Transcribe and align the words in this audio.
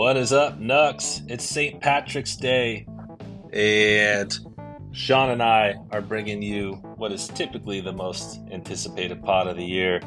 What 0.00 0.16
is 0.16 0.32
up, 0.32 0.58
Nux? 0.58 1.20
It's 1.28 1.44
St. 1.44 1.78
Patrick's 1.78 2.34
Day, 2.34 2.86
and 3.52 4.34
Sean 4.92 5.28
and 5.28 5.42
I 5.42 5.74
are 5.90 6.00
bringing 6.00 6.40
you 6.40 6.76
what 6.96 7.12
is 7.12 7.28
typically 7.28 7.82
the 7.82 7.92
most 7.92 8.40
anticipated 8.50 9.22
pod 9.22 9.46
of 9.46 9.58
the 9.58 9.62
year 9.62 10.00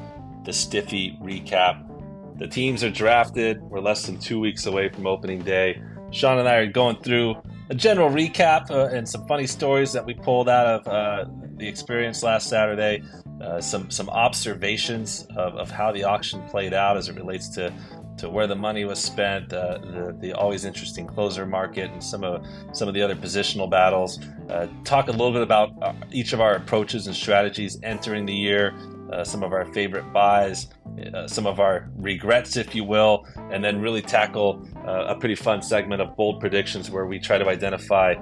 the 0.46 0.51
STIFFI 0.51 1.21
recap. 1.21 2.40
The 2.40 2.47
teams 2.47 2.83
are 2.83 2.90
drafted. 2.90 3.62
We're 3.62 3.81
less 3.81 4.08
than 4.08 4.17
two 4.17 4.40
weeks 4.40 4.65
away 4.65 4.90
from 4.90 5.06
opening 5.06 5.44
day. 5.44 5.79
Sean 6.10 6.39
and 6.39 6.49
I 6.49 6.55
are 6.55 6.65
going 6.65 6.96
through 7.03 7.35
a 7.69 7.75
general 7.75 8.10
recap 8.10 8.71
uh, 8.71 8.87
and 8.87 9.07
some 9.07 9.28
funny 9.28 9.46
stories 9.46 9.94
that 9.94 10.03
we 10.03 10.15
pulled 10.15 10.49
out 10.49 10.65
of 10.65 10.87
uh, 10.87 11.25
the 11.57 11.67
experience 11.67 12.23
last 12.23 12.49
Saturday. 12.49 13.03
Uh, 13.39 13.62
some 13.62 13.91
some 13.91 14.10
observations 14.10 15.28
of, 15.35 15.53
of 15.55 15.69
how 15.69 15.91
the 15.91 16.03
auction 16.03 16.41
played 16.50 16.73
out 16.73 16.98
as 16.98 17.10
it 17.10 17.16
relates 17.16 17.50
to 17.50 17.72
to 18.17 18.30
where 18.30 18.48
the 18.48 18.55
money 18.55 18.85
was 18.85 18.99
spent, 18.99 19.53
uh, 19.53 19.80
the, 19.80 20.16
the 20.20 20.34
always 20.34 20.66
interesting 20.66 21.08
closer 21.08 21.45
market, 21.45 21.91
and 21.91 22.04
some 22.04 22.23
of 22.23 22.45
some 22.71 22.88
of 22.88 22.94
the 22.94 23.02
other 23.02 23.16
positional 23.16 23.70
battles. 23.70 24.20
Uh, 24.49 24.67
talk 24.84 25.08
a 25.08 25.12
little 25.12 25.31
bit 25.31 25.41
about 25.41 25.71
uh, 25.81 25.94
each 26.12 26.34
of 26.34 26.41
our 26.41 26.55
approaches 26.55 27.07
and 27.07 27.16
strategies 27.16 27.80
entering 27.84 28.26
the 28.26 28.34
year, 28.34 28.73
uh, 29.12 29.23
some 29.23 29.44
of 29.44 29.54
our 29.54 29.66
favorite 29.73 30.12
buys, 30.13 30.68
uh, 31.13 31.27
some 31.27 31.48
of 31.48 31.59
our 31.59 31.90
regrets, 31.95 32.55
if 32.57 32.76
you 32.76 32.84
will, 32.84 33.26
and 33.52 33.63
then 33.63 33.81
really 33.81 34.02
tackle 34.02 34.68
uh, 34.85 35.05
a 35.07 35.16
pretty 35.16 35.35
fun 35.35 35.62
segment 35.62 36.02
of 36.02 36.16
bold 36.16 36.40
predictions 36.40 36.91
where 36.91 37.05
we 37.05 37.20
try 37.20 37.38
to 37.38 37.48
identify 37.48 38.13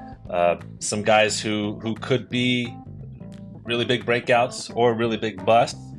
some 0.80 1.02
guys 1.04 1.42
who 1.42 1.78
who 1.82 1.94
could 1.96 2.30
be 2.30 2.74
really 3.64 3.86
big 3.86 4.06
breakouts 4.06 4.74
or 4.76 4.94
really 4.94 5.18
big 5.18 5.46
busts 5.46 5.91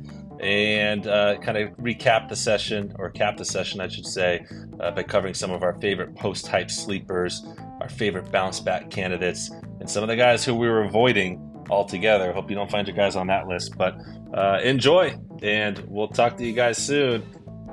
and 0.43 1.07
uh, 1.07 1.37
kind 1.37 1.57
of 1.57 1.69
recap 1.77 2.27
the 2.27 2.35
session, 2.35 2.93
or 2.99 3.09
cap 3.09 3.37
the 3.37 3.45
session, 3.45 3.79
I 3.79 3.87
should 3.87 4.05
say, 4.05 4.45
uh, 4.81 4.91
by 4.91 5.03
covering 5.03 5.33
some 5.33 5.51
of 5.51 5.63
our 5.63 5.79
favorite 5.79 6.15
post 6.15 6.47
hype 6.47 6.69
sleepers, 6.69 7.45
our 7.79 7.87
favorite 7.87 8.29
bounce 8.29 8.59
back 8.59 8.89
candidates, 8.89 9.49
and 9.79 9.89
some 9.89 10.03
of 10.03 10.09
the 10.09 10.17
guys 10.17 10.43
who 10.43 10.53
we 10.53 10.67
were 10.67 10.83
avoiding 10.83 11.41
altogether. 11.69 12.33
Hope 12.33 12.49
you 12.49 12.57
don't 12.57 12.69
find 12.69 12.85
your 12.85 12.95
guys 12.95 13.15
on 13.15 13.27
that 13.27 13.47
list, 13.47 13.77
but 13.77 13.95
uh, 14.33 14.59
enjoy, 14.61 15.17
and 15.41 15.79
we'll 15.87 16.09
talk 16.09 16.35
to 16.37 16.45
you 16.45 16.53
guys 16.53 16.77
soon. 16.77 17.23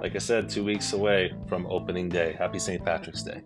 Like 0.00 0.14
I 0.14 0.18
said, 0.18 0.48
two 0.48 0.64
weeks 0.64 0.92
away 0.92 1.32
from 1.48 1.66
opening 1.66 2.08
day. 2.08 2.36
Happy 2.38 2.60
St. 2.60 2.84
Patrick's 2.84 3.24
Day. 3.24 3.42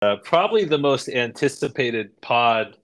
Uh, 0.00 0.16
probably 0.24 0.64
the 0.64 0.78
most 0.78 1.10
anticipated 1.10 2.18
pod 2.22 2.77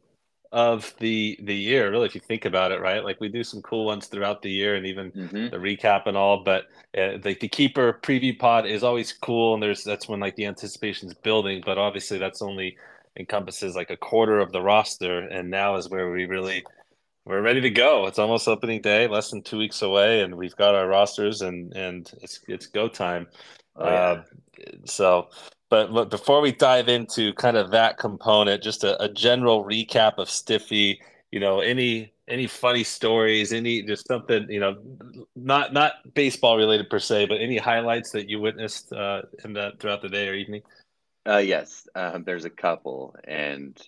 of 0.55 0.95
the 1.01 1.37
the 1.43 1.55
year 1.55 1.91
really 1.91 2.07
if 2.07 2.15
you 2.15 2.21
think 2.21 2.45
about 2.45 2.71
it 2.71 2.81
right 2.81 3.03
like 3.03 3.21
we 3.21 3.29
do 3.29 3.43
some 3.43 3.61
cool 3.63 3.85
ones 3.85 4.07
throughout 4.07 4.41
the 4.41 4.51
year 4.51 4.77
and 4.77 4.87
even 4.87 5.11
mm-hmm. 5.11 5.49
the 5.49 5.57
recap 5.57 6.07
and 6.07 6.17
all 6.17 6.45
but 6.45 6.67
uh, 6.97 7.19
the, 7.25 7.37
the 7.41 7.49
keeper 7.49 7.99
preview 8.05 8.39
pod 8.39 8.65
is 8.65 8.85
always 8.85 9.13
cool 9.13 9.55
and 9.55 9.63
there's 9.63 9.83
that's 9.83 10.09
when 10.09 10.21
like 10.21 10.37
the 10.37 10.47
anticipation 10.47 11.09
is 11.09 11.15
building 11.15 11.61
but 11.67 11.77
obviously 11.77 12.19
that's 12.19 12.41
only 12.41 12.77
encompasses 13.19 13.75
like 13.75 13.91
a 13.91 13.97
quarter 13.97 14.39
of 14.39 14.53
the 14.53 14.63
roster 14.63 15.19
and 15.19 15.51
now 15.51 15.75
is 15.75 15.91
where 15.91 16.13
we 16.13 16.25
really 16.25 16.65
we're 17.25 17.43
ready 17.43 17.61
to 17.61 17.71
go 17.71 18.07
it's 18.07 18.21
almost 18.21 18.47
opening 18.47 18.81
day 18.81 19.09
less 19.09 19.33
than 19.33 19.43
two 19.43 19.59
weeks 19.59 19.83
away 19.83 20.21
and 20.21 20.37
we've 20.37 20.55
got 20.55 20.77
our 20.77 20.87
rosters 20.87 21.43
and 21.43 21.73
and 21.73 22.13
it's 22.23 22.39
it's 22.47 22.67
go 22.67 22.87
time 22.87 23.27
oh, 23.75 23.85
yeah. 23.85 23.91
uh, 23.91 24.23
so 24.85 25.29
but 25.71 25.91
look, 25.91 26.11
before 26.11 26.41
we 26.41 26.53
dive 26.53 26.89
into 26.89 27.33
kind 27.35 27.57
of 27.57 27.71
that 27.71 27.99
component, 27.99 28.63
just 28.63 28.85
a, 28.85 29.03
a 29.03 29.09
general 29.09 29.65
recap 29.65 30.19
of 30.19 30.29
STIFFI. 30.29 30.99
You 31.33 31.41
know, 31.41 31.61
any 31.61 32.13
any 32.29 32.47
funny 32.47 32.85
stories, 32.85 33.53
any 33.53 33.83
just 33.83 34.07
something 34.07 34.47
you 34.49 34.61
know, 34.61 34.77
not 35.35 35.73
not 35.73 35.95
baseball 36.15 36.57
related 36.57 36.89
per 36.89 36.99
se, 36.99 37.27
but 37.27 37.41
any 37.41 37.59
highlights 37.59 38.13
that 38.13 38.29
you 38.29 38.41
witnessed 38.41 38.93
uh, 38.93 39.23
in 39.45 39.53
that 39.55 39.81
throughout 39.81 40.03
the 40.03 40.09
day 40.09 40.29
or 40.29 40.35
evening. 40.35 40.63
Uh, 41.27 41.39
yes, 41.39 41.89
um, 41.95 42.23
there's 42.25 42.45
a 42.45 42.51
couple, 42.51 43.17
and 43.25 43.81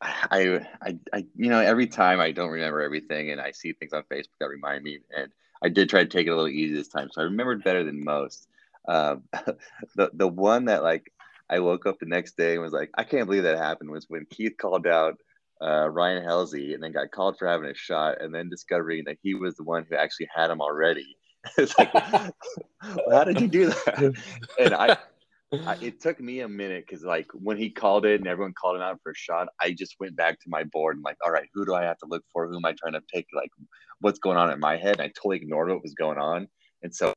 I, 0.00 0.60
I, 0.80 0.98
I, 1.12 1.26
you 1.36 1.50
know, 1.50 1.58
every 1.58 1.88
time 1.88 2.20
I 2.20 2.30
don't 2.30 2.50
remember 2.50 2.80
everything, 2.80 3.30
and 3.30 3.40
I 3.40 3.50
see 3.50 3.72
things 3.72 3.92
on 3.92 4.04
Facebook 4.04 4.38
that 4.38 4.48
remind 4.48 4.84
me, 4.84 5.00
and 5.16 5.32
I 5.62 5.68
did 5.68 5.90
try 5.90 6.04
to 6.04 6.08
take 6.08 6.26
it 6.26 6.30
a 6.30 6.34
little 6.34 6.48
easy 6.48 6.74
this 6.74 6.88
time, 6.88 7.08
so 7.10 7.20
I 7.22 7.24
remembered 7.24 7.64
better 7.64 7.82
than 7.82 8.04
most. 8.04 8.46
Um, 8.90 9.22
the 9.96 10.10
the 10.12 10.28
one 10.28 10.66
that 10.66 10.82
like 10.82 11.10
I 11.48 11.60
woke 11.60 11.86
up 11.86 11.98
the 11.98 12.06
next 12.06 12.36
day 12.36 12.54
and 12.54 12.62
was 12.62 12.72
like, 12.72 12.90
I 12.94 13.04
can't 13.04 13.26
believe 13.26 13.44
that 13.44 13.58
happened 13.58 13.90
was 13.90 14.06
when 14.08 14.26
Keith 14.30 14.54
called 14.60 14.86
out 14.86 15.16
uh, 15.62 15.88
Ryan 15.88 16.24
Helsley 16.24 16.74
and 16.74 16.82
then 16.82 16.92
got 16.92 17.10
called 17.10 17.38
for 17.38 17.46
having 17.46 17.70
a 17.70 17.74
shot 17.74 18.20
and 18.20 18.34
then 18.34 18.48
discovering 18.48 19.04
that 19.06 19.18
he 19.22 19.34
was 19.34 19.54
the 19.56 19.64
one 19.64 19.86
who 19.88 19.96
actually 19.96 20.28
had 20.34 20.50
him 20.50 20.60
already. 20.60 21.16
it's 21.58 21.76
like, 21.78 21.92
well, 21.94 22.32
how 23.10 23.24
did 23.24 23.40
you 23.40 23.48
do 23.48 23.66
that? 23.66 24.14
And 24.58 24.74
I, 24.74 24.96
I 25.66 25.76
it 25.80 26.00
took 26.00 26.20
me 26.20 26.40
a 26.40 26.48
minute 26.48 26.84
because 26.86 27.04
like 27.04 27.26
when 27.32 27.56
he 27.56 27.70
called 27.70 28.06
it 28.06 28.20
and 28.20 28.28
everyone 28.28 28.54
called 28.60 28.76
him 28.76 28.82
out 28.82 29.00
for 29.02 29.12
a 29.12 29.16
shot, 29.16 29.48
I 29.60 29.72
just 29.72 29.96
went 29.98 30.16
back 30.16 30.38
to 30.40 30.48
my 30.48 30.64
board 30.64 30.96
and 30.96 31.04
like, 31.04 31.16
all 31.24 31.32
right, 31.32 31.48
who 31.54 31.64
do 31.64 31.74
I 31.74 31.84
have 31.84 31.98
to 31.98 32.06
look 32.06 32.24
for? 32.32 32.48
Who 32.48 32.56
am 32.56 32.64
I 32.64 32.74
trying 32.78 32.94
to 32.94 33.02
pick? 33.12 33.26
Like, 33.34 33.50
what's 34.00 34.18
going 34.18 34.36
on 34.36 34.50
in 34.50 34.60
my 34.60 34.76
head? 34.76 35.00
And 35.00 35.02
I 35.02 35.08
totally 35.08 35.36
ignored 35.36 35.70
what 35.70 35.82
was 35.82 35.94
going 35.94 36.18
on. 36.18 36.48
And 36.82 36.94
so 36.94 37.12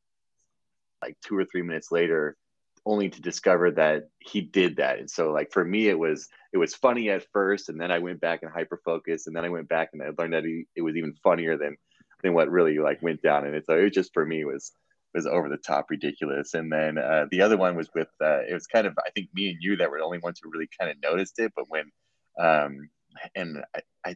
like 1.03 1.18
two 1.25 1.38
or 1.38 1.46
three 1.46 1.62
minutes 1.62 1.91
later, 1.91 2.38
only 2.86 3.09
to 3.09 3.22
discover 3.22 3.72
that 3.72 4.09
he 4.19 4.41
did 4.41 4.78
that. 4.78 5.00
And 5.00 5.09
so 5.09 5.31
like 5.31 5.52
for 5.52 5.64
me, 5.64 5.88
it 5.88 5.97
was 5.97 6.28
it 6.52 6.58
was 6.58 6.75
funny 6.75 7.09
at 7.09 7.25
first, 7.31 7.69
and 7.69 7.80
then 7.80 7.91
I 7.91 8.00
went 8.00 8.22
back 8.22 8.44
and 8.44 8.52
hyper 8.52 8.80
focused, 8.84 9.28
and 9.28 9.36
then 9.36 9.46
I 9.46 9.50
went 9.50 9.69
back 9.69 9.90
and 9.94 10.02
I 10.02 10.09
learned 10.18 10.34
that 10.34 10.44
he, 10.44 10.66
it 10.75 10.81
was 10.81 10.96
even 10.96 11.14
funnier 11.24 11.58
than 11.58 11.78
than 12.24 12.34
what 12.34 12.50
really 12.50 12.80
like 12.80 13.02
went 13.02 13.22
down. 13.22 13.46
And 13.46 13.56
it 13.56 13.66
so 13.66 13.78
it 13.78 13.84
was 13.84 13.91
just 13.91 14.14
for 14.14 14.25
me 14.25 14.46
was 14.46 14.72
was 15.14 15.28
over 15.28 15.47
the 15.47 15.58
top 15.58 15.90
ridiculous. 15.90 16.53
And 16.56 16.72
then 16.72 16.97
uh, 16.97 17.28
the 17.30 17.41
other 17.41 17.58
one 17.58 17.75
was 17.75 17.90
with 17.94 18.09
uh, 18.22 18.41
it 18.50 18.53
was 18.53 18.68
kind 18.68 18.88
of 18.88 18.97
I 18.97 19.09
think 19.12 19.30
me 19.34 19.50
and 19.50 19.58
you 19.62 19.78
that 19.78 19.90
were 19.90 20.00
the 20.00 20.06
only 20.06 20.20
ones 20.20 20.40
who 20.41 20.52
really 20.52 20.70
kind 20.80 20.91
of 20.91 20.97
noticed 21.02 21.40
it. 21.40 21.53
But 21.56 21.66
when 21.70 21.91
um, 22.40 22.90
and 23.35 23.64
I, 23.75 23.81
I 24.06 24.16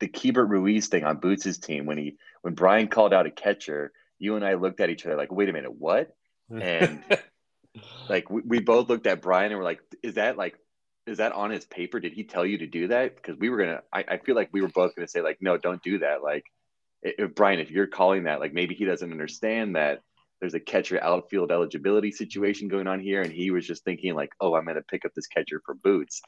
the 0.00 0.08
Keibert 0.08 0.50
Ruiz 0.50 0.88
thing 0.88 1.04
on 1.04 1.20
Boots's 1.20 1.58
team 1.58 1.86
when 1.86 1.98
he 1.98 2.16
when 2.42 2.54
Brian 2.54 2.88
called 2.88 3.14
out 3.14 3.26
a 3.26 3.30
catcher, 3.30 3.92
you 4.18 4.36
and 4.36 4.44
I 4.44 4.54
looked 4.54 4.80
at 4.80 4.90
each 4.90 5.06
other 5.06 5.16
like, 5.16 5.32
wait 5.32 5.48
a 5.48 5.52
minute, 5.52 5.74
what? 5.78 6.14
And 6.50 7.04
like 8.08 8.30
we, 8.30 8.42
we 8.42 8.60
both 8.60 8.88
looked 8.88 9.06
at 9.06 9.22
Brian 9.22 9.52
and 9.52 9.58
we're 9.58 9.64
like, 9.64 9.80
is 10.02 10.14
that 10.14 10.36
like 10.36 10.56
is 11.06 11.18
that 11.18 11.32
on 11.32 11.50
his 11.50 11.64
paper? 11.64 11.98
Did 11.98 12.12
he 12.12 12.24
tell 12.24 12.46
you 12.46 12.58
to 12.58 12.66
do 12.66 12.88
that? 12.88 13.16
Because 13.16 13.36
we 13.36 13.50
were 13.50 13.58
gonna 13.58 13.82
I, 13.92 14.04
I 14.08 14.18
feel 14.18 14.34
like 14.34 14.50
we 14.52 14.62
were 14.62 14.68
both 14.68 14.94
gonna 14.94 15.08
say, 15.08 15.20
like, 15.20 15.38
no, 15.40 15.56
don't 15.56 15.82
do 15.82 15.98
that. 16.00 16.22
Like 16.22 16.44
if 17.02 17.34
Brian, 17.34 17.60
if 17.60 17.70
you're 17.70 17.86
calling 17.86 18.24
that, 18.24 18.40
like 18.40 18.52
maybe 18.52 18.74
he 18.74 18.84
doesn't 18.84 19.10
understand 19.10 19.76
that 19.76 20.00
there's 20.40 20.54
a 20.54 20.60
catcher 20.60 21.02
outfield 21.02 21.52
eligibility 21.52 22.10
situation 22.10 22.68
going 22.68 22.88
on 22.88 23.00
here, 23.00 23.22
and 23.22 23.32
he 23.32 23.50
was 23.50 23.66
just 23.66 23.84
thinking 23.84 24.14
like, 24.14 24.30
oh, 24.40 24.54
I'm 24.54 24.66
gonna 24.66 24.82
pick 24.82 25.04
up 25.04 25.12
this 25.14 25.26
catcher 25.26 25.60
for 25.64 25.74
boots. 25.74 26.22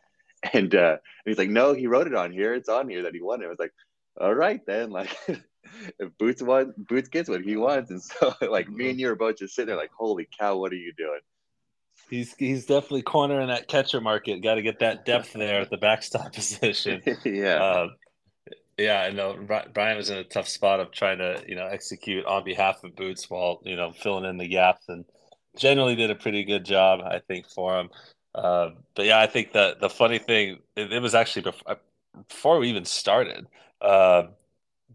And 0.53 0.75
uh 0.75 0.99
and 0.99 1.31
he's 1.31 1.39
like, 1.39 1.49
No, 1.49 1.73
he 1.73 1.87
wrote 1.87 2.07
it 2.07 2.15
on 2.15 2.31
here. 2.31 2.53
It's 2.53 2.69
on 2.69 2.89
here 2.89 3.05
that 3.05 3.15
he 3.15 3.23
wanted. 3.23 3.47
It 3.47 3.49
was 3.49 3.59
like, 3.59 3.73
All 4.21 4.35
right 4.35 4.61
then, 4.67 4.91
like 4.91 5.17
if 5.99 6.17
Boots 6.19 6.43
wants 6.43 6.75
Boots 6.77 7.09
gets 7.09 7.29
what 7.29 7.43
he 7.43 7.57
wants. 7.57 7.91
And 7.91 8.03
so 8.03 8.35
like 8.51 8.69
me 8.69 8.91
and 8.91 9.01
you 9.01 9.11
are 9.11 9.17
both 9.17 9.39
just 9.39 9.55
sitting 9.55 9.69
there 9.69 9.77
like, 9.77 9.93
Holy 9.93 10.29
cow, 10.39 10.57
what 10.57 10.73
are 10.73 10.77
you 10.77 10.93
doing? 10.97 11.21
He's 12.11 12.35
he's 12.35 12.67
definitely 12.67 13.03
cornering 13.03 13.49
that 13.49 13.69
catcher 13.69 14.01
market. 14.01 14.43
Got 14.43 14.57
to 14.57 14.63
get 14.63 14.81
that 14.81 15.05
depth 15.05 15.33
there 15.33 15.61
at 15.61 15.71
the 15.71 15.77
backstop 15.77 16.33
position. 16.35 17.03
yeah. 17.25 17.63
Uh, 17.63 17.89
yeah, 18.77 19.03
I 19.03 19.11
know 19.11 19.39
Brian 19.73 19.97
was 19.97 20.11
in 20.11 20.19
a 20.19 20.25
tough 20.25 20.49
spot 20.49 20.81
of 20.81 20.91
trying 20.91 21.19
to, 21.19 21.45
you 21.47 21.55
know, 21.55 21.67
execute 21.67 22.25
on 22.25 22.45
behalf 22.45 22.83
of 22.83 22.97
Boots 22.97 23.31
while, 23.31 23.61
you 23.65 23.77
know, 23.77 23.93
filling 23.93 24.25
in 24.25 24.37
the 24.37 24.49
gaps 24.49 24.89
and 24.89 25.05
generally 25.57 25.95
did 25.95 26.11
a 26.11 26.17
pretty 26.17 26.45
good 26.45 26.65
job, 26.65 27.01
I 27.01 27.21
think, 27.21 27.49
for 27.49 27.79
him. 27.79 27.91
Uh, 28.35 28.71
but 28.97 29.07
yeah, 29.07 29.21
I 29.21 29.27
think 29.27 29.53
that 29.53 29.81
the 29.81 29.89
funny 29.89 30.19
thing, 30.19 30.59
it, 30.75 30.93
it 30.93 31.01
was 31.01 31.15
actually 31.15 31.43
before, 31.43 31.73
uh, 31.73 31.75
before, 32.29 32.59
we 32.59 32.69
even 32.69 32.85
started, 32.85 33.47
uh, 33.81 34.25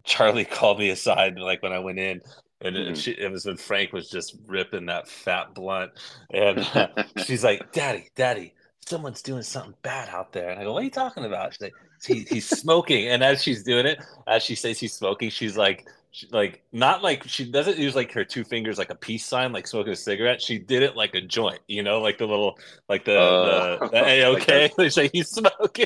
Charlie 0.03 0.45
called 0.45 0.79
me 0.79 0.89
aside, 0.89 1.37
like 1.37 1.61
when 1.61 1.73
I 1.73 1.79
went 1.79 1.99
in, 1.99 2.21
and 2.61 2.75
mm-hmm. 2.75 2.93
she, 2.93 3.11
it 3.11 3.31
was 3.31 3.45
when 3.45 3.57
Frank 3.57 3.93
was 3.93 4.09
just 4.09 4.35
ripping 4.47 4.87
that 4.87 5.07
fat 5.07 5.53
blunt, 5.53 5.91
and 6.31 6.59
uh, 6.73 6.87
she's 7.25 7.43
like, 7.43 7.71
"Daddy, 7.71 8.09
Daddy, 8.15 8.53
someone's 8.85 9.21
doing 9.21 9.43
something 9.43 9.75
bad 9.81 10.09
out 10.09 10.33
there." 10.33 10.49
And 10.49 10.59
I 10.59 10.63
go, 10.63 10.73
"What 10.73 10.81
are 10.81 10.85
you 10.85 10.91
talking 10.91 11.25
about?" 11.25 11.53
She's 11.53 11.61
like, 11.61 11.73
he, 12.05 12.25
"He's 12.29 12.47
smoking." 12.47 13.07
And 13.07 13.23
as 13.23 13.41
she's 13.41 13.63
doing 13.63 13.85
it, 13.85 13.99
as 14.27 14.43
she 14.43 14.55
says 14.55 14.79
he's 14.79 14.93
smoking, 14.93 15.29
she's 15.29 15.57
like, 15.57 15.87
she, 16.11 16.27
like 16.31 16.63
not 16.71 17.03
like 17.03 17.23
she 17.25 17.49
doesn't 17.49 17.77
use 17.77 17.95
like 17.95 18.11
her 18.11 18.23
two 18.23 18.43
fingers 18.43 18.77
like 18.77 18.89
a 18.89 18.95
peace 18.95 19.25
sign 19.25 19.51
like 19.51 19.67
smoking 19.67 19.93
a 19.93 19.95
cigarette 19.95 20.41
she 20.41 20.57
did 20.57 20.81
it 20.81 20.95
like 20.95 21.13
a 21.13 21.21
joint 21.21 21.59
you 21.67 21.83
know 21.83 22.01
like 22.01 22.17
the 22.17 22.25
little 22.25 22.57
like 22.87 23.05
the 23.05 23.17
uh, 23.17 23.77
the, 23.79 23.87
the 23.91 24.05
a-ok 24.05 24.71
like 24.77 24.97
like 24.97 25.11
he's 25.11 25.29
smoking 25.29 25.85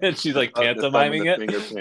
and 0.00 0.16
she's 0.16 0.34
like 0.34 0.54
pantomiming 0.54 1.26
it 1.26 1.38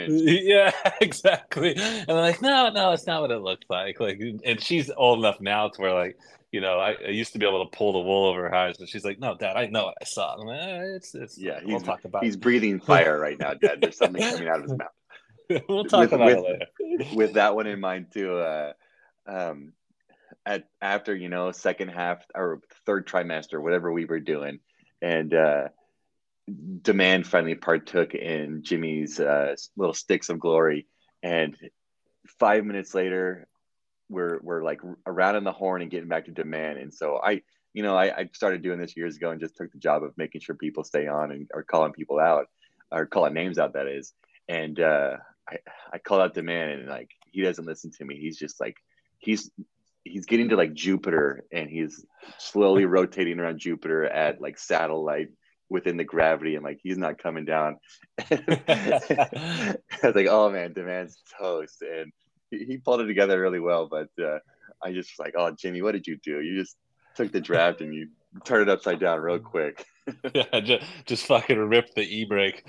yeah 0.44 0.72
exactly 1.01 1.74
and 1.75 2.10
i'm 2.10 2.18
like 2.18 2.42
no 2.42 2.69
no 2.69 2.92
it's 2.92 3.07
not 3.07 3.22
what 3.22 3.31
it 3.31 3.39
looked 3.39 3.66
like 3.69 4.00
like 4.00 4.22
and 4.45 4.62
she's 4.62 4.92
old 4.98 5.19
enough 5.19 5.39
now 5.39 5.69
to 5.69 5.81
where 5.81 5.94
like 5.94 6.18
you 6.51 6.60
know, 6.60 6.80
I, 6.80 6.98
I, 7.07 7.12
used 7.12 7.31
to 7.31 7.39
be 7.39 7.48
able 7.48 7.66
to 7.66 7.77
pull 7.77 7.94
the 7.94 8.00
wool 8.00 8.27
over 8.27 8.42
her 8.42 8.54
eyes, 8.54 8.75
but 8.77 8.89
she's 8.89 9.06
like, 9.06 9.19
"No, 9.19 9.38
Dad, 9.38 9.56
I 9.56 9.68
know 9.68 9.86
what 9.86 9.95
I 10.01 10.04
saw." 10.04 10.36
I'm 10.36 10.45
like, 10.45 10.60
eh, 10.60 10.81
"It's, 10.98 11.16
it's, 11.16 11.38
yeah." 11.38 11.62
He's, 11.62 11.69
we'll 11.69 11.80
talk 11.80 12.04
about. 12.04 12.25
He's 12.25 12.36
it. 12.36 12.42
breathing 12.42 12.81
fire 12.81 13.18
right 13.18 13.39
now, 13.39 13.54
Dad. 13.54 13.80
There's 13.80 13.95
something 13.95 14.22
coming 14.22 14.50
out 14.50 14.57
of 14.57 14.63
his 14.63 14.77
mouth. 14.77 14.89
we'll 15.69 15.86
talk 15.86 16.12
with, 16.12 16.13
about 16.13 16.25
with, 16.25 16.45
it 16.45 16.69
later. 16.80 17.06
with 17.15 17.33
that 17.33 17.56
one 17.56 17.68
in 17.68 17.80
mind 17.80 18.07
too, 18.13 18.38
uh, 18.38 18.74
um, 19.27 19.74
at 20.45 20.68
after 20.81 21.15
you 21.15 21.30
know 21.30 21.51
second 21.51 21.89
half 21.89 22.25
or 22.33 22.62
third 22.86 23.07
trimester, 23.07 23.62
whatever 23.62 23.92
we 23.92 24.06
were 24.06 24.19
doing, 24.19 24.59
and 25.01 25.33
uh, 25.33 25.68
demand 26.81 27.27
finally 27.27 27.56
partook 27.56 28.13
in 28.13 28.63
Jimmy's 28.63 29.19
uh, 29.19 29.56
little 29.75 29.94
sticks 29.94 30.30
of 30.30 30.39
glory, 30.39 30.88
and 31.21 31.57
five 32.39 32.65
minutes 32.65 32.94
later, 32.94 33.48
we're 34.09 34.39
we're 34.42 34.63
like 34.63 34.81
around 35.06 35.36
in 35.36 35.44
the 35.44 35.51
horn 35.51 35.81
and 35.81 35.92
getting 35.92 36.09
back 36.09 36.25
to 36.25 36.31
demand, 36.31 36.80
and 36.80 36.94
so 36.94 37.19
I. 37.24 37.42
You 37.74 37.83
know, 37.83 37.95
I, 37.95 38.13
I 38.13 38.30
started 38.33 38.63
doing 38.63 38.80
this 38.80 38.98
years 38.98 39.15
ago 39.15 39.31
and 39.31 39.39
just 39.39 39.56
took 39.56 39.71
the 39.71 39.77
job 39.77 40.03
of 40.03 40.12
making 40.18 40.42
sure 40.42 40.56
people 40.56 40.83
stay 40.83 41.07
on 41.07 41.31
and 41.31 41.50
or 41.53 41.63
calling 41.63 41.94
people 41.94 42.19
out 42.19 42.48
or 42.92 43.06
calling 43.06 43.33
names 43.33 43.57
out. 43.57 43.75
That 43.75 43.88
is, 43.88 44.12
and 44.50 44.77
uh, 44.77 45.15
I 45.49 45.57
I 45.93 45.97
called 45.97 46.21
out 46.21 46.33
demand 46.33 46.71
and 46.71 46.88
like 46.88 47.09
he 47.31 47.41
doesn't 47.41 47.65
listen 47.65 47.91
to 47.97 48.05
me. 48.05 48.17
He's 48.19 48.38
just 48.38 48.59
like 48.59 48.77
he's 49.19 49.49
he's 50.03 50.25
getting 50.25 50.49
to 50.49 50.55
like 50.55 50.73
Jupiter 50.73 51.45
and 51.51 51.69
he's 51.69 52.05
slowly 52.38 52.85
rotating 52.97 53.39
around 53.39 53.59
Jupiter 53.59 54.05
at 54.05 54.41
like 54.41 54.57
satellite 54.57 55.29
within 55.69 55.95
the 55.95 56.03
gravity 56.03 56.55
and 56.55 56.63
like 56.63 56.79
he's 56.83 56.97
not 56.97 57.17
coming 57.17 57.45
down. 57.45 57.77
I 58.29 59.75
was 60.03 60.15
like, 60.15 60.27
oh 60.29 60.49
man, 60.49 60.73
demand's 60.73 61.17
toast. 61.39 61.81
And 61.81 62.11
he, 62.49 62.65
he 62.65 62.77
pulled 62.77 63.01
it 63.01 63.07
together 63.07 63.39
really 63.39 63.59
well. 63.59 63.88
But 63.89 64.09
uh, 64.21 64.39
I 64.83 64.91
just 64.91 65.11
was 65.11 65.25
like, 65.25 65.33
oh 65.38 65.51
Jimmy, 65.51 65.81
what 65.81 65.93
did 65.93 66.07
you 66.07 66.17
do? 66.17 66.41
You 66.41 66.59
just 66.59 66.75
took 67.15 67.31
the 67.31 67.41
draft 67.41 67.81
and 67.81 67.93
you 67.93 68.09
turned 68.43 68.63
it 68.63 68.69
upside 68.69 68.99
down 68.99 69.19
real 69.19 69.39
quick. 69.39 69.85
yeah, 70.34 70.60
just, 70.60 70.86
just 71.06 71.25
fucking 71.25 71.58
rip 71.58 71.94
the 71.96 72.02
e 72.02 72.25
brake. 72.25 72.63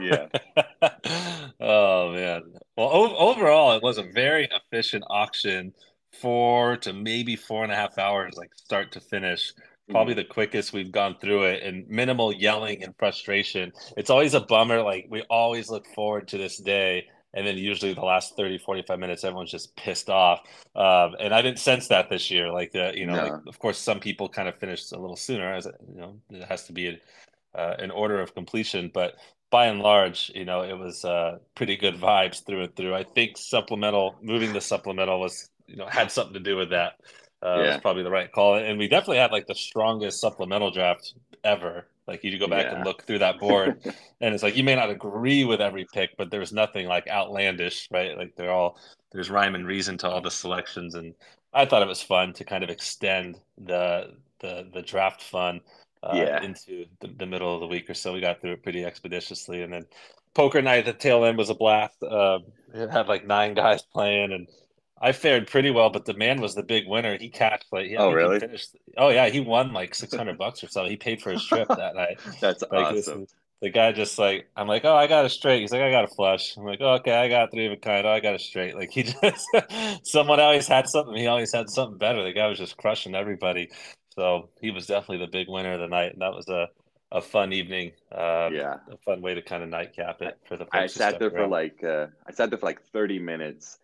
yeah. 0.00 0.26
oh 1.60 2.12
man. 2.12 2.42
Well, 2.76 2.90
o- 2.92 3.16
overall, 3.16 3.76
it 3.76 3.82
was 3.82 3.98
a 3.98 4.04
very 4.14 4.48
efficient 4.52 5.04
auction 5.08 5.72
four 6.20 6.76
to 6.78 6.92
maybe 6.92 7.36
four 7.36 7.62
and 7.62 7.72
a 7.72 7.76
half 7.76 7.98
hours, 7.98 8.34
like 8.36 8.50
start 8.54 8.92
to 8.92 9.00
finish. 9.00 9.52
Probably 9.90 10.12
mm-hmm. 10.12 10.18
the 10.18 10.34
quickest 10.34 10.72
we've 10.74 10.92
gone 10.92 11.16
through 11.18 11.44
it 11.44 11.62
and 11.62 11.88
minimal 11.88 12.32
yelling 12.32 12.84
and 12.84 12.94
frustration. 12.98 13.72
It's 13.96 14.10
always 14.10 14.34
a 14.34 14.40
bummer. 14.40 14.82
Like 14.82 15.06
we 15.08 15.22
always 15.30 15.70
look 15.70 15.86
forward 15.94 16.28
to 16.28 16.38
this 16.38 16.58
day. 16.58 17.06
And 17.38 17.46
then 17.46 17.56
usually 17.56 17.94
the 17.94 18.00
last 18.00 18.36
30, 18.36 18.58
45 18.58 18.98
minutes, 18.98 19.22
everyone's 19.22 19.52
just 19.52 19.76
pissed 19.76 20.10
off. 20.10 20.40
Um, 20.74 21.14
and 21.20 21.32
I 21.32 21.40
didn't 21.40 21.60
sense 21.60 21.86
that 21.88 22.10
this 22.10 22.30
year. 22.30 22.52
Like, 22.52 22.72
the, 22.72 22.92
you 22.94 23.06
know, 23.06 23.14
no. 23.14 23.22
like, 23.22 23.46
of 23.46 23.58
course, 23.60 23.78
some 23.78 24.00
people 24.00 24.28
kind 24.28 24.48
of 24.48 24.56
finished 24.56 24.92
a 24.92 24.98
little 24.98 25.16
sooner 25.16 25.54
as, 25.54 25.66
you 25.66 26.00
know, 26.00 26.16
it 26.30 26.44
has 26.44 26.64
to 26.64 26.72
be 26.72 26.88
a, 26.88 27.58
uh, 27.58 27.76
an 27.78 27.92
order 27.92 28.20
of 28.20 28.34
completion. 28.34 28.90
But 28.92 29.14
by 29.50 29.66
and 29.66 29.80
large, 29.80 30.32
you 30.34 30.44
know, 30.44 30.62
it 30.62 30.76
was 30.76 31.04
uh, 31.04 31.38
pretty 31.54 31.76
good 31.76 31.94
vibes 31.94 32.44
through 32.44 32.64
and 32.64 32.76
through. 32.76 32.94
I 32.94 33.04
think 33.04 33.36
supplemental, 33.36 34.16
moving 34.20 34.52
the 34.52 34.60
supplemental 34.60 35.20
was 35.20 35.48
you 35.66 35.76
know 35.76 35.86
had 35.86 36.10
something 36.10 36.34
to 36.34 36.40
do 36.40 36.56
with 36.56 36.70
that. 36.70 36.94
Uh, 37.40 37.60
yeah. 37.60 37.66
was 37.68 37.80
probably 37.80 38.02
the 38.02 38.10
right 38.10 38.32
call, 38.32 38.56
and 38.56 38.78
we 38.78 38.88
definitely 38.88 39.18
had 39.18 39.30
like 39.30 39.46
the 39.46 39.54
strongest 39.54 40.20
supplemental 40.20 40.72
draft 40.72 41.14
ever. 41.44 41.86
Like 42.08 42.24
you 42.24 42.36
go 42.38 42.48
back 42.48 42.64
yeah. 42.64 42.76
and 42.76 42.84
look 42.84 43.04
through 43.04 43.18
that 43.20 43.38
board, 43.38 43.80
and 44.20 44.34
it's 44.34 44.42
like 44.42 44.56
you 44.56 44.64
may 44.64 44.74
not 44.74 44.90
agree 44.90 45.44
with 45.44 45.60
every 45.60 45.86
pick, 45.92 46.16
but 46.16 46.30
there's 46.30 46.52
nothing 46.52 46.88
like 46.88 47.06
outlandish, 47.06 47.86
right? 47.90 48.16
Like 48.16 48.34
they're 48.34 48.50
all 48.50 48.78
there's 49.12 49.30
rhyme 49.30 49.54
and 49.54 49.66
reason 49.66 49.98
to 49.98 50.08
all 50.08 50.20
the 50.22 50.30
selections, 50.30 50.94
and 50.94 51.14
I 51.52 51.66
thought 51.66 51.82
it 51.82 51.88
was 51.88 52.02
fun 52.02 52.32
to 52.34 52.44
kind 52.44 52.64
of 52.64 52.70
extend 52.70 53.38
the 53.58 54.14
the 54.40 54.68
the 54.72 54.82
draft 54.82 55.22
fun 55.22 55.60
uh, 56.02 56.12
yeah. 56.14 56.42
into 56.42 56.86
the, 57.00 57.08
the, 57.18 57.26
middle 57.26 57.54
of 57.54 57.60
the 57.60 57.66
week 57.66 57.90
or 57.90 57.94
so. 57.94 58.12
We 58.12 58.20
got 58.20 58.40
through 58.40 58.52
it 58.52 58.62
pretty 58.62 58.84
expeditiously, 58.84 59.62
and 59.62 59.72
then 59.72 59.86
poker 60.34 60.62
night 60.62 60.78
at 60.78 60.86
the 60.86 60.92
tail 60.92 61.24
end 61.24 61.36
was 61.36 61.50
a 61.50 61.54
blast. 61.54 62.02
Uh, 62.02 62.38
it 62.72 62.90
had 62.90 63.08
like 63.08 63.26
nine 63.26 63.54
guys 63.54 63.82
playing, 63.82 64.32
and 64.32 64.46
I 65.00 65.12
fared 65.12 65.46
pretty 65.46 65.70
well, 65.70 65.90
but 65.90 66.04
the 66.04 66.14
man 66.14 66.40
was 66.40 66.54
the 66.54 66.62
big 66.62 66.86
winner. 66.86 67.16
He 67.18 67.28
cashed 67.28 67.66
like 67.70 67.90
oh 67.96 68.12
really? 68.12 68.40
Finished, 68.40 68.76
oh 68.96 69.10
yeah, 69.10 69.28
he 69.28 69.40
won 69.40 69.72
like 69.72 69.94
six 69.94 70.14
hundred 70.14 70.38
bucks 70.38 70.62
or 70.64 70.68
so. 70.68 70.84
He 70.84 70.96
paid 70.96 71.22
for 71.22 71.30
his 71.30 71.44
trip 71.44 71.68
that 71.76 71.94
night. 71.94 72.18
That's 72.40 72.62
like, 72.62 72.96
awesome. 72.96 73.20
This, 73.20 73.34
the 73.60 73.70
guy 73.70 73.92
just 73.92 74.18
like 74.18 74.48
I'm 74.56 74.66
like, 74.66 74.84
oh, 74.84 74.94
I 74.94 75.06
got 75.06 75.24
a 75.24 75.28
straight. 75.28 75.60
He's 75.60 75.72
like, 75.72 75.82
I 75.82 75.90
got 75.90 76.04
a 76.04 76.08
flush. 76.08 76.56
I'm 76.56 76.64
like, 76.64 76.80
oh, 76.80 76.94
okay, 76.94 77.12
I 77.12 77.28
got 77.28 77.50
three 77.50 77.66
of 77.66 77.72
a 77.72 77.76
kind. 77.76 78.06
Oh, 78.06 78.10
I 78.10 78.20
got 78.20 78.34
a 78.34 78.38
straight. 78.38 78.74
Like 78.74 78.90
he 78.90 79.02
just 79.22 79.46
someone 80.02 80.40
always 80.40 80.66
had 80.66 80.88
something. 80.88 81.14
He 81.14 81.26
always 81.26 81.52
had 81.52 81.68
something 81.70 81.98
better. 81.98 82.22
The 82.22 82.32
guy 82.32 82.46
was 82.48 82.58
just 82.58 82.76
crushing 82.76 83.14
everybody. 83.14 83.70
So 84.14 84.48
he 84.60 84.70
was 84.70 84.86
definitely 84.86 85.24
the 85.24 85.30
big 85.30 85.48
winner 85.48 85.74
of 85.74 85.80
the 85.80 85.86
night, 85.86 86.12
and 86.12 86.22
that 86.22 86.34
was 86.34 86.48
a 86.48 86.68
a 87.10 87.22
fun 87.22 87.52
evening. 87.52 87.92
Uh, 88.12 88.50
yeah, 88.52 88.76
a 88.90 88.96
fun 88.98 89.22
way 89.22 89.34
to 89.34 89.42
kind 89.42 89.62
of 89.62 89.68
nightcap 89.68 90.22
it 90.22 90.38
for 90.46 90.56
the. 90.56 90.66
I 90.72 90.86
sat 90.86 91.18
there 91.18 91.28
around. 91.28 91.36
for 91.36 91.46
like 91.46 91.84
uh, 91.84 92.06
I 92.26 92.32
sat 92.32 92.50
there 92.50 92.58
for 92.58 92.66
like 92.66 92.82
thirty 92.92 93.18
minutes 93.18 93.78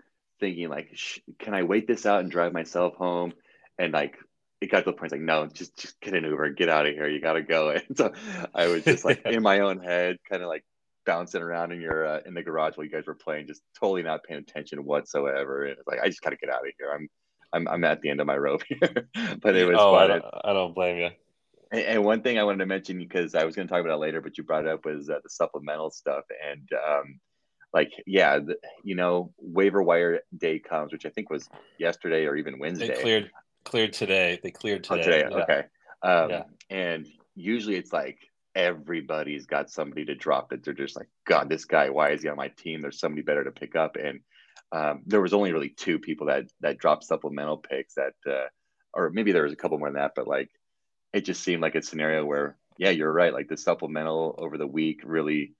thinking 0.44 0.69
like, 0.69 0.94
can 1.38 1.55
I 1.55 1.62
wait 1.62 1.87
this 1.87 2.05
out 2.05 2.20
and 2.20 2.31
drive 2.31 2.52
myself 2.52 2.94
home? 2.96 3.32
And 3.79 3.94
like, 3.94 4.19
it 4.61 4.70
got 4.70 4.81
to 4.81 4.85
the 4.85 4.93
point 4.93 5.11
like, 5.11 5.23
no, 5.23 5.46
just 5.46 5.76
just 5.79 5.99
get 6.00 6.14
an 6.14 6.25
Uber, 6.25 6.50
get 6.50 6.69
out 6.69 6.87
of 6.87 6.94
here. 6.94 7.08
You 7.08 7.20
got 7.20 7.35
to 7.35 7.43
go. 7.43 7.70
And 7.88 7.96
so 7.96 8.12
I 8.55 8.67
was 8.67 8.85
just 8.85 9.06
like 9.06 9.23
in 9.25 9.43
my 9.43 9.61
own 9.61 9.79
head, 9.79 10.19
kind 10.29 10.43
of 10.43 10.49
like 10.49 10.64
bouncing 11.06 11.41
around 11.41 11.73
in 11.73 11.81
your 11.81 12.06
uh, 12.06 12.20
in 12.26 12.35
the 12.35 12.43
garage 12.43 12.76
while 12.76 12.85
you 12.85 12.93
guys 12.93 13.06
were 13.06 13.14
playing, 13.14 13.46
just 13.46 13.62
totally 13.81 14.02
not 14.02 14.23
paying 14.23 14.41
attention 14.41 14.85
whatsoever. 14.85 15.64
And 15.64 15.79
it's 15.79 15.88
like, 15.88 16.00
I 16.02 16.08
just 16.08 16.20
got 16.20 16.31
to 16.31 16.37
get 16.37 16.50
out 16.50 16.67
of 16.67 16.73
here. 16.79 16.91
I'm 16.93 17.08
I'm 17.55 17.67
I'm 17.69 17.85
at 17.85 18.02
the 18.02 18.11
end 18.11 18.20
of 18.20 18.26
my 18.26 18.37
rope 18.37 18.64
here. 18.69 19.08
but 19.41 19.56
it 19.56 19.67
was 19.67 19.79
oh, 19.79 19.94
fun. 19.94 20.11
I 20.11 20.19
don't, 20.19 20.25
I 20.44 20.52
don't 20.52 20.75
blame 20.75 20.99
you. 20.99 21.11
And, 21.73 21.81
and, 21.81 22.05
one 22.05 22.20
thing 22.20 22.38
I 22.38 22.44
wanted 22.44 22.58
to 22.58 22.67
mention 22.67 22.99
because 22.99 23.35
I 23.35 23.44
was 23.44 23.56
going 23.56 23.67
to 23.67 23.73
talk 23.73 23.81
about 23.81 23.94
it 23.94 23.99
later, 23.99 24.20
but 24.20 24.37
you 24.37 24.44
brought 24.44 24.64
it 24.64 24.70
up 24.70 24.85
was 24.85 25.08
uh, 25.08 25.20
the 25.23 25.31
supplemental 25.31 25.91
stuff 25.91 26.25
and. 26.46 26.69
um 26.75 27.20
like 27.74 27.92
yeah 28.06 28.38
the, 28.38 28.56
you 28.82 28.94
know 28.94 29.32
waiver 29.38 29.82
wire 29.82 30.20
day 30.38 30.58
comes 30.58 30.92
which 30.92 31.04
i 31.04 31.10
think 31.10 31.28
was 31.28 31.48
yesterday 31.78 32.24
or 32.24 32.36
even 32.36 32.58
wednesday. 32.58 32.88
they 32.88 33.02
cleared 33.02 33.30
cleared 33.64 33.92
today. 33.92 34.38
They 34.42 34.50
cleared 34.50 34.84
today, 34.84 35.00
oh, 35.00 35.02
today. 35.02 35.28
Yeah. 35.30 35.42
okay. 35.42 35.64
Um, 36.02 36.30
yeah. 36.30 36.42
and 36.70 37.06
usually 37.34 37.76
it's 37.76 37.92
like 37.92 38.18
everybody's 38.54 39.46
got 39.46 39.70
somebody 39.70 40.04
to 40.04 40.14
drop 40.14 40.52
it. 40.52 40.62
They're 40.62 40.74
just 40.74 40.96
like 40.96 41.08
god 41.26 41.48
this 41.48 41.64
guy 41.64 41.90
why 41.90 42.10
is 42.10 42.22
he 42.22 42.28
on 42.28 42.36
my 42.36 42.48
team? 42.48 42.82
There's 42.82 43.00
somebody 43.00 43.22
better 43.22 43.44
to 43.44 43.50
pick 43.50 43.74
up. 43.74 43.96
And 43.96 44.20
um, 44.70 45.02
there 45.06 45.20
was 45.20 45.34
only 45.34 45.52
really 45.52 45.70
two 45.70 45.98
people 45.98 46.28
that 46.28 46.44
that 46.60 46.78
dropped 46.78 47.04
supplemental 47.04 47.56
picks 47.56 47.94
that 47.94 48.14
uh, 48.28 48.46
or 48.92 49.10
maybe 49.10 49.32
there 49.32 49.42
was 49.44 49.52
a 49.52 49.56
couple 49.56 49.78
more 49.78 49.88
than 49.88 50.00
that 50.00 50.12
but 50.14 50.28
like 50.28 50.50
it 51.12 51.24
just 51.24 51.42
seemed 51.42 51.62
like 51.62 51.74
a 51.74 51.82
scenario 51.82 52.24
where 52.24 52.56
yeah 52.76 52.90
you're 52.90 53.12
right. 53.12 53.32
Like 53.32 53.48
the 53.48 53.56
supplemental 53.56 54.34
over 54.38 54.58
the 54.58 54.66
week 54.66 55.00
really 55.04 55.54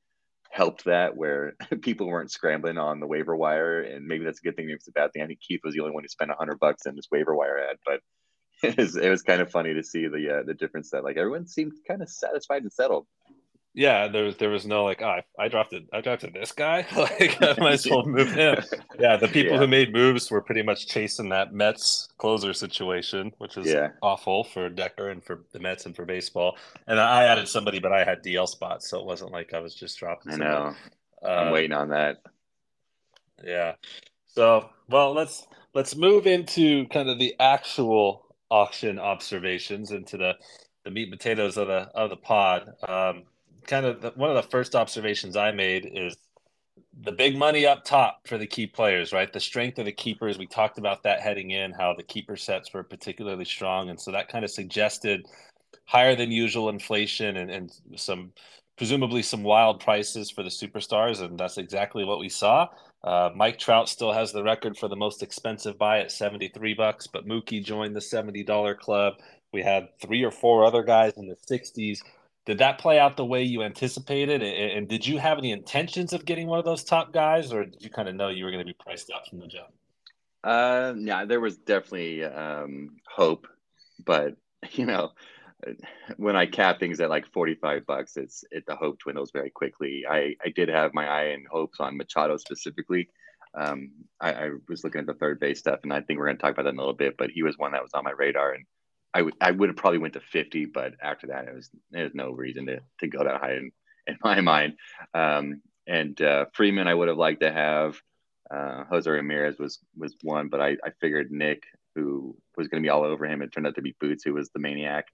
helped 0.55 0.85
that 0.85 1.17
where 1.17 1.55
people 1.83 2.07
weren't 2.07 2.31
scrambling 2.31 2.79
on 2.79 3.01
the 3.01 3.09
waiver 3.09 3.35
wire 3.35 3.81
and 3.81 4.07
maybe 4.07 4.25
that's 4.25 4.39
a 4.39 4.43
good 4.43 4.55
thing 4.55 4.67
maybe 4.67 4.77
it's 4.77 4.87
a 4.87 4.93
bad 4.93 5.13
thing. 5.13 5.21
I 5.21 5.27
think 5.27 5.41
keith 5.41 5.61
was 5.65 5.75
the 5.75 5.81
only 5.81 5.93
one 5.93 6.05
who 6.05 6.09
spent 6.09 6.29
100 6.29 6.61
bucks 6.61 6.87
in 6.87 6.95
this 6.95 7.09
waiver 7.11 7.35
wire 7.35 7.59
ad 7.59 7.77
but 7.85 8.01
it 8.63 8.77
was, 8.77 8.97
it 8.97 9.11
was 9.11 9.23
kind 9.23 9.43
of 9.43 9.51
funny 9.51 9.75
to 9.75 9.83
see 9.83 10.07
the 10.07 10.39
uh, 10.39 10.43
the 10.45 10.55
difference 10.55 10.91
that 10.91 11.03
like 11.03 11.17
everyone 11.17 11.49
seemed 11.49 11.73
kind 11.89 12.03
of 12.03 12.09
satisfied 12.09 12.63
and 12.63 12.73
settled 12.73 13.05
yeah, 13.75 14.07
there 14.07 14.23
was 14.23 14.37
there 14.37 14.51
was 14.51 14.65
no 14.65 14.85
like, 14.85 15.03
oh, 15.03 15.07
I, 15.07 15.23
I 15.39 15.49
drafted 15.49 15.89
I 15.93 16.01
drafted 16.01 16.33
this 16.33 16.53
guy. 16.53 16.87
like 16.97 17.43
I 17.43 17.57
might 17.59 17.73
as 17.73 17.87
well 17.87 18.05
move 18.07 18.33
him. 18.33 18.63
Yeah, 19.01 19.17
the 19.17 19.27
people 19.27 19.55
yeah. 19.55 19.59
who 19.59 19.67
made 19.67 19.93
moves 19.93 20.31
were 20.31 20.41
pretty 20.41 20.63
much 20.63 20.87
chasing 20.87 21.29
that 21.31 21.53
Mets 21.53 22.09
closer 22.19 22.53
situation, 22.53 23.33
which 23.39 23.57
is 23.57 23.67
yeah. 23.67 23.91
awful 24.01 24.45
for 24.45 24.69
Decker 24.69 25.11
and 25.11 25.23
for 25.25 25.41
the 25.53 25.59
Mets 25.59 25.87
and 25.87 25.97
for 25.97 26.05
baseball. 26.05 26.57
And 26.87 27.01
I 27.01 27.25
added 27.25 27.49
somebody, 27.49 27.81
but 27.81 27.93
I 27.93 28.05
had 28.05 28.23
DL 28.23 28.49
spots, 28.49 28.89
so 28.89 29.01
it 29.01 29.07
wasn't 29.07 29.33
like 29.33 29.53
I 29.53 29.59
was 29.59 29.75
just 29.75 29.99
dropping. 29.99 30.35
I 30.35 30.37
know. 30.37 30.75
Uh, 31.25 31.29
I'm 31.29 31.53
waiting 31.53 31.73
on 31.73 31.89
that. 31.89 32.23
Yeah. 33.43 33.75
So 34.27 34.71
well, 34.89 35.13
let's 35.13 35.49
let's 35.75 35.97
move 35.97 36.29
into 36.29 36.87
kind 36.89 37.09
of 37.09 37.19
the 37.19 37.35
actual 37.41 38.25
auction 38.51 39.01
observations 39.01 39.91
into 39.91 40.17
the 40.17 40.35
the 40.85 40.93
meat 40.93 41.09
and 41.09 41.19
potatoes 41.19 41.57
of 41.57 41.67
the 41.67 41.91
of 41.95 42.11
the 42.11 42.17
pod. 42.17 42.73
Um, 42.87 43.25
kind 43.67 43.87
of 43.87 44.01
the, 44.01 44.11
one 44.11 44.31
of 44.31 44.37
the 44.37 44.51
first 44.51 44.75
observations 44.75 45.37
I 45.37 45.53
made 45.53 45.91
is 45.93 46.17
the 47.01 47.13
big 47.13 47.37
money 47.37 47.67
up 47.67 47.85
top 47.85 48.21
for 48.27 48.39
the 48.39 48.47
key 48.47 48.67
players, 48.67 49.13
right? 49.13 49.33
The 49.33 49.41
strength 49.41 49.79
of 49.79 49.85
the 49.85 49.93
keepers. 49.93 50.39
We 50.39 50.47
talked 50.47 50.79
about 50.79 51.03
that 51.03 51.21
heading 51.21 51.51
in, 51.51 51.73
how 51.73 51.95
the 51.95 52.03
keeper 52.03 52.37
sets 52.37 52.73
were 52.73 52.83
particularly 52.83 53.45
strong. 53.45 53.91
And 53.91 54.01
so 54.01 54.13
that 54.13 54.29
kind 54.29 54.45
of 54.45 54.51
suggested 54.51 55.27
higher 55.87 56.15
than 56.15 56.31
usual 56.31 56.69
inflation 56.69 57.37
and, 57.37 57.51
and 57.51 57.73
some 57.97 58.33
presumably 58.77 59.23
some 59.23 59.43
wild 59.43 59.81
prices 59.81 60.31
for 60.31 60.43
the 60.43 60.49
superstars. 60.49 61.21
And 61.21 61.39
that's 61.39 61.59
exactly 61.59 62.05
what 62.05 62.21
we 62.21 62.29
saw. 62.29 62.69
Uh, 63.03 63.31
Mike 63.35 63.59
Trout 63.59 63.89
still 63.89 64.13
has 64.13 64.33
the 64.33 64.43
record 64.43 64.77
for 64.79 64.89
the 64.89 64.97
most 64.97 65.23
expensive 65.23 65.77
buy 65.77 66.01
at 66.01 66.11
73 66.11 66.75
bucks, 66.75 67.07
but 67.07 67.27
Mookie 67.27 67.63
joined 67.63 67.95
the 67.95 68.01
$70 68.01 68.79
club. 68.79 69.15
We 69.53 69.63
had 69.63 69.89
three 70.01 70.25
or 70.25 70.31
four 70.31 70.65
other 70.65 70.83
guys 70.83 71.13
in 71.17 71.29
the 71.29 71.37
60s 71.37 71.99
did 72.47 72.59
that 72.59 72.79
play 72.79 72.99
out 72.99 73.17
the 73.17 73.25
way 73.25 73.43
you 73.43 73.63
anticipated? 73.63 74.43
And 74.43 74.87
did 74.87 75.07
you 75.07 75.19
have 75.19 75.39
any 75.39 75.51
intentions 75.51 76.13
of 76.13 76.25
getting 76.25 76.47
one 76.47 76.59
of 76.59 76.65
those 76.65 76.85
top 76.85 77.13
guys, 77.13 77.53
or 77.53 77.65
did 77.65 77.83
you 77.83 77.91
kind 77.91 78.09
of 78.09 78.15
know 78.15 78.29
you 78.29 78.45
were 78.45 78.51
going 78.51 78.65
to 78.65 78.71
be 78.71 78.77
priced 78.79 79.11
out 79.11 79.27
from 79.27 79.41
the 79.41 79.47
jump? 79.47 79.69
Uh, 80.43 80.93
yeah, 80.99 81.25
there 81.25 81.41
was 81.41 81.57
definitely 81.57 82.23
um, 82.23 82.97
hope, 83.09 83.47
but 84.05 84.37
you 84.73 84.85
know, 84.85 85.13
when 86.19 86.37
I 86.37 86.45
cap 86.45 86.79
things 86.79 87.01
at 87.01 87.09
like 87.09 87.27
forty-five 87.33 87.87
bucks, 87.87 88.19
it's 88.19 88.45
it 88.51 88.67
the 88.67 88.77
hope 88.77 88.99
dwindles 88.99 89.31
very 89.33 89.49
quickly. 89.49 90.05
I 90.09 90.37
I 90.45 90.51
did 90.55 90.69
have 90.69 90.93
my 90.93 91.07
eye 91.07 91.29
and 91.29 91.47
hopes 91.51 91.81
on 91.81 91.97
Machado 91.97 92.37
specifically, 92.37 93.09
Um, 93.55 93.93
I, 94.21 94.33
I, 94.33 94.51
was 94.69 94.85
looking 94.85 95.01
at 95.01 95.07
the 95.07 95.15
third 95.15 95.41
base 95.41 95.61
stuff, 95.61 95.81
and 95.85 95.93
I 95.93 96.03
think 96.03 96.19
we're 96.19 96.27
going 96.27 96.37
to 96.37 96.43
talk 96.43 96.53
about 96.53 96.65
that 96.65 96.71
in 96.71 96.77
a 96.77 96.81
little 96.81 96.93
bit. 96.93 97.17
But 97.17 97.31
he 97.31 97.43
was 97.43 97.57
one 97.57 97.73
that 97.73 97.83
was 97.83 97.93
on 97.95 98.05
my 98.05 98.11
radar, 98.11 98.53
and 98.53 98.67
I 99.15 99.23
would 99.23 99.35
I 99.41 99.53
would 99.53 99.69
have 99.69 99.77
probably 99.77 99.99
went 99.99 100.15
to 100.15 100.21
50, 100.21 100.67
but 100.67 100.95
after 101.01 101.29
that, 101.29 101.47
it 101.47 101.55
was 101.55 101.71
there's 101.91 102.15
no 102.15 102.33
reason 102.33 102.67
to 102.67 102.81
to 103.01 103.07
go 103.07 103.23
that 103.23 103.41
high 103.41 103.55
in, 103.55 103.71
in 104.07 104.19
my 104.25 104.41
mind. 104.41 104.75
Um, 105.15 105.63
and 105.87 106.21
uh, 106.21 106.47
Freeman, 106.53 106.89
I 106.89 106.95
would 106.95 107.09
have 107.09 107.17
liked 107.17 107.41
to 107.41 107.53
have. 107.53 108.01
Uh, 108.51 108.85
Jose 108.85 109.09
Ramirez 109.09 109.59
was 109.59 109.79
was 109.97 110.15
one, 110.23 110.49
but 110.49 110.61
I, 110.61 110.77
I 110.85 110.91
figured 111.01 111.31
Nick, 111.31 111.63
who 111.95 112.37
was 112.57 112.69
going 112.69 112.83
to 112.83 112.87
be 112.87 112.91
all 112.91 113.05
over 113.05 113.25
him, 113.25 113.41
it 113.41 113.53
turned 113.53 113.67
out 113.67 113.77
to 113.77 113.83
be 113.83 113.97
Boots, 114.01 114.25
who 114.25 114.35
was 114.35 114.51
the 114.51 114.59
maniac. 114.59 115.07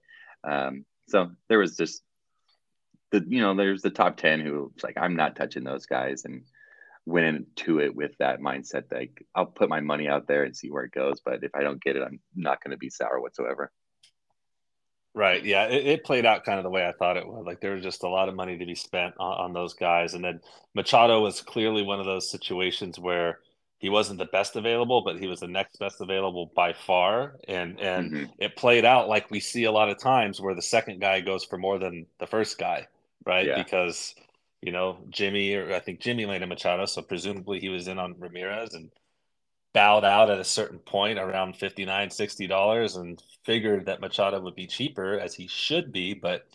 Um, 0.43 0.85
so 1.07 1.31
there 1.47 1.59
was 1.59 1.77
just 1.77 2.01
the 3.11 3.23
you 3.27 3.39
know 3.39 3.53
there's 3.53 3.81
the 3.81 3.89
top 3.89 4.17
ten 4.17 4.39
who 4.39 4.73
like 4.83 4.97
I'm 4.97 5.15
not 5.15 5.35
touching 5.35 5.63
those 5.63 5.85
guys 5.85 6.25
and 6.25 6.43
went 7.05 7.25
into 7.25 7.79
it 7.79 7.95
with 7.95 8.11
that 8.19 8.39
mindset 8.39 8.83
like 8.91 9.25
I'll 9.33 9.47
put 9.47 9.69
my 9.69 9.81
money 9.81 10.07
out 10.07 10.27
there 10.27 10.43
and 10.43 10.55
see 10.55 10.71
where 10.71 10.83
it 10.83 10.91
goes, 10.91 11.19
but 11.23 11.43
if 11.43 11.53
I 11.55 11.61
don't 11.61 11.81
get 11.81 11.95
it, 11.95 12.03
I'm 12.03 12.19
not 12.35 12.63
going 12.63 12.71
to 12.71 12.77
be 12.77 12.89
sour 12.89 13.19
whatsoever. 13.19 13.71
Right. 15.13 15.43
Yeah. 15.43 15.65
It, 15.65 15.87
it, 15.87 16.03
played 16.05 16.25
out 16.25 16.45
kind 16.45 16.57
of 16.57 16.63
the 16.63 16.69
way 16.69 16.87
I 16.87 16.93
thought 16.93 17.17
it 17.17 17.27
would. 17.27 17.45
Like 17.45 17.59
there 17.59 17.73
was 17.73 17.83
just 17.83 18.03
a 18.03 18.07
lot 18.07 18.29
of 18.29 18.35
money 18.35 18.57
to 18.57 18.65
be 18.65 18.75
spent 18.75 19.13
on, 19.19 19.45
on, 19.45 19.53
those 19.53 19.73
guys. 19.73 20.13
And 20.13 20.23
then 20.23 20.39
Machado 20.73 21.21
was 21.21 21.41
clearly 21.41 21.83
one 21.83 21.99
of 21.99 22.05
those 22.05 22.31
situations 22.31 22.97
where 22.97 23.39
he 23.79 23.89
wasn't 23.89 24.19
the 24.19 24.25
best 24.25 24.55
available, 24.55 25.01
but 25.01 25.19
he 25.19 25.27
was 25.27 25.41
the 25.41 25.47
next 25.47 25.79
best 25.79 25.99
available 25.99 26.51
by 26.55 26.71
far. 26.71 27.35
And 27.47 27.77
and 27.79 28.11
mm-hmm. 28.11 28.25
it 28.37 28.55
played 28.55 28.85
out 28.85 29.09
like 29.09 29.29
we 29.29 29.41
see 29.41 29.65
a 29.65 29.71
lot 29.71 29.89
of 29.89 29.99
times 29.99 30.39
where 30.39 30.55
the 30.55 30.61
second 30.61 31.01
guy 31.01 31.19
goes 31.19 31.43
for 31.43 31.57
more 31.57 31.77
than 31.77 32.05
the 32.19 32.27
first 32.27 32.57
guy, 32.57 32.87
right? 33.25 33.47
Yeah. 33.47 33.61
Because, 33.61 34.15
you 34.61 34.71
know, 34.71 34.99
Jimmy 35.09 35.55
or 35.55 35.73
I 35.73 35.79
think 35.79 35.99
Jimmy 35.99 36.25
landed 36.25 36.47
Machado, 36.47 36.85
so 36.85 37.01
presumably 37.01 37.59
he 37.59 37.69
was 37.69 37.89
in 37.89 37.99
on 37.99 38.15
Ramirez 38.17 38.75
and 38.75 38.91
bowed 39.73 40.03
out 40.03 40.29
at 40.29 40.39
a 40.39 40.43
certain 40.43 40.79
point 40.79 41.17
around 41.17 41.55
59 41.55 42.09
60 42.09 42.47
dollars 42.47 42.95
and 42.95 43.21
figured 43.45 43.85
that 43.85 44.01
machado 44.01 44.39
would 44.41 44.55
be 44.55 44.67
cheaper 44.67 45.19
as 45.19 45.33
he 45.33 45.47
should 45.47 45.91
be 45.91 46.13
but 46.13 46.45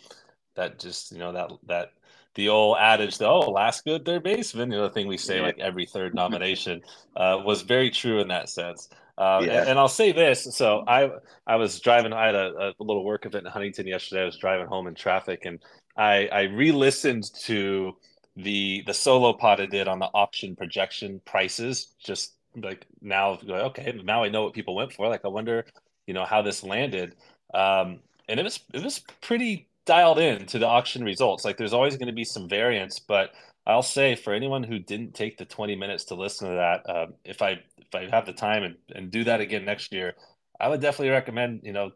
that 0.55 0.79
just 0.79 1.11
you 1.11 1.17
know 1.17 1.31
that 1.31 1.51
that 1.65 1.93
the 2.35 2.49
old 2.49 2.77
adage 2.79 3.17
that 3.17 3.27
oh 3.27 3.49
last 3.49 3.83
good 3.85 4.05
third 4.05 4.23
baseman 4.23 4.71
you 4.71 4.77
know 4.77 4.83
the 4.83 4.93
thing 4.93 5.07
we 5.07 5.17
say 5.17 5.37
yeah. 5.37 5.43
like 5.43 5.59
every 5.59 5.85
third 5.85 6.13
nomination 6.13 6.81
uh, 7.15 7.41
was 7.43 7.63
very 7.63 7.89
true 7.89 8.19
in 8.19 8.27
that 8.27 8.49
sense 8.49 8.89
uh, 9.17 9.41
yeah. 9.43 9.61
and, 9.61 9.69
and, 9.69 9.79
I'll 9.79 9.87
say 9.87 10.11
this. 10.11 10.55
So 10.55 10.83
I 10.87 11.09
I 11.47 11.55
was 11.55 11.79
driving. 11.79 12.13
I 12.13 12.27
had 12.27 12.35
a, 12.35 12.73
a, 12.79 12.83
little 12.83 13.03
work 13.03 13.25
event 13.25 13.47
in 13.47 13.51
Huntington 13.51 13.87
yesterday. 13.87 14.21
I 14.21 14.25
was 14.25 14.37
driving 14.37 14.67
home 14.67 14.85
in 14.85 14.93
traffic, 14.93 15.45
and 15.45 15.59
I 15.97 16.27
I 16.31 16.41
re-listened 16.43 17.33
to 17.45 17.97
the 18.35 18.83
the 18.85 18.93
solo 18.93 19.33
pod 19.33 19.59
I 19.59 19.65
did 19.65 19.87
on 19.87 19.97
the 19.97 20.09
auction 20.13 20.55
projection 20.55 21.19
prices 21.25 21.95
just 21.97 22.36
like 22.61 22.85
now 23.01 23.39
okay 23.47 23.99
now 24.03 24.23
i 24.23 24.29
know 24.29 24.43
what 24.43 24.53
people 24.53 24.75
went 24.75 24.93
for. 24.93 25.07
Like 25.07 25.25
i 25.25 25.29
wonder 25.29 25.65
you 26.07 26.13
know 26.13 26.25
how 26.25 26.41
this 26.41 26.63
landed. 26.63 27.15
Um 27.53 27.99
and 28.29 28.39
it 28.39 28.43
was 28.43 28.59
it 28.73 28.83
was 28.83 28.99
pretty 29.21 29.69
dialed 29.85 30.19
in 30.19 30.45
to 30.47 30.59
the 30.59 30.67
auction 30.67 31.03
results. 31.03 31.45
Like 31.45 31.57
there's 31.57 31.73
always 31.73 31.95
going 31.97 32.07
to 32.07 32.13
be 32.13 32.25
some 32.25 32.49
variance 32.49 32.99
but 32.99 33.31
i'll 33.67 33.83
say 33.83 34.15
for 34.15 34.33
anyone 34.33 34.63
who 34.63 34.79
didn't 34.79 35.13
take 35.13 35.37
the 35.37 35.45
20 35.45 35.75
minutes 35.75 36.05
to 36.05 36.15
listen 36.15 36.49
to 36.49 36.55
that 36.55 36.89
uh, 36.89 37.07
if 37.25 37.41
i 37.41 37.51
if 37.77 37.93
i 37.93 38.09
have 38.09 38.25
the 38.25 38.33
time 38.33 38.63
and, 38.63 38.75
and 38.95 39.11
do 39.11 39.23
that 39.23 39.41
again 39.41 39.65
next 39.65 39.93
year 39.93 40.15
i 40.59 40.67
would 40.69 40.81
definitely 40.81 41.09
recommend 41.09 41.61
you 41.63 41.73
know 41.73 41.91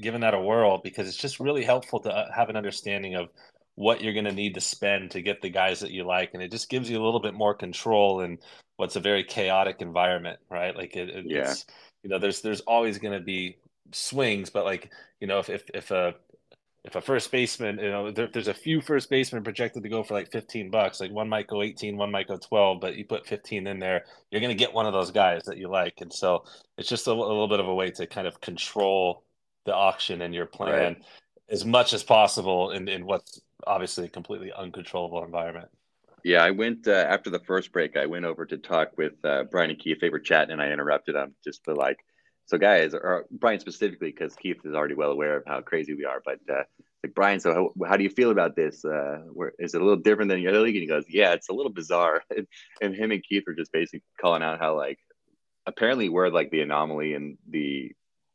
giving 0.00 0.20
that 0.20 0.34
a 0.34 0.40
whirl 0.40 0.80
because 0.82 1.08
it's 1.08 1.16
just 1.16 1.40
really 1.40 1.64
helpful 1.64 2.00
to 2.00 2.10
uh, 2.10 2.32
have 2.32 2.48
an 2.48 2.56
understanding 2.56 3.14
of 3.14 3.28
what 3.82 4.00
you're 4.00 4.12
going 4.12 4.24
to 4.24 4.32
need 4.32 4.54
to 4.54 4.60
spend 4.60 5.10
to 5.10 5.20
get 5.20 5.42
the 5.42 5.50
guys 5.50 5.80
that 5.80 5.90
you 5.90 6.04
like 6.04 6.30
and 6.34 6.42
it 6.42 6.50
just 6.50 6.70
gives 6.70 6.88
you 6.88 7.00
a 7.00 7.04
little 7.04 7.20
bit 7.20 7.34
more 7.34 7.52
control 7.52 8.20
in 8.20 8.38
what's 8.76 8.96
a 8.96 9.00
very 9.00 9.24
chaotic 9.24 9.76
environment 9.80 10.38
right 10.50 10.76
like 10.76 10.94
it, 10.96 11.08
it, 11.08 11.24
yeah. 11.26 11.50
it's 11.50 11.66
you 12.02 12.10
know 12.10 12.18
there's 12.18 12.40
there's 12.42 12.60
always 12.60 12.98
going 12.98 13.12
to 13.12 13.24
be 13.24 13.56
swings 13.90 14.50
but 14.50 14.64
like 14.64 14.90
you 15.20 15.26
know 15.26 15.40
if 15.40 15.50
if, 15.50 15.64
if 15.74 15.90
a 15.90 16.14
if 16.84 16.94
a 16.96 17.00
first 17.00 17.30
baseman 17.32 17.78
you 17.78 17.90
know 17.90 18.10
there, 18.12 18.28
there's 18.32 18.48
a 18.48 18.54
few 18.54 18.80
first 18.80 19.10
basemen 19.10 19.42
projected 19.42 19.82
to 19.82 19.88
go 19.88 20.02
for 20.02 20.14
like 20.14 20.30
15 20.30 20.70
bucks 20.70 21.00
like 21.00 21.10
one 21.10 21.28
might 21.28 21.48
go 21.48 21.60
18 21.62 21.96
one 21.96 22.10
might 22.10 22.28
go 22.28 22.36
12 22.36 22.80
but 22.80 22.96
you 22.96 23.04
put 23.04 23.26
15 23.26 23.66
in 23.66 23.78
there 23.80 24.04
you're 24.30 24.40
going 24.40 24.56
to 24.56 24.64
get 24.64 24.72
one 24.72 24.86
of 24.86 24.92
those 24.92 25.10
guys 25.10 25.42
that 25.44 25.58
you 25.58 25.68
like 25.68 25.94
and 26.00 26.12
so 26.12 26.44
it's 26.78 26.88
just 26.88 27.08
a, 27.08 27.10
a 27.10 27.12
little 27.12 27.48
bit 27.48 27.60
of 27.60 27.68
a 27.68 27.74
way 27.74 27.90
to 27.90 28.06
kind 28.06 28.26
of 28.26 28.40
control 28.40 29.24
the 29.64 29.74
auction 29.74 30.22
and 30.22 30.34
your 30.34 30.46
plan 30.46 30.94
right. 30.94 31.02
as 31.50 31.64
much 31.64 31.92
as 31.92 32.02
possible 32.02 32.70
in, 32.70 32.88
in 32.88 33.06
what's 33.06 33.40
obviously 33.66 34.08
completely 34.08 34.52
uncontrollable 34.52 35.24
environment. 35.24 35.68
Yeah, 36.24 36.44
I 36.44 36.52
went 36.52 36.86
uh, 36.86 36.92
after 36.92 37.30
the 37.30 37.40
first 37.40 37.72
break. 37.72 37.96
I 37.96 38.06
went 38.06 38.24
over 38.24 38.46
to 38.46 38.56
talk 38.56 38.96
with 38.96 39.14
uh, 39.24 39.44
Brian 39.50 39.70
and 39.70 39.78
Keith. 39.78 39.98
They 40.00 40.10
were 40.10 40.20
chatting, 40.20 40.52
and 40.52 40.62
I 40.62 40.70
interrupted 40.70 41.16
them 41.16 41.34
just 41.42 41.64
to 41.64 41.74
like, 41.74 41.98
so 42.46 42.58
guys, 42.58 42.94
or 42.94 43.26
Brian 43.30 43.58
specifically, 43.58 44.10
because 44.12 44.36
Keith 44.36 44.58
is 44.64 44.74
already 44.74 44.94
well 44.94 45.10
aware 45.10 45.36
of 45.36 45.44
how 45.46 45.60
crazy 45.62 45.94
we 45.94 46.04
are. 46.04 46.22
But 46.24 46.38
uh, 46.48 46.62
like 47.02 47.14
Brian, 47.14 47.40
so 47.40 47.52
how, 47.52 47.86
how, 47.88 47.96
do 47.96 48.04
you 48.04 48.10
feel 48.10 48.30
about 48.30 48.54
this? 48.54 48.84
Uh, 48.84 49.22
where 49.32 49.52
is 49.58 49.74
it 49.74 49.80
a 49.80 49.84
little 49.84 50.00
different 50.00 50.28
than 50.28 50.40
the 50.40 50.48
other 50.48 50.60
league? 50.60 50.76
And 50.76 50.82
he 50.82 50.88
goes, 50.88 51.04
yeah, 51.08 51.32
it's 51.32 51.48
a 51.48 51.54
little 51.54 51.72
bizarre. 51.72 52.22
and, 52.36 52.46
and 52.80 52.94
him 52.94 53.10
and 53.10 53.22
Keith 53.22 53.44
were 53.46 53.54
just 53.54 53.72
basically 53.72 54.02
calling 54.20 54.42
out 54.42 54.60
how 54.60 54.76
like 54.76 54.98
apparently 55.66 56.08
we're 56.08 56.28
like 56.28 56.50
the 56.50 56.60
anomaly 56.60 57.14
in 57.14 57.38
the 57.48 57.92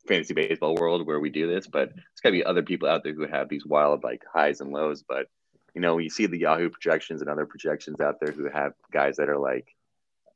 fantasy 0.08 0.34
baseball 0.34 0.74
world 0.74 1.06
where 1.06 1.20
we 1.20 1.30
do 1.30 1.46
this, 1.46 1.66
but 1.66 1.90
there's 1.94 2.20
got 2.22 2.30
to 2.30 2.32
be 2.32 2.44
other 2.44 2.62
people 2.62 2.88
out 2.88 3.04
there 3.04 3.14
who 3.14 3.26
have 3.26 3.48
these 3.48 3.66
wild 3.66 4.02
like 4.02 4.22
highs 4.32 4.60
and 4.60 4.72
lows. 4.72 5.04
But 5.06 5.26
you 5.74 5.80
know, 5.80 5.98
you 5.98 6.10
see 6.10 6.26
the 6.26 6.38
Yahoo 6.38 6.70
projections 6.70 7.20
and 7.20 7.30
other 7.30 7.46
projections 7.46 8.00
out 8.00 8.18
there 8.20 8.32
who 8.32 8.48
have 8.48 8.72
guys 8.90 9.16
that 9.16 9.28
are 9.28 9.38
like, 9.38 9.68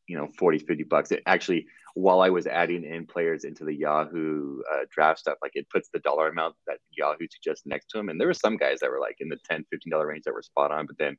you 0.07 0.17
know, 0.17 0.29
40, 0.38 0.59
50 0.59 0.85
bucks. 0.85 1.11
It 1.11 1.23
actually, 1.26 1.67
while 1.95 2.21
I 2.21 2.31
was 2.31 2.47
adding 2.47 2.85
in 2.85 3.07
players 3.07 3.45
into 3.45 3.64
the 3.64 3.75
Yahoo 3.75 4.61
uh, 4.73 4.85
draft 4.91 5.21
stuff, 5.21 5.38
like 5.43 5.52
it 5.55 5.69
puts 5.71 5.88
the 5.88 5.99
dollar 6.00 6.29
amount 6.29 6.55
that 6.67 6.79
Yahoo 6.93 7.26
suggests 7.31 7.67
next 7.67 7.87
to 7.91 7.99
them. 7.99 8.09
And 8.09 8.21
there 8.21 8.29
were 8.29 8.35
some 8.35 8.57
guys 8.57 8.81
that 8.81 8.91
were 8.91 9.00
like 9.00 9.17
in 9.21 9.29
the 9.29 9.38
10, 9.50 9.64
$15 9.75 10.07
range 10.07 10.25
that 10.25 10.35
were 10.35 10.43
spot 10.43 10.71
on, 10.71 10.87
but 10.87 10.99
then 10.99 11.17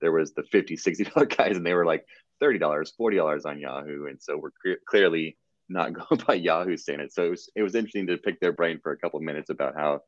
there 0.00 0.12
was 0.12 0.32
the 0.32 0.44
50, 0.44 0.76
$60 0.76 1.36
guys 1.36 1.56
and 1.56 1.66
they 1.66 1.74
were 1.74 1.86
like 1.86 2.06
$30, 2.40 2.60
$40 2.60 3.44
on 3.44 3.58
Yahoo. 3.58 4.06
And 4.06 4.20
so 4.22 4.38
we're 4.38 4.52
cre- 4.52 4.80
clearly 4.86 5.36
not 5.68 5.92
going 6.08 6.22
by 6.26 6.34
Yahoo 6.34 6.76
saying 6.76 7.00
it. 7.00 7.12
So 7.12 7.24
it 7.24 7.30
was 7.30 7.50
it 7.54 7.62
was 7.62 7.74
interesting 7.74 8.06
to 8.08 8.16
pick 8.16 8.40
their 8.40 8.52
brain 8.52 8.80
for 8.82 8.92
a 8.92 8.96
couple 8.96 9.20
minutes 9.20 9.50
about 9.50 9.74
how, 9.74 10.02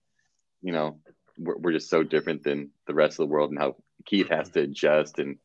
you 0.63 0.73
know, 0.73 0.99
we're, 1.39 1.57
we're 1.57 1.73
just 1.73 1.91
so 1.91 2.03
different 2.03 2.43
than 2.43 2.71
the 2.87 2.95
rest 2.95 3.15
of 3.19 3.29
the 3.29 3.33
world 3.33 3.51
and 3.51 3.59
how 3.59 3.77
Keith 4.05 4.29
has 4.29 4.51
to 4.51 4.61
adjust 4.61 5.19
and 5.19 5.39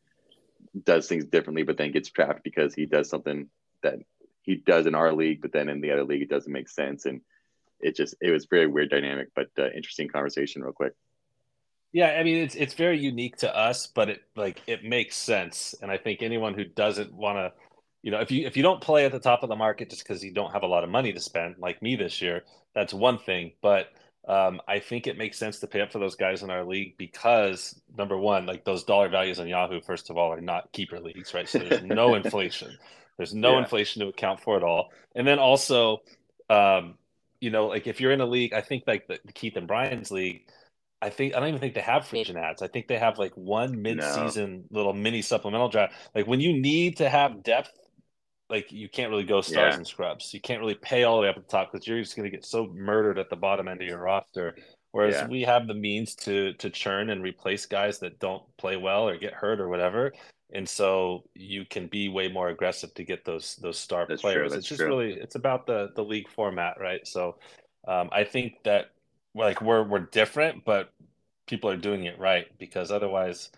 does 0.84 1.08
things 1.08 1.26
differently, 1.26 1.64
but 1.64 1.78
then 1.78 1.92
gets 1.92 2.10
trapped 2.10 2.44
because 2.44 2.74
he 2.74 2.86
does 2.86 3.10
something 3.10 3.48
that 3.82 4.00
he 4.42 4.56
does 4.56 4.86
in 4.86 4.96
our 4.96 5.14
league, 5.14 5.42
but 5.42 5.52
then 5.52 5.70
in 5.70 5.82
the 5.82 5.92
other 5.92 6.04
league 6.04 6.22
it 6.22 6.30
doesn't 6.30 6.52
make 6.52 6.70
sense. 6.70 7.06
And 7.06 7.22
it 7.80 7.96
just 7.96 8.16
it 8.22 8.32
was 8.32 8.46
very 8.46 8.68
weird 8.68 8.90
dynamic, 8.90 9.30
but 9.36 9.50
uh, 9.58 9.70
interesting 9.76 10.08
conversation 10.08 10.64
real 10.64 10.74
quick. 10.74 10.94
Yeah, 11.92 12.10
I 12.10 12.24
mean 12.24 12.44
it's 12.44 12.56
it's 12.56 12.74
very 12.74 13.00
unique 13.00 13.38
to 13.38 13.56
us, 13.56 13.88
but 13.88 14.10
it 14.10 14.22
like 14.36 14.62
it 14.68 14.84
makes 14.84 15.16
sense. 15.16 15.76
And 15.82 15.92
I 15.92 15.98
think 15.98 16.22
anyone 16.22 16.54
who 16.54 16.66
doesn't 16.66 17.14
want 17.14 17.38
to 17.38 17.54
you 18.06 18.12
know, 18.12 18.20
if 18.20 18.30
you 18.30 18.46
if 18.46 18.56
you 18.56 18.62
don't 18.62 18.80
play 18.80 19.04
at 19.06 19.12
the 19.12 19.20
top 19.20 19.42
of 19.42 19.50
the 19.50 19.56
market 19.56 19.90
just 19.90 20.04
because 20.04 20.24
you 20.24 20.32
don't 20.32 20.52
have 20.52 20.62
a 20.62 20.68
lot 20.68 20.84
of 20.84 20.92
money 20.92 21.12
to 21.12 21.20
spend, 21.20 21.56
like 21.58 21.82
me 21.82 21.96
this 21.96 22.22
year, 22.22 22.44
that's 22.76 22.94
one 22.94 23.18
thing. 23.18 23.54
But 23.64 23.88
um, 24.28 24.62
I 24.68 24.78
think 24.78 25.08
it 25.08 25.18
makes 25.18 25.40
sense 25.40 25.60
to 25.62 25.68
pay 25.68 25.82
up 25.82 25.92
for 25.92 25.98
those 25.98 26.16
guys 26.16 26.44
in 26.44 26.52
our 26.52 26.64
league 26.64 27.00
because 27.00 27.82
number 27.98 28.16
one, 28.16 28.46
like 28.46 28.64
those 28.64 28.84
dollar 28.84 29.10
values 29.10 29.40
on 29.40 29.48
Yahoo, 29.48 29.82
first 29.82 30.12
of 30.12 30.18
all, 30.18 30.32
are 30.32 30.40
not 30.40 30.72
keeper 30.72 31.00
leagues, 31.00 31.34
right? 31.34 31.50
So 31.50 31.58
there's 31.58 31.82
no 31.82 32.14
inflation. 32.24 32.78
There's 33.18 33.34
no 33.34 33.54
yeah. 33.54 33.64
inflation 33.64 34.04
to 34.04 34.10
account 34.10 34.40
for 34.40 34.56
at 34.56 34.64
all. 34.64 34.92
And 35.16 35.28
then 35.28 35.40
also, 35.40 36.04
um, 36.48 37.00
you 37.40 37.50
know, 37.50 37.66
like 37.66 37.88
if 37.88 38.00
you're 38.00 38.12
in 38.12 38.22
a 38.22 38.28
league, 38.28 38.54
I 38.54 38.62
think 38.62 38.84
like 38.86 39.08
the, 39.08 39.20
the 39.26 39.34
Keith 39.34 39.58
and 39.58 39.68
Brian's 39.68 40.12
league, 40.12 40.44
I 41.02 41.10
think 41.10 41.34
I 41.34 41.40
don't 41.40 41.50
even 41.50 41.60
think 41.60 41.74
they 41.74 41.82
have 41.82 42.06
free 42.06 42.20
agent 42.20 42.38
ads. 42.38 42.62
I 42.62 42.68
think 42.68 42.88
they 42.88 43.00
have 43.00 43.18
like 43.18 43.34
one 43.36 43.82
mid-season 43.82 44.66
no. 44.70 44.78
little 44.78 44.94
mini 44.94 45.24
supplemental 45.24 45.70
draft. 45.70 45.96
Like 46.14 46.28
when 46.28 46.40
you 46.40 46.62
need 46.62 46.98
to 46.98 47.10
have 47.10 47.42
depth 47.42 47.72
like 48.50 48.72
you 48.72 48.88
can't 48.88 49.10
really 49.10 49.24
go 49.24 49.42
stars 49.42 49.74
yeah. 49.74 49.78
and 49.78 49.88
scrubs. 49.88 50.34
You 50.34 50.40
can't 50.40 50.60
really 50.60 50.76
pay 50.76 51.04
all 51.04 51.18
the 51.18 51.24
way 51.24 51.30
up 51.30 51.38
at 51.38 51.44
the 51.44 51.52
top 51.52 51.72
because 51.72 51.88
you're 51.88 52.02
just 52.02 52.16
going 52.16 52.30
to 52.30 52.36
get 52.36 52.46
so 52.46 52.68
murdered 52.74 53.18
at 53.18 53.30
the 53.30 53.36
bottom 53.36 53.68
end 53.68 53.82
of 53.82 53.88
your 53.88 54.00
roster. 54.00 54.56
Whereas 54.92 55.16
yeah. 55.16 55.28
we 55.28 55.42
have 55.42 55.68
the 55.68 55.74
means 55.74 56.16
to 56.16 56.54
to 56.54 56.70
churn 56.70 57.10
and 57.10 57.22
replace 57.22 57.66
guys 57.66 58.00
that 58.00 58.20
don't 58.20 58.44
play 58.58 58.78
well 58.78 59.08
or 59.10 59.18
get 59.18 59.34
hurt 59.34 59.60
or 59.60 59.68
whatever, 59.68 60.14
and 60.54 60.68
so 60.68 61.24
you 61.34 61.66
can 61.66 61.88
be 61.88 62.08
way 62.08 62.30
more 62.30 62.50
aggressive 62.50 62.94
to 62.94 63.04
get 63.04 63.26
those 63.26 63.58
those 63.58 63.78
star 63.78 64.06
That's 64.08 64.22
players. 64.22 64.54
It's 64.54 64.68
just 64.68 64.80
true. 64.80 64.88
really 64.88 65.14
it's 65.14 65.36
about 65.36 65.68
the 65.68 65.90
the 65.96 66.04
league 66.04 66.30
format, 66.30 66.80
right? 66.80 67.06
So 67.06 67.36
um, 67.88 68.10
I 68.14 68.24
think 68.24 68.64
that 68.64 68.92
like 69.34 69.62
we're 69.62 69.84
we're 69.84 70.00
different, 70.00 70.64
but 70.64 70.94
people 71.46 71.70
are 71.70 71.78
doing 71.78 72.06
it 72.06 72.18
right 72.18 72.48
because 72.58 72.92
otherwise 72.92 73.50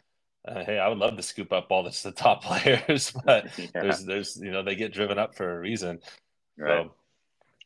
uh, 0.47 0.63
hey, 0.63 0.79
I 0.79 0.87
would 0.87 0.97
love 0.97 1.17
to 1.17 1.23
scoop 1.23 1.51
up 1.51 1.67
all 1.69 1.83
this, 1.83 2.03
the 2.03 2.11
top 2.11 2.43
players, 2.43 3.11
but 3.25 3.57
yeah. 3.57 3.67
there's 3.73 4.05
there's 4.05 4.37
you 4.37 4.51
know 4.51 4.63
they 4.63 4.75
get 4.75 4.93
driven 4.93 5.19
up 5.19 5.35
for 5.35 5.55
a 5.55 5.59
reason. 5.59 5.99
Right. 6.57 6.85
So, 6.85 6.93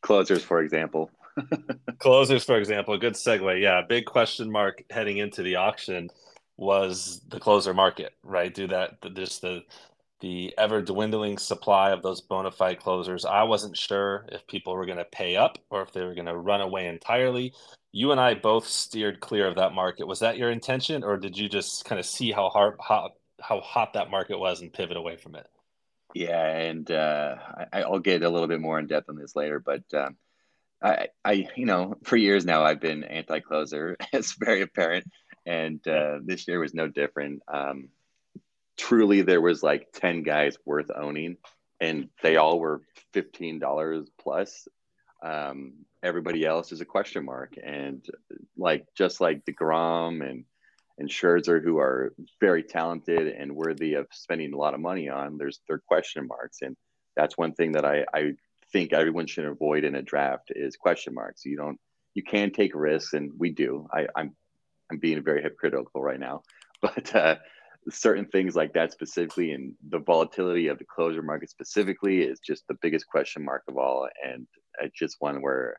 closers, 0.02 0.44
for 0.44 0.60
example. 0.60 1.10
closers, 1.98 2.44
for 2.44 2.58
example, 2.58 2.98
good 2.98 3.14
segue. 3.14 3.60
Yeah, 3.60 3.80
big 3.88 4.04
question 4.04 4.50
mark 4.50 4.82
heading 4.90 5.16
into 5.16 5.42
the 5.42 5.56
auction 5.56 6.10
was 6.58 7.22
the 7.28 7.40
closer 7.40 7.72
market, 7.72 8.12
right? 8.22 8.52
Do 8.52 8.66
that 8.68 9.14
just 9.14 9.40
the 9.40 9.62
the 10.20 10.54
ever 10.56 10.80
dwindling 10.80 11.36
supply 11.36 11.90
of 11.90 12.02
those 12.02 12.20
bona 12.20 12.50
fide 12.50 12.78
closers. 12.78 13.24
I 13.24 13.42
wasn't 13.42 13.76
sure 13.76 14.26
if 14.30 14.46
people 14.46 14.74
were 14.74 14.86
going 14.86 14.98
to 14.98 15.04
pay 15.04 15.34
up 15.34 15.58
or 15.68 15.82
if 15.82 15.92
they 15.92 16.04
were 16.04 16.14
going 16.14 16.26
to 16.26 16.36
run 16.36 16.60
away 16.60 16.86
entirely. 16.86 17.52
You 17.92 18.10
and 18.10 18.20
I 18.20 18.34
both 18.34 18.66
steered 18.66 19.20
clear 19.20 19.46
of 19.46 19.56
that 19.56 19.74
market. 19.74 20.06
Was 20.06 20.20
that 20.20 20.38
your 20.38 20.50
intention, 20.50 21.04
or 21.04 21.18
did 21.18 21.36
you 21.36 21.48
just 21.48 21.84
kind 21.84 21.98
of 21.98 22.06
see 22.06 22.32
how 22.32 22.48
hard, 22.48 22.76
hot, 22.80 23.12
how 23.40 23.60
hot 23.60 23.92
that 23.92 24.10
market 24.10 24.38
was 24.38 24.62
and 24.62 24.72
pivot 24.72 24.96
away 24.96 25.16
from 25.16 25.34
it? 25.34 25.46
Yeah, 26.14 26.46
and 26.46 26.90
uh, 26.90 27.36
I, 27.72 27.88
will 27.88 27.98
get 27.98 28.22
a 28.22 28.28
little 28.28 28.48
bit 28.48 28.60
more 28.60 28.78
in 28.78 28.86
depth 28.86 29.08
on 29.08 29.16
this 29.16 29.36
later, 29.36 29.60
but 29.60 29.82
um, 29.94 30.16
I, 30.82 31.08
I, 31.24 31.48
you 31.56 31.66
know, 31.66 31.94
for 32.04 32.16
years 32.16 32.44
now 32.44 32.64
I've 32.64 32.80
been 32.80 33.04
anti-closer. 33.04 33.96
it's 34.12 34.32
very 34.32 34.62
apparent, 34.62 35.06
and 35.46 35.86
uh, 35.86 36.18
this 36.22 36.48
year 36.48 36.60
was 36.60 36.74
no 36.74 36.88
different. 36.88 37.42
Um, 37.46 37.88
truly 38.76 39.22
there 39.22 39.40
was 39.40 39.62
like 39.62 39.92
10 39.92 40.22
guys 40.22 40.56
worth 40.64 40.90
owning 40.94 41.36
and 41.80 42.08
they 42.22 42.36
all 42.36 42.58
were 42.58 42.82
$15 43.14 44.06
plus 44.20 44.68
um, 45.22 45.74
everybody 46.02 46.44
else 46.44 46.72
is 46.72 46.80
a 46.80 46.86
question 46.86 47.24
mark. 47.24 47.54
And 47.62 48.04
like 48.56 48.86
just 48.96 49.20
like 49.20 49.44
DeGrom 49.44 50.28
and 50.28 50.44
and 50.98 51.08
Scherzer 51.08 51.62
who 51.62 51.78
are 51.78 52.12
very 52.40 52.62
talented 52.62 53.26
and 53.26 53.56
worthy 53.56 53.94
of 53.94 54.06
spending 54.12 54.52
a 54.52 54.58
lot 54.58 54.74
of 54.74 54.80
money 54.80 55.08
on 55.08 55.38
there's 55.38 55.60
their 55.66 55.78
question 55.78 56.26
marks. 56.26 56.58
And 56.60 56.76
that's 57.16 57.38
one 57.38 57.54
thing 57.54 57.72
that 57.72 57.84
I, 57.84 58.04
I 58.14 58.32
think 58.72 58.92
everyone 58.92 59.26
should 59.26 59.46
avoid 59.46 59.84
in 59.84 59.94
a 59.94 60.02
draft 60.02 60.52
is 60.54 60.76
question 60.76 61.14
marks. 61.14 61.44
You 61.44 61.56
don't 61.56 61.78
you 62.14 62.22
can 62.22 62.50
take 62.50 62.72
risks 62.74 63.14
and 63.14 63.32
we 63.38 63.50
do. 63.50 63.86
I, 63.92 64.06
I'm 64.14 64.34
I'm 64.90 64.98
being 64.98 65.22
very 65.22 65.42
hypocritical 65.42 66.02
right 66.02 66.20
now 66.20 66.42
but 66.82 67.14
uh, 67.14 67.36
certain 67.90 68.26
things 68.26 68.54
like 68.54 68.74
that 68.74 68.92
specifically 68.92 69.52
and 69.52 69.74
the 69.88 69.98
volatility 69.98 70.68
of 70.68 70.78
the 70.78 70.84
closer 70.84 71.22
market 71.22 71.50
specifically 71.50 72.22
is 72.22 72.40
just 72.40 72.64
the 72.68 72.76
biggest 72.82 73.06
question 73.06 73.44
mark 73.44 73.62
of 73.68 73.76
all. 73.76 74.08
And 74.24 74.46
it's 74.80 74.98
just 74.98 75.16
one 75.20 75.42
where 75.42 75.76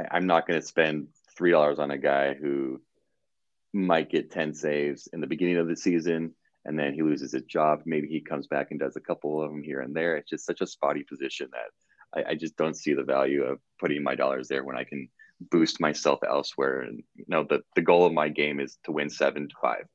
I, 0.00 0.16
am 0.16 0.26
not 0.26 0.46
going 0.46 0.60
to 0.60 0.66
spend 0.66 1.08
three 1.36 1.50
dollars 1.50 1.78
on 1.78 1.90
a 1.90 1.98
guy 1.98 2.34
who 2.34 2.80
might 3.72 4.10
get 4.10 4.30
10 4.30 4.54
saves 4.54 5.08
in 5.12 5.20
the 5.20 5.26
beginning 5.26 5.58
of 5.58 5.68
the 5.68 5.76
season 5.76 6.34
and 6.64 6.78
then 6.78 6.92
he 6.92 7.02
loses 7.02 7.32
his 7.32 7.44
job. 7.44 7.82
Maybe 7.86 8.08
he 8.08 8.20
comes 8.20 8.46
back 8.46 8.70
and 8.70 8.80
does 8.80 8.96
a 8.96 9.00
couple 9.00 9.42
of 9.42 9.50
them 9.50 9.62
here 9.62 9.80
and 9.80 9.94
there. 9.94 10.16
It's 10.16 10.30
just 10.30 10.46
such 10.46 10.60
a 10.60 10.66
spotty 10.66 11.02
position 11.02 11.48
that 11.52 12.26
I, 12.26 12.32
I 12.32 12.34
just 12.34 12.56
don't 12.56 12.76
see 12.76 12.94
the 12.94 13.04
value 13.04 13.44
of 13.44 13.58
putting 13.80 14.02
my 14.02 14.14
dollars 14.14 14.48
there 14.48 14.64
when 14.64 14.76
I 14.76 14.84
can 14.84 15.08
boost 15.50 15.80
myself 15.80 16.20
elsewhere. 16.28 16.80
And 16.80 17.02
you 17.14 17.24
know, 17.28 17.44
the, 17.44 17.62
the 17.74 17.82
goal 17.82 18.06
of 18.06 18.12
my 18.12 18.28
game 18.28 18.60
is 18.60 18.78
to 18.84 18.92
win 18.92 19.08
seven 19.08 19.48
to 19.48 19.54
five. 19.60 19.86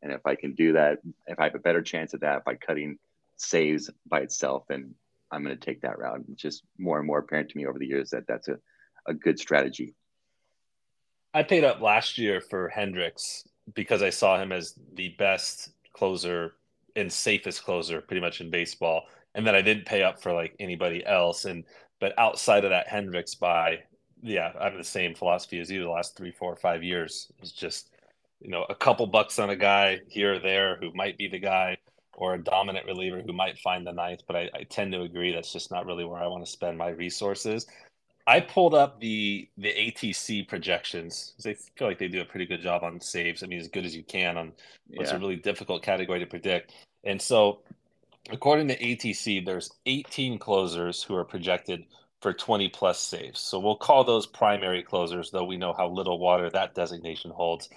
And 0.00 0.12
if 0.12 0.24
I 0.26 0.34
can 0.34 0.54
do 0.54 0.72
that, 0.72 0.98
if 1.26 1.38
I 1.38 1.44
have 1.44 1.54
a 1.54 1.60
better 1.60 1.82
chance 1.82 2.14
at 2.14 2.20
that 2.20 2.44
by 2.44 2.54
cutting 2.54 2.98
saves 3.36 3.90
by 4.06 4.20
itself, 4.20 4.64
then 4.68 4.94
I'm 5.30 5.44
going 5.44 5.56
to 5.56 5.64
take 5.64 5.82
that 5.82 5.98
route. 5.98 6.22
It's 6.30 6.42
just 6.42 6.62
more 6.78 6.98
and 6.98 7.06
more 7.06 7.18
apparent 7.18 7.50
to 7.50 7.56
me 7.56 7.66
over 7.66 7.78
the 7.78 7.86
years 7.86 8.10
that 8.10 8.26
that's 8.26 8.48
a, 8.48 8.58
a 9.06 9.14
good 9.14 9.38
strategy. 9.38 9.94
I 11.34 11.42
paid 11.42 11.64
up 11.64 11.80
last 11.80 12.18
year 12.18 12.40
for 12.40 12.70
Hendriks 12.74 13.46
because 13.74 14.02
I 14.02 14.10
saw 14.10 14.40
him 14.40 14.52
as 14.52 14.74
the 14.94 15.10
best 15.18 15.70
closer 15.92 16.54
and 16.94 17.10
safest 17.10 17.64
closer 17.64 18.00
pretty 18.00 18.20
much 18.20 18.40
in 18.40 18.50
baseball. 18.50 19.04
And 19.34 19.46
then 19.46 19.54
I 19.54 19.62
didn't 19.62 19.86
pay 19.86 20.02
up 20.02 20.22
for 20.22 20.32
like 20.32 20.54
anybody 20.60 21.04
else. 21.04 21.46
And 21.46 21.64
but 22.00 22.18
outside 22.18 22.64
of 22.64 22.70
that 22.70 22.88
Hendriks 22.88 23.38
buy, 23.38 23.78
yeah, 24.22 24.52
I 24.60 24.64
have 24.64 24.76
the 24.76 24.84
same 24.84 25.14
philosophy 25.14 25.58
as 25.58 25.70
you 25.70 25.82
the 25.82 25.88
last 25.88 26.16
three, 26.16 26.32
four, 26.32 26.54
five 26.56 26.82
years. 26.82 27.32
It's 27.40 27.52
just 27.52 27.92
you 28.42 28.50
know 28.50 28.66
a 28.68 28.74
couple 28.74 29.06
bucks 29.06 29.38
on 29.38 29.50
a 29.50 29.56
guy 29.56 30.00
here 30.08 30.34
or 30.34 30.38
there 30.40 30.76
who 30.80 30.92
might 30.94 31.16
be 31.16 31.28
the 31.28 31.38
guy 31.38 31.76
or 32.14 32.34
a 32.34 32.42
dominant 32.42 32.86
reliever 32.86 33.22
who 33.24 33.32
might 33.32 33.58
find 33.58 33.86
the 33.86 33.92
ninth 33.92 34.20
but 34.26 34.36
I, 34.36 34.50
I 34.54 34.62
tend 34.64 34.92
to 34.92 35.02
agree 35.02 35.32
that's 35.32 35.52
just 35.52 35.70
not 35.70 35.86
really 35.86 36.04
where 36.04 36.22
i 36.22 36.26
want 36.26 36.44
to 36.44 36.50
spend 36.50 36.76
my 36.76 36.88
resources 36.88 37.66
i 38.26 38.40
pulled 38.40 38.74
up 38.74 39.00
the 39.00 39.48
the 39.56 39.68
atc 39.68 40.48
projections. 40.48 41.34
They 41.42 41.54
feel 41.54 41.88
like 41.88 41.98
they 41.98 42.08
do 42.08 42.20
a 42.20 42.24
pretty 42.24 42.46
good 42.46 42.62
job 42.62 42.82
on 42.82 43.00
saves. 43.00 43.42
I 43.42 43.46
mean 43.46 43.60
as 43.60 43.68
good 43.68 43.84
as 43.84 43.96
you 43.96 44.02
can 44.02 44.36
on 44.36 44.52
what's 44.88 45.10
yeah. 45.10 45.16
a 45.16 45.20
really 45.20 45.36
difficult 45.36 45.82
category 45.82 46.20
to 46.20 46.26
predict. 46.26 46.72
And 47.04 47.20
so 47.20 47.60
according 48.30 48.68
to 48.68 48.78
atc 48.78 49.44
there's 49.44 49.70
18 49.86 50.38
closers 50.38 51.02
who 51.02 51.16
are 51.16 51.24
projected 51.24 51.84
for 52.20 52.32
20 52.32 52.68
plus 52.68 53.00
saves. 53.00 53.40
So 53.40 53.58
we'll 53.58 53.76
call 53.76 54.04
those 54.04 54.26
primary 54.26 54.82
closers 54.82 55.30
though 55.30 55.44
we 55.44 55.56
know 55.56 55.72
how 55.72 55.88
little 55.88 56.18
water 56.18 56.50
that 56.50 56.74
designation 56.74 57.30
holds. 57.30 57.68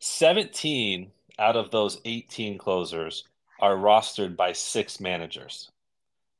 17 0.00 1.10
out 1.38 1.56
of 1.56 1.70
those 1.70 2.00
18 2.04 2.58
closers 2.58 3.24
are 3.60 3.76
rostered 3.76 4.36
by 4.36 4.52
six 4.52 5.00
managers. 5.00 5.70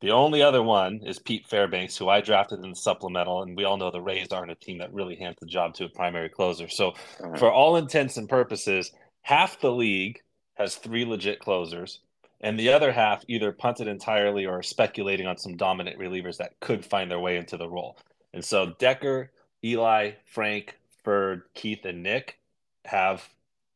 The 0.05 0.11
only 0.11 0.43
other 0.43 0.63
one 0.63 1.01
is 1.03 1.19
Pete 1.19 1.47
Fairbanks, 1.47 1.97
who 1.97 2.11
I 2.11 2.21
drafted 2.21 2.63
in 2.63 2.69
the 2.69 2.77
supplemental, 2.77 3.43
and 3.43 3.57
we 3.57 3.65
all 3.65 3.79
know 3.79 3.91
the 3.91 4.03
Rays 4.03 4.29
aren't 4.33 4.51
a 4.51 4.55
team 4.55 4.77
that 4.77 4.93
really 4.93 5.17
hands 5.17 5.39
the 5.41 5.47
job 5.47 5.73
to 5.77 5.87
a 5.87 5.89
primary 5.89 6.29
closer. 6.29 6.69
So, 6.69 6.91
uh-huh. 6.91 7.39
for 7.39 7.51
all 7.51 7.77
intents 7.77 8.19
and 8.19 8.29
purposes, 8.29 8.93
half 9.23 9.59
the 9.63 9.73
league 9.73 10.21
has 10.57 10.75
three 10.75 11.07
legit 11.07 11.39
closers, 11.39 12.01
and 12.43 12.61
the 12.61 12.71
other 12.71 12.93
half 12.93 13.25
either 13.29 13.51
punted 13.51 13.89
entirely 13.89 14.45
or 14.45 14.59
are 14.59 14.63
speculating 14.63 15.27
on 15.27 15.39
some 15.39 15.57
dominant 15.57 15.99
relievers 15.99 16.37
that 16.37 16.61
could 16.61 16.85
find 16.85 17.11
their 17.11 17.19
way 17.19 17.39
into 17.39 17.57
the 17.57 17.71
role. 17.71 17.97
And 18.35 18.45
so, 18.45 18.75
Decker, 18.79 19.31
Eli, 19.65 20.11
Frank, 20.27 20.79
Ferd, 21.03 21.45
Keith, 21.55 21.87
and 21.87 22.03
Nick 22.03 22.39
have 22.85 23.27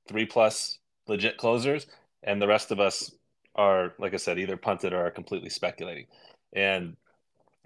three 0.07 0.27
plus 0.27 0.79
legit 1.07 1.39
closers, 1.39 1.87
and 2.23 2.43
the 2.43 2.49
rest 2.49 2.71
of 2.71 2.81
us 2.81 3.13
are, 3.59 3.93
like 3.99 4.15
I 4.15 4.17
said, 4.17 4.39
either 4.39 4.57
punted 4.57 4.95
or 4.95 5.05
are 5.05 5.11
completely 5.11 5.51
speculating. 5.51 6.07
And 6.55 6.97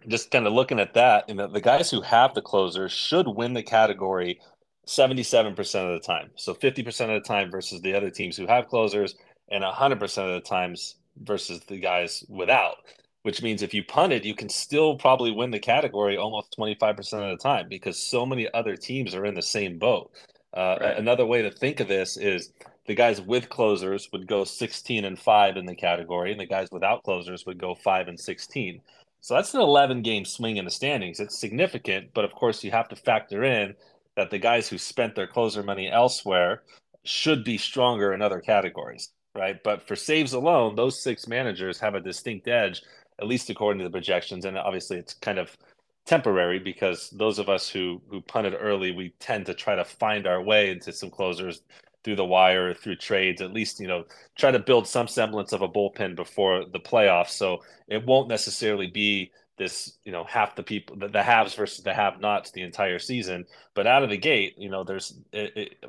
just 0.09 0.33
kind 0.33 0.47
of 0.47 0.53
looking 0.53 0.81
at 0.81 0.95
that, 0.95 1.27
and 1.29 1.39
the, 1.39 1.47
the 1.47 1.61
guys 1.61 1.91
who 1.91 2.01
have 2.01 2.35
the 2.35 2.43
closers 2.43 2.91
should 2.91 3.29
win 3.29 3.53
the 3.53 3.63
category 3.63 4.41
77% 4.89 5.59
of 5.59 6.01
the 6.01 6.05
time. 6.05 6.31
So 6.35 6.55
50% 6.55 6.89
of 7.15 7.23
the 7.23 7.29
time 7.29 7.51
versus 7.51 7.81
the 7.81 7.95
other 7.95 8.11
teams 8.11 8.37
who 8.37 8.47
have 8.47 8.67
closers, 8.67 9.15
and 9.51 9.63
100% 9.63 10.03
of 10.03 10.43
the 10.43 10.49
times 10.49 10.97
versus 11.23 11.61
the 11.69 11.79
guys 11.79 12.25
without. 12.29 12.77
Which 13.23 13.41
means 13.41 13.63
if 13.63 13.73
you 13.73 13.85
punted, 13.85 14.25
you 14.25 14.35
can 14.35 14.49
still 14.49 14.97
probably 14.97 15.31
win 15.31 15.53
the 15.53 15.61
category 15.61 16.17
almost 16.17 16.57
25% 16.59 16.99
of 16.99 17.39
the 17.39 17.41
time 17.41 17.69
because 17.69 17.97
so 17.97 18.27
many 18.27 18.53
other 18.53 18.75
teams 18.75 19.15
are 19.15 19.25
in 19.25 19.35
the 19.35 19.43
same 19.43 19.79
boat. 19.79 20.11
Uh, 20.53 20.77
right. 20.81 20.97
Another 20.97 21.25
way 21.25 21.41
to 21.43 21.51
think 21.51 21.79
of 21.79 21.87
this 21.87 22.17
is 22.17 22.53
the 22.87 22.95
guys 22.95 23.21
with 23.21 23.49
closers 23.49 24.09
would 24.13 24.27
go 24.27 24.45
16 24.45 25.05
and 25.05 25.19
5 25.19 25.57
in 25.57 25.67
the 25.67 25.75
category, 25.75 26.33
and 26.33 26.41
the 26.41 26.47
guys 26.47 26.69
without 26.73 27.05
closers 27.05 27.47
would 27.47 27.59
go 27.59 27.75
5 27.75 28.09
and 28.09 28.19
16. 28.19 28.81
So 29.21 29.35
that's 29.35 29.55
an 29.55 29.61
11 29.61 30.03
game 30.03 30.25
swing 30.25 30.57
in 30.57 30.65
the 30.65 30.71
standings. 30.71 31.21
It's 31.21 31.39
significant, 31.39 32.11
but 32.13 32.25
of 32.25 32.33
course, 32.33 32.65
you 32.65 32.73
have 32.73 32.89
to 32.89 32.97
factor 32.97 33.45
in 33.45 33.75
that 34.17 34.31
the 34.31 34.39
guys 34.39 34.69
who 34.69 34.79
spent 34.79 35.15
their 35.15 35.29
closer 35.29 35.63
money 35.63 35.89
elsewhere 35.89 36.63
should 37.05 37.45
be 37.45 37.57
stronger 37.57 38.13
in 38.13 38.21
other 38.21 38.41
categories, 38.41 39.11
right? 39.35 39.63
But 39.63 39.87
for 39.87 39.97
saves 39.97 40.33
alone, 40.33 40.75
those 40.75 41.03
six 41.03 41.29
managers 41.29 41.79
have 41.79 41.95
a 41.95 42.01
distinct 42.01 42.49
edge, 42.49 42.83
at 43.21 43.29
least 43.29 43.49
according 43.49 43.79
to 43.79 43.85
the 43.85 43.91
projections. 43.91 44.45
And 44.45 44.59
obviously, 44.59 44.99
it's 44.99 45.15
kind 45.15 45.39
of 45.39 45.57
temporary 46.05 46.59
because 46.59 47.11
those 47.11 47.39
of 47.39 47.49
us 47.49 47.69
who 47.69 48.03
who 48.09 48.21
punted 48.21 48.57
early, 48.59 48.91
we 48.91 49.15
tend 49.21 49.47
to 49.47 49.55
try 49.55 49.77
to 49.77 49.85
find 49.85 50.27
our 50.27 50.43
way 50.43 50.71
into 50.71 50.93
some 50.93 51.11
closers 51.11 51.63
through 52.05 52.17
the 52.17 52.25
wire, 52.25 52.75
through 52.75 52.97
trades, 52.97 53.41
at 53.41 53.53
least, 53.53 53.81
you 53.81 53.87
know, 53.87 54.05
try 54.37 54.51
to 54.51 54.59
build 54.59 54.87
some 54.87 55.09
semblance 55.09 55.53
of 55.53 55.63
a 55.63 55.69
bullpen 55.69 56.17
before 56.17 56.65
the 56.65 56.81
playoffs. 56.81 57.31
So 57.31 57.63
it 57.89 58.05
won't 58.05 58.29
necessarily 58.29 58.89
be 58.89 59.31
this, 59.59 59.99
you 60.05 60.13
know, 60.13 60.25
half 60.25 60.57
the 60.57 60.63
people, 60.63 60.97
the, 60.97 61.09
the 61.09 61.23
haves 61.23 61.55
versus 61.55 61.85
the 61.85 61.95
have 61.95 62.21
nots 62.21 62.51
the 62.51 62.63
entire 62.63 62.99
season. 62.99 63.45
But 63.75 63.87
out 63.87 64.03
of 64.03 64.11
the 64.11 64.17
gate, 64.17 64.55
you 64.59 64.71
know, 64.71 64.85
there's, 64.85 65.15
it, 65.33 65.57
it, 65.57 65.85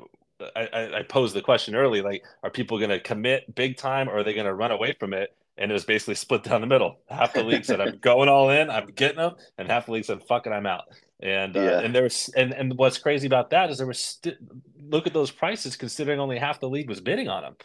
I, 0.54 0.98
I 0.98 1.02
posed 1.02 1.34
the 1.34 1.42
question 1.42 1.74
early, 1.74 2.02
like, 2.02 2.22
are 2.42 2.50
people 2.50 2.78
going 2.78 2.90
to 2.90 3.00
commit 3.00 3.54
big 3.54 3.76
time 3.76 4.08
or 4.08 4.18
are 4.18 4.24
they 4.24 4.34
going 4.34 4.46
to 4.46 4.54
run 4.54 4.70
away 4.70 4.94
from 4.98 5.12
it? 5.12 5.34
and 5.56 5.70
it 5.70 5.74
was 5.74 5.84
basically 5.84 6.14
split 6.14 6.42
down 6.42 6.60
the 6.60 6.66
middle. 6.66 6.98
Half 7.08 7.34
the 7.34 7.44
league 7.44 7.64
said 7.64 7.80
I'm 7.80 7.98
going 8.00 8.28
all 8.28 8.50
in, 8.50 8.70
I'm 8.70 8.86
getting 8.86 9.18
them, 9.18 9.34
and 9.58 9.68
half 9.68 9.86
the 9.86 9.92
league 9.92 10.04
said 10.04 10.22
fuck 10.24 10.46
it, 10.46 10.50
I'm 10.50 10.66
out. 10.66 10.84
And 11.20 11.56
uh, 11.56 11.60
yeah. 11.60 11.80
and 11.80 11.94
there's 11.94 12.28
and 12.36 12.52
and 12.52 12.76
what's 12.76 12.98
crazy 12.98 13.26
about 13.26 13.50
that 13.50 13.70
is 13.70 13.78
there 13.78 13.86
was 13.86 14.00
st- 14.00 14.36
look 14.80 15.06
at 15.06 15.12
those 15.12 15.30
prices 15.30 15.76
considering 15.76 16.20
only 16.20 16.38
half 16.38 16.60
the 16.60 16.68
league 16.68 16.88
was 16.88 17.00
bidding 17.00 17.28
on 17.28 17.42
them, 17.42 17.56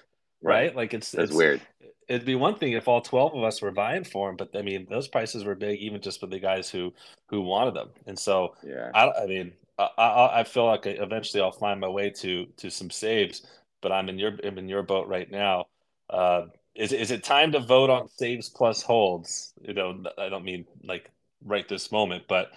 right? 0.41 0.53
right? 0.67 0.75
Like 0.75 0.93
it's 0.93 1.11
that's 1.11 1.31
it's, 1.31 1.37
weird. 1.37 1.61
It'd 2.07 2.25
be 2.25 2.35
one 2.35 2.55
thing 2.55 2.73
if 2.73 2.87
all 2.87 3.01
twelve 3.01 3.33
of 3.35 3.43
us 3.43 3.61
were 3.61 3.71
vying 3.71 4.03
for 4.03 4.29
them, 4.29 4.37
but 4.37 4.55
I 4.55 4.61
mean 4.61 4.87
those 4.89 5.07
prices 5.07 5.43
were 5.43 5.55
big 5.55 5.79
even 5.79 5.99
just 5.99 6.19
for 6.19 6.27
the 6.27 6.39
guys 6.39 6.69
who 6.69 6.93
who 7.27 7.41
wanted 7.41 7.73
them. 7.73 7.89
And 8.05 8.17
so 8.17 8.55
yeah, 8.63 8.91
I, 8.93 9.23
I 9.23 9.25
mean 9.25 9.53
I, 9.79 9.89
I, 9.97 10.39
I 10.39 10.43
feel 10.43 10.65
like 10.65 10.85
eventually 10.85 11.41
I'll 11.41 11.51
find 11.51 11.79
my 11.79 11.89
way 11.89 12.11
to 12.11 12.45
to 12.45 12.69
some 12.69 12.91
saves, 12.91 13.47
but 13.81 13.91
I'm 13.91 14.09
in 14.09 14.19
your 14.19 14.33
I'm 14.43 14.57
in 14.59 14.69
your 14.69 14.83
boat 14.83 15.07
right 15.07 15.29
now. 15.29 15.65
Uh, 16.09 16.45
is 16.75 16.93
is 16.93 17.11
it 17.11 17.23
time 17.23 17.51
to 17.53 17.59
vote 17.59 17.89
on 17.89 18.07
saves 18.07 18.47
plus 18.47 18.81
holds? 18.81 19.53
You 19.61 19.73
know, 19.73 20.03
I 20.17 20.29
don't 20.29 20.45
mean 20.45 20.65
like 20.83 21.11
right 21.45 21.67
this 21.67 21.91
moment, 21.91 22.23
but 22.27 22.51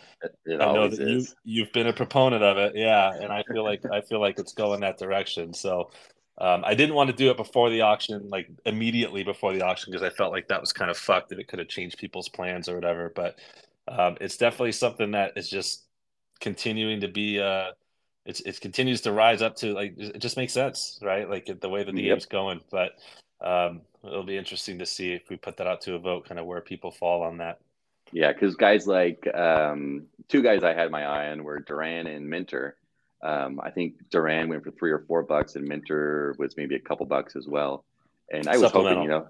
it 0.47 0.61
I 0.61 0.67
know 0.69 0.89
that 0.89 1.01
is. 1.01 1.35
you 1.45 1.63
you've 1.63 1.73
been 1.73 1.87
a 1.87 1.93
proponent 1.93 2.43
of 2.43 2.59
it, 2.59 2.73
yeah, 2.77 3.13
and 3.21 3.33
I 3.33 3.45
feel 3.53 3.65
like 3.65 3.83
I 3.93 4.01
feel 4.03 4.21
like 4.21 4.39
it's 4.39 4.53
going 4.53 4.81
that 4.81 4.99
direction. 4.99 5.55
So, 5.55 5.91
Um, 6.39 6.65
I 6.65 6.75
didn't 6.75 6.95
want 6.95 7.11
to 7.11 7.17
do 7.17 7.31
it 7.31 7.37
before 7.37 7.71
the 7.71 7.83
auction, 7.83 8.29
like 8.31 8.49
immediately 8.65 9.23
before 9.23 9.53
the 9.53 9.63
auction, 9.63 9.93
because 9.93 10.03
I 10.03 10.11
felt 10.11 10.33
like 10.33 10.49
that 10.49 10.61
was 10.61 10.73
kind 10.73 10.91
of 10.91 10.97
fucked 10.99 11.31
and 11.33 11.41
it 11.41 11.49
could 11.49 11.59
have 11.59 11.69
changed 11.69 11.99
people's 11.99 12.29
plans 12.29 12.69
or 12.69 12.75
whatever. 12.75 13.13
But 13.15 13.39
um, 13.89 14.17
it's 14.21 14.37
definitely 14.39 14.73
something 14.73 15.13
that 15.13 15.33
is 15.37 15.49
just 15.51 15.85
continuing 16.41 17.01
to 17.01 17.09
be. 17.09 17.41
Uh, 17.41 17.73
it's 18.27 18.41
it 18.43 18.61
continues 18.61 19.03
to 19.03 19.13
rise 19.13 19.43
up 19.43 19.57
to 19.57 19.73
like 19.75 19.95
it 19.99 20.21
just 20.21 20.37
makes 20.37 20.53
sense, 20.55 20.99
right? 21.03 21.29
Like 21.29 21.51
the 21.61 21.69
way 21.69 21.85
that 21.85 21.95
the 21.95 22.03
yep. 22.05 22.23
going. 22.31 22.61
But 22.71 22.93
um, 23.41 23.83
it'll 24.05 24.25
be 24.25 24.39
interesting 24.39 24.79
to 24.79 24.87
see 24.87 25.13
if 25.13 25.29
we 25.31 25.37
put 25.37 25.57
that 25.59 25.67
out 25.67 25.83
to 25.83 25.95
a 25.95 25.99
vote, 25.99 26.27
kind 26.29 26.41
of 26.41 26.47
where 26.47 26.61
people 26.61 26.91
fall 26.93 27.23
on 27.23 27.39
that. 27.39 27.61
Yeah, 28.13 28.33
because 28.33 28.57
guys 28.57 28.87
like 28.87 29.27
um, 29.35 30.07
two 30.29 30.43
guys 30.43 30.63
I 30.63 30.75
had 30.75 30.91
my 30.91 31.05
eye 31.05 31.31
on 31.31 31.45
were 31.45 31.61
Duran 31.61 32.07
and 32.07 32.29
Minter 32.29 32.77
um, 33.23 33.61
I 33.63 33.71
think 33.71 33.95
Duran 34.11 34.49
went 34.49 34.65
for 34.65 34.73
three 34.73 34.91
or 34.91 34.99
four 35.07 35.23
bucks, 35.23 35.55
and 35.55 35.67
Minter 35.67 36.35
was 36.39 36.57
maybe 36.57 36.75
a 36.75 36.81
couple 36.81 37.07
bucks 37.07 37.37
as 37.37 37.47
well. 37.47 37.85
And 38.31 38.49
I 38.49 38.57
was 38.57 38.73
hoping, 38.73 39.03
you 39.03 39.09
know, 39.09 39.29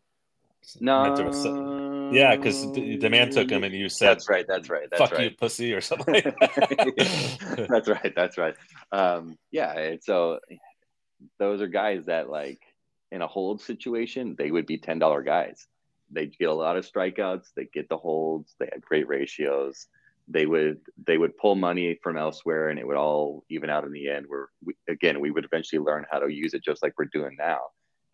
no, 0.81 2.11
yeah, 2.13 2.37
because 2.37 2.73
the 2.73 3.09
man 3.11 3.31
took 3.31 3.51
him, 3.51 3.65
and 3.65 3.75
you 3.75 3.89
said, 3.89 4.09
"That's 4.09 4.29
right, 4.29 4.47
that's 4.47 4.71
right, 4.71 4.89
that's 4.91 5.03
fuck 5.03 5.13
right. 5.13 5.31
you, 5.31 5.37
pussy," 5.37 5.73
or 5.75 5.81
something. 5.81 6.15
that's 6.41 7.89
right, 7.89 8.13
that's 8.15 8.39
right. 8.39 8.55
Um, 8.93 9.37
yeah, 9.51 9.77
and 9.77 10.03
so 10.03 10.39
those 11.39 11.61
are 11.61 11.67
guys 11.67 12.07
that, 12.07 12.31
like, 12.31 12.61
in 13.11 13.23
a 13.23 13.27
hold 13.27 13.61
situation, 13.61 14.37
they 14.39 14.51
would 14.51 14.67
be 14.67 14.79
ten 14.79 14.99
dollar 15.01 15.23
guys. 15.23 15.67
They 16.13 16.27
get 16.27 16.49
a 16.49 16.55
lot 16.55 16.77
of 16.77 16.91
strikeouts. 16.91 17.49
They 17.57 17.69
get 17.73 17.89
the 17.89 17.97
holds. 17.97 18.55
They 18.59 18.69
had 18.71 18.83
great 18.83 19.09
ratios. 19.09 19.87
They 20.29 20.47
would 20.47 20.81
they 21.05 21.19
would 21.19 21.37
pull 21.37 21.57
money 21.57 21.99
from 22.03 22.17
elsewhere 22.17 22.69
and 22.69 22.79
it 22.79 22.87
would 22.87 22.97
all 22.97 23.45
even 23.51 23.71
out 23.71 23.85
in 23.85 23.93
the 23.93 24.09
end 24.09 24.27
where 24.29 24.49
we, 24.65 24.75
again 24.89 25.21
we 25.21 25.31
would 25.31 25.45
eventually 25.45 25.81
learn 25.81 26.07
how 26.11 26.21
to 26.21 26.33
use 26.33 26.55
it 26.55 26.63
just 26.63 26.83
like 26.83 26.95
we're 26.97 27.07
doing 27.07 27.37
now. 27.39 27.61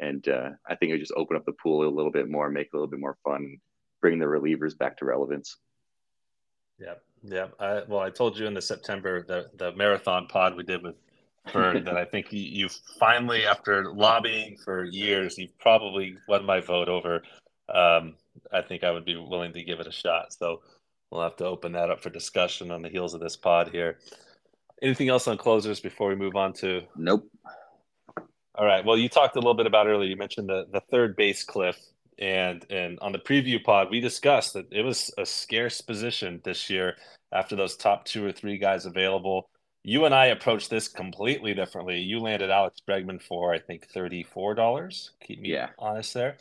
And 0.00 0.26
uh, 0.28 0.50
i 0.66 0.74
think 0.74 0.90
it 0.90 0.94
would 0.94 1.00
just 1.00 1.12
open 1.16 1.36
up 1.36 1.44
the 1.44 1.52
pool 1.52 1.86
a 1.86 1.90
little 1.90 2.12
bit 2.12 2.30
more 2.30 2.48
make 2.50 2.68
it 2.68 2.74
a 2.74 2.76
little 2.76 2.90
bit 2.90 3.00
more 3.00 3.18
fun 3.24 3.58
bring 4.00 4.18
the 4.18 4.26
relievers 4.26 4.76
back 4.76 4.96
to 4.98 5.04
relevance. 5.04 5.56
Yep. 6.78 7.02
Yep. 7.24 7.54
I, 7.58 7.82
well 7.88 8.00
i 8.00 8.10
told 8.10 8.38
you 8.38 8.46
in 8.46 8.54
the 8.54 8.62
september 8.62 9.24
the, 9.24 9.50
the 9.56 9.72
marathon 9.72 10.28
pod 10.28 10.56
we 10.56 10.62
did 10.62 10.82
with 10.82 10.94
Berg 11.52 11.84
that 11.86 11.96
i 11.96 12.04
think 12.04 12.32
you, 12.32 12.40
you 12.40 12.68
finally 13.00 13.44
after 13.44 13.92
lobbying 13.92 14.56
for 14.64 14.84
years 14.84 15.36
you've 15.36 15.58
probably 15.58 16.16
won 16.28 16.46
my 16.46 16.60
vote 16.60 16.88
over 16.88 17.22
um, 17.74 18.14
i 18.52 18.60
think 18.60 18.84
i 18.84 18.90
would 18.90 19.04
be 19.04 19.16
willing 19.16 19.52
to 19.52 19.62
give 19.62 19.80
it 19.80 19.86
a 19.86 19.92
shot 19.92 20.32
so 20.32 20.60
we'll 21.10 21.22
have 21.22 21.36
to 21.36 21.46
open 21.46 21.72
that 21.72 21.90
up 21.90 22.00
for 22.00 22.10
discussion 22.10 22.70
on 22.70 22.82
the 22.82 22.88
heels 22.88 23.14
of 23.14 23.20
this 23.20 23.36
pod 23.36 23.68
here. 23.68 23.98
Anything 24.82 25.08
else 25.08 25.26
on 25.26 25.38
closers 25.38 25.80
before 25.80 26.08
we 26.08 26.14
move 26.14 26.36
on 26.36 26.52
to? 26.54 26.82
Nope. 26.96 27.28
All 28.54 28.66
right. 28.66 28.84
Well, 28.84 28.98
you 28.98 29.08
talked 29.08 29.36
a 29.36 29.40
little 29.40 29.54
bit 29.54 29.66
about 29.66 29.86
earlier. 29.86 30.08
You 30.08 30.16
mentioned 30.16 30.48
the 30.48 30.66
the 30.72 30.82
third 30.90 31.16
base 31.16 31.44
cliff, 31.44 31.78
and 32.18 32.64
and 32.70 32.98
on 33.00 33.12
the 33.12 33.18
preview 33.18 33.62
pod, 33.62 33.88
we 33.90 34.00
discussed 34.00 34.54
that 34.54 34.72
it 34.72 34.82
was 34.82 35.12
a 35.18 35.26
scarce 35.26 35.80
position 35.80 36.40
this 36.44 36.68
year 36.68 36.96
after 37.32 37.56
those 37.56 37.76
top 37.76 38.04
two 38.04 38.24
or 38.24 38.32
three 38.32 38.58
guys 38.58 38.86
available. 38.86 39.48
You 39.84 40.04
and 40.04 40.14
I 40.14 40.26
approached 40.26 40.70
this 40.70 40.88
completely 40.88 41.54
differently. 41.54 41.98
You 42.00 42.20
landed 42.20 42.50
Alex 42.50 42.80
Bregman 42.88 43.22
for 43.22 43.54
I 43.54 43.58
think 43.58 43.86
thirty 43.86 44.22
four 44.22 44.54
dollars. 44.54 45.12
Keep 45.24 45.40
me 45.40 45.52
yeah. 45.52 45.70
honest 45.78 46.14
there. 46.14 46.36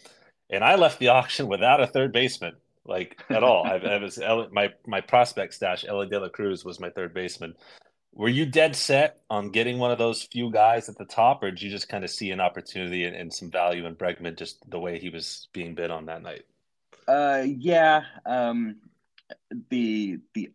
And 0.50 0.64
I 0.64 0.76
left 0.76 1.00
the 1.00 1.08
auction 1.10 1.48
without 1.48 1.82
a 1.82 1.88
third 1.88 2.12
baseman 2.12 2.56
like 2.88 3.22
at 3.30 3.44
all. 3.44 3.66
I, 3.66 3.76
I 3.76 3.98
was 3.98 4.18
my 4.52 4.74
my 4.86 5.02
prospect 5.02 5.54
stash. 5.54 5.86
Elly 5.88 6.08
De 6.08 6.20
La 6.20 6.30
Cruz 6.30 6.66
was 6.66 6.80
my 6.80 6.90
third 6.90 7.14
baseman. 7.14 7.54
Were 8.14 8.30
you 8.30 8.48
dead 8.48 8.76
set 8.76 9.20
on 9.30 9.52
getting 9.52 9.78
one 9.78 9.92
of 9.92 10.00
those 10.00 10.24
few 10.24 10.50
guys 10.52 10.90
at 10.90 10.98
the 10.98 11.06
top, 11.06 11.44
or 11.44 11.52
did 11.52 11.62
you 11.62 11.70
just 11.70 11.90
kind 11.90 12.04
of 12.04 12.10
see 12.10 12.32
an 12.32 12.40
opportunity 12.40 13.04
and, 13.04 13.16
and 13.16 13.32
some 13.32 13.52
value 13.52 13.86
in 13.86 13.96
Bregman 13.96 14.38
just 14.38 14.58
the 14.70 14.80
way 14.80 14.98
he 14.98 15.10
was 15.10 15.50
being 15.54 15.76
bid 15.76 15.92
on 15.92 16.08
that 16.08 16.24
night? 16.24 16.44
Uh, 17.08 17.44
yeah. 17.46 18.04
Um, 18.26 18.78
the 19.70 20.20
the 20.34 20.52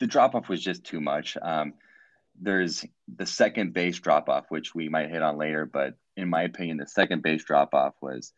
the 0.00 0.06
drop 0.06 0.34
off 0.34 0.48
was 0.48 0.62
just 0.62 0.84
too 0.84 1.00
much. 1.00 1.36
Um, 1.42 1.74
there's 2.40 2.84
the 3.14 3.26
second 3.26 3.74
base 3.74 3.98
drop 3.98 4.28
off, 4.28 4.46
which 4.48 4.74
we 4.74 4.88
might 4.88 5.10
hit 5.10 5.22
on 5.22 5.36
later, 5.36 5.66
but 5.66 5.94
in 6.16 6.28
my 6.28 6.42
opinion, 6.42 6.78
the 6.78 6.86
second 6.86 7.22
base 7.22 7.44
drop 7.44 7.74
off 7.74 7.94
was 8.00 8.32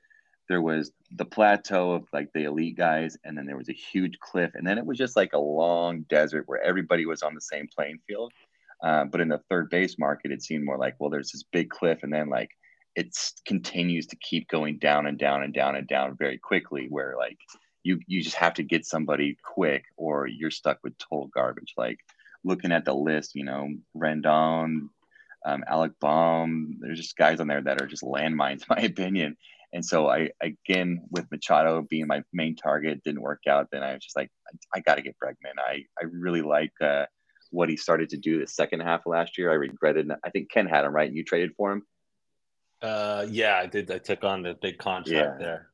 there 0.49 0.63
was 0.63 0.93
the 1.17 1.25
plateau 1.25 1.93
of 1.93 2.05
like 2.13 2.33
the 2.33 2.45
elite 2.45 2.77
guys 2.77 3.17
and 3.25 3.37
then 3.37 3.47
there 3.47 3.57
was 3.57 3.69
a 3.69 3.75
huge 3.75 4.19
cliff 4.21 4.51
and 4.55 4.67
then 4.67 4.79
it 4.79 4.87
was 4.87 4.99
just 4.99 5.17
like 5.17 5.33
a 5.33 5.39
long 5.39 6.03
desert 6.03 6.45
where 6.47 6.63
everybody 6.63 7.07
was 7.07 7.23
on 7.23 7.35
the 7.35 7.41
same 7.41 7.69
playing 7.75 7.99
field 8.07 8.33
uh, 8.83 9.05
but 9.05 9.21
in 9.21 9.29
the 9.29 9.41
third 9.51 9.71
base 9.71 9.99
market 9.99 10.31
it 10.31 10.43
seemed 10.43 10.65
more 10.65 10.79
like 10.79 10.95
well 10.99 11.11
there's 11.11 11.33
this 11.33 11.45
big 11.53 11.71
cliff 11.71 12.03
and 12.03 12.13
then 12.13 12.29
like 12.29 12.51
it 12.95 13.15
continues 13.47 14.07
to 14.07 14.17
keep 14.17 14.49
going 14.49 14.79
down 14.79 15.07
and 15.07 15.19
down 15.19 15.43
and 15.43 15.53
down 15.53 15.77
and 15.77 15.87
down 15.87 16.17
very 16.17 16.39
quickly 16.39 16.87
where 16.89 17.15
like 17.19 17.39
you 17.83 18.01
you 18.07 18.23
just 18.23 18.37
have 18.37 18.55
to 18.55 18.63
get 18.63 18.87
somebody 18.87 19.37
quick 19.45 19.85
or 19.97 20.27
you're 20.27 20.51
stuck 20.51 20.79
with 20.83 20.97
total 20.99 21.29
garbage 21.29 21.75
like 21.77 21.99
looking 22.45 22.73
at 22.73 22.85
the 22.85 22.95
list 22.95 23.35
you 23.35 23.45
know 23.45 23.69
rendon 23.97 24.89
um, 25.47 25.63
Alec 25.69 25.93
Bohm, 26.01 26.77
there's 26.81 26.99
just 26.99 27.17
guys 27.17 27.39
on 27.39 27.47
there 27.47 27.63
that 27.63 27.81
are 27.81 27.87
just 27.87 28.03
landmines, 28.03 28.63
in 28.63 28.67
my 28.69 28.83
opinion. 28.83 29.37
And 29.77 29.85
so 29.85 30.09
I 30.09 30.31
again 30.41 31.03
with 31.11 31.31
Machado 31.31 31.83
being 31.83 32.07
my 32.07 32.23
main 32.33 32.57
target 32.57 33.03
didn't 33.05 33.21
work 33.21 33.43
out. 33.47 33.69
Then 33.71 33.83
I 33.83 33.93
was 33.93 34.03
just 34.03 34.17
like, 34.17 34.31
I, 34.49 34.79
I 34.79 34.81
got 34.81 34.95
to 34.95 35.03
get 35.03 35.17
Bregman. 35.23 35.59
I 35.59 35.85
I 36.01 36.07
really 36.11 36.41
like 36.41 36.73
uh, 36.81 37.05
what 37.51 37.69
he 37.69 37.77
started 37.77 38.09
to 38.09 38.17
do 38.17 38.41
the 38.41 38.47
second 38.47 38.81
half 38.81 39.01
of 39.01 39.11
last 39.11 39.37
year. 39.37 39.51
I 39.51 39.57
regretted. 39.57 40.11
I 40.25 40.31
think 40.31 40.51
Ken 40.51 40.67
had 40.67 40.87
him 40.87 40.95
right. 40.95 41.07
and 41.07 41.15
You 41.15 41.25
traded 41.25 41.53
for 41.59 41.73
him. 41.73 41.83
Uh, 42.81 43.27
yeah, 43.29 43.59
I 43.59 43.67
did. 43.67 43.91
I 43.91 43.99
took 43.99 44.25
on 44.25 44.43
the 44.43 44.55
big 44.55 44.79
contract 44.79 45.41
yeah. 45.41 45.45
there. 45.45 45.69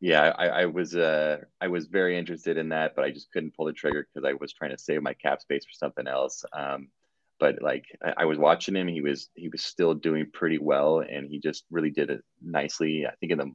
Yeah, 0.00 0.34
I, 0.36 0.46
I 0.48 0.64
was 0.66 0.96
uh 0.96 1.38
I 1.60 1.68
was 1.68 1.86
very 1.86 2.18
interested 2.18 2.56
in 2.56 2.70
that, 2.70 2.96
but 2.96 3.04
I 3.04 3.12
just 3.12 3.30
couldn't 3.30 3.54
pull 3.54 3.66
the 3.66 3.72
trigger 3.72 4.08
because 4.12 4.28
I 4.28 4.34
was 4.40 4.52
trying 4.54 4.72
to 4.72 4.78
save 4.78 5.02
my 5.02 5.14
cap 5.14 5.40
space 5.40 5.64
for 5.64 5.72
something 5.72 6.08
else. 6.08 6.44
Um, 6.52 6.88
but 7.38 7.60
like 7.60 7.84
I, 8.16 8.24
was 8.24 8.38
watching 8.38 8.76
him, 8.76 8.88
he 8.88 9.00
was 9.00 9.28
he 9.34 9.48
was 9.48 9.62
still 9.62 9.94
doing 9.94 10.26
pretty 10.32 10.58
well, 10.58 11.00
and 11.00 11.28
he 11.28 11.38
just 11.38 11.64
really 11.70 11.90
did 11.90 12.10
it 12.10 12.22
nicely. 12.42 13.06
I 13.06 13.12
think 13.20 13.32
in 13.32 13.38
the 13.38 13.52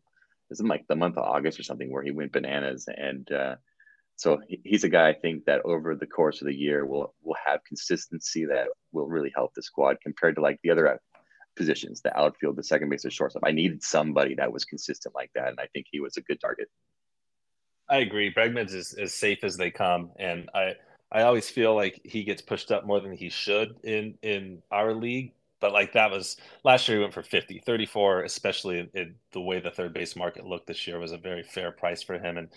was 0.49 0.59
in 0.59 0.67
like 0.67 0.85
the 0.87 0.95
month 0.95 1.17
of 1.17 1.23
August 1.23 1.59
or 1.59 1.63
something 1.63 1.91
where 1.91 2.03
he 2.03 2.11
went 2.11 2.31
bananas, 2.31 2.87
and 2.87 3.31
uh, 3.31 3.55
so 4.17 4.39
he's 4.47 4.83
a 4.83 4.89
guy 4.89 5.09
I 5.09 5.13
think 5.13 5.45
that 5.45 5.61
over 5.65 5.95
the 5.95 6.05
course 6.05 6.41
of 6.41 6.47
the 6.47 6.55
year 6.55 6.85
will 6.85 7.13
will 7.23 7.37
have 7.45 7.63
consistency 7.63 8.45
that 8.45 8.67
will 8.91 9.07
really 9.07 9.31
help 9.35 9.53
the 9.55 9.63
squad 9.63 9.97
compared 10.03 10.35
to 10.35 10.41
like 10.41 10.59
the 10.63 10.69
other 10.69 10.99
positions, 11.55 12.01
the 12.01 12.17
outfield, 12.17 12.55
the 12.55 12.63
second 12.63 12.89
base, 12.89 13.03
the 13.03 13.09
shortstop. 13.09 13.43
I 13.45 13.51
needed 13.51 13.83
somebody 13.83 14.35
that 14.35 14.51
was 14.51 14.65
consistent 14.65 15.15
like 15.15 15.31
that, 15.35 15.49
and 15.49 15.59
I 15.59 15.67
think 15.73 15.87
he 15.91 15.99
was 15.99 16.17
a 16.17 16.21
good 16.21 16.39
target. 16.39 16.69
I 17.89 17.97
agree. 17.97 18.33
Bregman's 18.33 18.73
is 18.73 18.93
as 18.93 19.13
safe 19.13 19.43
as 19.43 19.57
they 19.57 19.71
come, 19.71 20.11
and 20.17 20.49
I 20.53 20.75
I 21.11 21.23
always 21.23 21.49
feel 21.49 21.75
like 21.75 21.99
he 22.03 22.23
gets 22.23 22.41
pushed 22.41 22.71
up 22.71 22.85
more 22.85 23.01
than 23.01 23.11
he 23.11 23.29
should 23.29 23.75
in 23.83 24.17
in 24.21 24.61
our 24.71 24.93
league. 24.93 25.33
But 25.59 25.73
like 25.73 25.93
that 25.93 26.09
was 26.09 26.37
last 26.63 26.87
year, 26.87 26.97
he 26.97 27.01
went 27.01 27.13
for 27.13 27.21
50, 27.21 27.59
34, 27.59 28.23
especially 28.23 28.79
in, 28.79 28.89
in 28.95 29.15
the 29.31 29.41
way 29.41 29.59
the 29.59 29.69
third 29.69 29.93
base 29.93 30.15
market 30.15 30.45
looked 30.45 30.67
this 30.67 30.87
year 30.87 30.97
was 30.97 31.11
a 31.11 31.17
very 31.17 31.43
fair 31.43 31.71
price 31.71 32.01
for 32.01 32.17
him, 32.17 32.37
and 32.37 32.49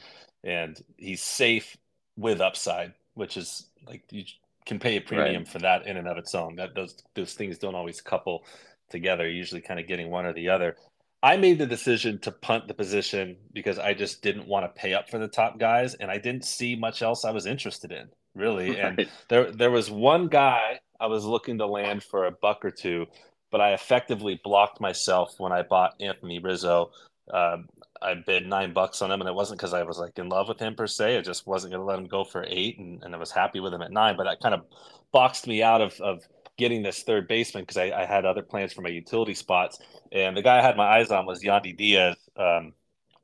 and 0.45 0.81
he's 0.97 1.23
safe 1.23 1.77
with 2.17 2.41
upside, 2.41 2.95
which 3.15 3.37
is 3.37 3.67
like 3.87 4.05
you 4.11 4.25
can 4.65 4.79
pay 4.79 4.97
a 4.97 5.01
premium 5.01 5.43
right. 5.43 5.49
for 5.49 5.59
that 5.59 5.87
in 5.87 5.97
and 5.97 6.09
of 6.09 6.17
its 6.17 6.35
own. 6.35 6.57
That 6.57 6.75
those 6.75 7.03
those 7.15 7.35
things 7.35 7.59
don't 7.59 7.75
always 7.75 8.01
couple 8.01 8.45
together. 8.89 9.25
You're 9.25 9.37
usually 9.37 9.61
kind 9.61 9.81
of 9.81 9.89
getting 9.89 10.11
one 10.11 10.27
or 10.27 10.33
the 10.33 10.49
other. 10.49 10.77
I 11.23 11.37
made 11.39 11.59
the 11.59 11.67
decision 11.67 12.19
to 12.21 12.31
punt 12.31 12.69
the 12.69 12.75
position 12.75 13.37
because 13.53 13.79
I 13.79 13.95
just 13.95 14.23
didn't 14.23 14.47
want 14.47 14.65
to 14.67 14.81
pay 14.81 14.93
up 14.93 15.11
for 15.11 15.19
the 15.19 15.29
top 15.29 15.59
guys, 15.59 15.95
and 15.95 16.11
I 16.11 16.19
didn't 16.19 16.45
see 16.45 16.77
much 16.77 17.03
else 17.03 17.25
I 17.25 17.33
was 17.33 17.47
interested 17.47 17.91
in 17.93 18.09
really. 18.35 18.71
Right. 18.77 18.79
And 18.79 19.11
there 19.29 19.51
there 19.53 19.71
was 19.71 19.91
one 19.91 20.29
guy 20.29 20.81
I 21.01 21.07
was 21.07 21.25
looking 21.25 21.59
to 21.59 21.67
land 21.67 22.03
for 22.03 22.27
a 22.27 22.33
buck 22.33 22.65
or 22.65 22.71
two, 22.71 23.07
but 23.51 23.61
I 23.61 23.73
effectively 23.73 24.41
blocked 24.43 24.81
myself 24.81 25.35
when 25.39 25.53
I 25.53 25.63
bought 25.63 25.95
Anthony 26.01 26.39
Rizzo. 26.39 26.91
Um, 27.33 27.69
I 28.03 28.15
bid 28.15 28.47
nine 28.47 28.73
bucks 28.73 29.01
on 29.01 29.11
him, 29.11 29.21
and 29.21 29.29
it 29.29 29.35
wasn't 29.35 29.59
because 29.59 29.73
I 29.73 29.83
was 29.83 29.99
like 29.99 30.19
in 30.19 30.29
love 30.29 30.49
with 30.49 30.61
him 30.61 30.75
per 30.75 30.87
se. 30.87 31.17
I 31.17 31.21
just 31.23 31.47
wasn't 31.47 31.73
going 31.73 31.81
to 31.81 31.87
let 31.87 31.99
him 31.99 32.07
go 32.07 32.23
for 32.25 32.45
eight, 32.47 32.79
and, 32.79 33.03
and 33.03 33.15
I 33.15 33.19
was 33.19 33.31
happy 33.31 33.61
with 33.61 33.73
him 33.73 33.83
at 33.83 33.93
nine. 33.93 34.17
But 34.17 34.25
that 34.25 34.41
kind 34.41 34.55
of 34.55 34.65
boxed 35.11 35.47
me 35.47 35.63
out 35.63 35.81
of, 35.81 35.99
of 36.01 36.23
getting 36.59 36.83
this 36.83 37.03
third 37.03 37.27
baseman 37.29 37.63
because 37.63 37.77
I, 37.77 38.03
I, 38.03 38.05
had 38.05 38.25
other 38.25 38.43
plans 38.43 38.73
for 38.73 38.83
my 38.83 38.89
utility 38.89 39.35
spots. 39.35 39.79
And 40.13 40.37
the 40.37 40.43
guy 40.43 40.59
I 40.59 40.63
had 40.63 40.77
my 40.77 40.87
eyes 40.87 41.11
on 41.11 41.27
was 41.27 41.43
Yandy 41.43 41.77
Diaz. 41.77 42.17
Um, 42.37 42.73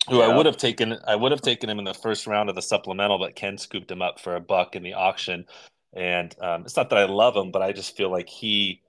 who 0.08 0.18
yeah. 0.18 0.24
I 0.24 0.36
would 0.36 0.46
have 0.46 0.56
taken. 0.56 0.98
I 1.06 1.16
would 1.16 1.32
have 1.32 1.42
taken 1.42 1.68
him 1.68 1.78
in 1.78 1.84
the 1.84 1.94
first 1.94 2.26
round 2.26 2.48
of 2.48 2.54
the 2.54 2.62
supplemental, 2.62 3.18
but 3.18 3.34
Ken 3.34 3.58
scooped 3.58 3.90
him 3.90 4.02
up 4.02 4.20
for 4.20 4.36
a 4.36 4.40
buck 4.40 4.76
in 4.76 4.82
the 4.82 4.94
auction. 4.94 5.44
And 5.92 6.34
um, 6.40 6.62
it's 6.62 6.76
not 6.76 6.90
that 6.90 6.98
I 6.98 7.04
love 7.04 7.36
him, 7.36 7.50
but 7.50 7.62
I 7.62 7.72
just 7.72 7.96
feel 7.96 8.10
like 8.10 8.28
he 8.28 8.80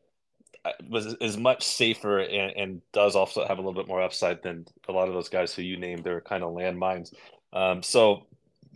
uh, 0.64 0.72
was 0.90 1.16
is 1.16 1.38
much 1.38 1.64
safer 1.64 2.20
and, 2.20 2.56
and, 2.56 2.82
does 2.94 3.16
also 3.16 3.46
have 3.48 3.58
a 3.58 3.62
little 3.62 3.74
bit 3.74 3.88
more 3.88 4.02
upside 4.02 4.44
than 4.44 4.66
a 4.88 4.92
lot 4.92 5.08
of 5.08 5.14
those 5.16 5.30
guys 5.30 5.54
who 5.54 5.64
you 5.64 5.78
named. 5.78 6.04
They're 6.04 6.22
kind 6.22 6.44
of 6.44 6.52
landmines. 6.52 7.14
Um, 7.52 7.82
so 7.82 8.28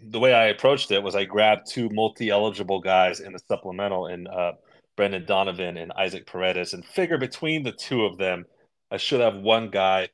the 0.02 0.20
way 0.20 0.34
I 0.34 0.48
approached 0.48 0.92
it 0.92 1.04
was 1.04 1.16
I 1.16 1.26
grabbed 1.26 1.68
two 1.68 1.90
multi-eligible 1.90 2.82
guys 2.82 3.20
in 3.20 3.34
the 3.34 3.40
supplemental 3.48 4.08
in 4.08 4.28
uh, 4.28 4.54
Brendan 4.98 5.26
Donovan 5.26 5.78
and 5.78 5.92
Isaac 5.94 6.26
Paredes, 6.26 6.74
and 6.74 6.84
figure 6.84 7.20
between 7.20 7.64
the 7.64 7.72
two 7.72 8.04
of 8.06 8.18
them 8.18 8.46
I 8.92 8.98
should 8.98 9.22
have 9.22 9.36
one 9.36 9.70
guy 9.70 10.10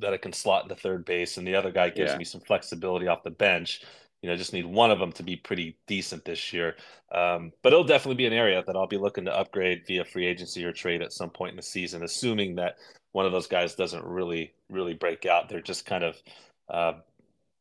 that 0.00 0.12
I 0.12 0.16
can 0.16 0.32
slot 0.32 0.64
into 0.64 0.74
third 0.74 1.04
base, 1.04 1.36
and 1.36 1.46
the 1.46 1.54
other 1.54 1.70
guy 1.70 1.90
gives 1.90 2.12
Yeah. 2.12 2.18
me 2.18 2.24
some 2.24 2.40
flexibility 2.40 3.06
off 3.06 3.22
the 3.22 3.30
bench. 3.30 3.82
You 4.22 4.30
know, 4.30 4.36
just 4.36 4.52
need 4.54 4.64
one 4.64 4.90
of 4.90 4.98
them 4.98 5.12
to 5.12 5.22
be 5.22 5.36
pretty 5.36 5.76
decent 5.86 6.24
this 6.24 6.52
year. 6.52 6.76
Um, 7.12 7.52
but 7.62 7.72
it'll 7.72 7.84
definitely 7.84 8.16
be 8.16 8.26
an 8.26 8.32
area 8.32 8.62
that 8.66 8.74
I'll 8.74 8.86
be 8.86 8.96
looking 8.96 9.26
to 9.26 9.36
upgrade 9.36 9.86
via 9.86 10.04
free 10.04 10.26
agency 10.26 10.64
or 10.64 10.72
trade 10.72 11.02
at 11.02 11.12
some 11.12 11.28
point 11.30 11.50
in 11.50 11.56
the 11.56 11.62
season, 11.62 12.02
assuming 12.02 12.54
that 12.54 12.76
one 13.12 13.26
of 13.26 13.32
those 13.32 13.46
guys 13.46 13.74
doesn't 13.74 14.04
really, 14.04 14.54
really 14.70 14.94
break 14.94 15.26
out. 15.26 15.48
They're 15.48 15.60
just 15.60 15.84
kind 15.84 16.04
of 16.04 16.16
uh, 16.68 16.94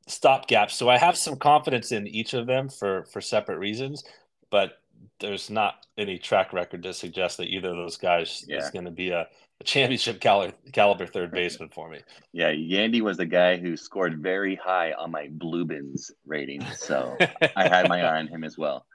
stopgaps. 0.07 0.71
So 0.71 0.89
I 0.89 0.97
have 0.97 1.17
some 1.17 1.35
confidence 1.35 1.91
in 1.91 2.07
each 2.07 2.33
of 2.33 2.47
them 2.47 2.69
for 2.69 3.03
for 3.05 3.21
separate 3.21 3.57
reasons, 3.59 4.03
but 4.49 4.79
there's 5.19 5.49
not 5.49 5.85
any 5.97 6.17
track 6.17 6.53
record 6.53 6.83
to 6.83 6.93
suggest 6.93 7.37
that 7.37 7.47
either 7.49 7.69
of 7.69 7.75
those 7.75 7.97
guys 7.97 8.45
Yeah. 8.47 8.57
is 8.59 8.69
going 8.69 8.85
to 8.85 8.91
be 8.91 9.09
a, 9.09 9.21
a 9.21 9.27
championship 9.63 10.19
caliber, 10.19 10.53
caliber 10.71 11.05
third 11.07 11.31
baseman 11.33 11.69
for 11.69 11.89
me. 11.89 11.99
Yeah, 12.31 12.51
Yandy 12.51 13.01
was 13.01 13.17
the 13.17 13.25
guy 13.25 13.57
who 13.57 13.75
scored 13.77 14.21
very 14.21 14.55
high 14.55 14.93
on 14.93 15.11
my 15.11 15.27
Bluebins 15.27 16.11
rating, 16.25 16.63
so 16.77 17.17
I 17.55 17.67
had 17.67 17.89
my 17.89 18.01
eye 18.03 18.19
on 18.19 18.27
him 18.27 18.43
as 18.43 18.57
well. 18.57 18.85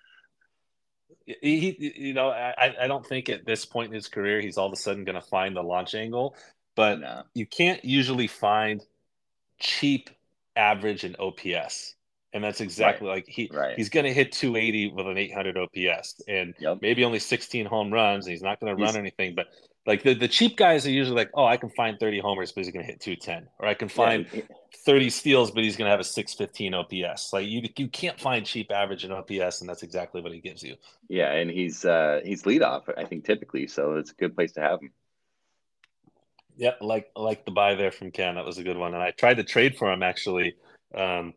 he, 1.27 1.61
he- 1.79 1.93
you 1.97 2.15
know, 2.15 2.31
I, 2.31 2.75
I 2.81 2.87
don't 2.87 3.05
think 3.07 3.29
at 3.29 3.45
this 3.45 3.65
point 3.65 3.89
in 3.89 3.95
his 3.95 4.09
career 4.09 4.41
he's 4.41 4.57
all 4.59 4.67
of 4.67 4.73
a 4.73 4.77
sudden 4.77 5.05
going 5.05 5.21
to 5.21 5.27
find 5.27 5.55
the 5.57 5.63
launch 5.63 5.95
angle, 5.95 6.35
but 6.77 7.01
No. 7.01 7.23
you 7.35 7.47
can't 7.47 7.85
usually 7.85 8.27
find 8.27 8.83
cheap 9.59 10.11
average 10.57 11.05
in 11.05 11.17
OPS. 11.19 11.95
And 12.35 12.45
that's 12.45 12.61
exactly 12.61 13.09
like 13.09 13.27
he 13.27 13.51
Right. 13.53 13.75
he's 13.77 13.89
going 13.89 14.05
to 14.05 14.13
hit 14.13 14.33
280 14.33 14.93
with 14.93 15.07
an 15.07 15.17
800 15.17 15.57
OPS 15.57 16.21
and 16.29 16.55
Yep. 16.59 16.79
maybe 16.83 17.03
only 17.05 17.19
16 17.19 17.65
home 17.65 17.91
runs. 17.93 18.27
And 18.27 18.33
he's 18.33 18.43
not 18.43 18.61
going 18.61 18.77
to 18.77 18.83
run 18.83 18.97
anything, 18.97 19.35
but 19.35 19.47
like 19.89 20.03
the, 20.05 20.15
the 20.15 20.29
cheap 20.29 20.59
guys 20.59 20.87
are 20.87 20.91
usually 20.91 21.17
like, 21.17 21.31
oh, 21.35 21.47
I 21.47 21.57
can 21.57 21.71
find 21.71 21.99
30 21.99 22.21
homers, 22.21 22.53
but 22.53 22.63
he's 22.63 22.73
going 22.73 22.85
to 22.85 22.93
hit 22.93 23.01
210, 23.01 23.49
or 23.59 23.67
I 23.69 23.75
can 23.75 23.89
find 23.89 24.27
Yeah, 24.33 24.43
30 24.85 25.11
steals, 25.11 25.51
but 25.51 25.65
he's 25.65 25.79
going 25.79 25.87
to 25.87 25.91
have 25.91 26.01
a 26.01 26.05
615 26.05 26.75
OPS. 26.75 27.33
Like 27.33 27.49
you, 27.49 27.63
you 27.77 27.89
can't 27.89 28.21
find 28.21 28.45
cheap 28.45 28.71
average 28.71 29.07
in 29.07 29.13
OPS, 29.13 29.63
and 29.63 29.71
that's 29.71 29.83
exactly 29.83 30.21
what 30.21 30.33
he 30.33 30.41
gives 30.41 30.63
you. 30.63 30.77
yeah, 31.09 31.33
and 31.33 31.51
he's 31.51 31.85
uh 31.85 32.21
he's 32.25 32.43
leadoff, 32.45 32.83
I 32.97 33.05
think 33.05 33.25
typically, 33.25 33.67
so 33.67 33.97
it's 33.97 34.11
a 34.13 34.15
good 34.15 34.35
place 34.37 34.53
to 34.53 34.61
have 34.61 34.81
him. 34.83 34.93
Yep, 36.57 36.79
like 36.83 37.11
like 37.17 37.45
the 37.45 37.53
buy 37.53 37.75
there 37.77 37.93
from 37.93 38.11
Ken. 38.11 38.35
That 38.35 38.45
was 38.45 38.59
a 38.59 38.65
good 38.65 38.77
one, 38.77 38.95
and 38.95 39.03
I 39.03 39.13
tried 39.13 39.39
to 39.39 39.45
trade 39.45 39.77
for 39.77 39.93
him 39.93 40.03
actually, 40.03 40.57
um, 40.95 41.35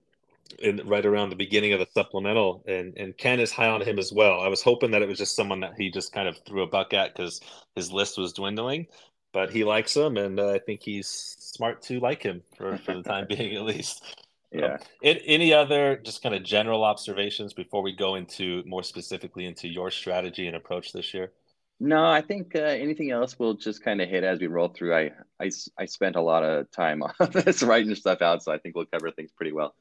in 0.59 0.81
right 0.87 1.05
around 1.05 1.29
the 1.29 1.35
beginning 1.35 1.73
of 1.73 1.79
the 1.79 1.87
supplemental, 1.93 2.63
and 2.67 2.97
and 2.97 3.17
Ken 3.17 3.39
is 3.39 3.51
high 3.51 3.69
on 3.69 3.81
him 3.81 3.99
as 3.99 4.11
well. 4.11 4.41
I 4.41 4.47
was 4.47 4.61
hoping 4.61 4.91
that 4.91 5.01
it 5.01 5.07
was 5.07 5.17
just 5.17 5.35
someone 5.35 5.59
that 5.61 5.73
he 5.77 5.89
just 5.89 6.13
kind 6.13 6.27
of 6.27 6.37
threw 6.45 6.63
a 6.63 6.67
buck 6.67 6.93
at 6.93 7.15
because 7.15 7.41
his 7.75 7.91
list 7.91 8.17
was 8.17 8.33
dwindling, 8.33 8.87
but 9.33 9.51
he 9.51 9.63
likes 9.63 9.95
him, 9.95 10.17
and 10.17 10.39
uh, 10.39 10.51
I 10.51 10.59
think 10.59 10.81
he's 10.81 11.07
smart 11.39 11.81
to 11.83 11.99
like 11.99 12.23
him 12.23 12.41
for 12.57 12.77
for 12.77 12.95
the 12.95 13.03
time 13.03 13.27
being 13.29 13.55
at 13.55 13.63
least. 13.63 14.03
Yeah. 14.51 14.77
It, 15.01 15.23
any 15.25 15.53
other 15.53 15.95
just 15.95 16.21
kind 16.21 16.35
of 16.35 16.43
general 16.43 16.83
observations 16.83 17.53
before 17.53 17.81
we 17.81 17.95
go 17.95 18.15
into 18.15 18.63
more 18.65 18.83
specifically 18.83 19.45
into 19.45 19.67
your 19.69 19.89
strategy 19.91 20.47
and 20.47 20.57
approach 20.57 20.91
this 20.91 21.13
year? 21.13 21.31
No, 21.79 22.05
I 22.05 22.21
think 22.21 22.55
uh, 22.55 22.59
anything 22.59 23.09
else 23.09 23.39
we'll 23.39 23.55
just 23.55 23.83
kind 23.83 24.01
of 24.01 24.09
hit 24.09 24.23
as 24.23 24.39
we 24.39 24.45
roll 24.45 24.67
through. 24.67 24.93
I, 24.93 25.11
I, 25.39 25.49
I 25.79 25.85
spent 25.85 26.15
a 26.15 26.21
lot 26.21 26.43
of 26.43 26.69
time 26.69 27.01
on 27.19 27.31
this 27.31 27.63
writing 27.63 27.95
stuff 27.95 28.21
out, 28.21 28.43
so 28.43 28.51
I 28.51 28.59
think 28.59 28.75
we'll 28.75 28.85
cover 28.85 29.09
things 29.09 29.31
pretty 29.31 29.51
well. 29.51 29.73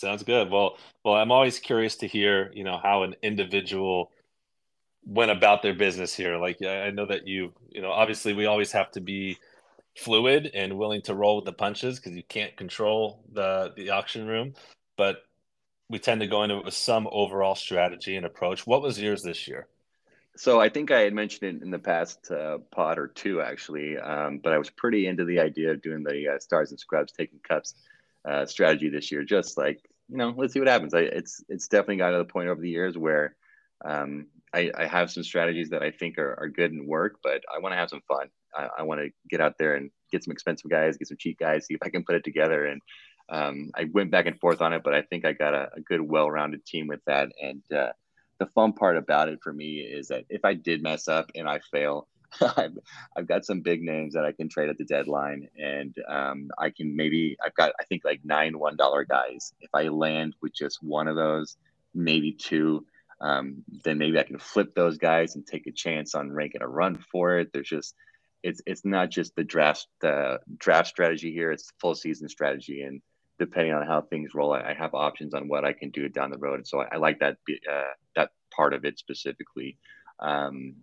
Sounds 0.00 0.22
good. 0.22 0.50
Well, 0.50 0.78
well, 1.04 1.14
I'm 1.14 1.30
always 1.30 1.58
curious 1.58 1.96
to 1.96 2.06
hear, 2.06 2.50
you 2.54 2.64
know, 2.64 2.80
how 2.82 3.02
an 3.02 3.16
individual 3.22 4.10
went 5.04 5.30
about 5.30 5.60
their 5.60 5.74
business 5.74 6.14
here. 6.14 6.38
Like, 6.38 6.62
I 6.62 6.88
know 6.88 7.04
that 7.04 7.28
you, 7.28 7.52
you 7.68 7.82
know, 7.82 7.90
obviously 7.90 8.32
we 8.32 8.46
always 8.46 8.72
have 8.72 8.90
to 8.92 9.02
be 9.02 9.36
fluid 9.98 10.52
and 10.54 10.78
willing 10.78 11.02
to 11.02 11.14
roll 11.14 11.36
with 11.36 11.44
the 11.44 11.52
punches 11.52 11.98
because 12.00 12.16
you 12.16 12.22
can't 12.22 12.56
control 12.56 13.22
the 13.30 13.74
the 13.76 13.90
auction 13.90 14.26
room, 14.26 14.54
but 14.96 15.18
we 15.90 15.98
tend 15.98 16.22
to 16.22 16.26
go 16.26 16.44
into 16.44 16.56
it 16.56 16.64
with 16.64 16.72
some 16.72 17.06
overall 17.12 17.54
strategy 17.54 18.16
and 18.16 18.24
approach. 18.24 18.66
What 18.66 18.80
was 18.80 18.98
yours 18.98 19.22
this 19.22 19.46
year? 19.46 19.66
So 20.34 20.62
I 20.62 20.70
think 20.70 20.90
I 20.90 21.00
had 21.00 21.12
mentioned 21.12 21.56
it 21.56 21.62
in 21.62 21.70
the 21.70 21.78
past 21.78 22.30
uh, 22.30 22.56
pod 22.70 22.98
or 22.98 23.08
two 23.08 23.42
actually, 23.42 23.98
um, 23.98 24.40
but 24.42 24.54
I 24.54 24.58
was 24.58 24.70
pretty 24.70 25.06
into 25.06 25.26
the 25.26 25.40
idea 25.40 25.72
of 25.72 25.82
doing 25.82 26.04
the 26.04 26.36
uh, 26.36 26.38
stars 26.38 26.70
and 26.70 26.80
scrubs 26.80 27.12
taking 27.12 27.40
cups 27.40 27.74
uh, 28.24 28.46
strategy 28.46 28.88
this 28.88 29.12
year. 29.12 29.24
Just 29.24 29.58
like 29.58 29.89
you 30.10 30.16
know, 30.16 30.34
let's 30.36 30.52
see 30.52 30.58
what 30.58 30.68
happens. 30.68 30.94
I, 30.94 31.00
it's 31.00 31.42
it's 31.48 31.68
definitely 31.68 31.96
got 31.96 32.10
to 32.10 32.18
the 32.18 32.24
point 32.24 32.48
over 32.48 32.60
the 32.60 32.70
years 32.70 32.98
where 32.98 33.36
um, 33.84 34.26
I, 34.52 34.70
I 34.76 34.86
have 34.86 35.10
some 35.10 35.22
strategies 35.22 35.70
that 35.70 35.82
I 35.82 35.90
think 35.90 36.18
are, 36.18 36.34
are 36.38 36.48
good 36.48 36.72
and 36.72 36.86
work, 36.86 37.16
but 37.22 37.42
I 37.54 37.60
want 37.60 37.72
to 37.72 37.76
have 37.76 37.90
some 37.90 38.02
fun. 38.08 38.28
I, 38.54 38.68
I 38.78 38.82
want 38.82 39.00
to 39.00 39.10
get 39.28 39.40
out 39.40 39.54
there 39.58 39.76
and 39.76 39.90
get 40.10 40.24
some 40.24 40.32
expensive 40.32 40.70
guys, 40.70 40.96
get 40.96 41.08
some 41.08 41.16
cheap 41.18 41.38
guys, 41.38 41.66
see 41.66 41.74
if 41.74 41.82
I 41.82 41.88
can 41.88 42.04
put 42.04 42.16
it 42.16 42.24
together. 42.24 42.66
And 42.66 42.80
um, 43.28 43.70
I 43.76 43.86
went 43.92 44.10
back 44.10 44.26
and 44.26 44.38
forth 44.40 44.60
on 44.60 44.72
it, 44.72 44.82
but 44.82 44.94
I 44.94 45.02
think 45.02 45.24
I 45.24 45.32
got 45.32 45.54
a, 45.54 45.70
a 45.76 45.80
good, 45.80 46.00
well-rounded 46.00 46.66
team 46.66 46.88
with 46.88 47.00
that. 47.06 47.28
And 47.40 47.62
uh, 47.72 47.92
the 48.40 48.46
fun 48.46 48.72
part 48.72 48.96
about 48.96 49.28
it 49.28 49.38
for 49.42 49.52
me 49.52 49.78
is 49.78 50.08
that 50.08 50.24
if 50.28 50.44
I 50.44 50.54
did 50.54 50.82
mess 50.82 51.06
up 51.06 51.30
and 51.36 51.48
I 51.48 51.60
fail, 51.70 52.08
I've, 52.40 52.78
I've 53.16 53.26
got 53.26 53.44
some 53.44 53.60
big 53.60 53.82
names 53.82 54.14
that 54.14 54.24
I 54.24 54.32
can 54.32 54.48
trade 54.48 54.68
at 54.68 54.78
the 54.78 54.84
deadline, 54.84 55.48
and 55.58 55.94
um, 56.08 56.50
I 56.58 56.70
can 56.70 56.94
maybe 56.94 57.36
I've 57.44 57.54
got 57.54 57.72
I 57.80 57.84
think 57.84 58.04
like 58.04 58.20
nine 58.24 58.58
one 58.58 58.76
dollar 58.76 59.04
guys. 59.04 59.52
If 59.60 59.70
I 59.74 59.88
land 59.88 60.34
with 60.40 60.54
just 60.54 60.82
one 60.82 61.08
of 61.08 61.16
those, 61.16 61.56
maybe 61.94 62.32
two, 62.32 62.86
um, 63.20 63.64
then 63.84 63.98
maybe 63.98 64.18
I 64.18 64.22
can 64.22 64.38
flip 64.38 64.74
those 64.74 64.98
guys 64.98 65.34
and 65.34 65.46
take 65.46 65.66
a 65.66 65.72
chance 65.72 66.14
on 66.14 66.32
ranking 66.32 66.62
a 66.62 66.68
run 66.68 67.04
for 67.10 67.38
it. 67.38 67.50
There's 67.52 67.68
just 67.68 67.94
it's 68.42 68.60
it's 68.66 68.84
not 68.84 69.10
just 69.10 69.34
the 69.36 69.44
draft 69.44 69.86
uh, 70.04 70.38
draft 70.56 70.88
strategy 70.88 71.32
here; 71.32 71.52
it's 71.52 71.66
the 71.66 71.72
full 71.80 71.94
season 71.94 72.28
strategy, 72.28 72.82
and 72.82 73.02
depending 73.38 73.74
on 73.74 73.86
how 73.86 74.02
things 74.02 74.34
roll, 74.34 74.52
I, 74.52 74.60
I 74.70 74.74
have 74.74 74.94
options 74.94 75.34
on 75.34 75.48
what 75.48 75.64
I 75.64 75.72
can 75.72 75.90
do 75.90 76.08
down 76.08 76.30
the 76.30 76.38
road. 76.38 76.66
So 76.66 76.80
I, 76.80 76.88
I 76.92 76.96
like 76.96 77.18
that 77.20 77.38
uh, 77.70 77.92
that 78.16 78.30
part 78.54 78.72
of 78.72 78.84
it 78.84 78.98
specifically. 78.98 79.78
Um, 80.20 80.74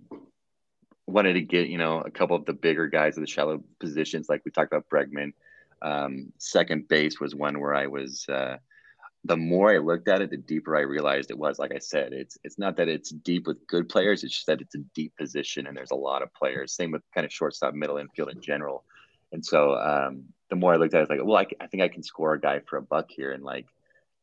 wanted 1.08 1.34
to 1.34 1.42
get 1.42 1.70
you 1.70 1.78
know 1.78 2.02
a 2.02 2.12
couple 2.12 2.36
of 2.36 2.46
the 2.46 2.54
bigger 2.54 2.88
guys 2.88 3.18
of 3.18 3.22
the 3.22 3.28
shallow 3.28 3.64
positions, 3.80 4.30
like 4.30 4.44
we 4.46 4.52
talked 4.52 4.72
about 4.74 4.90
Bregman. 4.90 5.34
Um, 5.82 6.34
second 6.38 6.88
base 6.88 7.20
was 7.20 7.36
one 7.36 7.60
where 7.60 7.74
I 7.74 7.88
was. 7.88 8.26
Uh, 8.30 8.58
the 9.24 9.38
more 9.38 9.74
I 9.74 9.80
looked 9.80 10.08
at 10.08 10.22
it, 10.22 10.30
the 10.30 10.38
deeper 10.38 10.78
I 10.78 10.82
realized 10.82 11.32
it 11.32 11.38
was. 11.38 11.60
Like 11.60 11.74
I 11.74 11.80
said, 11.80 12.14
it's 12.14 12.38
it's 12.44 12.60
not 12.60 12.78
that 12.78 12.88
it's 12.88 13.10
deep 13.10 13.48
with 13.48 13.66
good 13.68 13.90
players; 13.90 14.24
it's 14.24 14.34
just 14.34 14.48
that 14.48 14.62
it's 14.62 14.76
a 14.76 14.80
deep 14.94 15.16
position 15.18 15.68
and 15.68 15.76
there's 15.76 15.92
a 15.92 15.96
lot 15.96 16.22
of 16.22 16.34
players. 16.34 16.74
Same 16.74 16.92
with 16.92 17.02
kind 17.14 17.26
of 17.26 17.34
shortstop, 17.34 17.74
middle 17.74 17.98
infield 17.98 18.30
in 18.30 18.42
general. 18.42 18.84
And 19.32 19.46
so 19.46 19.76
um, 19.76 20.24
the 20.50 20.56
more 20.56 20.74
I 20.74 20.78
looked 20.78 20.94
at 20.94 21.00
it, 21.00 21.04
it's 21.04 21.10
like, 21.10 21.20
well, 21.24 21.38
I, 21.38 21.46
I 21.60 21.68
think 21.68 21.84
I 21.84 21.90
can 21.90 22.04
score 22.04 22.34
a 22.34 22.40
guy 22.40 22.62
for 22.62 22.78
a 22.78 22.82
buck 22.82 23.10
here 23.10 23.34
and 23.34 23.44
like 23.44 23.66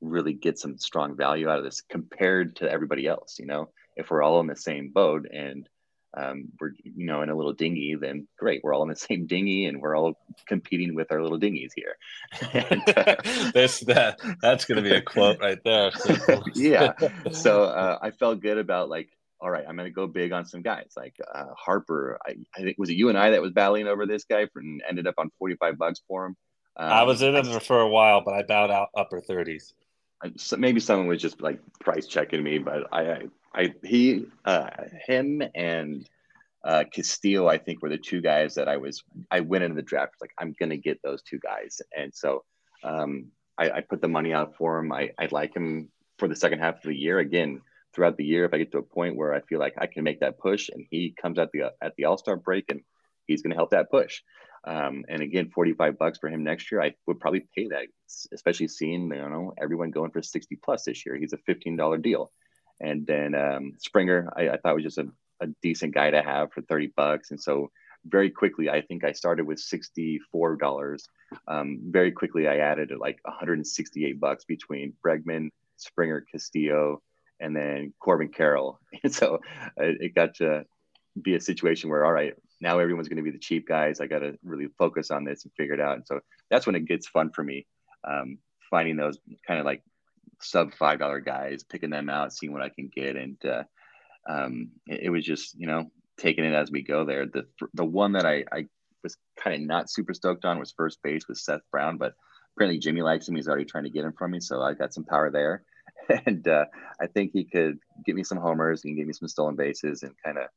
really 0.00 0.32
get 0.32 0.58
some 0.58 0.78
strong 0.78 1.16
value 1.16 1.48
out 1.48 1.58
of 1.58 1.64
this 1.64 1.82
compared 1.82 2.56
to 2.56 2.70
everybody 2.70 3.06
else. 3.06 3.38
You 3.38 3.46
know, 3.46 3.68
if 3.96 4.10
we're 4.10 4.22
all 4.22 4.40
in 4.40 4.46
the 4.46 4.56
same 4.56 4.88
boat 4.88 5.26
and 5.32 5.68
um, 6.16 6.48
we're 6.60 6.72
you 6.82 7.06
know 7.06 7.22
in 7.22 7.28
a 7.28 7.34
little 7.34 7.52
dinghy, 7.52 7.94
then 7.94 8.26
great, 8.38 8.62
we're 8.62 8.74
all 8.74 8.82
in 8.82 8.88
the 8.88 8.96
same 9.10 9.26
dinghy 9.26 9.66
and 9.66 9.80
we're 9.80 9.96
all 9.96 10.14
competing 10.46 10.94
with 10.94 11.10
our 11.10 11.22
little 11.22 11.38
dinghies 11.38 11.72
here. 11.74 11.96
and, 12.52 12.82
uh, 12.96 13.16
this 13.52 13.80
that 13.80 14.20
that's 14.40 14.64
going 14.64 14.82
to 14.82 14.88
be 14.88 14.94
a 14.94 15.02
quote 15.02 15.40
right 15.40 15.58
there. 15.64 15.90
yeah. 16.54 16.92
So 17.32 17.64
uh, 17.64 17.98
I 18.00 18.10
felt 18.10 18.40
good 18.40 18.58
about 18.58 18.88
like, 18.88 19.10
all 19.40 19.50
right, 19.50 19.64
I'm 19.68 19.76
going 19.76 19.88
to 19.88 19.94
go 19.94 20.06
big 20.06 20.32
on 20.32 20.46
some 20.46 20.62
guys 20.62 20.92
like 20.96 21.16
uh, 21.32 21.52
Harper. 21.56 22.18
I, 22.26 22.36
I, 22.56 22.62
think 22.62 22.78
was 22.78 22.90
it 22.90 22.94
you 22.94 23.08
and 23.08 23.18
I 23.18 23.30
that 23.30 23.42
was 23.42 23.52
battling 23.52 23.88
over 23.88 24.06
this 24.06 24.24
guy 24.24 24.46
for, 24.46 24.60
and 24.60 24.82
ended 24.88 25.06
up 25.06 25.14
on 25.18 25.30
45 25.38 25.78
bucks 25.78 26.00
for 26.08 26.26
him. 26.26 26.36
Um, 26.76 26.90
I 26.90 27.02
was 27.04 27.22
in 27.22 27.36
I, 27.36 27.40
it 27.40 27.62
for 27.62 27.80
a 27.80 27.88
while, 27.88 28.22
but 28.24 28.34
I 28.34 28.42
bowed 28.42 28.70
out 28.70 28.88
upper 28.96 29.20
30s. 29.20 29.72
Maybe 30.56 30.80
someone 30.80 31.06
was 31.06 31.20
just 31.20 31.40
like 31.40 31.60
price 31.80 32.06
checking 32.06 32.42
me, 32.42 32.58
but 32.58 32.92
I, 32.92 33.28
I, 33.54 33.74
he, 33.82 34.26
uh, 34.44 34.70
him 35.06 35.42
and 35.54 36.08
uh, 36.64 36.84
Castillo, 36.92 37.46
I 37.46 37.58
think 37.58 37.82
were 37.82 37.90
the 37.90 37.98
two 37.98 38.20
guys 38.20 38.54
that 38.54 38.68
I 38.68 38.78
was, 38.78 39.04
I 39.30 39.40
went 39.40 39.64
into 39.64 39.76
the 39.76 39.82
draft 39.82 40.14
like 40.20 40.30
I'm 40.38 40.54
to 40.54 40.76
get 40.76 41.00
those 41.02 41.22
two 41.22 41.38
guys. 41.38 41.80
And 41.96 42.12
so 42.14 42.44
um, 42.82 43.26
I, 43.58 43.70
I, 43.70 43.80
put 43.82 44.00
the 44.00 44.08
money 44.08 44.32
out 44.32 44.56
for 44.56 44.78
him. 44.78 44.90
I, 44.90 45.10
I 45.18 45.28
like 45.30 45.54
him 45.54 45.90
for 46.18 46.26
the 46.26 46.36
second 46.36 46.60
half 46.60 46.76
of 46.76 46.82
the 46.84 46.96
year. 46.96 47.18
Again, 47.18 47.60
throughout 47.94 48.16
the 48.16 48.24
year, 48.24 48.44
if 48.44 48.54
I 48.54 48.58
get 48.58 48.72
to 48.72 48.78
a 48.78 48.82
point 48.82 49.16
where 49.16 49.34
I 49.34 49.40
feel 49.42 49.58
like 49.58 49.74
I 49.78 49.86
can 49.86 50.04
make 50.04 50.20
that 50.20 50.38
push 50.38 50.70
and 50.70 50.86
he 50.90 51.14
comes 51.20 51.38
at 51.38 51.50
the, 51.52 51.72
at 51.82 51.94
the 51.96 52.06
all-star 52.06 52.36
break 52.36 52.64
and 52.70 52.80
he's 53.26 53.42
to 53.52 53.56
help 53.56 53.70
that 53.70 53.90
push. 53.90 54.22
Um, 54.66 55.04
and 55.08 55.22
again, 55.22 55.50
45 55.50 55.98
bucks 55.98 56.18
for 56.18 56.28
him 56.28 56.42
next 56.42 56.72
year, 56.72 56.82
I 56.82 56.94
would 57.06 57.20
probably 57.20 57.46
pay 57.54 57.68
that, 57.68 57.86
especially 58.32 58.68
seeing, 58.68 59.02
you 59.02 59.28
know, 59.28 59.52
everyone 59.60 59.90
going 59.90 60.10
for 60.10 60.22
60 60.22 60.56
plus 60.64 60.84
this 60.84 61.04
year. 61.04 61.16
He's 61.16 61.34
a 61.34 61.38
$15 61.38 62.02
deal. 62.02 62.30
And 62.80 63.06
then 63.06 63.34
um, 63.34 63.74
Springer, 63.78 64.32
I, 64.36 64.50
I, 64.50 64.56
thought 64.56 64.74
was 64.74 64.84
just 64.84 64.98
a, 64.98 65.06
a 65.40 65.46
decent 65.62 65.94
guy 65.94 66.10
to 66.10 66.22
have 66.22 66.52
for 66.52 66.62
30 66.62 66.92
bucks. 66.96 67.30
And 67.30 67.40
so 67.40 67.70
very 68.06 68.30
quickly, 68.30 68.68
I 68.68 68.80
think 68.80 69.04
I 69.04 69.12
started 69.12 69.46
with 69.46 69.58
$64. 69.58 70.98
Um, 71.48 71.80
very 71.84 72.12
quickly, 72.12 72.48
I 72.48 72.58
added 72.58 72.92
like 72.98 73.18
168 73.24 74.20
bucks 74.20 74.44
between 74.44 74.94
Bregman, 75.04 75.50
Springer, 75.76 76.24
Castillo, 76.30 77.02
and 77.40 77.54
then 77.54 77.92
Corbin 78.00 78.28
Carroll. 78.28 78.80
And 79.02 79.14
so 79.14 79.36
uh, 79.80 79.94
it 80.00 80.14
got 80.14 80.34
to 80.36 80.64
be 81.20 81.34
a 81.34 81.40
situation 81.40 81.90
where, 81.90 82.04
all 82.04 82.12
right, 82.12 82.34
now 82.64 82.78
everyone's 82.78 83.08
going 83.08 83.18
to 83.18 83.22
be 83.22 83.30
the 83.30 83.38
cheap 83.38 83.68
guys. 83.68 84.00
I 84.00 84.06
got 84.06 84.20
to 84.20 84.38
really 84.42 84.68
focus 84.78 85.10
on 85.10 85.22
this 85.22 85.44
and 85.44 85.52
figure 85.52 85.74
it 85.74 85.80
out. 85.80 85.96
And 85.96 86.06
so 86.06 86.20
that's 86.50 86.66
when 86.66 86.74
it 86.74 86.86
gets 86.86 87.06
fun 87.06 87.30
for 87.30 87.44
me, 87.44 87.66
um, 88.08 88.38
finding 88.70 88.96
those 88.96 89.18
kind 89.46 89.60
of 89.60 89.66
like 89.66 89.82
sub 90.40 90.72
five 90.74 90.98
dollar 90.98 91.20
guys, 91.20 91.62
picking 91.62 91.90
them 91.90 92.08
out, 92.08 92.32
seeing 92.32 92.52
what 92.52 92.62
I 92.62 92.70
can 92.70 92.90
get, 92.94 93.16
and 93.16 93.36
uh, 93.44 93.64
um, 94.28 94.70
it, 94.86 95.04
it, 95.04 95.10
was 95.10 95.24
just 95.24 95.54
you 95.58 95.66
know 95.66 95.90
taking 96.18 96.44
it 96.44 96.54
as 96.54 96.70
we 96.70 96.82
go. 96.82 97.04
There, 97.04 97.26
the 97.26 97.46
the 97.74 97.84
one 97.84 98.12
that 98.12 98.24
I, 98.24 98.44
I 98.50 98.66
was 99.02 99.16
kind 99.38 99.54
of 99.54 99.68
not 99.68 99.90
super 99.90 100.14
stoked 100.14 100.46
on 100.46 100.58
was 100.58 100.72
first 100.74 101.02
base 101.02 101.28
with 101.28 101.38
Seth 101.38 101.60
Brown, 101.70 101.98
but 101.98 102.14
apparently 102.56 102.78
Jimmy 102.78 103.02
likes 103.02 103.28
him. 103.28 103.36
He's 103.36 103.46
already 103.46 103.66
trying 103.66 103.84
to 103.84 103.90
get 103.90 104.04
him 104.04 104.14
from 104.16 104.30
me, 104.30 104.40
so 104.40 104.62
I 104.62 104.72
got 104.72 104.94
some 104.94 105.04
power 105.04 105.30
there. 105.30 105.62
And 106.26 106.46
uh, 106.48 106.66
I 107.00 107.06
think 107.06 107.30
he 107.32 107.44
could 107.44 107.78
get 108.04 108.14
me 108.14 108.24
some 108.24 108.36
homers. 108.36 108.82
Can 108.82 108.94
give 108.94 109.06
me 109.06 109.14
some 109.14 109.28
stolen 109.28 109.56
bases 109.56 110.02
and 110.02 110.12
kind 110.22 110.36
of 110.36 110.48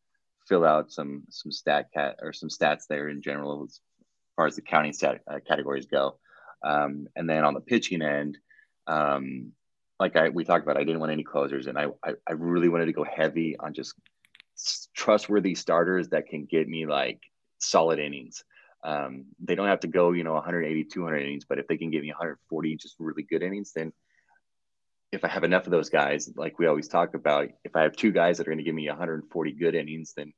fill 0.48 0.66
out 0.66 0.92
some 0.92 1.24
some 1.30 1.52
stat 1.52 1.90
cat 1.94 2.18
or 2.22 2.34
some 2.34 2.50
stats 2.50 2.88
there 2.88 3.10
in 3.10 3.22
general 3.22 3.66
as 3.66 3.80
far 4.36 4.48
as 4.48 4.56
the 4.56 4.62
counting 4.62 4.94
stat 4.94 5.22
uh, 5.30 5.40
categories 5.48 5.86
go. 5.86 6.18
Um, 6.64 7.08
and 7.16 7.30
then 7.30 7.44
on 7.44 7.54
the 7.54 7.62
pitching 7.62 8.02
end, 8.02 8.38
um, 8.88 9.52
like 10.00 10.16
I 10.16 10.30
we 10.30 10.44
talked 10.44 10.64
about, 10.64 10.78
I 10.78 10.84
didn't 10.84 11.00
want 11.00 11.12
any 11.12 11.24
closers, 11.24 11.68
and 11.68 11.78
I, 11.78 11.88
I 12.04 12.14
I 12.28 12.34
really 12.34 12.70
wanted 12.70 12.86
to 12.86 12.94
go 12.94 13.04
heavy 13.04 13.58
on 13.58 13.74
just 13.74 13.94
trustworthy 14.96 15.56
starters 15.56 16.10
that 16.10 16.28
can 16.28 16.46
get 16.46 16.68
me 16.68 16.86
like 16.86 17.22
solid 17.60 18.00
innings. 18.00 18.44
Um, 18.84 19.26
they 19.40 19.56
don't 19.56 19.68
have 19.68 19.82
to 19.82 19.88
go, 19.88 20.12
you 20.12 20.24
know, 20.24 20.34
180, 20.34 20.86
200 20.86 21.18
innings, 21.18 21.46
but 21.46 21.60
if 21.60 21.68
they 21.68 21.78
can 21.78 21.90
give 21.90 22.04
me 22.04 22.10
140 22.10 22.76
just 22.78 22.96
really 23.00 23.24
good 23.24 23.44
innings, 23.44 23.74
then 23.76 23.92
if 25.12 25.24
I 25.24 25.30
have 25.30 25.44
enough 25.44 25.66
of 25.66 25.72
those 25.72 25.90
guys, 25.90 26.30
like 26.36 26.60
we 26.60 26.68
always 26.68 26.88
talk 26.88 27.14
about, 27.14 27.50
if 27.64 27.76
I 27.76 27.84
have 27.84 27.96
two 27.96 28.12
guys 28.12 28.38
that 28.38 28.48
are 28.48 28.52
going 28.52 28.58
to 28.58 28.64
give 28.64 28.76
me 28.76 28.88
140 28.88 29.52
good 29.54 29.76
innings, 29.76 30.14
then 30.16 30.34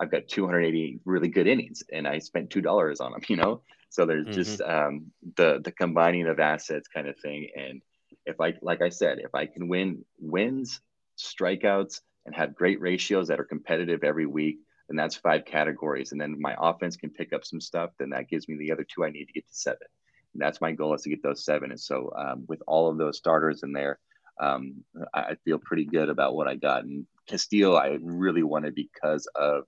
I've 0.00 0.10
got 0.10 0.28
280 0.28 1.00
really 1.04 1.28
good 1.28 1.46
innings, 1.46 1.82
and 1.92 2.06
I 2.06 2.18
spent 2.18 2.50
two 2.50 2.60
dollars 2.60 3.00
on 3.00 3.12
them. 3.12 3.22
You 3.28 3.36
know, 3.36 3.62
so 3.88 4.06
there's 4.06 4.26
mm-hmm. 4.26 4.34
just 4.34 4.60
um, 4.60 5.10
the 5.36 5.60
the 5.64 5.72
combining 5.72 6.26
of 6.26 6.38
assets 6.38 6.88
kind 6.88 7.08
of 7.08 7.18
thing. 7.18 7.48
And 7.56 7.80
if 8.24 8.40
I, 8.40 8.54
like 8.62 8.82
I 8.82 8.88
said, 8.88 9.18
if 9.18 9.34
I 9.34 9.46
can 9.46 9.68
win 9.68 10.04
wins, 10.18 10.80
strikeouts, 11.18 12.00
and 12.26 12.34
have 12.34 12.54
great 12.54 12.80
ratios 12.80 13.28
that 13.28 13.40
are 13.40 13.44
competitive 13.44 14.04
every 14.04 14.26
week, 14.26 14.58
then 14.88 14.96
that's 14.96 15.16
five 15.16 15.44
categories. 15.44 16.12
And 16.12 16.20
then 16.20 16.40
my 16.40 16.54
offense 16.58 16.96
can 16.96 17.10
pick 17.10 17.32
up 17.32 17.44
some 17.44 17.60
stuff. 17.60 17.90
Then 17.98 18.10
that 18.10 18.28
gives 18.28 18.48
me 18.48 18.56
the 18.56 18.72
other 18.72 18.84
two 18.84 19.04
I 19.04 19.10
need 19.10 19.26
to 19.26 19.32
get 19.32 19.46
to 19.48 19.54
seven. 19.54 19.86
And 20.34 20.42
that's 20.42 20.60
my 20.60 20.72
goal 20.72 20.94
is 20.94 21.02
to 21.02 21.10
get 21.10 21.22
those 21.22 21.44
seven. 21.44 21.70
And 21.70 21.80
so 21.80 22.12
um, 22.16 22.44
with 22.48 22.62
all 22.66 22.90
of 22.90 22.98
those 22.98 23.16
starters 23.16 23.62
in 23.62 23.72
there, 23.72 23.98
um, 24.40 24.84
I 25.14 25.36
feel 25.44 25.58
pretty 25.58 25.84
good 25.84 26.08
about 26.08 26.34
what 26.34 26.48
I 26.48 26.56
got. 26.56 26.84
And 26.84 27.06
Castillo, 27.26 27.74
I 27.74 27.98
really 28.00 28.42
wanted 28.42 28.74
because 28.74 29.26
of 29.34 29.64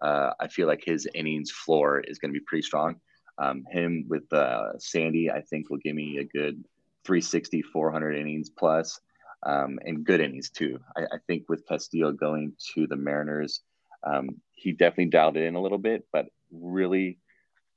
uh, 0.00 0.32
I 0.40 0.48
feel 0.48 0.66
like 0.66 0.82
his 0.84 1.08
innings 1.14 1.50
floor 1.50 2.00
is 2.00 2.18
going 2.18 2.32
to 2.32 2.38
be 2.38 2.44
pretty 2.44 2.62
strong. 2.62 2.96
Um, 3.38 3.64
him 3.70 4.04
with 4.08 4.30
uh, 4.32 4.78
Sandy, 4.78 5.30
I 5.30 5.42
think 5.42 5.70
will 5.70 5.78
give 5.78 5.94
me 5.94 6.18
a 6.18 6.24
good 6.24 6.64
360, 7.04 7.62
400 7.62 8.16
innings 8.16 8.50
plus, 8.50 9.00
um, 9.44 9.78
and 9.84 10.04
good 10.04 10.20
innings 10.20 10.50
too. 10.50 10.78
I, 10.96 11.02
I, 11.02 11.18
think 11.26 11.48
with 11.48 11.66
Castillo 11.66 12.12
going 12.12 12.52
to 12.74 12.86
the 12.86 12.96
Mariners, 12.96 13.62
um, 14.04 14.40
he 14.52 14.72
definitely 14.72 15.06
dialed 15.06 15.36
it 15.36 15.44
in 15.44 15.54
a 15.54 15.62
little 15.62 15.78
bit, 15.78 16.06
but 16.12 16.26
really, 16.50 17.18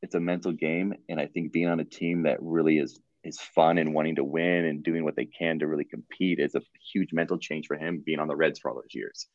it's 0.01 0.15
a 0.15 0.19
mental 0.19 0.51
game, 0.51 0.93
and 1.09 1.19
I 1.19 1.27
think 1.27 1.51
being 1.51 1.67
on 1.67 1.79
a 1.79 1.85
team 1.85 2.23
that 2.23 2.37
really 2.41 2.77
is 2.77 2.99
is 3.25 3.39
fun 3.39 3.77
and 3.77 3.93
wanting 3.93 4.15
to 4.15 4.23
win 4.23 4.65
and 4.65 4.83
doing 4.83 5.03
what 5.03 5.15
they 5.15 5.25
can 5.25 5.59
to 5.59 5.67
really 5.67 5.83
compete 5.83 6.39
is 6.39 6.55
a 6.55 6.61
huge 6.93 7.11
mental 7.11 7.37
change 7.37 7.67
for 7.67 7.75
him 7.75 8.01
being 8.05 8.19
on 8.19 8.27
the 8.27 8.35
Reds 8.35 8.59
for 8.59 8.69
all 8.69 8.75
those 8.75 8.93
years. 8.93 9.27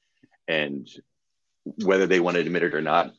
And 0.49 0.89
whether 1.85 2.07
they 2.07 2.21
want 2.21 2.37
to 2.37 2.41
admit 2.41 2.63
it 2.63 2.75
or 2.75 2.81
not, 2.81 3.13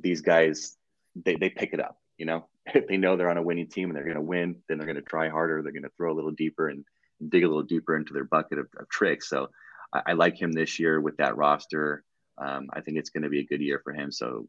these 0.00 0.20
guys 0.20 0.76
they, 1.24 1.36
they 1.36 1.50
pick 1.50 1.72
it 1.72 1.80
up. 1.80 1.98
You 2.16 2.26
know, 2.26 2.48
if 2.66 2.86
they 2.86 2.96
know 2.96 3.16
they're 3.16 3.30
on 3.30 3.38
a 3.38 3.42
winning 3.42 3.68
team 3.68 3.88
and 3.88 3.96
they're 3.96 4.04
going 4.04 4.16
to 4.16 4.22
win, 4.22 4.56
then 4.68 4.78
they're 4.78 4.86
going 4.86 4.96
to 4.96 5.02
try 5.02 5.28
harder. 5.28 5.62
They're 5.62 5.72
going 5.72 5.82
to 5.82 5.92
throw 5.96 6.12
a 6.12 6.16
little 6.16 6.32
deeper 6.32 6.68
and 6.68 6.84
dig 7.28 7.44
a 7.44 7.48
little 7.48 7.62
deeper 7.62 7.96
into 7.96 8.12
their 8.12 8.24
bucket 8.24 8.58
of, 8.58 8.68
of 8.78 8.88
tricks. 8.88 9.28
So 9.28 9.48
I, 9.92 10.02
I, 10.08 10.12
like 10.12 10.40
him 10.40 10.52
this 10.52 10.78
year 10.78 11.00
with 11.00 11.16
that 11.16 11.36
roster. 11.36 12.04
Um, 12.38 12.68
I 12.72 12.80
think 12.80 12.96
it's 12.96 13.10
going 13.10 13.24
to 13.24 13.28
be 13.28 13.40
a 13.40 13.46
good 13.46 13.60
year 13.60 13.80
for 13.82 13.92
him. 13.92 14.12
So 14.12 14.46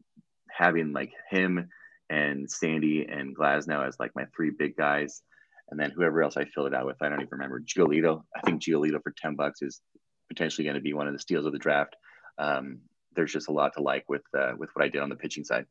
having 0.48 0.92
like 0.92 1.12
him 1.28 1.68
and 2.08 2.50
Sandy 2.50 3.06
and 3.06 3.36
Glasnow 3.36 3.86
as 3.86 3.98
like 3.98 4.14
my 4.14 4.26
three 4.34 4.50
big 4.50 4.76
guys, 4.76 5.22
and 5.70 5.78
then 5.78 5.90
whoever 5.90 6.22
else 6.22 6.36
I 6.36 6.44
fill 6.44 6.66
it 6.66 6.74
out 6.74 6.86
with, 6.86 7.00
I 7.00 7.08
don't 7.08 7.20
even 7.20 7.28
remember. 7.32 7.60
Giolito, 7.60 8.22
I 8.36 8.40
think 8.40 8.62
Giolito 8.62 9.02
for 9.02 9.14
ten 9.16 9.34
bucks 9.34 9.62
is 9.62 9.80
potentially 10.28 10.64
going 10.64 10.76
to 10.76 10.80
be 10.80 10.94
one 10.94 11.06
of 11.06 11.12
the 11.12 11.18
steals 11.18 11.46
of 11.46 11.52
the 11.52 11.58
draft. 11.58 11.96
Um, 12.38 12.80
there's 13.14 13.32
just 13.32 13.48
a 13.48 13.52
lot 13.52 13.74
to 13.74 13.82
like 13.82 14.04
with 14.08 14.22
uh, 14.36 14.52
with 14.56 14.70
what 14.74 14.84
I 14.84 14.88
did 14.88 15.02
on 15.02 15.08
the 15.08 15.16
pitching 15.16 15.44
side. 15.44 15.66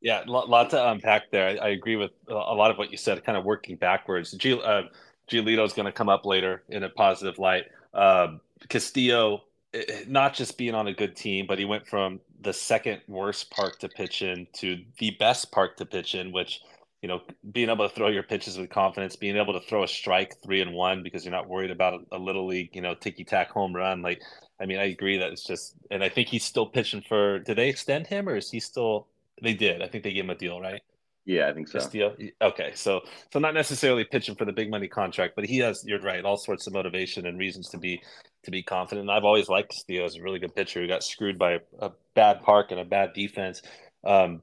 Yeah, 0.00 0.24
a 0.26 0.30
lot 0.30 0.70
to 0.70 0.90
unpack 0.90 1.30
there. 1.30 1.46
I, 1.46 1.66
I, 1.66 1.68
agree 1.70 1.96
with 1.96 2.12
a 2.26 2.32
lot 2.32 2.70
of 2.70 2.78
what 2.78 2.90
you 2.90 2.96
said. 2.96 3.22
Kind 3.22 3.36
of 3.36 3.44
working 3.44 3.76
backwards. 3.76 4.32
G, 4.32 4.58
uh, 4.58 4.84
Giolito 5.30 5.64
is 5.64 5.74
going 5.74 5.86
to 5.86 5.92
come 5.92 6.08
up 6.08 6.24
later 6.24 6.62
in 6.70 6.84
a 6.84 6.88
positive 6.88 7.38
light. 7.38 7.66
Um, 7.92 8.40
Castillo, 8.70 9.42
eh, 9.74 9.82
eh, 9.86 10.04
not 10.08 10.32
just 10.32 10.56
being 10.56 10.74
on 10.74 10.86
a 10.86 10.92
good 10.94 11.16
team, 11.16 11.46
but 11.46 11.58
he 11.58 11.66
went 11.66 11.86
from 11.86 12.20
the 12.40 12.52
second 12.52 13.02
worst 13.08 13.50
park 13.50 13.78
to 13.80 13.88
pitch 13.90 14.22
in 14.22 14.46
to 14.54 14.82
the 14.98 15.10
best 15.18 15.52
park 15.52 15.76
to 15.76 15.84
pitch 15.84 16.14
in, 16.14 16.32
which 16.32 16.62
you 17.02 17.08
know, 17.08 17.20
being 17.50 17.70
able 17.70 17.88
to 17.88 17.94
throw 17.94 18.08
your 18.08 18.22
pitches 18.22 18.58
with 18.58 18.68
confidence, 18.68 19.16
being 19.16 19.36
able 19.36 19.54
to 19.54 19.66
throw 19.66 19.82
a 19.82 19.88
strike 19.88 20.36
three 20.42 20.60
and 20.60 20.74
one 20.74 21.02
because 21.02 21.24
you're 21.24 21.32
not 21.32 21.48
worried 21.48 21.70
about 21.70 22.00
a, 22.12 22.18
little 22.18 22.46
league, 22.46 22.70
you 22.74 22.82
know, 22.82 22.94
ticky 22.94 23.24
tack 23.24 23.50
home 23.50 23.74
run. 23.74 24.02
Like, 24.02 24.20
I 24.60 24.66
mean, 24.66 24.78
I 24.78 24.84
agree 24.84 25.18
that 25.18 25.32
it's 25.32 25.44
just, 25.44 25.74
and 25.90 26.04
I 26.04 26.10
think 26.10 26.28
he's 26.28 26.44
still 26.44 26.66
pitching 26.66 27.02
for. 27.08 27.38
Did 27.38 27.56
they 27.56 27.68
extend 27.68 28.06
him, 28.06 28.28
or 28.28 28.36
is 28.36 28.50
he 28.50 28.60
still? 28.60 29.08
They 29.42 29.54
did. 29.54 29.80
I 29.80 29.88
think 29.88 30.04
they 30.04 30.12
gave 30.12 30.24
him 30.24 30.30
a 30.30 30.34
deal, 30.34 30.60
right? 30.60 30.82
Yeah, 31.24 31.48
I 31.48 31.52
think 31.52 31.68
so. 31.68 31.88
deal. 31.88 32.14
Okay, 32.42 32.72
so 32.74 33.02
so 33.32 33.38
not 33.38 33.54
necessarily 33.54 34.04
pitching 34.04 34.34
for 34.34 34.44
the 34.44 34.52
big 34.52 34.70
money 34.70 34.88
contract, 34.88 35.34
but 35.36 35.46
he 35.46 35.58
has. 35.58 35.84
You're 35.86 36.00
right. 36.00 36.24
All 36.24 36.36
sorts 36.36 36.66
of 36.66 36.72
motivation 36.72 37.26
and 37.26 37.38
reasons 37.38 37.68
to 37.70 37.78
be 37.78 38.02
to 38.44 38.50
be 38.50 38.62
confident. 38.62 39.08
And 39.08 39.10
I've 39.10 39.24
always 39.24 39.48
liked 39.48 39.70
Castillo 39.70 40.04
as 40.04 40.16
a 40.16 40.22
really 40.22 40.38
good 40.38 40.54
pitcher 40.54 40.80
who 40.80 40.88
got 40.88 41.02
screwed 41.02 41.38
by 41.38 41.52
a, 41.52 41.60
a 41.78 41.92
bad 42.14 42.42
park 42.42 42.70
and 42.70 42.80
a 42.80 42.84
bad 42.84 43.12
defense. 43.14 43.62
Um, 44.04 44.42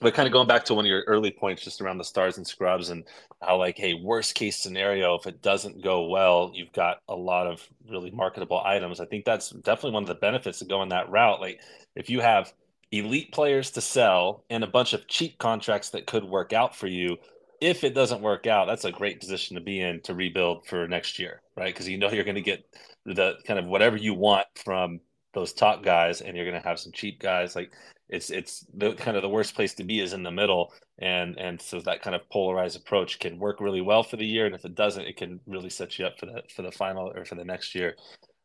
but 0.00 0.14
kind 0.14 0.26
of 0.26 0.32
going 0.32 0.48
back 0.48 0.64
to 0.64 0.74
one 0.74 0.84
of 0.84 0.88
your 0.88 1.04
early 1.06 1.30
points 1.30 1.62
just 1.62 1.80
around 1.80 1.98
the 1.98 2.04
stars 2.04 2.36
and 2.36 2.46
scrubs 2.46 2.90
and 2.90 3.04
how 3.40 3.56
like 3.56 3.78
hey 3.78 3.94
worst 3.94 4.34
case 4.34 4.56
scenario 4.56 5.14
if 5.14 5.26
it 5.26 5.42
doesn't 5.42 5.82
go 5.82 6.08
well 6.08 6.50
you've 6.54 6.72
got 6.72 6.98
a 7.08 7.14
lot 7.14 7.46
of 7.46 7.66
really 7.88 8.10
marketable 8.10 8.60
items. 8.64 9.00
I 9.00 9.06
think 9.06 9.24
that's 9.24 9.50
definitely 9.50 9.92
one 9.92 10.02
of 10.02 10.08
the 10.08 10.14
benefits 10.14 10.60
of 10.62 10.68
going 10.68 10.88
that 10.90 11.10
route. 11.10 11.40
Like 11.40 11.60
if 11.94 12.10
you 12.10 12.20
have 12.20 12.52
elite 12.90 13.32
players 13.32 13.70
to 13.72 13.80
sell 13.80 14.44
and 14.50 14.62
a 14.62 14.68
bunch 14.68 14.92
of 14.92 15.06
cheap 15.08 15.38
contracts 15.38 15.90
that 15.90 16.06
could 16.06 16.24
work 16.24 16.52
out 16.52 16.76
for 16.76 16.86
you 16.86 17.16
if 17.60 17.82
it 17.82 17.94
doesn't 17.94 18.20
work 18.20 18.46
out 18.46 18.66
that's 18.66 18.84
a 18.84 18.92
great 18.92 19.18
position 19.18 19.56
to 19.56 19.60
be 19.60 19.80
in 19.80 20.00
to 20.00 20.14
rebuild 20.14 20.66
for 20.66 20.86
next 20.86 21.18
year 21.18 21.40
right? 21.56 21.72
Because 21.72 21.88
you 21.88 21.98
know 21.98 22.10
you're 22.10 22.24
going 22.24 22.34
to 22.34 22.40
get 22.40 22.64
the 23.04 23.34
kind 23.46 23.58
of 23.58 23.66
whatever 23.66 23.96
you 23.96 24.14
want 24.14 24.46
from 24.56 25.00
those 25.34 25.52
top 25.52 25.82
guys 25.82 26.20
and 26.20 26.36
you're 26.36 26.48
going 26.48 26.60
to 26.60 26.68
have 26.68 26.78
some 26.78 26.92
cheap 26.92 27.20
guys. 27.20 27.56
Like 27.56 27.72
it's 28.08 28.30
it's 28.30 28.66
the 28.74 28.92
kind 28.94 29.16
of 29.16 29.22
the 29.22 29.28
worst 29.28 29.54
place 29.54 29.74
to 29.74 29.84
be 29.84 30.00
is 30.00 30.12
in 30.12 30.22
the 30.22 30.30
middle. 30.30 30.72
And 30.98 31.38
and 31.38 31.60
so 31.60 31.80
that 31.80 32.02
kind 32.02 32.14
of 32.14 32.28
polarized 32.30 32.76
approach 32.76 33.18
can 33.18 33.38
work 33.38 33.60
really 33.60 33.80
well 33.80 34.02
for 34.02 34.16
the 34.16 34.26
year. 34.26 34.46
And 34.46 34.54
if 34.54 34.64
it 34.64 34.74
doesn't 34.74 35.06
it 35.06 35.16
can 35.16 35.40
really 35.46 35.70
set 35.70 35.98
you 35.98 36.06
up 36.06 36.18
for 36.18 36.26
the 36.26 36.42
for 36.54 36.62
the 36.62 36.72
final 36.72 37.12
or 37.14 37.24
for 37.24 37.34
the 37.34 37.44
next 37.44 37.74
year. 37.74 37.96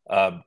Um, 0.09 0.43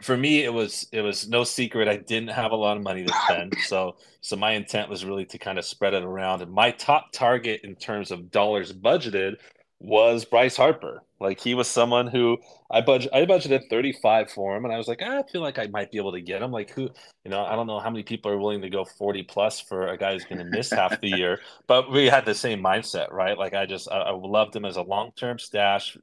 for 0.00 0.16
me 0.16 0.42
it 0.42 0.52
was 0.52 0.88
it 0.90 1.02
was 1.02 1.28
no 1.28 1.44
secret 1.44 1.86
i 1.86 1.96
didn't 1.96 2.30
have 2.30 2.50
a 2.50 2.56
lot 2.56 2.76
of 2.76 2.82
money 2.82 3.04
to 3.04 3.14
spend. 3.24 3.54
So 3.66 3.96
so 4.20 4.36
my 4.36 4.52
intent 4.52 4.88
was 4.88 5.04
really 5.04 5.24
to 5.26 5.38
kind 5.38 5.58
of 5.58 5.64
spread 5.64 5.94
it 5.94 6.02
around. 6.02 6.42
And 6.42 6.52
my 6.52 6.70
top 6.72 7.12
target 7.12 7.60
in 7.64 7.76
terms 7.76 8.10
of 8.10 8.30
dollars 8.30 8.72
budgeted 8.72 9.36
was 9.80 10.24
Bryce 10.24 10.56
Harper. 10.56 11.02
Like 11.24 11.40
he 11.40 11.54
was 11.54 11.68
someone 11.68 12.06
who 12.06 12.38
I 12.70 12.82
budget 12.82 13.10
I 13.14 13.24
budgeted 13.26 13.68
35 13.70 14.30
for 14.30 14.56
him 14.56 14.64
and 14.64 14.74
I 14.74 14.78
was 14.78 14.88
like, 14.88 15.00
ah, 15.02 15.20
I 15.20 15.22
feel 15.30 15.42
like 15.42 15.58
I 15.58 15.66
might 15.68 15.90
be 15.90 15.98
able 15.98 16.12
to 16.12 16.20
get 16.20 16.42
him. 16.42 16.52
Like 16.52 16.70
who, 16.70 16.82
you 17.24 17.30
know, 17.30 17.44
I 17.44 17.56
don't 17.56 17.66
know 17.66 17.80
how 17.80 17.90
many 17.90 18.04
people 18.04 18.30
are 18.30 18.38
willing 18.38 18.62
to 18.62 18.70
go 18.70 18.84
40 18.84 19.24
plus 19.24 19.60
for 19.60 19.88
a 19.88 19.98
guy 19.98 20.12
who's 20.12 20.24
going 20.24 20.38
to 20.38 20.44
miss 20.44 20.70
half 20.70 21.00
the 21.00 21.08
year, 21.08 21.40
but 21.66 21.90
we 21.90 22.06
had 22.06 22.26
the 22.26 22.34
same 22.34 22.62
mindset, 22.62 23.12
right? 23.12 23.38
Like 23.38 23.54
I 23.54 23.66
just 23.66 23.90
I, 23.90 23.98
I 23.98 24.10
loved 24.12 24.54
him 24.54 24.64
as 24.64 24.76
a 24.76 24.82
long-term 24.82 25.38
stash 25.40 25.96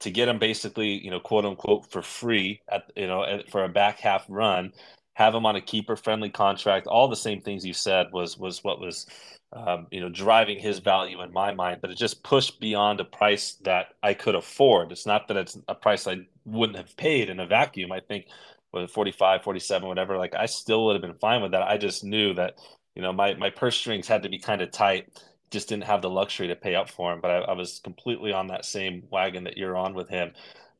to 0.00 0.10
get 0.10 0.28
him 0.28 0.38
basically, 0.38 1.02
you 1.04 1.10
know, 1.10 1.20
quote 1.20 1.44
unquote 1.44 1.90
for 1.90 2.02
free 2.02 2.60
at 2.70 2.84
you 2.96 3.06
know, 3.08 3.42
for 3.50 3.64
a 3.64 3.68
back 3.68 3.98
half 4.00 4.24
run, 4.28 4.72
have 5.14 5.34
him 5.34 5.46
on 5.46 5.56
a 5.56 5.60
keeper 5.60 5.96
friendly 5.96 6.30
contract, 6.30 6.86
all 6.86 7.08
the 7.08 7.16
same 7.16 7.40
things 7.40 7.64
you 7.64 7.74
said 7.74 8.08
was 8.12 8.38
was 8.38 8.64
what 8.64 8.80
was 8.80 9.06
um, 9.52 9.88
you 9.90 10.00
know, 10.00 10.08
driving 10.10 10.58
his 10.60 10.78
value 10.80 11.22
in 11.22 11.32
my 11.32 11.52
mind, 11.54 11.80
but 11.82 11.90
it 11.90 11.98
just 11.98 12.22
pushed 12.24 12.60
beyond 12.60 13.00
a 13.00 13.04
price 13.04 13.54
that 13.64 13.88
I 14.02 14.14
could 14.14 14.36
afford. 14.36 14.92
It's 14.92 15.06
not 15.06 15.28
that 15.28 15.36
it's 15.36 15.58
a 15.68 15.74
price 15.74 16.06
I 16.06 16.18
wouldn't 16.44 16.78
have 16.78 16.96
paid 16.96 17.30
in 17.30 17.40
a 17.40 17.46
vacuum. 17.46 17.92
I 17.92 18.00
think 18.00 18.26
with 18.72 18.90
45, 18.90 19.42
47, 19.42 19.88
whatever, 19.88 20.18
like 20.18 20.34
I 20.36 20.46
still 20.46 20.86
would 20.86 20.94
have 20.94 21.02
been 21.02 21.18
fine 21.20 21.42
with 21.42 21.52
that. 21.52 21.62
I 21.64 21.78
just 21.78 22.04
knew 22.04 22.34
that, 22.34 22.54
you 22.94 23.02
know, 23.02 23.12
my, 23.12 23.34
my 23.34 23.50
purse 23.50 23.76
strings 23.76 24.08
had 24.08 24.22
to 24.22 24.28
be 24.28 24.38
kind 24.38 24.62
of 24.62 24.70
tight. 24.72 25.08
Just 25.50 25.68
didn't 25.68 25.84
have 25.84 26.02
the 26.02 26.10
luxury 26.10 26.48
to 26.48 26.56
pay 26.56 26.76
up 26.76 26.90
for 26.90 27.12
him, 27.12 27.20
but 27.20 27.30
I, 27.32 27.38
I 27.38 27.52
was 27.54 27.80
completely 27.82 28.32
on 28.32 28.48
that 28.48 28.64
same 28.64 29.04
wagon 29.10 29.44
that 29.44 29.58
you're 29.58 29.76
on 29.76 29.94
with 29.94 30.08
him. 30.08 30.32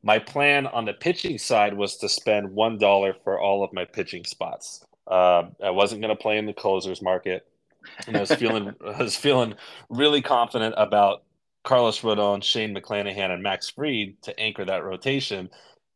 My 0.03 0.19
plan 0.19 0.67
on 0.67 0.85
the 0.85 0.93
pitching 0.93 1.37
side 1.37 1.73
was 1.75 1.97
to 1.97 2.09
spend 2.09 2.49
$1 2.49 2.79
for 3.23 3.39
all 3.39 3.63
of 3.63 3.73
my 3.73 3.85
pitching 3.85 4.23
spots 4.25 4.83
Uh, 5.07 5.43
I 5.63 5.71
wasn't 5.71 6.01
going 6.01 6.15
to 6.15 6.21
play 6.21 6.37
in 6.37 6.45
the 6.45 6.53
closers 6.53 7.01
market, 7.01 7.45
and 8.07 8.17
I 8.17 8.19
was 8.19 8.33
feeling 8.33 8.75
I 8.85 9.03
was 9.03 9.15
feeling 9.15 9.55
really 9.89 10.21
confident 10.21 10.75
about 10.77 11.23
Carlos 11.63 12.01
Rodon, 12.01 12.43
Shane 12.43 12.75
McClanahan, 12.75 13.31
and 13.31 13.43
Max 13.43 13.69
Fried 13.69 14.21
to 14.23 14.39
anchor 14.39 14.65
that 14.65 14.83
rotation. 14.83 15.49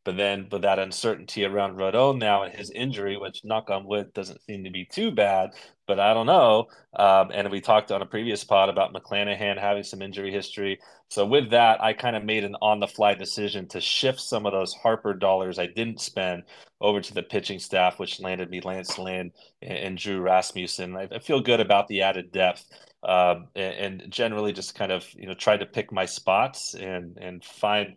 But 0.06 0.16
then 0.16 0.46
with 0.52 0.62
that 0.62 0.78
uncertainty 0.78 1.44
around 1.44 1.78
Rodon 1.78 2.20
now 2.20 2.44
and 2.44 2.54
his 2.54 2.70
injury, 2.70 3.16
which 3.16 3.44
knock 3.44 3.70
on 3.70 3.84
wood 3.86 4.14
doesn't 4.14 4.40
seem 4.42 4.62
to 4.62 4.70
be 4.70 4.84
too 4.84 5.10
bad, 5.10 5.50
but 5.88 5.98
I 5.98 6.14
don't 6.14 6.26
know. 6.26 6.68
Um, 6.94 7.32
and 7.34 7.50
we 7.50 7.60
talked 7.60 7.90
on 7.90 8.02
a 8.02 8.06
previous 8.06 8.44
pod 8.44 8.68
about 8.68 8.94
McClanahan 8.94 9.58
having 9.58 9.82
some 9.82 10.02
injury 10.02 10.30
history. 10.30 10.78
So 11.08 11.26
with 11.26 11.50
that, 11.50 11.82
I 11.82 11.92
kind 11.92 12.14
of 12.14 12.22
made 12.22 12.44
an 12.44 12.54
on 12.62 12.78
the 12.78 12.86
fly 12.86 13.14
decision 13.14 13.66
to 13.70 13.80
shift 13.80 14.20
some 14.20 14.46
of 14.46 14.52
those 14.52 14.74
Harper 14.74 15.12
dollars 15.12 15.58
I 15.58 15.66
didn't 15.66 16.00
spend 16.00 16.44
over 16.80 17.00
to 17.00 17.12
the 17.12 17.24
pitching 17.24 17.58
staff, 17.58 17.98
which 17.98 18.20
landed 18.20 18.48
me 18.48 18.60
Lance 18.60 18.98
Lynn 18.98 19.32
and, 19.60 19.78
and 19.78 19.98
Drew 19.98 20.20
Rasmussen. 20.20 20.96
I, 20.96 21.08
I, 21.10 21.18
feel 21.18 21.40
good 21.40 21.58
about 21.58 21.88
the 21.88 22.02
added 22.02 22.30
depth. 22.30 22.64
Uh, 23.02 23.40
and, 23.54 24.02
and 24.02 24.12
generally 24.12 24.52
just 24.52 24.74
kind 24.74 24.90
of 24.90 25.06
you 25.14 25.26
know 25.26 25.34
try 25.34 25.56
to 25.56 25.66
pick 25.66 25.92
my 25.92 26.04
spots 26.04 26.74
and 26.74 27.16
and 27.18 27.44
find 27.44 27.96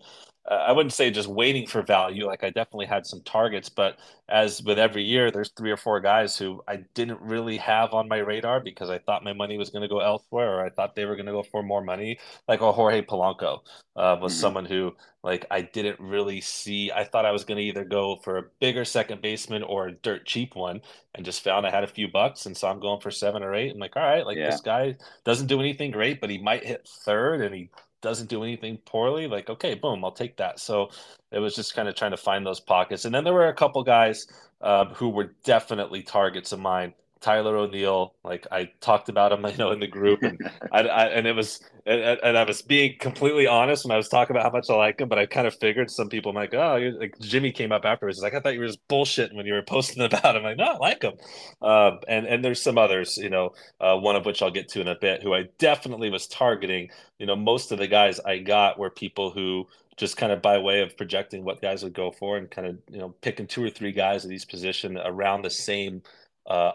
uh, 0.50 0.66
I 0.68 0.72
wouldn't 0.72 0.94
say 0.94 1.12
just 1.12 1.28
waiting 1.28 1.68
for 1.68 1.82
value. 1.82 2.26
Like 2.26 2.44
I 2.44 2.50
definitely 2.50 2.88
had 2.88 3.06
some 3.06 3.22
targets, 3.22 3.70
but 3.70 4.00
as 4.30 4.64
with 4.64 4.80
every 4.80 5.04
year, 5.04 5.32
there's 5.32 5.52
three 5.52 5.72
or 5.72 5.78
four 5.78 6.00
guys 6.00 6.38
who 6.38 6.64
I 6.68 6.78
didn't 6.94 7.22
really 7.22 7.58
have 7.58 7.94
on 7.94 8.08
my 8.08 8.18
radar 8.18 8.60
because 8.60 8.90
I 8.90 9.00
thought 9.00 9.24
my 9.24 9.34
money 9.34 9.58
was 9.58 9.70
going 9.70 9.82
to 9.82 9.88
go 9.88 10.00
elsewhere, 10.00 10.56
or 10.56 10.66
I 10.66 10.70
thought 10.70 10.96
they 10.96 11.06
were 11.06 11.16
going 11.16 11.26
to 11.26 11.32
go 11.32 11.44
for 11.44 11.62
more 11.62 11.84
money. 11.84 12.20
Like 12.48 12.62
a 12.62 12.72
Jorge 12.72 13.02
Polanco 13.02 13.60
uh, 13.96 14.18
was 14.20 14.34
mm-hmm. 14.34 14.42
someone 14.42 14.66
who 14.66 14.96
like 15.24 15.46
I 15.52 15.62
didn't 15.62 16.00
really 16.00 16.42
see. 16.42 16.92
I 16.92 17.04
thought 17.04 17.26
I 17.26 17.32
was 17.32 17.44
going 17.44 17.58
to 17.58 17.64
either 17.64 17.84
go 17.84 18.16
for 18.24 18.38
a 18.38 18.44
bigger 18.60 18.86
second 18.86 19.22
baseman 19.22 19.64
or 19.64 19.88
a 19.88 19.92
dirt 19.92 20.26
cheap 20.26 20.56
one, 20.56 20.82
and 21.16 21.26
just 21.26 21.44
found 21.44 21.68
I 21.68 21.72
had 21.72 21.84
a 21.84 21.88
few 21.88 22.08
bucks, 22.08 22.46
and 22.46 22.56
so 22.56 22.70
I'm 22.70 22.80
going 22.80 23.02
for 23.02 23.12
seven 23.12 23.44
or 23.44 23.54
eight. 23.54 23.74
I'm 23.74 23.80
like, 23.80 23.98
all 23.98 24.04
right, 24.04 24.26
like 24.26 24.38
yeah. 24.38 24.50
this 24.50 24.62
guy 24.62 24.96
doesn't 25.26 25.48
do 25.48 25.60
anything 25.60 25.92
great, 25.92 26.22
but 26.22 26.30
he 26.30 26.38
might 26.38 26.66
hit 26.66 26.88
third, 26.88 27.42
and 27.42 27.54
he 27.54 27.70
doesn't 28.02 28.30
do 28.30 28.43
anything 28.43 28.78
poorly, 28.86 29.28
like 29.28 29.50
okay, 29.50 29.76
boom, 29.76 30.04
I'll 30.04 30.12
take 30.12 30.38
that. 30.38 30.60
So 30.60 30.89
it 31.32 31.39
was 31.39 31.56
just 31.56 31.76
kind 31.76 31.88
of 31.88 31.95
trying 31.95 32.12
to 32.12 32.18
find 32.18 32.45
those 32.45 32.60
pockets. 32.60 33.06
And 33.06 33.14
then 33.14 33.24
there 33.24 33.34
were 33.34 33.47
a 33.47 33.54
couple 33.54 33.84
guys 33.84 34.28
uh, 34.62 34.86
who 34.93 35.10
were 35.10 35.36
definitely 35.43 36.04
targets 36.04 36.52
of 36.52 36.60
mine. 36.60 36.93
Tyler 37.22 37.57
O'Neill, 37.57 38.13
like 38.24 38.47
I 38.51 38.72
talked 38.80 39.09
about 39.09 39.32
him, 39.32 39.45
I 39.45 39.53
know, 39.55 39.72
in 39.72 39.80
the 39.80 39.88
group, 39.88 40.24
and 40.24 40.39
I, 40.72 40.82
I 40.82 41.05
and 41.07 41.28
it 41.28 41.34
was, 41.34 41.59
and, 41.86 42.01
and, 42.24 42.38
I 42.38 42.43
was 42.43 42.61
being 42.61 42.95
completely 42.99 43.45
honest 43.45 43.84
when 43.84 43.91
I 43.91 43.97
was 43.97 44.07
talking 44.07 44.36
about 44.36 44.43
how 44.43 44.57
much 44.57 44.70
I 44.70 44.76
like 44.76 45.01
him, 45.01 45.09
but 45.09 45.20
I 45.20 45.26
kind 45.26 45.45
of 45.45 45.55
figured 45.55 45.91
some 45.91 46.07
people 46.07 46.32
might 46.32 46.51
go, 46.51 46.61
oh, 46.61 46.99
like 46.99 47.20
Jimmy 47.20 47.51
came 47.51 47.72
up 47.72 47.84
afterwards, 47.84 48.20
like 48.20 48.34
I 48.34 48.39
thought 48.39 48.53
you 48.53 48.61
were 48.61 48.67
just 48.67 48.88
bullshitting 48.88 49.36
when 49.36 49.45
you 49.45 49.53
were 49.53 49.61
posting 49.61 50.03
about 50.05 50.36
him. 50.36 50.38
I'm 50.38 50.43
like, 50.43 50.57
no, 50.57 50.65
I 50.65 50.78
like 50.78 51.03
him, 51.03 51.15
uh, 51.61 51.91
and 52.07 52.26
and 52.26 52.43
there's 52.43 52.61
some 52.61 52.78
others, 52.78 53.17
you 53.17 53.30
know, 53.30 53.51
uh, 53.82 53.97
one 53.97 54.15
of 54.15 54.26
which 54.26 54.41
I'll 54.41 54.51
get 54.51 54.70
to 54.70 54.82
in 54.82 54.88
a 54.88 54.95
bit, 54.95 55.22
who 55.22 55.34
I 55.34 55.45
definitely 55.57 56.09
was 56.09 56.28
targeting. 56.28 56.89
You 57.17 57.26
know, 57.26 57.36
most 57.36 57.72
of 57.72 57.80
the 57.80 57.88
guys 57.88 58.20
I 58.22 58.38
got 58.38 58.80
were 58.80 58.89
people 58.89 59.32
who 59.32 59.67
just 59.97 60.15
kind 60.15 60.32
of 60.32 60.41
by 60.41 60.57
way 60.57 60.82
of 60.82 60.95
projecting 60.95 61.43
what 61.43 61.61
guys 61.61 61.84
would 61.84 61.93
go 61.93 62.09
for 62.09 62.38
and 62.38 62.49
kind 62.49 62.65
of 62.65 62.78
you 62.89 62.99
know 62.99 63.09
picking 63.22 63.45
two 63.45 63.61
or 63.61 63.70
three 63.70 63.91
guys 63.91 64.26
at 64.26 64.32
each 64.32 64.47
position 64.47 64.97
around 64.97 65.41
the 65.41 65.49
same 65.49 66.01
uh, 66.47 66.72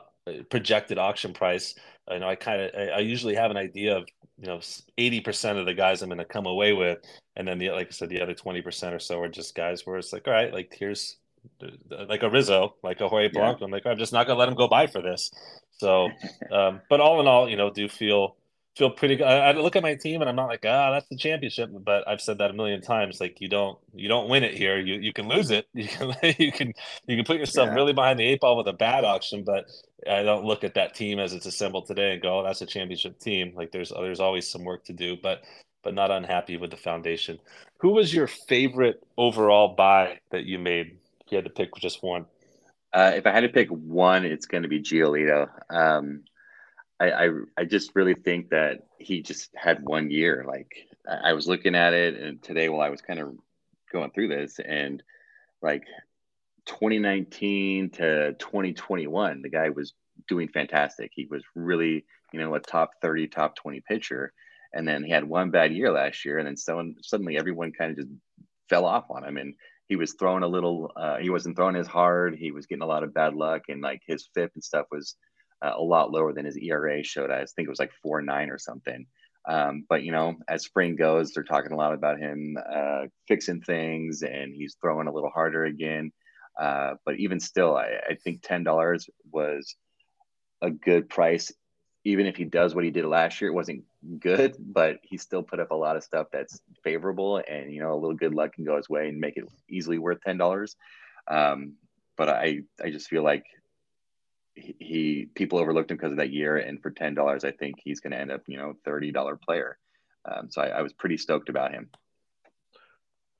projected 0.50 0.98
auction 0.98 1.32
price. 1.32 1.74
I 2.08 2.18
know 2.18 2.28
I 2.28 2.34
kind 2.34 2.62
of 2.62 2.70
I, 2.74 2.88
I 2.88 2.98
usually 3.00 3.34
have 3.34 3.50
an 3.50 3.56
idea 3.56 3.96
of 3.96 4.08
you 4.38 4.46
know 4.46 4.60
eighty 4.98 5.20
percent 5.20 5.58
of 5.58 5.66
the 5.66 5.74
guys 5.74 6.02
I'm 6.02 6.08
going 6.08 6.18
to 6.18 6.24
come 6.24 6.46
away 6.46 6.72
with, 6.72 6.98
and 7.36 7.46
then 7.46 7.58
the 7.58 7.70
like 7.70 7.88
I 7.88 7.90
said 7.90 8.08
the 8.08 8.20
other 8.20 8.34
twenty 8.34 8.62
percent 8.62 8.94
or 8.94 8.98
so 8.98 9.20
are 9.20 9.28
just 9.28 9.54
guys 9.54 9.86
where 9.86 9.96
it's 9.96 10.12
like 10.12 10.26
all 10.26 10.34
right 10.34 10.52
like 10.52 10.74
here's 10.78 11.16
like 11.90 12.22
a 12.22 12.30
Rizzo 12.30 12.74
like 12.82 13.00
a 13.00 13.08
Jorge 13.08 13.28
Polanco. 13.28 13.60
Yeah. 13.60 13.64
I'm 13.66 13.70
like 13.70 13.86
I'm 13.86 13.98
just 13.98 14.12
not 14.12 14.26
going 14.26 14.36
to 14.36 14.40
let 14.40 14.48
him 14.48 14.54
go 14.54 14.68
by 14.68 14.86
for 14.86 15.02
this. 15.02 15.30
So, 15.78 16.08
um, 16.52 16.80
but 16.88 17.00
all 17.00 17.20
in 17.20 17.26
all, 17.26 17.48
you 17.48 17.56
know, 17.56 17.70
do 17.70 17.88
feel 17.88 18.36
feel 18.76 18.90
pretty 18.90 19.16
good. 19.16 19.26
I, 19.26 19.50
I, 19.50 19.52
look 19.52 19.76
at 19.76 19.82
my 19.82 19.94
team 19.94 20.20
and 20.20 20.28
I'm 20.28 20.36
not 20.36 20.48
like, 20.48 20.64
ah, 20.66 20.90
that's 20.90 21.08
the 21.08 21.16
championship. 21.16 21.70
But 21.72 22.06
I've 22.08 22.20
said 22.20 22.38
that 22.38 22.50
a 22.50 22.54
million 22.54 22.80
times. 22.80 23.20
Like 23.20 23.40
you 23.40 23.48
don't 23.48 23.78
you 23.94 24.08
don't 24.08 24.28
win 24.28 24.42
it 24.42 24.54
here. 24.54 24.78
You 24.78 24.94
you 24.94 25.12
can 25.12 25.28
lose 25.28 25.50
it. 25.50 25.66
You 25.74 25.88
can 25.88 26.14
you 26.38 26.52
can 26.52 26.72
you 27.06 27.16
can 27.16 27.24
put 27.24 27.36
yourself 27.36 27.68
yeah. 27.68 27.74
really 27.74 27.92
behind 27.92 28.18
the 28.18 28.24
eight 28.24 28.40
ball 28.40 28.56
with 28.56 28.66
a 28.68 28.72
bad 28.72 29.04
auction. 29.04 29.44
But 29.44 29.66
I 30.08 30.22
don't 30.22 30.44
look 30.44 30.64
at 30.64 30.74
that 30.74 30.94
team 30.94 31.18
as 31.18 31.32
it's 31.32 31.46
assembled 31.46 31.86
today 31.86 32.12
and 32.12 32.22
go, 32.22 32.40
oh, 32.40 32.42
that's 32.42 32.62
a 32.62 32.66
championship 32.66 33.18
team. 33.18 33.52
Like 33.54 33.72
there's 33.72 33.90
there's 33.90 34.20
always 34.20 34.48
some 34.48 34.64
work 34.64 34.84
to 34.86 34.92
do. 34.92 35.16
But 35.22 35.44
but 35.82 35.94
not 35.94 36.10
unhappy 36.10 36.56
with 36.56 36.70
the 36.70 36.76
foundation. 36.76 37.38
Who 37.78 37.90
was 37.90 38.14
your 38.14 38.26
favorite 38.26 39.02
overall 39.16 39.74
buy 39.74 40.20
that 40.30 40.44
you 40.44 40.58
made? 40.58 40.98
If 41.26 41.32
you 41.32 41.36
had 41.36 41.44
to 41.44 41.50
pick 41.50 41.74
just 41.76 42.02
one. 42.02 42.26
Uh, 42.92 43.12
if 43.16 43.26
I 43.26 43.32
had 43.32 43.40
to 43.40 43.48
pick 43.48 43.68
one, 43.68 44.24
it's 44.24 44.46
going 44.46 44.62
to 44.62 44.68
be 44.68 44.80
Giolito. 44.80 45.48
Um, 45.68 46.22
I, 47.04 47.26
I, 47.26 47.30
I 47.58 47.64
just 47.64 47.92
really 47.94 48.14
think 48.14 48.50
that 48.50 48.86
he 48.98 49.22
just 49.22 49.50
had 49.54 49.84
one 49.84 50.10
year. 50.10 50.44
Like 50.46 50.88
I 51.08 51.32
was 51.32 51.46
looking 51.46 51.74
at 51.74 51.92
it, 51.92 52.18
and 52.18 52.42
today 52.42 52.68
while 52.68 52.80
I 52.80 52.90
was 52.90 53.02
kind 53.02 53.20
of 53.20 53.34
going 53.92 54.10
through 54.10 54.28
this, 54.28 54.58
and 54.58 55.02
like 55.62 55.84
2019 56.66 57.90
to 57.90 58.32
2021, 58.34 59.42
the 59.42 59.48
guy 59.48 59.70
was 59.70 59.92
doing 60.28 60.48
fantastic. 60.48 61.10
He 61.14 61.26
was 61.26 61.42
really, 61.54 62.04
you 62.32 62.40
know, 62.40 62.54
a 62.54 62.60
top 62.60 62.92
30, 63.02 63.28
top 63.28 63.56
20 63.56 63.80
pitcher. 63.80 64.32
And 64.72 64.88
then 64.88 65.04
he 65.04 65.10
had 65.10 65.24
one 65.24 65.50
bad 65.50 65.72
year 65.72 65.92
last 65.92 66.24
year, 66.24 66.38
and 66.38 66.46
then 66.46 66.56
someone, 66.56 66.96
suddenly 67.00 67.36
everyone 67.36 67.72
kind 67.72 67.92
of 67.92 67.96
just 67.98 68.08
fell 68.68 68.86
off 68.86 69.04
on 69.10 69.24
him. 69.24 69.36
And 69.36 69.54
he 69.86 69.96
was 69.96 70.14
throwing 70.14 70.42
a 70.42 70.48
little, 70.48 70.90
uh, 70.96 71.18
he 71.18 71.30
wasn't 71.30 71.54
throwing 71.54 71.76
as 71.76 71.86
hard. 71.86 72.34
He 72.34 72.50
was 72.50 72.66
getting 72.66 72.82
a 72.82 72.86
lot 72.86 73.04
of 73.04 73.14
bad 73.14 73.34
luck, 73.34 73.62
and 73.68 73.82
like 73.82 74.02
his 74.06 74.28
FIP 74.34 74.52
and 74.54 74.64
stuff 74.64 74.86
was 74.90 75.16
a 75.76 75.82
lot 75.82 76.10
lower 76.10 76.32
than 76.32 76.44
his 76.44 76.56
ERA 76.56 77.02
showed. 77.02 77.30
I 77.30 77.44
think 77.44 77.66
it 77.66 77.70
was 77.70 77.78
like 77.78 77.92
four 78.02 78.22
nine 78.22 78.50
or 78.50 78.58
something. 78.58 79.06
Um, 79.46 79.84
but 79.88 80.02
you 80.02 80.12
know, 80.12 80.36
as 80.48 80.64
spring 80.64 80.96
goes, 80.96 81.32
they're 81.32 81.44
talking 81.44 81.72
a 81.72 81.76
lot 81.76 81.92
about 81.92 82.18
him 82.18 82.56
uh, 82.72 83.02
fixing 83.28 83.60
things, 83.60 84.22
and 84.22 84.54
he's 84.54 84.76
throwing 84.80 85.06
a 85.06 85.12
little 85.12 85.30
harder 85.30 85.64
again. 85.64 86.12
Uh, 86.58 86.94
but 87.04 87.16
even 87.16 87.40
still, 87.40 87.76
I, 87.76 87.98
I 88.10 88.14
think 88.22 88.42
ten 88.42 88.64
dollars 88.64 89.08
was 89.30 89.76
a 90.62 90.70
good 90.70 91.08
price. 91.08 91.52
Even 92.06 92.26
if 92.26 92.36
he 92.36 92.44
does 92.44 92.74
what 92.74 92.84
he 92.84 92.90
did 92.90 93.06
last 93.06 93.40
year, 93.40 93.50
it 93.50 93.54
wasn't 93.54 93.84
good, 94.18 94.56
but 94.58 94.98
he 95.02 95.16
still 95.16 95.42
put 95.42 95.60
up 95.60 95.70
a 95.70 95.74
lot 95.74 95.96
of 95.96 96.04
stuff 96.04 96.26
that's 96.32 96.60
favorable, 96.82 97.42
and 97.48 97.72
you 97.72 97.80
know, 97.80 97.92
a 97.92 98.00
little 98.00 98.16
good 98.16 98.34
luck 98.34 98.54
can 98.54 98.64
go 98.64 98.76
his 98.76 98.88
way 98.88 99.08
and 99.08 99.20
make 99.20 99.36
it 99.36 99.44
easily 99.68 99.98
worth 99.98 100.20
ten 100.24 100.38
dollars. 100.38 100.76
Um, 101.28 101.74
but 102.16 102.28
I, 102.28 102.60
I 102.82 102.90
just 102.90 103.08
feel 103.08 103.24
like 103.24 103.44
he, 104.54 105.28
people 105.34 105.58
overlooked 105.58 105.90
him 105.90 105.96
because 105.96 106.12
of 106.12 106.18
that 106.18 106.30
year, 106.30 106.56
and 106.56 106.80
for 106.80 106.90
ten 106.90 107.14
dollars, 107.14 107.44
I 107.44 107.50
think 107.50 107.76
he's 107.82 108.00
going 108.00 108.12
to 108.12 108.20
end 108.20 108.30
up, 108.30 108.42
you 108.46 108.56
know, 108.56 108.74
thirty 108.84 109.10
dollar 109.10 109.36
player. 109.36 109.78
Um, 110.24 110.48
so 110.50 110.62
I, 110.62 110.68
I, 110.68 110.82
was 110.82 110.92
pretty 110.92 111.18
stoked 111.18 111.50
about 111.50 111.72
him. 111.72 111.90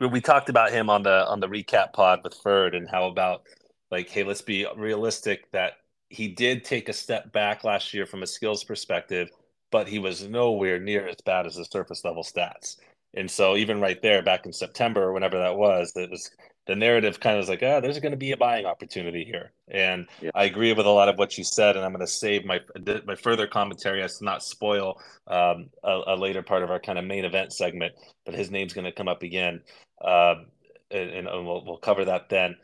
We 0.00 0.20
talked 0.20 0.50
about 0.50 0.70
him 0.70 0.90
on 0.90 1.02
the 1.02 1.26
on 1.26 1.40
the 1.40 1.48
recap 1.48 1.92
pod 1.92 2.20
with 2.24 2.34
Ferd, 2.34 2.74
and 2.74 2.88
how 2.88 3.06
about 3.06 3.42
like, 3.90 4.08
hey, 4.08 4.24
let's 4.24 4.42
be 4.42 4.66
realistic 4.76 5.50
that 5.52 5.74
he 6.10 6.28
did 6.28 6.64
take 6.64 6.88
a 6.88 6.92
step 6.92 7.32
back 7.32 7.64
last 7.64 7.94
year 7.94 8.06
from 8.06 8.22
a 8.22 8.26
skills 8.26 8.64
perspective, 8.64 9.30
but 9.70 9.88
he 9.88 9.98
was 9.98 10.28
nowhere 10.28 10.78
near 10.78 11.08
as 11.08 11.20
bad 11.24 11.46
as 11.46 11.56
the 11.56 11.64
surface 11.64 12.04
level 12.04 12.22
stats. 12.22 12.76
And 13.14 13.30
so 13.30 13.56
even 13.56 13.80
right 13.80 14.00
there, 14.02 14.22
back 14.22 14.46
in 14.46 14.52
September 14.52 15.12
whenever 15.12 15.38
that 15.38 15.56
was, 15.56 15.92
it 15.96 16.10
was 16.10 16.30
the 16.66 16.74
narrative 16.74 17.20
kind 17.20 17.36
of 17.36 17.42
was 17.42 17.48
like, 17.48 17.60
ah, 17.62 17.76
oh, 17.76 17.80
there's 17.80 17.98
going 18.00 18.12
to 18.12 18.18
be 18.18 18.32
a 18.32 18.36
buying 18.36 18.64
opportunity 18.64 19.24
here. 19.24 19.52
And 19.68 20.06
yeah. 20.22 20.30
I 20.34 20.44
agree 20.44 20.72
with 20.72 20.86
a 20.86 20.90
lot 20.90 21.08
of 21.08 21.18
what 21.18 21.36
you 21.36 21.44
said, 21.44 21.76
and 21.76 21.84
I'm 21.84 21.92
going 21.92 22.04
to 22.04 22.10
save 22.10 22.44
my 22.44 22.60
my 23.04 23.14
further 23.14 23.46
commentary 23.46 24.02
as 24.02 24.18
to 24.18 24.24
not 24.24 24.42
spoil 24.42 25.00
um, 25.26 25.70
a, 25.82 26.00
a, 26.08 26.16
later 26.16 26.42
part 26.42 26.62
of 26.62 26.70
our 26.70 26.80
kind 26.80 26.98
of 26.98 27.04
main 27.04 27.24
event 27.24 27.52
segment. 27.52 27.94
But 28.24 28.34
his 28.34 28.50
name's 28.50 28.72
going 28.72 28.86
to 28.86 28.92
come 28.92 29.08
up 29.08 29.22
again, 29.22 29.62
uh, 30.02 30.36
and, 30.90 31.10
and, 31.10 31.46
we'll, 31.46 31.64
we'll 31.64 31.78
cover 31.78 32.04
that 32.06 32.28
then. 32.28 32.56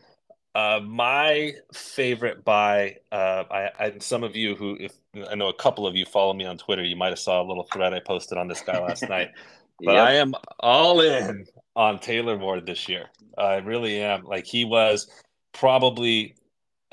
Uh, 0.55 0.80
my 0.82 1.53
favorite 1.72 2.44
buy, 2.44 2.96
uh, 3.12 3.44
I, 3.51 3.70
I, 3.78 3.92
some 4.01 4.24
of 4.24 4.34
you 4.34 4.57
who, 4.57 4.76
if 4.80 4.92
I 5.30 5.36
know 5.36 5.48
a 5.48 5.55
couple 5.55 5.86
of 5.86 5.94
you 5.94 6.05
follow 6.05 6.32
me 6.32 6.44
on 6.44 6.59
Twitter, 6.59 6.82
you 6.82 6.96
might 6.96 7.11
have 7.11 7.20
saw 7.20 7.40
a 7.40 7.46
little 7.46 7.68
thread 7.72 7.94
I 7.94 8.01
posted 8.01 8.36
on 8.36 8.48
this 8.48 8.61
guy 8.62 8.78
last 8.78 9.09
night. 9.09 9.30
But 9.82 9.94
yep. 9.94 10.09
I 10.09 10.12
am 10.16 10.34
all 10.59 11.01
in 11.01 11.46
on 11.74 11.98
Taylor 12.01 12.36
Ward 12.36 12.66
this 12.66 12.86
year. 12.86 13.07
I 13.37 13.57
really 13.57 14.01
am. 14.01 14.24
Like 14.24 14.47
he 14.47 14.64
was 14.64 15.09
probably, 15.53 16.35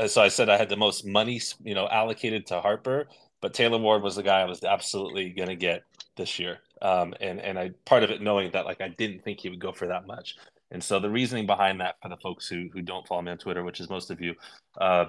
so 0.05 0.21
I 0.21 0.27
said, 0.27 0.49
I 0.49 0.57
had 0.57 0.69
the 0.69 0.77
most 0.77 1.05
money, 1.05 1.41
you 1.63 1.75
know, 1.75 1.88
allocated 1.88 2.45
to 2.47 2.61
Harper, 2.61 3.07
but 3.41 3.53
Taylor 3.53 3.77
Ward 3.77 4.03
was 4.03 4.15
the 4.15 4.23
guy 4.23 4.41
I 4.41 4.45
was 4.45 4.63
absolutely 4.63 5.29
going 5.29 5.49
to 5.49 5.55
get 5.55 5.83
this 6.15 6.39
year. 6.39 6.59
Um, 6.81 7.13
and 7.21 7.39
and 7.39 7.57
I 7.57 7.71
part 7.85 8.03
of 8.03 8.11
it 8.11 8.21
knowing 8.21 8.51
that 8.51 8.65
like 8.65 8.81
I 8.81 8.89
didn't 8.89 9.23
think 9.23 9.39
he 9.39 9.49
would 9.49 9.59
go 9.59 9.71
for 9.71 9.88
that 9.88 10.05
much. 10.05 10.35
And 10.69 10.83
so 10.83 10.99
the 10.99 11.09
reasoning 11.09 11.45
behind 11.45 11.79
that 11.79 11.95
for 12.01 12.09
the 12.09 12.17
folks 12.17 12.47
who 12.47 12.69
who 12.73 12.81
don't 12.81 13.07
follow 13.07 13.21
me 13.21 13.31
on 13.31 13.38
Twitter, 13.38 13.63
which 13.63 13.79
is 13.79 13.89
most 13.89 14.11
of 14.11 14.21
you, 14.21 14.35
uh, 14.79 15.05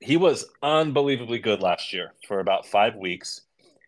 he 0.00 0.16
was 0.16 0.46
unbelievably 0.62 1.38
good 1.38 1.60
last 1.60 1.92
year 1.92 2.12
for 2.26 2.40
about 2.40 2.66
five 2.66 2.96
weeks, 2.96 3.42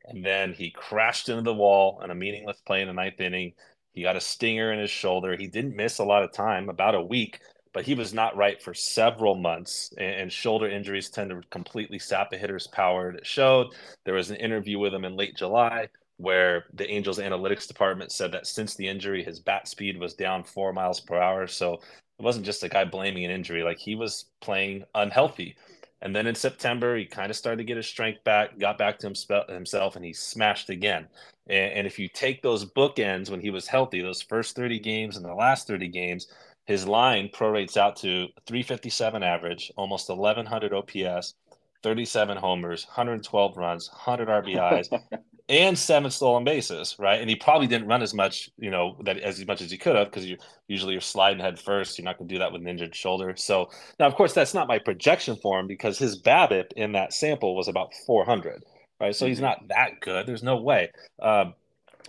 and 0.07 0.25
then 0.25 0.53
he 0.53 0.71
crashed 0.71 1.29
into 1.29 1.43
the 1.43 1.55
wall 1.55 2.01
in 2.03 2.11
a 2.11 2.15
meaningless 2.15 2.61
play 2.65 2.81
in 2.81 2.87
the 2.87 2.95
ninth 2.95 3.21
inning 3.21 3.53
he 3.95 4.03
got 4.03 4.17
a 4.17 4.21
stinger 4.21 4.73
in 4.73 4.81
his 4.81 4.91
shoulder. 4.91 5.37
He 5.37 5.47
didn't 5.47 5.77
miss 5.77 5.99
a 5.99 6.05
lot 6.05 6.25
of 6.25 6.33
time, 6.33 6.69
about 6.69 6.97
a 6.97 7.03
week, 7.03 7.41
but 7.73 7.85
he 7.85 7.95
was 7.95 8.13
not 8.13 8.37
right 8.37 8.61
for 8.61 8.75
several 8.75 9.37
months. 9.37 9.93
And, 9.97 10.23
and, 10.23 10.33
shoulder 10.33 10.69
injuries 10.69 11.11
tend 11.11 11.31
to 11.31 11.41
completely 11.51 12.01
sap 12.01 12.33
a 12.33 12.37
hitter's 12.37 12.67
power. 12.67 13.11
It 13.13 13.27
showed. 13.27 13.69
There 14.05 14.15
was 14.15 14.31
an 14.31 14.37
interview 14.37 14.79
with 14.79 14.93
him 14.93 15.05
in 15.05 15.17
late 15.17 15.37
July 15.37 15.89
where 16.17 16.65
the 16.75 16.89
Angels 16.91 17.19
analytics 17.19 17.67
department 17.67 18.13
said 18.13 18.33
that 18.33 18.47
since 18.47 18.75
the 18.75 18.87
injury, 18.89 19.25
his 19.25 19.41
bat 19.41 19.67
speed 19.69 19.99
was 19.99 20.15
down 20.15 20.45
four 20.45 20.73
miles 20.73 21.01
per 21.01 21.17
hour. 21.17 21.47
So 21.47 21.75
it 21.75 22.23
wasn't 22.23 22.47
just 22.47 22.63
a 22.63 22.69
guy 22.69 22.85
blaming 22.85 23.25
an 23.25 23.31
injury; 23.31 23.63
like 23.63 23.79
he 23.79 23.95
was 23.95 24.27
playing 24.41 24.85
unhealthy. 24.95 25.57
And 26.05 26.15
then 26.15 26.27
in 26.27 26.35
September, 26.35 26.97
he 26.97 27.07
kind 27.07 27.31
of 27.31 27.37
started 27.37 27.57
to 27.57 27.65
get 27.65 27.79
his 27.79 27.87
strength 27.87 28.23
back, 28.25 28.59
got 28.59 28.77
back 28.77 28.99
to 28.99 29.07
himself, 29.07 29.97
and 29.97 30.05
he 30.05 30.13
smashed 30.13 30.69
again. 30.69 31.09
And, 31.47 31.87
if 31.87 31.99
you 31.99 32.09
take 32.09 32.43
those 32.43 32.67
bookends 32.67 33.31
when 33.31 33.41
he 33.41 33.49
was 33.49 33.67
healthy, 33.67 34.03
those 34.03 34.21
first 34.21 34.55
30 34.55 34.79
games 34.81 35.17
and 35.17 35.25
the 35.25 35.35
last 35.35 35.67
30 35.67 35.89
games, 35.89 36.29
his 36.67 36.87
line 36.87 37.31
prorates 37.31 37.79
out 37.79 37.97
to 37.97 38.29
357 38.47 39.23
average, 39.23 39.73
almost 39.77 40.11
1100 40.11 40.75
OPS, 40.75 41.35
37 41.83 42.37
homers, 42.37 42.87
112 42.87 43.57
runs, 43.57 43.91
100 43.91 44.29
RBIs, 44.29 44.89
and 45.49 45.79
seven 45.79 46.11
stolen 46.11 46.45
bases, 46.45 46.97
right? 46.99 47.21
And 47.21 47.29
he 47.29 47.37
probably 47.37 47.67
didn't 47.67 47.89
run 47.89 48.03
as 48.03 48.15
much, 48.15 48.51
you 48.57 48.71
know, 48.71 48.97
that 49.05 49.19
as 49.19 49.45
much 49.47 49.61
as 49.61 49.71
he 49.71 49.77
could 49.77 49.97
have 49.97 50.09
because 50.11 50.25
you 50.25 50.39
usually 50.69 50.93
you're 50.93 51.01
sliding 51.01 51.41
head 51.41 51.59
first. 51.59 51.99
You're 51.99 52.05
not 52.05 52.19
going 52.19 52.29
to 52.29 52.35
do 52.35 52.39
that 52.39 52.53
with 52.53 52.63
an 52.63 52.69
injured 52.69 52.95
shoulder. 52.95 53.35
So 53.37 53.71
now, 54.01 54.07
of 54.07 54.15
course, 54.15 54.33
that's 54.33 54.55
not 54.55 54.69
my 54.69 54.79
projection 54.79 55.37
for 55.37 55.61
him 55.61 55.67
because 55.67 55.99
his 55.99 56.21
BABIP 56.21 56.73
in 56.77 56.93
that 56.93 57.13
sample 57.13 57.55
was 57.55 57.69
about 57.69 57.93
400, 58.07 58.65
right? 59.01 59.15
So 59.15 59.25
mm-hmm. 59.25 59.31
he's 59.31 59.41
not 59.41 59.69
that 59.69 60.01
good. 60.01 60.27
There's 60.27 60.43
no 60.43 60.57
way. 60.57 60.91
Uh, 61.21 61.47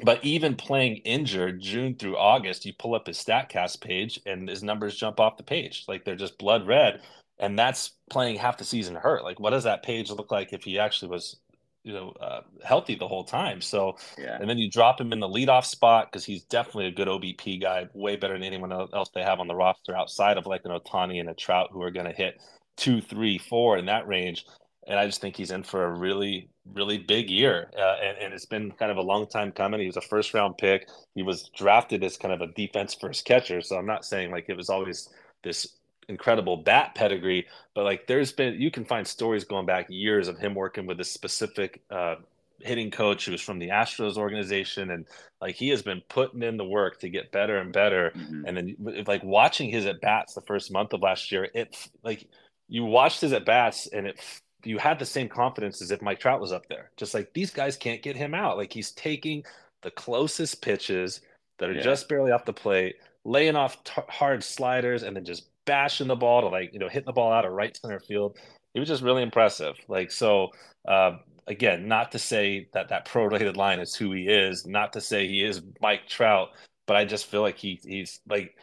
but 0.04 0.24
even 0.24 0.56
playing 0.56 0.98
injured 0.98 1.62
June 1.62 1.96
through 1.96 2.18
August, 2.18 2.66
you 2.66 2.74
pull 2.78 2.96
up 2.96 3.08
his 3.08 3.18
Statcast 3.18 3.82
page 3.82 4.20
and 4.26 4.48
his 4.48 4.64
numbers 4.64 4.96
jump 4.96 5.20
off 5.20 5.38
the 5.38 5.44
page. 5.44 5.86
Like 5.88 6.06
they're 6.06 6.16
just 6.16 6.38
blood 6.38 6.68
red. 6.68 7.02
And 7.38 7.60
that's 7.60 7.92
playing 8.10 8.38
half 8.38 8.58
the 8.58 8.64
season 8.64 8.96
hurt. 8.96 9.24
Like, 9.24 9.42
what 9.42 9.50
does 9.50 9.66
that 9.66 9.84
page 9.84 10.10
look 10.10 10.32
like 10.32 10.54
if 10.54 10.64
he 10.64 10.80
actually 10.80 11.10
was, 11.10 11.38
you 11.86 11.94
know, 11.94 12.10
uh, 12.20 12.42
healthy 12.64 12.96
the 12.96 13.08
whole 13.08 13.24
time? 13.24 13.62
So, 13.62 13.96
yeah. 14.18 14.38
and 14.40 14.50
then 14.50 14.58
you 14.58 14.70
drop 14.70 15.00
him 15.00 15.14
in 15.14 15.20
the 15.20 15.30
leadoff 15.30 15.66
spot 15.66 16.12
because 16.12 16.26
he's 16.26 16.44
definitely 16.44 16.88
a 16.88 16.92
good 16.92 17.08
OBP 17.08 17.62
guy, 17.62 17.88
way 17.94 18.18
better 18.18 18.34
than 18.34 18.44
anyone 18.44 18.74
else 18.74 19.10
they 19.16 19.24
have 19.24 19.40
on 19.40 19.48
the 19.48 19.56
roster 19.56 19.96
outside 19.96 20.38
of 20.38 20.46
like 20.46 20.62
an 20.66 20.72
Ohtani 20.72 21.20
and 21.20 21.30
a 21.30 21.34
Trout 21.34 21.70
who 21.72 21.82
are 21.82 21.92
going 21.92 22.08
to 22.08 22.12
hit 22.12 22.42
two, 22.76 23.00
three, 23.00 23.38
four 23.38 23.78
in 23.78 23.86
that 23.86 24.08
range 24.08 24.46
and 24.88 25.00
I 25.00 25.06
just 25.06 25.22
think 25.22 25.36
he's 25.36 25.52
in 25.52 25.64
for 25.64 25.86
a 25.86 25.90
really, 25.90 26.50
really 26.74 26.98
big 26.98 27.30
year. 27.30 27.72
Uh, 27.78 27.96
and, 28.04 28.18
and, 28.20 28.34
it's 28.34 28.46
been 28.46 28.72
kind 28.72 28.92
of 28.92 28.98
a 28.98 29.02
long 29.02 29.28
time 29.28 29.52
coming. 29.52 29.80
He 29.80 29.88
was 29.88 29.98
a 29.98 30.02
first 30.02 30.34
round 30.34 30.58
pick. 30.58 30.88
He 31.16 31.24
was 31.24 31.50
drafted 31.56 32.04
as 32.04 32.18
kind 32.18 32.34
of 32.34 32.42
a 32.42 32.54
defense 32.54 32.94
first 32.94 33.26
catcher. 33.26 33.62
So 33.62 33.78
I'm 33.78 33.86
not 33.86 34.06
saying 34.06 34.32
like 34.32 34.46
it 34.48 34.58
was 34.58 34.70
always 34.70 35.10
this 35.44 35.78
incredible 36.10 36.58
bat 36.58 36.96
pedigree, 36.96 37.48
but 37.74 37.84
like 37.84 38.08
there's 38.08 38.32
been, 38.32 38.60
you 38.62 38.72
can 38.72 38.86
find 38.86 39.08
stories 39.08 39.44
going 39.44 39.66
back 39.66 39.88
years 39.90 40.28
of 40.28 40.38
him 40.38 40.54
working 40.56 40.86
with 40.86 41.00
a 41.00 41.04
specific 41.04 41.82
uh, 41.90 42.16
hitting 42.60 42.92
coach 42.92 43.26
who 43.26 43.32
was 43.32 43.42
from 43.42 43.60
the 43.60 43.70
Astros 43.70 44.18
organization. 44.18 44.92
And 44.92 45.06
like 45.42 45.56
he 45.56 45.70
has 45.70 45.82
been 45.82 46.02
putting 46.10 46.44
in 46.44 46.58
the 46.58 46.66
work 46.66 47.00
to 47.00 47.10
get 47.10 47.32
better 47.32 47.58
and 47.58 47.74
better. 47.74 48.12
Mm-hmm. 48.16 48.46
And 48.46 48.58
then 48.58 49.04
like 49.08 49.24
watching 49.24 49.70
his 49.70 49.86
at 49.86 50.02
bats 50.02 50.34
the 50.34 50.42
first 50.42 50.72
month 50.72 50.94
of 50.94 51.02
last 51.02 51.32
year, 51.32 51.50
it 51.54 51.90
like, 52.04 52.28
you 52.68 52.84
watched 52.84 53.22
his 53.22 53.34
at 53.34 53.46
bats 53.46 53.88
and 53.88 54.08
it 54.08 54.20
you 54.64 54.80
had 54.80 54.98
the 54.98 55.06
same 55.06 55.30
confidence 55.30 55.82
as 55.82 55.92
if 55.92 56.02
Mike 56.02 56.20
Trout 56.20 56.42
was 56.42 56.52
up 56.52 56.68
there. 56.68 56.90
Just 56.98 57.14
like 57.14 57.32
these 57.34 57.52
guys 57.52 57.78
can't 57.78 58.02
get 58.02 58.16
him 58.16 58.34
out. 58.34 58.58
Like 58.58 58.74
he's 58.74 58.92
taking 58.92 59.44
the 59.84 59.92
closest 59.92 60.62
pitches 60.62 61.22
that 61.60 61.70
are 61.70 61.74
yeah. 61.74 61.82
just 61.82 62.10
barely 62.10 62.32
off 62.32 62.46
the 62.46 62.54
plate, 62.54 62.96
laying 63.24 63.56
off 63.56 63.84
t- 63.84 64.02
hard 64.10 64.44
sliders, 64.44 65.04
and 65.04 65.16
then 65.16 65.24
just 65.24 65.46
bashing 65.66 66.08
the 66.08 66.16
ball 66.16 66.42
to 66.42 66.48
like 66.48 66.74
you 66.74 66.80
know 66.80 66.88
hitting 66.88 67.06
the 67.06 67.14
ball 67.14 67.32
out 67.32 67.46
of 67.46 67.54
right 67.54 67.76
center 67.76 68.00
field. 68.00 68.38
It 68.74 68.80
was 68.80 68.90
just 68.90 69.04
really 69.04 69.24
impressive. 69.24 69.76
Like 69.88 70.12
so, 70.12 70.52
uh, 70.88 71.18
again, 71.48 71.88
not 71.88 72.12
to 72.12 72.20
say 72.20 72.68
that 72.74 72.90
that 72.90 73.08
prorated 73.08 73.56
line 73.56 73.80
is 73.80 73.96
who 73.96 74.12
he 74.12 74.28
is, 74.28 74.66
not 74.66 74.94
to 74.94 75.02
say 75.02 75.28
he 75.28 75.44
is 75.44 75.62
Mike 75.82 76.08
Trout, 76.08 76.50
but 76.86 76.98
I 76.98 77.06
just 77.06 77.28
feel 77.28 77.42
like 77.42 77.58
he 77.58 77.80
he's 77.84 78.20
like 78.28 78.56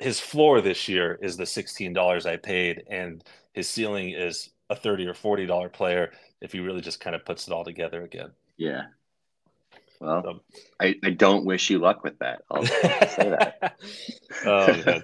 his 0.00 0.20
floor 0.20 0.60
this 0.60 0.88
year 0.88 1.18
is 1.22 1.36
the 1.36 1.46
sixteen 1.46 1.92
dollars 1.92 2.26
I 2.26 2.36
paid, 2.36 2.84
and 2.88 3.22
his 3.54 3.68
ceiling 3.68 4.10
is 4.10 4.50
a 4.70 4.76
30 4.76 5.06
or 5.06 5.14
40 5.14 5.46
dollar 5.46 5.68
player 5.68 6.12
if 6.40 6.52
he 6.52 6.60
really 6.60 6.80
just 6.80 7.00
kind 7.00 7.16
of 7.16 7.24
puts 7.24 7.46
it 7.46 7.52
all 7.52 7.64
together 7.64 8.02
again. 8.02 8.30
Yeah. 8.56 8.82
Well 10.00 10.22
so, 10.22 10.40
I, 10.80 10.94
I 11.02 11.10
don't 11.10 11.44
wish 11.44 11.70
you 11.70 11.78
luck 11.78 12.04
with 12.04 12.18
that. 12.20 12.42
I'll 12.50 12.64
say 12.64 13.30
that. 13.30 13.76
Oh, 14.46 15.00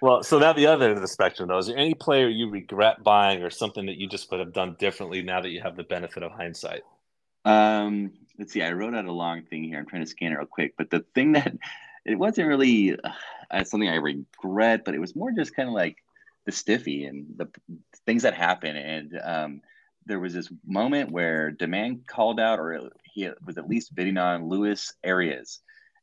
well 0.00 0.22
so 0.22 0.38
now 0.38 0.52
the 0.52 0.66
other 0.66 0.86
end 0.86 0.94
of 0.94 1.02
the 1.02 1.08
spectrum 1.08 1.48
though 1.48 1.58
is 1.58 1.66
there 1.66 1.76
any 1.76 1.94
player 1.94 2.28
you 2.28 2.48
regret 2.50 3.02
buying 3.02 3.42
or 3.42 3.50
something 3.50 3.86
that 3.86 3.96
you 3.96 4.08
just 4.08 4.30
would 4.30 4.40
have 4.40 4.52
done 4.52 4.76
differently 4.78 5.22
now 5.22 5.40
that 5.40 5.50
you 5.50 5.60
have 5.60 5.76
the 5.76 5.84
benefit 5.84 6.22
of 6.22 6.32
hindsight 6.32 6.82
um 7.44 8.12
let's 8.38 8.52
see 8.52 8.62
i 8.62 8.72
wrote 8.72 8.94
out 8.94 9.04
a 9.04 9.12
long 9.12 9.42
thing 9.42 9.64
here 9.64 9.78
i'm 9.78 9.86
trying 9.86 10.04
to 10.04 10.10
scan 10.10 10.32
it 10.32 10.36
real 10.36 10.46
quick 10.46 10.74
but 10.76 10.90
the 10.90 11.04
thing 11.14 11.32
that 11.32 11.52
it 12.04 12.16
wasn't 12.16 12.46
really 12.46 12.96
uh, 13.50 13.64
something 13.64 13.88
i 13.88 13.96
regret 13.96 14.84
but 14.84 14.94
it 14.94 15.00
was 15.00 15.16
more 15.16 15.32
just 15.32 15.54
kind 15.54 15.68
of 15.68 15.74
like 15.74 15.96
the 16.46 16.52
STIFFI 16.52 17.08
and 17.08 17.26
the 17.36 17.48
things 18.06 18.22
that 18.22 18.34
happen. 18.34 18.76
And 18.76 19.20
um, 19.22 19.60
there 20.06 20.20
was 20.20 20.34
this 20.34 20.50
moment 20.66 21.10
where 21.10 21.50
demand 21.50 22.06
called 22.06 22.40
out, 22.40 22.58
or 22.58 22.90
he 23.04 23.28
was 23.44 23.58
at 23.58 23.68
least 23.68 23.94
bidding 23.94 24.16
on 24.16 24.48
Luis 24.48 24.92
Arias. 25.04 25.60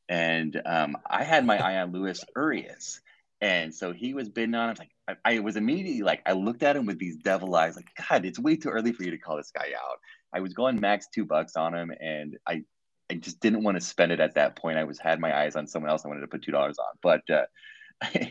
And 0.09 0.59
um, 0.65 0.97
I 1.05 1.23
had 1.23 1.45
my 1.45 1.57
eye 1.57 1.81
on 1.81 1.91
Luis 1.91 2.23
Urias. 2.35 3.01
And 3.41 3.73
so 3.73 3.93
he 3.93 4.13
was 4.13 4.29
bidding 4.29 4.55
on. 4.55 4.67
I 4.67 4.71
was 4.71 4.79
like, 4.79 4.91
I, 5.07 5.15
I, 5.25 5.39
was 5.39 5.57
immediately 5.57 6.01
like, 6.01 6.21
I 6.25 6.31
looked 6.31 6.63
at 6.63 6.75
him 6.75 6.85
with 6.85 6.97
these 6.97 7.17
devil 7.17 7.55
eyes, 7.55 7.75
like, 7.75 7.89
God, 8.09 8.25
it's 8.25 8.39
way 8.39 8.55
too 8.55 8.69
early 8.69 8.91
for 8.93 9.03
you 9.03 9.11
to 9.11 9.17
call 9.17 9.37
this 9.37 9.51
guy 9.51 9.69
out. 9.77 9.99
I 10.33 10.39
was 10.39 10.53
going 10.53 10.79
max 10.79 11.07
two 11.13 11.25
bucks 11.25 11.55
on 11.55 11.73
him, 11.73 11.91
and 12.01 12.37
I, 12.47 12.63
I 13.09 13.15
just 13.15 13.39
didn't 13.39 13.63
want 13.63 13.77
to 13.77 13.81
spend 13.81 14.11
it 14.11 14.19
at 14.19 14.35
that 14.35 14.55
point. 14.55 14.77
I 14.77 14.83
was 14.83 14.99
had 14.99 15.19
my 15.19 15.37
eyes 15.37 15.55
on 15.55 15.67
someone 15.67 15.91
else. 15.91 16.03
I 16.03 16.07
wanted 16.07 16.21
to 16.21 16.27
put 16.27 16.41
two 16.41 16.51
dollars 16.51 16.77
on, 16.79 16.97
but 17.01 17.21
uh, 17.29 17.45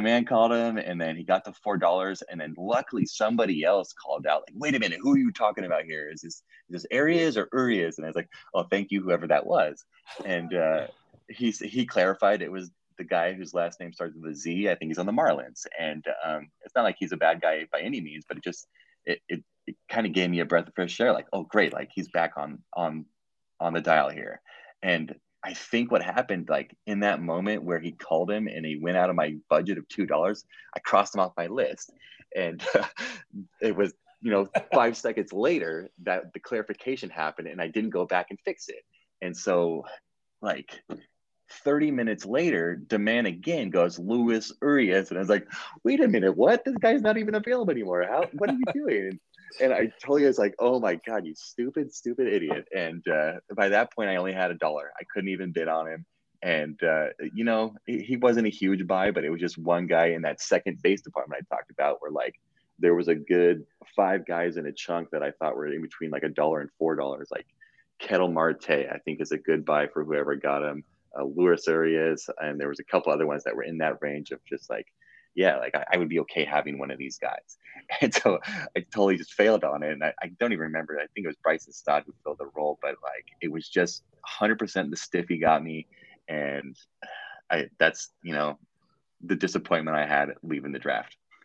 man 0.00 0.24
called 0.24 0.52
him 0.52 0.76
and 0.76 1.00
then 1.00 1.16
he 1.16 1.22
got 1.22 1.44
the 1.44 1.52
four 1.52 1.76
dollars 1.76 2.22
and 2.28 2.40
then 2.40 2.54
luckily 2.58 3.06
somebody 3.06 3.64
else 3.64 3.92
called 3.92 4.26
out 4.26 4.42
like 4.46 4.54
wait 4.56 4.74
a 4.74 4.78
minute 4.78 4.98
who 5.00 5.12
are 5.12 5.18
you 5.18 5.32
talking 5.32 5.64
about 5.64 5.84
here 5.84 6.10
is 6.12 6.20
this 6.20 6.42
is 6.68 6.82
this 6.82 6.86
Arias 6.92 7.36
or 7.36 7.48
Urias 7.52 7.98
and 7.98 8.04
I 8.04 8.08
was 8.08 8.16
like 8.16 8.28
oh 8.54 8.64
thank 8.64 8.90
you 8.90 9.02
whoever 9.02 9.26
that 9.28 9.46
was 9.46 9.84
and 10.24 10.54
uh, 10.54 10.86
he 11.28 11.50
he 11.50 11.86
clarified 11.86 12.42
it 12.42 12.50
was 12.50 12.70
the 12.98 13.04
guy 13.04 13.32
whose 13.32 13.54
last 13.54 13.80
name 13.80 13.92
starts 13.92 14.14
with 14.16 14.32
a 14.32 14.34
Z 14.34 14.68
I 14.68 14.74
think 14.74 14.90
he's 14.90 14.98
on 14.98 15.06
the 15.06 15.12
Marlins. 15.12 15.66
And 15.78 16.04
um, 16.24 16.48
it's 16.64 16.74
not 16.74 16.84
like 16.84 16.96
he's 16.98 17.12
a 17.12 17.16
bad 17.16 17.40
guy 17.40 17.66
by 17.72 17.80
any 17.80 18.00
means 18.00 18.24
but 18.28 18.38
it 18.38 18.44
just 18.44 18.66
it, 19.04 19.20
it, 19.28 19.44
it 19.66 19.76
kind 19.88 20.06
of 20.06 20.12
gave 20.12 20.30
me 20.30 20.40
a 20.40 20.44
breath 20.44 20.68
of 20.68 20.74
fresh 20.74 20.98
air 21.00 21.12
like 21.12 21.26
oh 21.32 21.42
great 21.42 21.72
like 21.72 21.90
he's 21.94 22.08
back 22.08 22.32
on 22.36 22.58
on 22.74 23.04
on 23.60 23.72
the 23.72 23.80
dial 23.80 24.10
here. 24.10 24.40
And 24.82 25.14
I 25.42 25.54
think 25.54 25.90
what 25.90 26.02
happened, 26.02 26.48
like 26.48 26.74
in 26.86 27.00
that 27.00 27.22
moment 27.22 27.64
where 27.64 27.78
he 27.78 27.92
called 27.92 28.30
him 28.30 28.46
and 28.46 28.64
he 28.64 28.78
went 28.78 28.96
out 28.96 29.10
of 29.10 29.16
my 29.16 29.36
budget 29.50 29.78
of 29.78 29.88
two 29.88 30.06
dollars, 30.06 30.44
I 30.74 30.80
crossed 30.80 31.14
him 31.14 31.20
off 31.20 31.32
my 31.36 31.46
list, 31.46 31.92
and 32.34 32.62
uh, 32.74 32.84
it 33.60 33.76
was 33.76 33.92
you 34.22 34.30
know 34.30 34.48
five 34.72 34.96
seconds 34.96 35.32
later 35.32 35.90
that 36.02 36.32
the 36.32 36.40
clarification 36.40 37.10
happened, 37.10 37.48
and 37.48 37.60
I 37.60 37.68
didn't 37.68 37.90
go 37.90 38.06
back 38.06 38.28
and 38.30 38.38
fix 38.44 38.68
it, 38.68 38.84
and 39.20 39.36
so 39.36 39.84
like 40.40 40.82
30 41.50 41.90
minutes 41.90 42.24
later, 42.24 42.76
demand 42.76 43.26
again 43.26 43.70
goes 43.70 43.98
Luis 43.98 44.52
Urias. 44.62 45.10
And 45.10 45.18
I 45.18 45.20
was 45.20 45.28
like, 45.28 45.46
wait 45.82 46.00
a 46.00 46.08
minute, 46.08 46.36
what? 46.36 46.64
This 46.64 46.76
guy's 46.78 47.02
not 47.02 47.18
even 47.18 47.34
available 47.34 47.70
anymore. 47.70 48.06
How 48.08 48.26
what 48.32 48.50
are 48.50 48.54
you 48.54 48.72
doing? 48.72 49.20
and 49.60 49.72
I 49.72 49.92
totally 50.00 50.24
was 50.24 50.38
like, 50.38 50.54
oh 50.58 50.80
my 50.80 50.96
God, 51.06 51.24
you 51.26 51.34
stupid, 51.34 51.94
stupid 51.94 52.32
idiot. 52.32 52.66
And 52.74 53.06
uh, 53.08 53.34
by 53.54 53.68
that 53.68 53.92
point, 53.92 54.10
I 54.10 54.16
only 54.16 54.32
had 54.32 54.50
a 54.50 54.54
dollar. 54.54 54.92
I 54.98 55.04
couldn't 55.12 55.30
even 55.30 55.52
bid 55.52 55.68
on 55.68 55.86
him. 55.86 56.06
And, 56.42 56.82
uh, 56.82 57.06
you 57.32 57.44
know, 57.44 57.74
he 57.86 58.16
wasn't 58.16 58.46
a 58.46 58.50
huge 58.50 58.86
buy, 58.86 59.10
but 59.10 59.24
it 59.24 59.30
was 59.30 59.40
just 59.40 59.56
one 59.56 59.86
guy 59.86 60.08
in 60.08 60.22
that 60.22 60.42
second 60.42 60.82
base 60.82 61.00
department 61.00 61.42
I 61.42 61.54
talked 61.54 61.70
about 61.70 62.02
where 62.02 62.10
like 62.10 62.34
there 62.78 62.94
was 62.94 63.08
a 63.08 63.14
good 63.14 63.64
five 63.96 64.26
guys 64.26 64.56
in 64.56 64.66
a 64.66 64.72
chunk 64.72 65.10
that 65.10 65.22
I 65.22 65.30
thought 65.30 65.56
were 65.56 65.66
in 65.66 65.80
between 65.80 66.10
like 66.10 66.22
a 66.22 66.28
dollar 66.28 66.60
and 66.60 66.70
four 66.78 66.96
dollars. 66.96 67.28
Like 67.30 67.46
Ketel 67.98 68.28
Marte, 68.28 68.70
I 68.70 68.98
think 69.04 69.20
is 69.20 69.32
a 69.32 69.38
good 69.38 69.64
buy 69.64 69.86
for 69.86 70.04
whoever 70.04 70.36
got 70.36 70.62
him. 70.62 70.84
Uh, 71.18 71.24
Luis 71.24 71.66
Urias, 71.66 72.28
and 72.38 72.60
there 72.60 72.68
was 72.68 72.80
a 72.80 72.84
couple 72.84 73.12
other 73.12 73.26
ones 73.26 73.44
that 73.44 73.54
were 73.54 73.62
in 73.62 73.78
that 73.78 73.98
range 74.00 74.30
of 74.30 74.40
just 74.44 74.68
like 74.70 74.86
yeah, 75.34 75.56
like 75.56 75.74
I, 75.74 75.84
I, 75.92 75.96
would 75.96 76.08
be 76.08 76.20
okay 76.20 76.44
having 76.44 76.78
one 76.78 76.90
of 76.90 76.98
these 76.98 77.18
guys. 77.18 77.58
And 78.00 78.14
so 78.14 78.38
I 78.76 78.80
totally 78.80 79.18
just 79.18 79.34
failed 79.34 79.62
on 79.62 79.82
it. 79.82 79.92
And 79.92 80.02
I, 80.02 80.14
I 80.22 80.28
don't 80.40 80.52
even 80.52 80.62
remember. 80.62 80.96
I 80.98 81.06
think 81.12 81.24
it 81.24 81.26
was 81.26 81.36
Bryson 81.42 81.72
Stott 81.72 82.04
who 82.06 82.14
filled 82.22 82.38
the 82.38 82.48
role, 82.56 82.78
but 82.80 82.94
like 83.02 83.26
it 83.42 83.52
was 83.52 83.68
just 83.68 84.04
100% 84.40 84.58
the 84.58 84.96
STIFFI 84.96 85.40
got 85.40 85.62
me. 85.62 85.86
And 86.28 86.74
I 87.50 87.66
that's, 87.78 88.12
you 88.22 88.32
know, 88.32 88.58
the 89.22 89.36
disappointment 89.36 89.96
I 89.96 90.06
had 90.06 90.30
leaving 90.42 90.72
the 90.72 90.78
draft. 90.78 91.16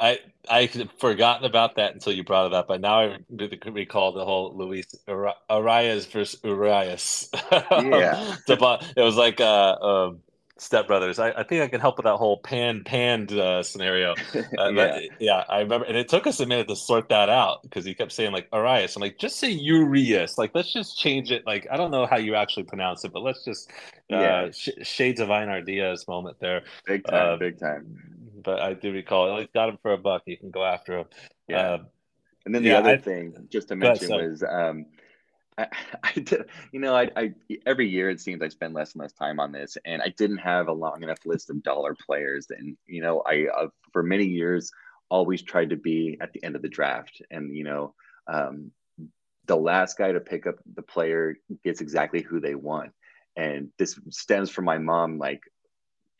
I 0.00 0.18
I 0.48 0.64
had 0.64 0.90
forgotten 0.98 1.44
about 1.44 1.76
that 1.76 1.92
until 1.92 2.12
you 2.12 2.24
brought 2.24 2.46
it 2.46 2.54
up, 2.54 2.68
but 2.68 2.80
now 2.80 3.00
I 3.00 3.18
recall 3.66 4.12
the 4.12 4.24
whole 4.24 4.56
Luis 4.56 4.86
Arias 5.48 6.06
versus 6.06 6.40
Urias. 6.42 7.28
Yeah, 7.52 8.36
it 8.48 9.02
was 9.02 9.16
like 9.16 9.40
uh, 9.40 9.74
um, 9.74 10.20
Step 10.60 10.86
Brothers. 10.86 11.18
I, 11.18 11.30
I 11.30 11.42
think 11.42 11.62
I 11.62 11.68
can 11.68 11.80
help 11.80 11.96
with 11.96 12.04
that 12.04 12.16
whole 12.16 12.38
pan 12.38 12.82
panned 12.84 13.32
uh, 13.32 13.62
scenario. 13.62 14.14
Uh, 14.58 14.70
yeah. 14.72 15.00
yeah, 15.18 15.44
I 15.48 15.60
remember, 15.60 15.86
and 15.86 15.96
it 15.96 16.08
took 16.08 16.26
us 16.26 16.40
a 16.40 16.46
minute 16.46 16.68
to 16.68 16.76
sort 16.76 17.08
that 17.08 17.28
out 17.28 17.62
because 17.62 17.84
he 17.84 17.94
kept 17.94 18.12
saying 18.12 18.32
like 18.32 18.46
Arias. 18.52 18.94
I'm 18.94 19.00
like, 19.00 19.18
just 19.18 19.36
say 19.36 19.50
Urias. 19.50 20.36
Like, 20.36 20.50
let's 20.54 20.72
just 20.72 20.98
change 20.98 21.30
it. 21.30 21.46
Like, 21.46 21.66
I 21.70 21.76
don't 21.76 21.90
know 21.90 22.04
how 22.04 22.18
you 22.18 22.34
actually 22.34 22.64
pronounce 22.64 23.04
it, 23.04 23.12
but 23.12 23.22
let's 23.22 23.44
just 23.44 23.70
uh, 24.12 24.16
yeah. 24.16 24.50
Sh- 24.50 24.68
shades 24.82 25.20
of 25.20 25.30
Einar 25.30 25.62
Diaz 25.62 26.06
moment 26.08 26.38
there. 26.40 26.62
Big 26.86 27.04
time, 27.04 27.34
uh, 27.34 27.36
big 27.36 27.58
time. 27.58 28.19
But 28.42 28.60
I 28.60 28.74
do 28.74 28.92
recall, 28.92 29.36
least 29.36 29.52
got 29.52 29.68
him 29.68 29.78
for 29.82 29.92
a 29.92 29.98
buck. 29.98 30.22
You 30.26 30.36
can 30.36 30.50
go 30.50 30.64
after 30.64 30.98
him. 30.98 31.06
Yeah. 31.48 31.58
Uh, 31.58 31.78
and 32.46 32.54
then 32.54 32.62
the 32.62 32.70
yeah, 32.70 32.78
other 32.78 32.90
I, 32.90 32.96
thing, 32.96 33.34
just 33.50 33.68
to 33.68 33.76
mention, 33.76 34.10
was 34.10 34.42
um, 34.42 34.86
I, 35.58 35.68
I 36.02 36.12
did, 36.12 36.46
you 36.72 36.80
know, 36.80 36.94
I, 36.94 37.10
I 37.16 37.34
every 37.66 37.88
year 37.88 38.10
it 38.10 38.20
seems 38.20 38.42
I 38.42 38.48
spend 38.48 38.74
less 38.74 38.94
and 38.94 39.02
less 39.02 39.12
time 39.12 39.40
on 39.40 39.52
this, 39.52 39.76
and 39.84 40.02
I 40.02 40.08
didn't 40.16 40.38
have 40.38 40.68
a 40.68 40.72
long 40.72 41.02
enough 41.02 41.24
list 41.24 41.50
of 41.50 41.62
dollar 41.62 41.94
players. 41.94 42.46
And 42.50 42.76
you 42.86 43.02
know, 43.02 43.22
I 43.26 43.46
uh, 43.56 43.68
for 43.92 44.02
many 44.02 44.24
years 44.24 44.70
always 45.08 45.42
tried 45.42 45.70
to 45.70 45.76
be 45.76 46.16
at 46.20 46.32
the 46.32 46.42
end 46.42 46.56
of 46.56 46.62
the 46.62 46.68
draft, 46.68 47.22
and 47.30 47.54
you 47.54 47.64
know, 47.64 47.94
um, 48.26 48.70
the 49.46 49.56
last 49.56 49.98
guy 49.98 50.12
to 50.12 50.20
pick 50.20 50.46
up 50.46 50.56
the 50.74 50.82
player 50.82 51.36
gets 51.64 51.80
exactly 51.80 52.22
who 52.22 52.40
they 52.40 52.54
want. 52.54 52.92
And 53.36 53.70
this 53.78 53.98
stems 54.10 54.50
from 54.50 54.64
my 54.64 54.78
mom, 54.78 55.18
like 55.18 55.40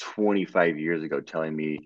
25 0.01 0.79
years 0.79 1.03
ago, 1.03 1.21
telling 1.21 1.55
me 1.55 1.79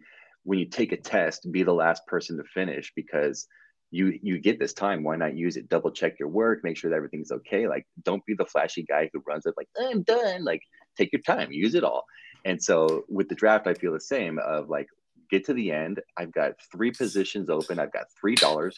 when 0.44 0.58
you 0.58 0.66
take 0.66 0.92
a 0.92 0.96
test, 0.96 1.50
be 1.50 1.62
the 1.62 1.72
last 1.72 2.06
person 2.06 2.36
to 2.36 2.44
finish 2.44 2.92
because 2.94 3.48
you 3.90 4.18
you 4.22 4.38
get 4.38 4.58
this 4.58 4.72
time 4.72 5.02
why 5.04 5.16
not 5.16 5.36
use 5.36 5.56
it? 5.56 5.68
Double 5.68 5.90
check 5.90 6.18
your 6.18 6.28
work 6.28 6.64
make 6.64 6.76
sure 6.76 6.90
that 6.90 6.96
everything's 6.96 7.32
okay. 7.32 7.68
Like 7.68 7.86
don't 8.02 8.24
be 8.26 8.34
the 8.34 8.46
flashy 8.46 8.82
guy 8.82 9.10
who 9.12 9.22
runs 9.26 9.46
it 9.46 9.54
like 9.56 9.68
i'm 9.78 10.02
done. 10.02 10.44
Like 10.44 10.62
take 10.96 11.12
your 11.12 11.22
time 11.22 11.52
use 11.52 11.74
it 11.74 11.84
all. 11.84 12.04
And 12.44 12.62
so 12.62 13.04
with 13.08 13.28
the 13.28 13.34
draft 13.34 13.66
i 13.66 13.74
feel 13.74 13.92
the 13.92 14.00
same 14.00 14.38
of 14.38 14.68
like 14.68 14.88
get 15.30 15.46
to 15.46 15.54
the 15.54 15.70
end. 15.72 16.00
I've 16.16 16.32
got 16.32 16.52
three 16.72 16.90
positions 16.90 17.48
open. 17.50 17.78
I've 17.78 17.92
got 17.92 18.06
three 18.20 18.34
dollars. 18.34 18.76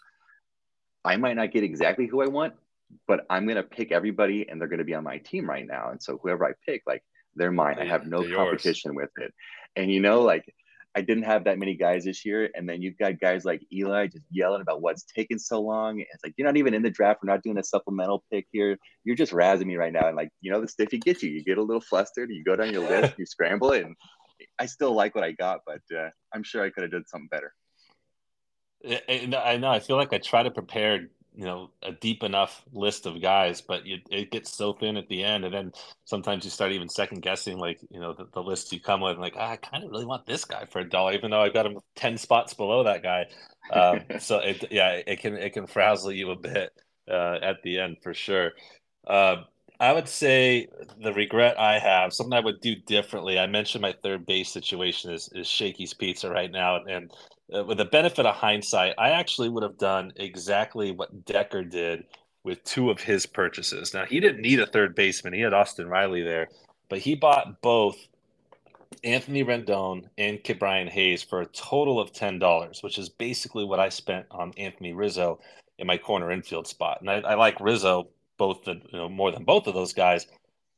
I 1.05 1.17
might 1.17 1.37
not 1.37 1.53
get 1.53 1.63
exactly 1.65 2.07
who 2.07 2.23
i 2.23 2.27
want 2.27 2.55
but 3.09 3.27
i'm 3.31 3.47
going 3.47 3.57
to 3.57 3.65
pick 3.65 3.91
everybody 3.91 4.49
and 4.49 4.61
they're 4.61 4.69
going 4.69 4.79
to 4.79 4.85
be 4.85 4.95
on 4.95 5.03
my 5.03 5.19
team 5.19 5.49
right 5.49 5.67
now. 5.67 5.91
And 5.91 6.01
so 6.03 6.19
whoever 6.23 6.45
i 6.45 6.53
pick 6.65 6.83
like 6.87 7.03
they're 7.35 7.53
mine. 7.53 7.79
I 7.79 7.85
have 7.85 8.07
no 8.07 8.23
competition 8.35 8.95
with 8.95 9.11
it. 9.17 9.33
And 9.77 9.91
you 9.93 10.01
know 10.01 10.23
like 10.23 10.45
I 10.97 11.03
didn't 11.03 11.25
have 11.25 11.45
that 11.45 11.59
many 11.59 11.77
guys 11.77 12.05
this 12.05 12.25
year. 12.25 12.51
And 12.55 12.67
then 12.67 12.81
you've 12.81 12.97
got 12.97 13.21
guys 13.21 13.45
like 13.45 13.61
Eli 13.71 14.07
just 14.07 14.25
yelling 14.31 14.63
about 14.63 14.81
what's 14.81 15.05
taking 15.05 15.39
so 15.39 15.61
long. 15.61 16.01
It's 16.01 16.25
like, 16.25 16.33
you're 16.39 16.47
not 16.47 16.57
even 16.57 16.73
in 16.73 16.83
the 16.83 16.89
draft. 16.89 17.21
We're 17.23 17.31
not 17.31 17.43
doing 17.43 17.59
a 17.59 17.63
supplemental 17.63 18.25
pick 18.33 18.47
here. 18.51 18.79
You're 19.05 19.15
just 19.15 19.33
razzing 19.33 19.67
me 19.67 19.77
right 19.77 19.93
now. 19.93 20.09
And 20.09 20.17
like, 20.17 20.31
you 20.41 20.51
know, 20.51 20.63
the 20.63 20.67
STIFFI 20.67 21.03
gets 21.03 21.23
you. 21.23 21.31
You 21.31 21.45
get 21.45 21.59
a 21.59 21.63
little 21.63 21.83
flustered. 21.83 22.31
You 22.31 22.43
go 22.43 22.57
down 22.57 22.73
your 22.73 22.89
list, 22.89 23.19
you 23.19 23.27
scramble 23.27 23.73
it. 23.73 23.85
And 23.85 23.95
I 24.59 24.65
still 24.65 24.95
like 24.95 25.15
what 25.15 25.23
I 25.23 25.33
got, 25.33 25.61
but 25.67 25.83
uh, 25.95 26.09
I'm 26.33 26.43
sure 26.43 26.63
I 26.63 26.71
could 26.71 26.83
have 26.83 26.93
done 26.93 27.05
something 27.07 27.29
better. 27.31 27.53
I 29.09 29.57
know. 29.59 29.71
I 29.71 29.81
feel 29.81 29.97
like 29.97 30.15
I 30.15 30.19
try 30.19 30.43
to 30.43 30.51
prepare 30.51 31.09
you 31.37 31.45
know 31.45 31.71
a 31.83 31.93
deep 31.93 32.23
enough 32.23 32.63
list 32.73 33.07
of 33.07 33.21
guys, 33.21 33.61
but 33.61 33.87
you, 33.87 33.99
it 34.11 34.31
gets 34.31 34.57
so 34.57 34.73
thin 34.73 34.97
at 34.97 35.09
the 35.09 35.23
end, 35.23 35.45
and 35.45 35.55
then 35.55 35.73
sometimes 36.05 36.45
you 36.45 36.51
start 36.51 36.73
even 36.73 36.89
second 36.89 37.21
guessing, 37.21 37.59
like 37.59 37.79
you 37.91 38.01
know 38.01 38.15
the, 38.15 38.27
the 38.33 38.43
list 38.43 38.73
you 38.73 38.81
come 38.81 39.03
with, 39.03 39.19
like 39.19 39.35
ah, 39.37 39.51
I 39.51 39.57
kind 39.57 39.85
of 39.85 39.91
really 39.91 40.07
want 40.07 40.27
this 40.27 40.45
guy 40.45 40.65
for 40.65 40.81
a 40.81 40.89
dollar, 40.89 41.13
even 41.13 41.31
though 41.31 41.43
I've 41.43 41.55
got 41.55 41.67
him 41.67 41.79
ten 41.95 42.17
spots 42.17 42.55
below 42.55 42.85
that 42.85 43.03
guy. 43.03 43.27
Um, 43.71 44.01
so 44.19 44.39
it 44.39 44.65
yeah, 44.71 45.01
it 45.07 45.21
can 45.21 45.35
it 45.35 45.53
can 45.53 45.67
frazzle 45.67 46.13
you 46.13 46.31
a 46.31 46.37
bit 46.37 46.71
uh, 47.09 47.39
at 47.43 47.63
the 47.63 47.79
end 47.81 47.99
for 48.03 48.15
sure. 48.15 48.53
Uh, 49.07 49.37
I 49.79 49.93
would 49.93 50.09
say 50.09 50.69
the 51.03 51.13
regret 51.13 51.61
I 51.61 51.79
have, 51.79 52.13
something 52.13 52.33
I 52.33 52.41
would 52.41 52.61
do 52.61 52.75
differently. 52.75 53.39
I 53.39 53.47
mentioned 53.47 53.83
my 53.83 53.95
third 54.03 54.25
base 54.25 54.51
situation 54.51 55.13
is, 55.13 55.29
is 55.35 55.47
Shakey's 55.47 55.93
Pizza 55.93 56.31
right 56.31 56.51
now, 56.51 56.83
and 56.85 57.13
uh, 57.55 57.65
with 57.65 57.79
the 57.79 57.85
benefit 57.85 58.27
of 58.27 58.35
hindsight, 58.35 58.95
I 58.99 59.11
actually 59.11 59.49
would 59.49 59.63
have 59.63 59.79
done 59.79 60.13
exactly 60.17 60.91
what 60.91 61.25
Decker 61.25 61.65
did 61.65 62.05
with 62.45 62.63
two 62.65 62.91
of 62.91 63.01
his 63.01 63.27
purchases. 63.27 63.93
Now, 63.93 64.05
he 64.05 64.21
didn't 64.21 64.43
need 64.43 64.61
a 64.61 64.67
third 64.67 64.95
baseman, 64.95 65.33
he 65.33 65.41
had 65.41 65.55
Austin 65.55 65.89
Riley 65.89 66.23
there, 66.23 66.49
but 66.89 66.99
he 66.99 67.15
bought 67.15 67.61
both 67.61 67.97
Anthony 69.05 69.45
Rendon 69.45 70.09
and 70.19 70.43
Ke'Bryan 70.43 70.89
Hayes 70.89 71.23
for 71.23 71.41
a 71.41 71.47
total 71.47 72.01
of 72.01 72.13
$10, 72.13 72.83
which 72.83 72.99
is 72.99 73.09
basically 73.09 73.65
what 73.65 73.81
I 73.81 73.89
spent 73.89 74.27
on 74.31 74.53
Anthony 74.57 74.93
Rizzo 74.93 75.41
in 75.79 75.87
my 75.87 75.99
corner 75.99 76.31
infield 76.31 76.67
spot. 76.67 77.01
And 77.01 77.11
I, 77.11 77.17
I 77.21 77.35
like 77.35 77.61
Rizzo 77.61 78.09
both 78.39 78.65
the 78.65 78.75
you 78.93 78.99
know 78.99 79.09
more 79.09 79.31
than 79.33 79.45
both 79.45 79.67
of 79.67 79.75
those 79.75 79.93
guys, 79.93 80.27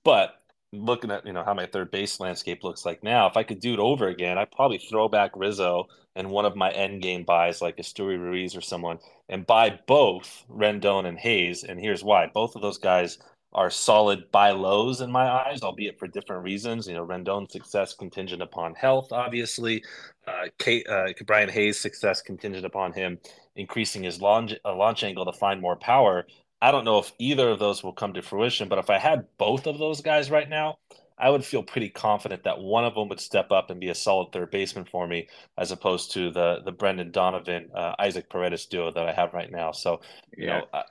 but 0.05 0.41
looking 0.73 1.11
at 1.11 1.27
you 1.27 1.33
know 1.33 1.45
how 1.45 1.55
my 1.55 1.67
third 1.67 1.91
base 1.91 2.21
landscape 2.21 2.65
looks 2.65 2.85
like 2.85 3.03
now, 3.03 3.27
if 3.27 3.37
I 3.37 3.43
could 3.43 3.61
do 3.61 3.75
it 3.75 3.79
over 3.79 4.09
again, 4.09 4.39
I'd 4.39 4.53
probably 4.53 4.79
throw 4.79 5.09
back 5.09 5.33
Rizzo 5.35 5.87
and 6.17 6.31
one 6.31 6.45
of 6.45 6.57
my 6.57 6.71
end 6.71 7.03
game 7.03 7.25
buys 7.25 7.63
like 7.63 7.77
Esteury 7.79 8.19
Ruiz 8.19 8.57
or 8.57 8.61
someone 8.61 8.99
and 9.29 9.47
buy 9.47 9.79
both 9.87 10.45
Rendon 10.51 11.07
and 11.07 11.19
Hayes. 11.19 11.65
And 11.65 11.81
here's 11.81 12.05
why: 12.05 12.27
both 12.33 12.57
of 12.57 12.63
those 12.63 12.79
guys 12.79 13.19
are 13.53 13.71
solid 13.71 14.31
buy 14.31 14.51
lows 14.51 15.01
in 15.01 15.11
my 15.11 15.27
eyes, 15.27 15.63
albeit 15.63 15.99
for 15.99 16.07
different 16.07 16.43
reasons. 16.45 16.87
You 16.87 16.95
know, 16.95 17.07
Rendon's 17.07 17.53
success 17.53 17.95
contingent 17.95 18.43
upon 18.43 18.75
health, 18.75 19.11
obviously. 19.11 19.83
Uh, 20.27 20.49
Kate, 20.59 20.87
uh, 20.89 21.09
Brian 21.27 21.49
Hayes' 21.49 21.81
success 21.81 22.21
contingent 22.21 22.67
upon 22.67 22.93
him 22.93 23.19
increasing 23.57 24.03
his 24.03 24.21
launch, 24.21 24.55
uh, 24.65 24.75
launch 24.75 25.03
angle 25.03 25.25
to 25.25 25.33
find 25.33 25.61
more 25.61 25.77
power. 25.77 26.27
I 26.61 26.73
don't 26.73 26.85
know 26.85 26.99
if 26.99 27.13
either 27.19 27.49
of 27.51 27.59
those 27.59 27.83
will 27.83 27.93
come 27.93 28.15
to 28.15 28.23
fruition, 28.23 28.69
but 28.69 28.79
if 28.79 28.91
I 28.91 28.99
had 28.99 29.27
both 29.39 29.67
of 29.67 29.79
those 29.79 30.01
guys 30.01 30.31
right 30.31 30.49
now, 30.49 30.79
I 31.19 31.31
would 31.31 31.45
feel 31.45 31.63
pretty 31.63 31.89
confident 31.89 32.45
that 32.45 32.61
one 32.61 32.85
of 32.85 32.95
them 32.95 33.09
would 33.09 33.21
step 33.21 33.51
up 33.51 33.71
and 33.71 33.81
be 33.81 33.89
a 33.89 33.95
solid 33.95 34.33
third 34.33 34.51
baseman 34.51 34.85
for 34.85 35.07
me, 35.07 35.29
as 35.57 35.73
opposed 35.73 36.13
to 36.13 36.31
the 36.31 36.61
the 36.65 36.73
Brendan 36.73 37.11
Donovan 37.11 37.71
uh, 37.75 37.95
Isaac 37.99 38.29
Paredes 38.29 38.67
duo 38.67 38.93
that 38.93 39.09
I 39.09 39.13
have 39.13 39.35
right 39.35 39.51
now. 39.51 39.73
So, 39.73 40.01
you 40.37 40.47
yeah. 40.47 40.59
know, 40.59 40.67
uh, 40.73 40.83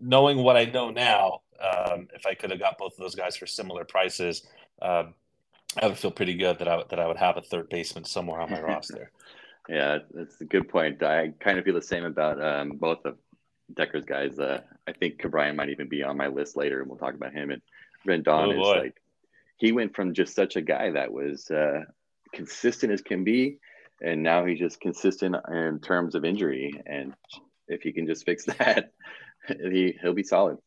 knowing 0.00 0.38
what 0.38 0.56
I 0.56 0.66
know 0.66 0.90
now, 0.90 1.40
um, 1.60 2.08
if 2.14 2.26
I 2.26 2.34
could 2.34 2.50
have 2.50 2.60
got 2.60 2.78
both 2.78 2.92
of 2.92 2.98
those 2.98 3.14
guys 3.14 3.36
for 3.36 3.46
similar 3.46 3.84
prices, 3.84 4.46
uh, 4.82 5.04
I 5.80 5.86
would 5.86 5.98
feel 5.98 6.10
pretty 6.10 6.34
good 6.34 6.58
that 6.58 6.68
I 6.68 6.82
that 6.90 7.00
I 7.00 7.06
would 7.06 7.18
have 7.18 7.38
a 7.38 7.42
third 7.42 7.68
baseman 7.70 8.04
somewhere 8.04 8.40
on 8.40 8.50
my 8.50 8.60
roster. 8.62 9.10
Yeah, 9.68 9.98
that's 10.12 10.40
a 10.40 10.44
good 10.44 10.68
point. 10.68 11.02
I 11.02 11.32
kind 11.40 11.58
of 11.58 11.64
feel 11.64 11.74
the 11.74 11.82
same 11.82 12.04
about 12.04 12.42
um, 12.42 12.72
both 12.72 13.04
of 13.04 13.16
Decker's 13.74 14.04
guys. 14.04 14.38
Uh, 14.38 14.60
I 14.86 14.92
think 14.92 15.20
Ke'Bryan 15.20 15.56
might 15.56 15.70
even 15.70 15.88
be 15.88 16.02
on 16.02 16.16
my 16.16 16.28
list 16.28 16.56
later, 16.56 16.80
and 16.80 16.88
we'll 16.88 16.98
talk 16.98 17.14
about 17.14 17.32
him. 17.32 17.50
And 17.50 17.62
Rendon 18.06 18.54
oh, 18.54 18.60
is 18.60 18.66
like 18.66 19.02
he 19.56 19.72
went 19.72 19.94
from 19.94 20.14
just 20.14 20.34
such 20.34 20.56
a 20.56 20.62
guy 20.62 20.90
that 20.90 21.12
was 21.12 21.50
uh, 21.50 21.82
consistent 22.32 22.92
as 22.92 23.02
can 23.02 23.24
be, 23.24 23.58
and 24.02 24.22
now 24.22 24.44
he's 24.44 24.58
just 24.58 24.80
consistent 24.80 25.36
in 25.50 25.80
terms 25.80 26.14
of 26.14 26.24
injury. 26.24 26.80
And 26.86 27.14
if 27.68 27.82
he 27.82 27.92
can 27.92 28.06
just 28.06 28.24
fix 28.24 28.44
that, 28.58 28.92
he 29.46 29.96
he'll 30.00 30.14
be 30.14 30.22
solid. 30.22 30.58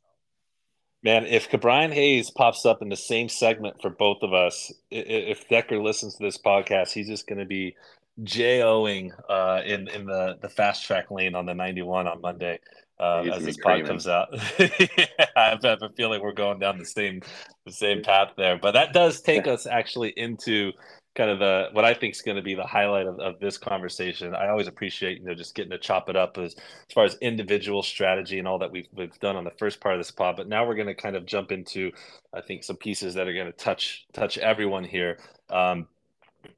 Man, 1.04 1.26
if 1.26 1.50
Ke'Bryan 1.50 1.92
Hayes 1.92 2.32
pops 2.32 2.66
up 2.66 2.82
in 2.82 2.88
the 2.88 2.96
same 2.96 3.28
segment 3.28 3.82
for 3.82 3.90
both 3.90 4.20
of 4.22 4.34
us, 4.34 4.72
if 4.90 5.50
Decker 5.50 5.82
listens 5.82 6.16
to 6.16 6.24
this 6.24 6.38
podcast, 6.38 6.94
he's 6.94 7.08
just 7.08 7.28
going 7.28 7.40
to 7.40 7.46
be 7.46 7.76
JOing 8.22 9.12
uh, 9.28 9.62
in 9.66 9.88
in 9.88 10.06
the 10.06 10.38
the 10.42 10.50
fast 10.50 10.86
track 10.86 11.10
lane 11.10 11.36
on 11.36 11.46
the 11.46 11.54
91 11.54 12.08
on 12.08 12.22
Monday 12.22 12.60
uh, 13.00 13.24
as 13.34 13.44
this 13.44 13.58
pod 13.58 13.86
comes 13.86 14.08
out. 14.08 14.30
yeah, 14.60 15.26
I 15.36 15.50
have 15.50 15.64
a 15.64 15.90
feeling 15.96 16.22
we're 16.22 16.34
going 16.34 16.60
down 16.60 16.78
the 16.78 16.86
same 16.86 17.22
the 17.66 17.72
same 17.72 18.04
path 18.04 18.34
there. 18.38 18.58
But 18.58 18.72
that 18.74 18.94
does 18.94 19.22
take 19.22 19.48
us 19.48 19.66
actually 19.66 20.14
into 20.16 20.72
kind 21.16 21.30
of 21.30 21.40
the 21.40 21.70
what 21.74 21.86
I 21.86 21.94
think 21.94 22.16
is 22.16 22.22
going 22.22 22.38
to 22.38 22.44
be 22.44 22.56
the 22.56 22.66
highlight 22.66 23.08
of, 23.08 23.20
of 23.20 23.40
this 23.40 23.58
conversation. 23.58 24.34
I 24.36 24.50
always 24.50 24.68
appreciate 24.68 25.20
you 25.20 25.26
know 25.26 25.34
just 25.34 25.56
getting 25.56 25.72
to 25.72 25.78
chop 25.78 26.10
it 26.10 26.16
up 26.16 26.38
as, 26.38 26.56
as 26.56 26.94
far 26.94 27.06
as 27.06 27.16
individual 27.22 27.84
strategy 27.84 28.40
and 28.40 28.48
all 28.48 28.60
that 28.60 28.72
we've 28.72 28.88
we've 28.94 29.18
done 29.20 29.36
on 29.36 29.44
the 29.44 29.52
first 29.52 29.80
part 29.80 29.96
of 29.96 30.00
this 30.00 30.12
pod. 30.12 30.38
But 30.38 30.48
now 30.48 30.66
we're 30.66 30.76
going 30.76 30.88
to 30.88 30.96
kind 30.96 31.16
of 31.16 31.26
jump 31.26 31.52
into 31.52 31.92
I 32.34 32.42
think 32.42 32.64
some 32.64 32.78
pieces 32.78 33.14
that 33.16 33.28
are 33.28 33.34
going 33.34 33.52
to 33.52 33.54
touch 33.54 34.06
touch 34.14 34.38
everyone 34.38 34.84
here. 34.84 35.20
Um, 35.50 35.88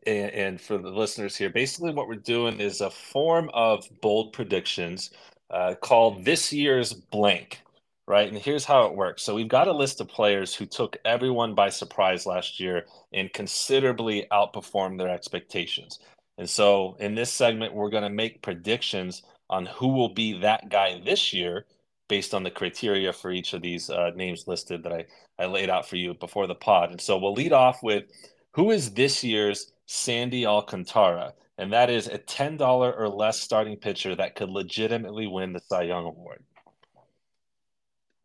and, 0.08 0.32
and 0.32 0.62
for 0.62 0.78
the 0.78 0.90
listeners 0.90 1.36
here, 1.36 1.50
basically 1.50 1.94
what 1.94 2.08
we're 2.08 2.16
doing 2.16 2.60
is 2.60 2.82
a 2.82 2.90
form 2.90 3.50
of 3.54 3.88
bold 4.02 4.34
predictions 4.34 5.12
uh, 5.56 5.74
called 5.76 6.26
This 6.26 6.52
Year's 6.52 6.92
Blank, 6.92 7.62
right? 8.08 8.28
And 8.28 8.38
here's 8.38 8.66
how 8.66 8.88
it 8.88 8.96
works. 8.96 9.24
So 9.24 9.34
we've 9.34 9.48
got 9.48 9.70
a 9.70 9.74
list 9.74 10.02
of 10.02 10.10
players 10.10 10.54
who 10.54 10.66
took 10.66 10.98
everyone 11.06 11.56
by 11.56 11.70
surprise 11.70 12.26
last 12.26 12.60
year 12.60 12.86
and 13.14 13.32
considerably 13.32 14.28
outperformed 14.34 14.98
their 14.98 15.10
expectations. 15.10 16.00
And 16.38 16.50
so 16.50 16.98
in 17.00 17.16
this 17.16 17.32
segment, 17.32 17.74
we're 17.74 17.90
going 17.90 18.04
to 18.04 18.10
make 18.10 18.42
predictions 18.42 19.24
on 19.50 19.66
who 19.66 19.88
will 19.88 20.14
be 20.14 20.42
that 20.42 20.68
guy 20.68 21.02
this 21.06 21.32
year 21.32 21.66
based 22.10 22.34
on 22.34 22.44
the 22.44 22.52
criteria 22.52 23.14
for 23.14 23.32
each 23.32 23.54
of 23.54 23.62
these 23.62 23.90
uh, 23.90 24.12
names 24.14 24.48
listed 24.48 24.84
that 24.84 24.92
I, 24.92 25.06
I 25.40 25.46
laid 25.46 25.70
out 25.70 25.88
for 25.88 25.96
you 25.96 26.14
before 26.16 26.48
the 26.48 26.54
pod. 26.56 26.92
And 26.92 27.00
so 27.00 27.18
we'll 27.18 27.34
lead 27.34 27.54
off 27.54 27.82
with 27.82 28.04
who 28.56 28.72
is 28.72 28.92
this 28.92 29.24
year's 29.24 29.72
Sandy 29.86 30.46
Alcantara? 30.46 31.34
And 31.58 31.74
that 31.74 31.90
is 31.90 32.08
a 32.08 32.18
$10 32.18 32.60
or 32.62 33.08
less 33.10 33.40
starting 33.40 33.78
pitcher 33.78 34.16
that 34.16 34.36
could 34.36 34.50
legitimately 34.50 35.28
win 35.28 35.54
the 35.54 35.60
Cy 35.60 35.84
Young 35.84 36.06
Award. 36.06 36.44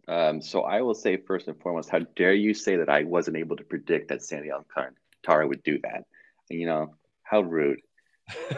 Um, 0.09 0.43
so 0.43 0.62
I 0.62 0.83
will 0.83 0.95
say 0.95 1.16
first 1.16 1.47
and 1.47 1.61
foremost, 1.61 1.89
how 1.89 2.01
dare 2.16 2.35
you 2.35 2.53
say 2.53 2.76
that 2.76 2.89
I 2.89 3.05
wasn't 3.05 3.37
able 3.37 3.57
to 3.57 3.62
predict 3.62 4.09
that 4.09 4.24
Sandy 4.24 4.51
Alcantara, 4.51 5.47
would 5.47 5.62
do 5.62 5.78
that. 5.85 6.05
You 6.49 6.66
know, 6.66 6.97
how 7.22 7.43
rude. 7.43 7.81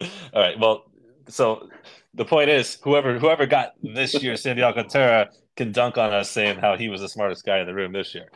All 0.00 0.08
right. 0.34 0.58
Well, 0.58 0.90
so 1.28 1.70
the 2.12 2.26
point 2.26 2.50
is, 2.50 2.76
whoever 2.82 3.18
whoever 3.18 3.46
got 3.46 3.72
this 3.82 4.22
year, 4.22 4.36
Sandy 4.36 4.62
Alcantara 4.62 5.30
can 5.56 5.72
dunk 5.72 5.96
on 5.96 6.12
us 6.12 6.30
saying 6.30 6.58
how 6.58 6.76
he 6.76 6.90
was 6.90 7.00
the 7.00 7.08
smartest 7.08 7.46
guy 7.46 7.60
in 7.60 7.66
the 7.66 7.74
room 7.74 7.92
this 7.92 8.14
year. 8.14 8.30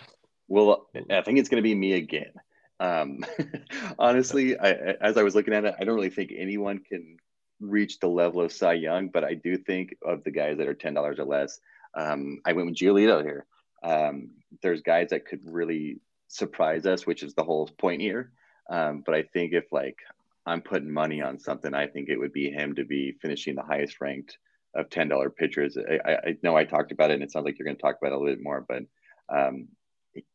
Well, 0.48 0.88
I 1.10 1.20
think 1.20 1.38
it's 1.38 1.50
going 1.50 1.62
to 1.62 1.66
be 1.66 1.74
me 1.74 1.94
again. 1.94 2.32
Um, 2.80 3.24
honestly, 3.98 4.58
I, 4.58 4.70
as 5.00 5.16
I 5.16 5.22
was 5.22 5.34
looking 5.34 5.54
at 5.54 5.64
it, 5.64 5.74
I 5.78 5.84
don't 5.84 5.94
really 5.94 6.10
think 6.10 6.32
anyone 6.36 6.78
can 6.78 7.16
reach 7.60 7.98
the 7.98 8.08
level 8.08 8.40
of 8.40 8.52
Cy 8.52 8.74
Young, 8.74 9.08
but 9.08 9.24
I 9.24 9.34
do 9.34 9.56
think 9.56 9.96
of 10.04 10.24
the 10.24 10.30
guys 10.30 10.58
that 10.58 10.68
are 10.68 10.74
ten 10.74 10.94
dollars 10.94 11.18
or 11.18 11.24
less. 11.24 11.60
Um, 11.94 12.40
I 12.44 12.52
went 12.52 12.68
with 12.68 12.76
Giolito 12.76 13.22
here. 13.22 13.46
Um, 13.82 14.30
there's 14.62 14.82
guys 14.82 15.10
that 15.10 15.26
could 15.26 15.40
really 15.44 16.00
surprise 16.28 16.86
us, 16.86 17.06
which 17.06 17.22
is 17.22 17.34
the 17.34 17.44
whole 17.44 17.68
point 17.78 18.00
here. 18.00 18.32
Um, 18.68 19.02
but 19.04 19.14
I 19.14 19.22
think 19.22 19.52
if 19.52 19.72
like 19.72 19.98
I'm 20.46 20.60
putting 20.60 20.90
money 20.90 21.22
on 21.22 21.38
something, 21.38 21.74
I 21.74 21.86
think 21.86 22.08
it 22.08 22.18
would 22.18 22.32
be 22.32 22.50
him 22.50 22.74
to 22.74 22.84
be 22.84 23.12
finishing 23.20 23.54
the 23.54 23.62
highest 23.62 24.00
ranked 24.00 24.38
of 24.74 24.90
ten 24.90 25.08
dollar 25.08 25.30
pitchers. 25.30 25.76
I, 25.78 26.12
I, 26.12 26.36
know 26.42 26.56
I 26.56 26.64
talked 26.64 26.92
about 26.92 27.10
it, 27.10 27.14
and 27.14 27.22
it 27.22 27.30
sounds 27.30 27.44
like 27.44 27.58
you're 27.58 27.66
going 27.66 27.76
to 27.76 27.82
talk 27.82 27.96
about 28.00 28.12
it 28.12 28.16
a 28.16 28.18
little 28.18 28.34
bit 28.34 28.42
more. 28.42 28.64
But 28.66 28.82
um, 29.28 29.68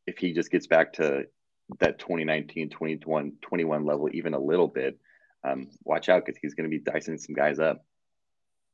if 0.07 0.17
he 0.17 0.33
just 0.33 0.51
gets 0.51 0.67
back 0.67 0.93
to 0.93 1.25
that 1.79 1.99
2019, 1.99 2.69
21, 2.69 3.33
21 3.41 3.85
level, 3.85 4.09
even 4.11 4.33
a 4.33 4.39
little 4.39 4.67
bit, 4.67 4.99
um, 5.43 5.69
watch 5.83 6.09
out 6.09 6.25
because 6.25 6.39
he's 6.41 6.53
going 6.53 6.69
to 6.69 6.75
be 6.75 6.83
dicing 6.83 7.17
some 7.17 7.35
guys 7.35 7.59
up. 7.59 7.85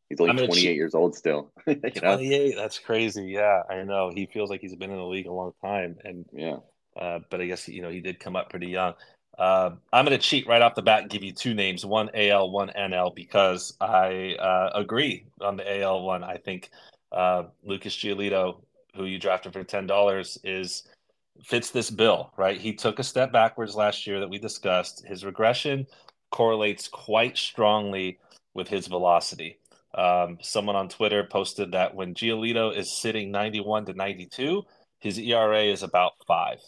He's 0.10 0.20
only 0.20 0.46
28 0.46 0.76
years 0.76 0.94
old 0.94 1.16
still. 1.16 1.52
28, 1.66 2.02
know? 2.02 2.62
that's 2.62 2.78
crazy. 2.78 3.24
Yeah, 3.24 3.64
I 3.70 3.84
know. 3.84 4.12
He 4.14 4.28
feels 4.28 4.50
like 4.50 4.62
he's 4.62 4.76
been 4.76 4.92
in 4.92 4.98
the 4.98 5.06
league 5.06 5.28
a 5.28 5.34
long 5.34 5.54
time, 5.64 5.98
and 6.04 6.26
yeah. 6.32 6.58
Uh, 6.96 7.20
but 7.30 7.42
I 7.42 7.46
guess 7.46 7.68
you 7.68 7.82
know 7.82 7.90
he 7.90 8.02
did 8.02 8.20
come 8.20 8.36
up 8.36 8.50
pretty 8.50 8.68
young. 8.68 8.94
Uh, 9.38 9.72
I'm 9.92 10.06
going 10.06 10.18
to 10.18 10.24
cheat 10.24 10.48
right 10.48 10.62
off 10.62 10.76
the 10.76 10.82
bat 10.82 11.02
and 11.02 11.10
give 11.10 11.24
you 11.24 11.34
two 11.34 11.54
names, 11.54 11.86
one 11.86 12.10
AL, 12.14 12.52
one 12.52 12.72
NL, 12.78 13.14
because 13.14 13.76
I 13.82 14.36
uh, 14.40 14.70
agree 14.76 15.26
on 15.42 15.58
the 15.58 15.82
AL 15.82 16.04
one. 16.04 16.24
I 16.24 16.38
think 16.38 16.70
uh, 17.12 17.44
Lucas 17.64 17.96
Giolito, 17.96 18.62
who 18.96 19.06
you 19.06 19.20
drafted 19.20 19.54
for 19.54 19.64
ten 19.64 19.88
dollars, 19.88 20.38
is 20.44 20.84
fits 21.44 21.72
this 21.72 21.90
bill. 21.90 22.32
Right, 22.38 22.60
he 22.60 22.74
took 22.74 23.00
a 23.00 23.04
step 23.04 23.32
backwards 23.32 23.76
last 23.76 24.08
year 24.08 24.20
that 24.20 24.30
we 24.30 24.38
discussed. 24.38 25.06
His 25.06 25.26
regression 25.26 25.88
correlates 26.32 26.88
quite 26.88 27.38
strongly 27.38 28.20
with 28.54 28.68
his 28.68 28.88
velocity. 28.88 29.60
Um, 29.94 30.38
someone 30.42 30.76
on 30.76 30.90
Twitter 30.90 31.24
posted 31.24 31.72
that 31.72 31.96
when 31.96 32.14
Giolito 32.14 32.76
is 32.76 32.92
sitting 32.92 33.32
91 33.32 33.86
to 33.86 33.94
92, 33.94 34.64
his 35.00 35.18
ERA 35.18 35.64
is 35.64 35.84
about 35.84 36.14
five. 36.28 36.60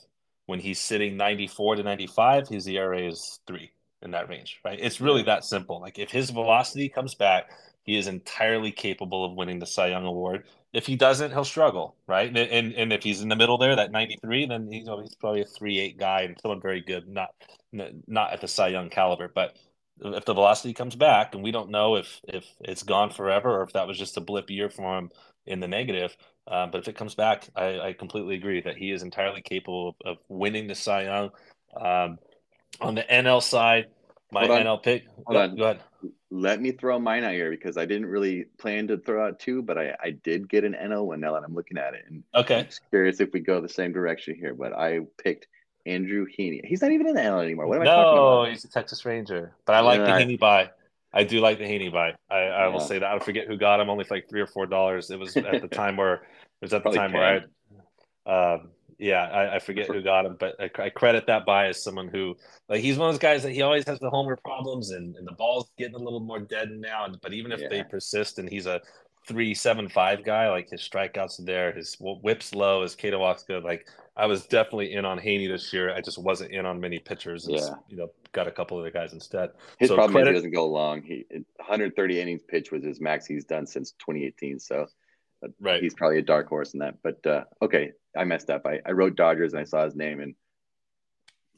When 0.45 0.59
he's 0.59 0.79
sitting 0.79 1.17
94 1.17 1.77
to 1.77 1.83
95, 1.83 2.47
his 2.47 2.67
ERA 2.67 3.01
is 3.01 3.39
three 3.45 3.71
in 4.01 4.11
that 4.11 4.29
range, 4.29 4.59
right? 4.63 4.79
It's 4.81 5.01
really 5.01 5.23
that 5.23 5.43
simple. 5.43 5.81
Like 5.81 5.99
if 5.99 6.09
his 6.09 6.29
velocity 6.29 6.87
comes 6.87 7.15
back, 7.15 7.49
he 7.83 7.97
is 7.97 8.07
entirely 8.07 8.71
capable 8.71 9.25
of 9.25 9.33
winning 9.33 9.59
the 9.59 9.65
Cy 9.65 9.87
Young 9.87 10.05
Award. 10.05 10.45
If 10.77 10.85
he 10.85 10.95
doesn't, 10.95 11.31
he'll 11.31 11.43
struggle, 11.43 11.95
right? 12.05 12.27
And 12.27 12.37
and, 12.37 12.73
and 12.73 12.93
if 12.93 13.01
he's 13.01 13.21
in 13.21 13.29
the 13.29 13.35
middle 13.35 13.57
there, 13.57 13.75
that 13.75 13.91
93, 13.91 14.45
then 14.45 14.71
he's, 14.71 14.87
he's 14.87 15.15
probably 15.15 15.41
a 15.41 15.45
three 15.45 15.79
eight 15.79 15.97
guy 15.97 16.21
and 16.21 16.37
someone 16.39 16.61
very 16.61 16.81
good, 16.81 17.07
not 17.07 17.29
not 17.73 18.31
at 18.31 18.41
the 18.41 18.47
Cy 18.47 18.67
Young 18.67 18.89
caliber. 18.89 19.27
But 19.27 19.57
if 19.99 20.25
the 20.25 20.35
velocity 20.35 20.75
comes 20.75 20.95
back, 20.95 21.33
and 21.33 21.43
we 21.43 21.49
don't 21.49 21.71
know 21.71 21.95
if 21.95 22.21
if 22.27 22.45
it's 22.59 22.83
gone 22.83 23.09
forever 23.09 23.59
or 23.59 23.63
if 23.63 23.73
that 23.73 23.87
was 23.87 23.97
just 23.97 24.17
a 24.17 24.21
blip 24.21 24.51
year 24.51 24.69
for 24.69 24.99
him 24.99 25.09
in 25.47 25.59
the 25.59 25.67
negative. 25.67 26.15
Uh, 26.45 26.67
but 26.67 26.79
if 26.79 26.87
it 26.87 26.95
comes 26.95 27.15
back, 27.15 27.49
I, 27.55 27.79
I, 27.79 27.93
completely 27.93 28.35
agree 28.35 28.61
that 28.61 28.77
he 28.77 28.91
is 28.91 29.03
entirely 29.03 29.41
capable 29.41 29.89
of, 29.89 29.95
of 30.05 30.17
winning 30.29 30.67
the 30.67 30.75
Cy 30.75 31.03
Young. 31.03 31.31
Um, 31.75 32.19
on 32.79 32.95
the 32.95 33.03
NL 33.03 33.43
side, 33.43 33.87
my 34.31 34.47
NL 34.47 34.81
pick. 34.81 35.05
Hold 35.25 35.25
go, 35.31 35.39
on. 35.39 35.55
go 35.55 35.63
ahead. 35.63 35.79
Let 36.29 36.61
me 36.61 36.71
throw 36.71 36.99
mine 36.99 37.23
out 37.23 37.33
here 37.33 37.49
because 37.49 37.77
I 37.77 37.85
didn't 37.85 38.07
really 38.07 38.45
plan 38.57 38.87
to 38.89 38.97
throw 38.97 39.25
out 39.25 39.39
two, 39.39 39.61
but 39.61 39.77
I, 39.77 39.95
I 40.03 40.11
did 40.11 40.49
get 40.49 40.65
an 40.65 40.73
NL 40.73 41.05
one 41.05 41.21
now 41.21 41.33
that 41.33 41.43
I'm 41.43 41.55
looking 41.55 41.77
at 41.77 41.93
it. 41.93 42.03
And 42.09 42.23
okay, 42.35 42.59
I'm 42.59 42.67
curious 42.89 43.19
if 43.21 43.31
we 43.31 43.39
go 43.39 43.61
the 43.61 43.69
same 43.69 43.93
direction 43.93 44.35
here. 44.35 44.53
But 44.53 44.73
I 44.73 44.99
picked 45.23 45.47
Andrew 45.85 46.25
Heaney. 46.25 46.65
He's 46.65 46.81
not 46.81 46.91
even 46.91 47.07
in 47.07 47.15
the 47.15 47.21
NL 47.21 47.41
anymore. 47.41 47.67
What 47.67 47.77
am 47.77 47.85
no, 47.85 47.91
I 47.91 47.95
talking 47.95 48.17
about? 48.17 48.43
No, 48.43 48.49
he's 48.49 48.65
a 48.65 48.69
Texas 48.69 49.05
Ranger. 49.05 49.53
But 49.65 49.75
I 49.75 49.79
like 49.79 49.99
yeah, 49.99 50.17
the 50.17 50.25
Heaney 50.25 50.39
buy. 50.39 50.71
I 51.13 51.23
do 51.23 51.39
like 51.39 51.57
the 51.57 51.63
Heaney 51.63 51.91
buy. 51.91 52.15
I, 52.29 52.35
I 52.35 52.65
yeah. 52.65 52.67
will 52.67 52.81
say 52.81 52.99
that. 52.99 53.09
I 53.09 53.19
forget 53.19 53.47
who 53.47 53.57
got 53.57 53.79
him. 53.79 53.89
Only 53.89 54.03
for 54.03 54.15
like 54.15 54.29
three 54.29 54.41
or 54.41 54.47
four 54.47 54.67
dollars. 54.67 55.09
It 55.09 55.19
was 55.19 55.35
at 55.37 55.61
the 55.61 55.67
time 55.71 55.95
where 55.95 56.15
it 56.15 56.21
was 56.61 56.73
at 56.73 56.83
the 56.83 56.91
time 56.91 57.13
where 57.13 57.47
I, 58.27 58.53
um, 58.53 58.69
yeah, 58.99 59.23
I, 59.23 59.55
I, 59.55 59.59
forget 59.59 59.87
who 59.87 60.01
got 60.01 60.25
him, 60.25 60.37
but 60.39 60.55
I, 60.59 60.69
I, 60.81 60.89
credit 60.89 61.27
that 61.27 61.45
buy 61.45 61.67
as 61.67 61.83
someone 61.83 62.07
who 62.07 62.35
like 62.67 62.81
he's 62.81 62.97
one 62.97 63.09
of 63.09 63.13
those 63.13 63.21
guys 63.21 63.43
that 63.43 63.51
he 63.51 63.61
always 63.61 63.85
has 63.85 63.99
the 63.99 64.09
homer 64.09 64.37
problems 64.43 64.91
and, 64.91 65.15
and 65.15 65.27
the 65.27 65.33
ball's 65.33 65.69
getting 65.77 65.95
a 65.95 65.99
little 65.99 66.19
more 66.19 66.39
dead 66.39 66.71
now. 66.71 67.07
But 67.21 67.33
even 67.33 67.51
if 67.51 67.61
yeah. 67.61 67.69
they 67.69 67.83
persist 67.83 68.39
and 68.39 68.49
he's 68.49 68.65
a 68.65 68.81
three 69.27 69.53
seven 69.53 69.87
five 69.87 70.23
guy, 70.23 70.49
like 70.49 70.69
his 70.69 70.81
strikeouts 70.81 71.39
are 71.39 71.45
there, 71.45 71.71
his 71.71 71.95
whips 71.99 72.55
low, 72.55 72.81
his 72.81 72.95
K 72.95 73.11
to 73.11 73.19
walks 73.19 73.43
good. 73.43 73.63
Like 73.63 73.87
I 74.15 74.25
was 74.25 74.47
definitely 74.47 74.93
in 74.93 75.05
on 75.05 75.19
Heaney 75.19 75.47
this 75.47 75.71
year. 75.71 75.93
I 75.93 76.01
just 76.01 76.17
wasn't 76.17 76.51
in 76.51 76.65
on 76.65 76.79
many 76.79 76.97
pitchers. 76.97 77.45
yeah, 77.47 77.75
you 77.87 77.97
know, 77.97 78.09
got 78.31 78.47
a 78.47 78.51
couple 78.51 78.79
of 78.79 78.83
the 78.83 78.91
guys 78.91 79.13
instead. 79.13 79.51
His 79.77 79.89
so 79.89 79.95
problem 79.95 80.13
credit, 80.13 80.29
is 80.29 80.43
he 80.43 80.49
doesn't 80.49 80.53
go 80.53 80.67
long. 80.67 81.03
He 81.03 81.23
130 81.57 82.19
innings 82.19 82.41
pitch 82.47 82.71
was 82.71 82.83
his 82.83 82.99
max 82.99 83.27
he's 83.27 83.45
done 83.45 83.67
since 83.67 83.91
2018. 83.91 84.59
So 84.59 84.87
uh, 85.43 85.49
right, 85.59 85.83
he's 85.83 85.93
probably 85.93 86.17
a 86.17 86.23
dark 86.23 86.47
horse 86.47 86.73
in 86.73 86.79
that. 86.79 86.95
But 87.03 87.25
uh, 87.25 87.43
okay, 87.61 87.91
I 88.17 88.23
messed 88.23 88.49
up. 88.49 88.65
I, 88.65 88.79
I 88.85 88.91
wrote 88.91 89.15
Dodgers 89.15 89.53
and 89.53 89.61
I 89.61 89.65
saw 89.65 89.85
his 89.85 89.95
name 89.95 90.19
and. 90.19 90.35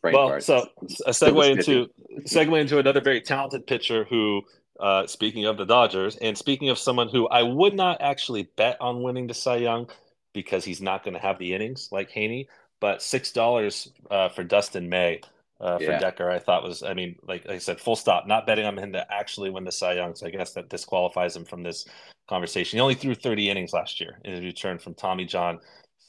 Frank 0.01 0.15
Well, 0.15 0.39
so 0.39 0.65
a 1.05 1.11
segue 1.11 1.57
into 1.57 1.87
segue 2.21 2.61
into 2.61 2.79
another 2.79 3.01
very 3.01 3.19
talented 3.19 3.67
pitcher 3.67 4.05
who 4.09 4.43
uh, 4.79 5.05
speaking 5.05 5.45
of 5.45 5.57
the 5.57 5.65
Dodgers, 5.65 6.15
and 6.15 6.37
speaking 6.37 6.69
of 6.69 6.77
someone 6.77 7.09
who 7.09 7.27
I 7.27 7.43
would 7.43 7.73
not 7.73 8.01
actually 8.01 8.43
bet 8.55 8.77
on 8.79 9.01
winning 9.01 9.27
the 9.27 9.33
Cy 9.33 9.57
Young 9.57 9.89
because 10.33 10.63
he's 10.63 10.81
not 10.81 11.03
going 11.03 11.15
to 11.15 11.19
have 11.19 11.37
the 11.37 11.53
innings 11.53 11.89
like 11.91 12.09
Heaney, 12.11 12.47
but 12.79 13.01
six 13.01 13.33
dollars 13.33 13.91
uh, 14.09 14.29
for 14.29 14.45
Dustin 14.45 14.87
May 14.87 15.19
uh, 15.59 15.77
for 15.77 15.83
yeah. 15.83 15.99
Decker, 15.99 16.29
I 16.29 16.39
thought 16.39 16.63
was, 16.63 16.83
I 16.83 16.93
mean, 16.93 17.17
like, 17.27 17.45
like, 17.45 17.55
I 17.55 17.59
said, 17.59 17.79
full 17.79 17.95
stop. 17.95 18.25
Not 18.27 18.47
betting 18.47 18.65
on 18.65 18.77
him 18.77 18.93
to 18.93 19.05
actually 19.13 19.49
win 19.49 19.65
the 19.65 19.71
Cy 19.71 19.93
Young, 19.93 20.15
so 20.15 20.25
I 20.25 20.29
guess 20.29 20.53
that 20.53 20.69
disqualifies 20.69 21.35
him 21.35 21.45
from 21.45 21.63
this 21.63 21.85
conversation. 22.27 22.77
He 22.77 22.81
only 22.81 22.95
threw 22.95 23.15
30 23.15 23.49
innings 23.49 23.73
last 23.73 23.99
year 23.99 24.19
in 24.23 24.33
his 24.33 24.43
return 24.43 24.79
from 24.79 24.93
Tommy 24.93 25.25
John, 25.25 25.59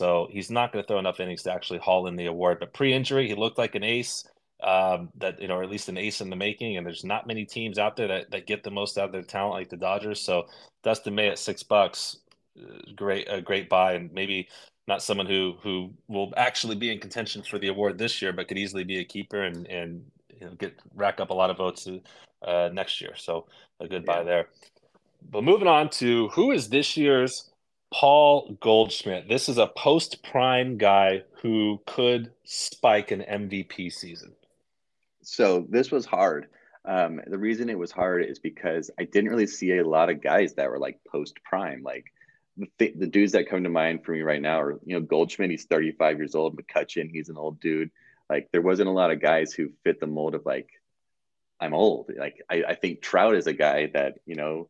so 0.01 0.29
he's 0.31 0.51
not 0.51 0.73
going 0.73 0.83
to 0.83 0.89
throw 0.89 0.99
enough 0.99 1.21
innings 1.21 1.43
to 1.43 1.53
actually 1.53 1.79
haul 1.79 2.07
in 2.07 2.17
the 2.17 2.25
award. 2.25 2.57
But 2.59 2.73
pre-injury, 2.73 3.29
he 3.29 3.35
looked 3.35 3.59
like 3.59 3.75
an 3.75 3.85
ace 3.85 4.27
um, 4.63 5.11
that 5.19 5.43
you 5.43 5.47
know, 5.47 5.57
or 5.57 5.63
at 5.63 5.69
least 5.69 5.91
an 5.91 5.99
ace 5.99 6.23
in 6.23 6.31
the 6.31 6.37
making. 6.37 6.79
And 6.79 6.87
there's 6.87 7.05
not 7.05 7.27
many 7.27 7.45
teams 7.45 7.79
out 7.79 7.97
there 7.97 8.09
that, 8.09 8.31
that 8.31 8.47
get 8.47 8.63
the 8.63 8.71
most 8.71 8.97
out 8.97 9.05
of 9.05 9.13
their 9.13 9.23
talent 9.23 9.57
like 9.57 9.69
the 9.69 9.77
Dodgers. 9.77 10.19
So 10.19 10.47
Dustin 10.83 11.15
May 11.15 11.29
at 11.29 11.39
six 11.39 11.63
bucks, 11.63 12.17
uh, 12.59 12.93
great 12.97 13.27
a 13.29 13.43
great 13.43 13.69
buy, 13.69 13.93
and 13.93 14.11
maybe 14.11 14.49
not 14.89 15.03
someone 15.03 15.27
who 15.27 15.57
who 15.63 15.93
will 16.09 16.33
actually 16.35 16.77
be 16.77 16.91
in 16.91 16.99
contention 16.99 17.43
for 17.43 17.59
the 17.59 17.69
award 17.69 17.99
this 17.99 18.23
year, 18.23 18.33
but 18.33 18.49
could 18.49 18.57
easily 18.57 18.85
be 18.85 19.01
a 19.01 19.05
keeper 19.05 19.43
and 19.43 19.67
and 19.67 20.03
you 20.41 20.47
know, 20.47 20.55
get 20.55 20.81
rack 20.95 21.21
up 21.21 21.29
a 21.29 21.35
lot 21.35 21.51
of 21.51 21.59
votes 21.59 21.87
uh, 22.41 22.71
next 22.73 23.03
year. 23.03 23.13
So 23.17 23.49
a 23.81 23.87
good 23.87 24.05
yeah. 24.07 24.15
buy 24.15 24.25
there. 24.25 24.49
But 25.31 25.45
moving 25.45 25.69
on 25.69 25.91
to 25.91 26.29
who 26.29 26.53
is 26.53 26.71
this 26.71 26.97
year's 26.97 27.50
Paul 27.93 28.57
Goldschmidt. 28.61 29.29
This 29.29 29.49
is 29.49 29.59
a 29.59 29.67
post 29.67 30.23
prime 30.23 30.79
guy 30.79 31.23
who 31.43 31.81
could 31.87 32.33
spike 32.45 33.11
an 33.11 33.21
MVP 33.21 33.93
season 33.93 34.35
so 35.23 35.67
this 35.69 35.91
was 35.91 36.07
hard. 36.07 36.49
Um, 36.85 37.21
the 37.27 37.39
reason 37.39 37.69
it 37.69 37.79
was 37.79 37.93
hard 37.93 38.25
is 38.25 38.39
because 38.39 38.91
I 38.99 39.05
didn't 39.05 39.31
really 39.31 39.47
see 39.47 39.77
a 39.77 39.89
lot 39.89 40.11
of 40.11 40.23
guys 40.23 40.55
that 40.55 40.71
were 40.71 40.79
like 40.79 40.99
post 41.11 41.39
prime. 41.45 41.83
Like 41.83 42.07
the, 42.79 42.93
the 42.97 43.07
dudes 43.07 43.33
that 43.33 43.49
come 43.49 43.65
to 43.65 43.71
mind 43.71 44.05
for 44.05 44.13
me 44.13 44.23
right 44.23 44.41
now 44.41 44.61
are, 44.61 44.81
you 44.85 44.95
know, 44.95 45.01
Goldschmidt, 45.01 45.51
he's 45.51 45.67
35 45.67 46.19
years 46.19 46.35
old. 46.35 46.57
McCutchen, 46.57 47.11
he's 47.11 47.29
an 47.29 47.37
old 47.37 47.61
dude. 47.61 47.91
Like 48.29 48.49
there 48.53 48.63
wasn't 48.63 48.89
a 48.89 48.93
lot 48.93 49.11
of 49.11 49.21
guys 49.21 49.53
who 49.53 49.73
fit 49.85 50.01
the 50.01 50.07
mold 50.07 50.35
of 50.35 50.47
like, 50.47 50.69
I'm 51.61 51.75
old. 51.75 52.11
Like 52.17 52.43
I, 52.49 52.65
I 52.69 52.75
think 52.75 53.03
Trout 53.03 53.35
is 53.35 53.47
a 53.47 53.53
guy 53.53 53.91
that, 53.93 54.19
you 54.25 54.37
know, 54.37 54.69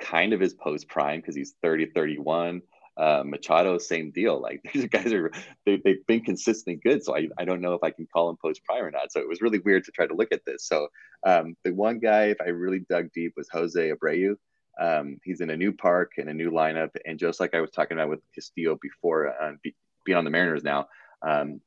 kind 0.00 0.32
of 0.32 0.42
is 0.42 0.54
post 0.54 0.88
prime 0.88 1.20
because 1.20 1.34
he's 1.34 1.54
30, 1.62 1.86
31. 1.86 2.62
Uh, 2.98 3.22
Machado, 3.26 3.76
same 3.76 4.10
deal. 4.10 4.40
Like 4.40 4.62
these 4.72 4.86
guys 4.86 5.12
are, 5.12 5.30
they, 5.64 5.80
they've 5.84 6.06
been 6.06 6.22
consistently 6.22 6.80
good. 6.82 7.04
So 7.04 7.16
I, 7.16 7.28
I 7.38 7.44
don't 7.44 7.60
know 7.60 7.74
if 7.74 7.82
I 7.82 7.90
can 7.90 8.06
call 8.12 8.30
him 8.30 8.36
post 8.40 8.64
prime 8.64 8.84
or 8.84 8.90
not. 8.90 9.12
So 9.12 9.20
it 9.20 9.28
was 9.28 9.42
really 9.42 9.58
weird 9.58 9.84
to 9.84 9.92
try 9.92 10.06
to 10.06 10.14
look 10.14 10.32
at 10.32 10.44
this. 10.46 10.66
So 10.66 10.88
um, 11.24 11.56
the 11.64 11.72
one 11.72 11.98
guy, 11.98 12.24
if 12.26 12.40
I 12.40 12.48
really 12.48 12.80
dug 12.88 13.10
deep, 13.14 13.34
was 13.36 13.48
Jose 13.52 13.90
Abreu. 13.92 14.36
Um, 14.80 15.18
he's 15.24 15.40
in 15.40 15.50
a 15.50 15.56
new 15.56 15.72
park 15.72 16.12
and 16.18 16.28
a 16.28 16.34
new 16.34 16.50
lineup. 16.50 16.90
And 17.04 17.18
just 17.18 17.40
like 17.40 17.54
I 17.54 17.60
was 17.60 17.70
talking 17.70 17.96
about 17.96 18.10
with 18.10 18.20
Castillo 18.34 18.78
before, 18.80 19.28
uh, 19.28 19.52
be, 19.62 19.74
on 20.14 20.24
the 20.24 20.30
Mariners 20.30 20.62
now, 20.62 20.86
um, 21.26 21.60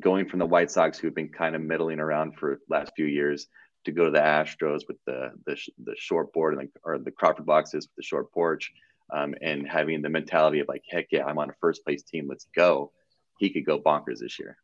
going 0.00 0.28
from 0.28 0.40
the 0.40 0.46
White 0.46 0.70
Sox, 0.70 0.98
who've 0.98 1.14
been 1.14 1.28
kind 1.28 1.54
of 1.54 1.62
middling 1.62 2.00
around 2.00 2.36
for 2.36 2.60
last 2.68 2.92
few 2.96 3.06
years, 3.06 3.46
to 3.84 3.92
go 3.92 4.04
to 4.04 4.10
the 4.10 4.18
Astros 4.18 4.82
with 4.88 4.96
the 5.06 5.32
the, 5.46 5.56
the 5.84 5.94
short 5.96 6.32
board 6.32 6.54
and 6.54 6.68
the, 6.68 6.80
or 6.84 6.98
the 6.98 7.10
Crawford 7.10 7.46
boxes 7.46 7.86
with 7.86 7.96
the 7.96 8.02
short 8.02 8.32
porch 8.32 8.72
um, 9.12 9.34
and 9.42 9.68
having 9.68 10.02
the 10.02 10.08
mentality 10.08 10.60
of 10.60 10.68
like, 10.68 10.82
heck 10.90 11.06
yeah, 11.10 11.24
I'm 11.24 11.38
on 11.38 11.50
a 11.50 11.54
first 11.60 11.84
place 11.84 12.02
team, 12.02 12.26
let's 12.28 12.46
go. 12.54 12.92
He 13.38 13.50
could 13.50 13.66
go 13.66 13.78
bonkers 13.78 14.20
this 14.20 14.38
year. 14.38 14.56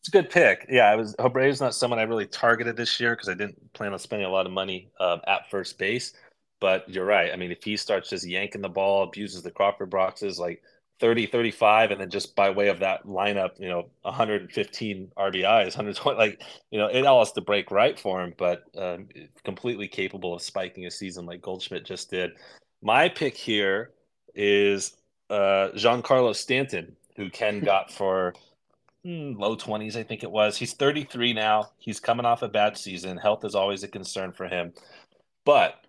It's 0.00 0.08
a 0.08 0.10
good 0.10 0.30
pick. 0.30 0.66
Yeah, 0.68 0.90
I 0.90 0.96
was 0.96 1.14
Abreu's 1.16 1.60
not 1.60 1.74
someone 1.74 1.98
I 1.98 2.02
really 2.02 2.26
targeted 2.26 2.76
this 2.76 3.00
year 3.00 3.14
because 3.14 3.28
I 3.28 3.34
didn't 3.34 3.72
plan 3.72 3.92
on 3.92 3.98
spending 3.98 4.26
a 4.26 4.30
lot 4.30 4.46
of 4.46 4.52
money 4.52 4.90
um, 5.00 5.20
at 5.26 5.50
first 5.50 5.78
base. 5.78 6.12
But 6.60 6.88
you're 6.88 7.06
right. 7.06 7.32
I 7.32 7.36
mean, 7.36 7.50
if 7.50 7.64
he 7.64 7.76
starts 7.76 8.10
just 8.10 8.26
yanking 8.26 8.60
the 8.60 8.68
ball, 8.68 9.02
abuses 9.02 9.42
the 9.42 9.50
Crawford 9.50 9.90
boxes 9.90 10.38
like 10.38 10.62
30, 11.00 11.26
35, 11.26 11.90
and 11.90 12.00
then 12.00 12.10
just 12.10 12.36
by 12.36 12.50
way 12.50 12.68
of 12.68 12.80
that 12.80 13.04
lineup, 13.04 13.58
you 13.58 13.68
know, 13.68 13.88
115 14.02 15.10
RBIs, 15.16 15.76
120, 15.76 16.18
like, 16.18 16.42
you 16.70 16.78
know, 16.78 16.86
it 16.86 17.04
all 17.04 17.18
has 17.18 17.32
to 17.32 17.40
break 17.40 17.70
right 17.70 17.98
for 17.98 18.22
him, 18.22 18.34
but 18.38 18.64
um, 18.78 19.08
completely 19.44 19.88
capable 19.88 20.34
of 20.34 20.42
spiking 20.42 20.86
a 20.86 20.90
season 20.90 21.26
like 21.26 21.42
Goldschmidt 21.42 21.84
just 21.84 22.10
did. 22.10 22.32
My 22.82 23.08
pick 23.08 23.36
here 23.36 23.90
is 24.34 24.96
uh, 25.30 25.68
Giancarlo 25.74 26.34
Stanton, 26.34 26.96
who 27.16 27.28
Ken 27.30 27.60
got 27.64 27.90
for 27.90 28.34
hmm, 29.04 29.34
low 29.36 29.56
20s, 29.56 29.96
I 29.96 30.02
think 30.02 30.22
it 30.22 30.30
was. 30.30 30.56
He's 30.56 30.74
33 30.74 31.34
now. 31.34 31.70
He's 31.78 32.00
coming 32.00 32.26
off 32.26 32.42
a 32.42 32.48
bad 32.48 32.76
season. 32.76 33.18
Health 33.18 33.44
is 33.44 33.54
always 33.54 33.82
a 33.82 33.88
concern 33.88 34.32
for 34.32 34.48
him. 34.48 34.72
But 35.44 35.83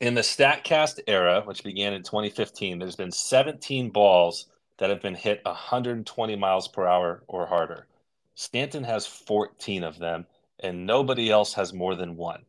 in 0.00 0.14
the 0.14 0.20
StatCast 0.20 1.00
era, 1.06 1.42
which 1.44 1.62
began 1.64 1.92
in 1.92 2.02
2015, 2.02 2.78
there's 2.78 2.96
been 2.96 3.12
17 3.12 3.90
balls 3.90 4.46
that 4.78 4.90
have 4.90 5.00
been 5.00 5.14
hit 5.14 5.40
120 5.44 6.36
miles 6.36 6.68
per 6.68 6.86
hour 6.86 7.22
or 7.28 7.46
harder. 7.46 7.86
Stanton 8.34 8.84
has 8.84 9.06
14 9.06 9.84
of 9.84 9.98
them, 9.98 10.26
and 10.60 10.86
nobody 10.86 11.30
else 11.30 11.54
has 11.54 11.72
more 11.72 11.94
than 11.94 12.16
one. 12.16 12.44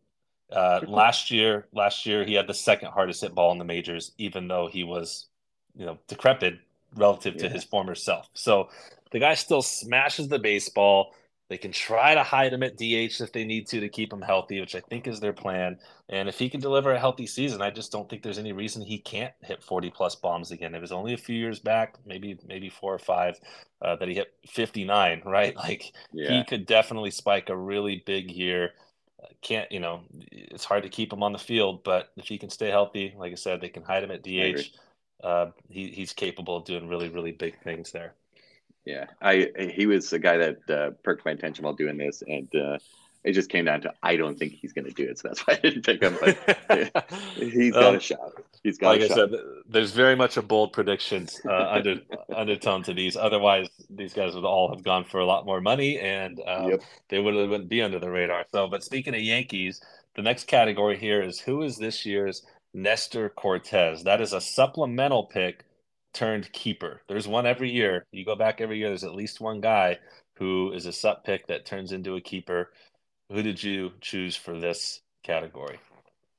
Uh, 0.51 0.79
last 0.87 1.31
year, 1.31 1.67
last 1.73 2.05
year 2.05 2.23
he 2.23 2.33
had 2.33 2.47
the 2.47 2.53
second 2.53 2.91
hardest 2.91 3.21
hit 3.21 3.35
ball 3.35 3.51
in 3.51 3.57
the 3.57 3.65
majors, 3.65 4.11
even 4.17 4.47
though 4.47 4.67
he 4.67 4.83
was, 4.83 5.27
you 5.75 5.85
know, 5.85 5.97
decrepit 6.07 6.59
relative 6.95 7.35
to 7.37 7.49
his 7.49 7.63
former 7.63 7.95
self. 7.95 8.29
So 8.33 8.69
the 9.11 9.19
guy 9.19 9.33
still 9.33 9.61
smashes 9.61 10.27
the 10.27 10.39
baseball. 10.39 11.13
They 11.47 11.57
can 11.57 11.71
try 11.71 12.15
to 12.15 12.23
hide 12.23 12.53
him 12.53 12.63
at 12.63 12.75
DH 12.75 13.21
if 13.21 13.31
they 13.31 13.45
need 13.45 13.67
to 13.67 13.79
to 13.79 13.89
keep 13.89 14.11
him 14.11 14.21
healthy, 14.21 14.59
which 14.59 14.73
I 14.73 14.79
think 14.79 15.07
is 15.07 15.19
their 15.19 15.33
plan. 15.33 15.77
And 16.09 16.27
if 16.27 16.39
he 16.39 16.49
can 16.49 16.59
deliver 16.59 16.91
a 16.91 16.99
healthy 16.99 17.27
season, 17.27 17.61
I 17.61 17.69
just 17.69 17.91
don't 17.91 18.09
think 18.09 18.23
there's 18.23 18.39
any 18.39 18.51
reason 18.51 18.81
he 18.81 18.97
can't 18.97 19.33
hit 19.41 19.63
40 19.63 19.91
plus 19.91 20.15
bombs 20.15 20.49
again. 20.49 20.73
It 20.73 20.81
was 20.81 20.91
only 20.91 21.13
a 21.13 21.17
few 21.17 21.35
years 21.35 21.59
back, 21.59 21.97
maybe 22.03 22.39
maybe 22.47 22.69
four 22.69 22.95
or 22.95 22.99
five, 22.99 23.39
uh, 23.79 23.95
that 23.97 24.07
he 24.07 24.15
hit 24.15 24.33
59. 24.47 25.21
Right, 25.25 25.55
like 25.55 25.93
yeah. 26.11 26.31
he 26.31 26.43
could 26.45 26.65
definitely 26.65 27.11
spike 27.11 27.49
a 27.49 27.57
really 27.57 28.01
big 28.05 28.31
year. 28.31 28.71
Uh, 29.21 29.27
can't 29.41 29.71
you 29.71 29.79
know? 29.79 30.01
It's 30.31 30.65
hard 30.65 30.83
to 30.83 30.89
keep 30.89 31.13
him 31.13 31.21
on 31.21 31.33
the 31.33 31.39
field, 31.39 31.83
but 31.83 32.11
if 32.17 32.25
he 32.25 32.39
can 32.39 32.49
stay 32.49 32.69
healthy, 32.69 33.13
like 33.17 33.31
I 33.33 33.35
said, 33.35 33.61
they 33.61 33.69
can 33.69 33.83
hide 33.83 34.03
him 34.03 34.11
at 34.11 34.23
DH. 34.23 34.71
Uh, 35.23 35.51
he, 35.69 35.89
he's 35.89 36.13
capable 36.13 36.57
of 36.57 36.65
doing 36.65 36.87
really 36.87 37.09
really 37.09 37.33
big 37.33 37.61
things 37.61 37.91
there. 37.91 38.15
Yeah, 38.85 39.07
I 39.21 39.51
he 39.73 39.87
was 39.87 40.13
a 40.13 40.19
guy 40.19 40.37
that 40.37 40.69
uh, 40.69 40.91
perked 41.03 41.25
my 41.25 41.31
attention 41.31 41.65
while 41.65 41.73
doing 41.73 41.97
this, 41.97 42.21
and 42.25 42.47
uh, 42.55 42.77
it 43.23 43.33
just 43.33 43.49
came 43.49 43.65
down 43.65 43.81
to 43.81 43.93
I 44.03 44.15
don't 44.15 44.37
think 44.37 44.53
he's 44.53 44.73
going 44.73 44.85
to 44.85 44.91
do 44.91 45.09
it, 45.09 45.17
so 45.17 45.27
that's 45.27 45.41
why 45.47 45.55
I 45.55 45.57
didn't 45.57 45.85
pick 45.85 46.01
him. 46.01 46.15
But 46.19 47.07
he's 47.35 47.73
got 47.73 47.83
um, 47.83 47.95
a 47.95 47.99
shot. 47.99 48.19
He's 48.63 48.77
got. 48.77 48.89
Like 48.89 49.01
I 49.01 49.07
shot. 49.07 49.15
said, 49.17 49.31
there's 49.67 49.91
very 49.91 50.15
much 50.15 50.37
a 50.37 50.43
bold 50.43 50.71
predictions 50.71 51.41
uh, 51.45 51.69
under 51.71 51.95
undertone 52.33 52.83
to 52.83 52.93
these. 52.93 53.17
Otherwise, 53.17 53.67
these 53.89 54.13
guys 54.13 54.35
would 54.35 54.45
all 54.45 54.69
have 54.69 54.83
gone 54.83 55.03
for 55.03 55.19
a 55.19 55.25
lot 55.25 55.47
more 55.47 55.61
money, 55.61 55.99
and 55.99 56.39
um, 56.45 56.69
yep. 56.69 56.81
they 57.09 57.19
would 57.19 57.33
wouldn't 57.33 57.69
be 57.69 57.81
under 57.81 57.97
the 57.97 58.11
radar. 58.11 58.45
So, 58.51 58.67
but 58.67 58.83
speaking 58.83 59.15
of 59.15 59.21
Yankees, 59.21 59.81
the 60.15 60.21
next 60.21 60.45
category 60.45 60.97
here 60.97 61.23
is 61.23 61.39
who 61.39 61.63
is 61.63 61.77
this 61.77 62.05
year's 62.05 62.45
Nestor 62.75 63.29
Cortes? 63.29 64.03
That 64.03 64.21
is 64.21 64.31
a 64.31 64.41
supplemental 64.41 65.23
pick 65.23 65.65
turned 66.15 66.51
keeper. 66.51 67.01
There's 67.07 67.27
one 67.27 67.45
every 67.45 67.69
year. 67.69 68.07
You 68.11 68.25
go 68.25 68.35
back 68.35 68.61
every 68.61 68.79
year, 68.79 68.87
there's 68.87 69.03
at 69.03 69.13
least 69.13 69.41
one 69.41 69.61
guy 69.61 69.99
who 70.37 70.71
is 70.71 70.85
a 70.85 70.91
sup 70.91 71.23
pick 71.23 71.47
that 71.47 71.65
turns 71.65 71.91
into 71.91 72.15
a 72.15 72.21
keeper. 72.21 72.71
Who 73.31 73.43
did 73.43 73.61
you 73.61 73.91
choose 74.01 74.35
for 74.35 74.59
this 74.59 75.01
category? 75.23 75.79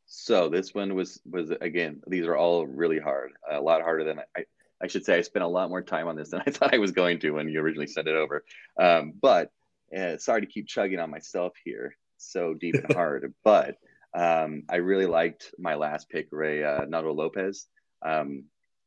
So 0.07 0.49
this 0.49 0.75
one 0.75 0.95
was 0.95 1.21
was 1.31 1.51
again, 1.61 2.01
these 2.07 2.27
are 2.27 2.37
all 2.37 2.67
really 2.67 2.99
hard. 2.99 3.33
A 3.51 3.61
lot 3.61 3.83
harder 3.83 4.05
than 4.05 4.21
I 4.37 4.45
I 4.83 4.89
should 4.89 5.05
say 5.05 5.19
I 5.19 5.23
spent 5.23 5.45
a 5.45 5.49
lot 5.49 5.71
more 5.71 5.83
time 5.83 6.09
on 6.09 6.17
this 6.17 6.31
than 6.31 6.43
I 6.47 6.51
thought 6.51 6.75
I 6.75 6.79
was 6.79 6.93
going 6.93 7.21
to 7.21 7.31
when 7.31 7.49
you 7.49 7.61
originally 7.61 7.87
sent 7.87 8.09
it 8.09 8.17
over. 8.17 8.45
Um, 8.81 9.13
but 9.21 9.51
uh, 9.97 10.17
sorry 10.17 10.41
to 10.41 10.47
keep 10.47 10.67
chugging 10.67 10.99
on 10.99 11.11
myself 11.11 11.53
here 11.65 11.97
so 12.17 12.55
deep 12.55 12.75
and 12.75 12.93
hard, 12.95 13.33
but 13.45 13.77
um, 14.15 14.63
I 14.71 14.77
really 14.77 15.07
liked 15.07 15.55
my 15.59 15.75
last 15.75 16.09
pick, 16.09 16.29
Ray 16.31 16.65
uh, 16.65 16.87
Nato 16.87 17.13
Lopez. 17.13 17.67
Um, 18.03 18.45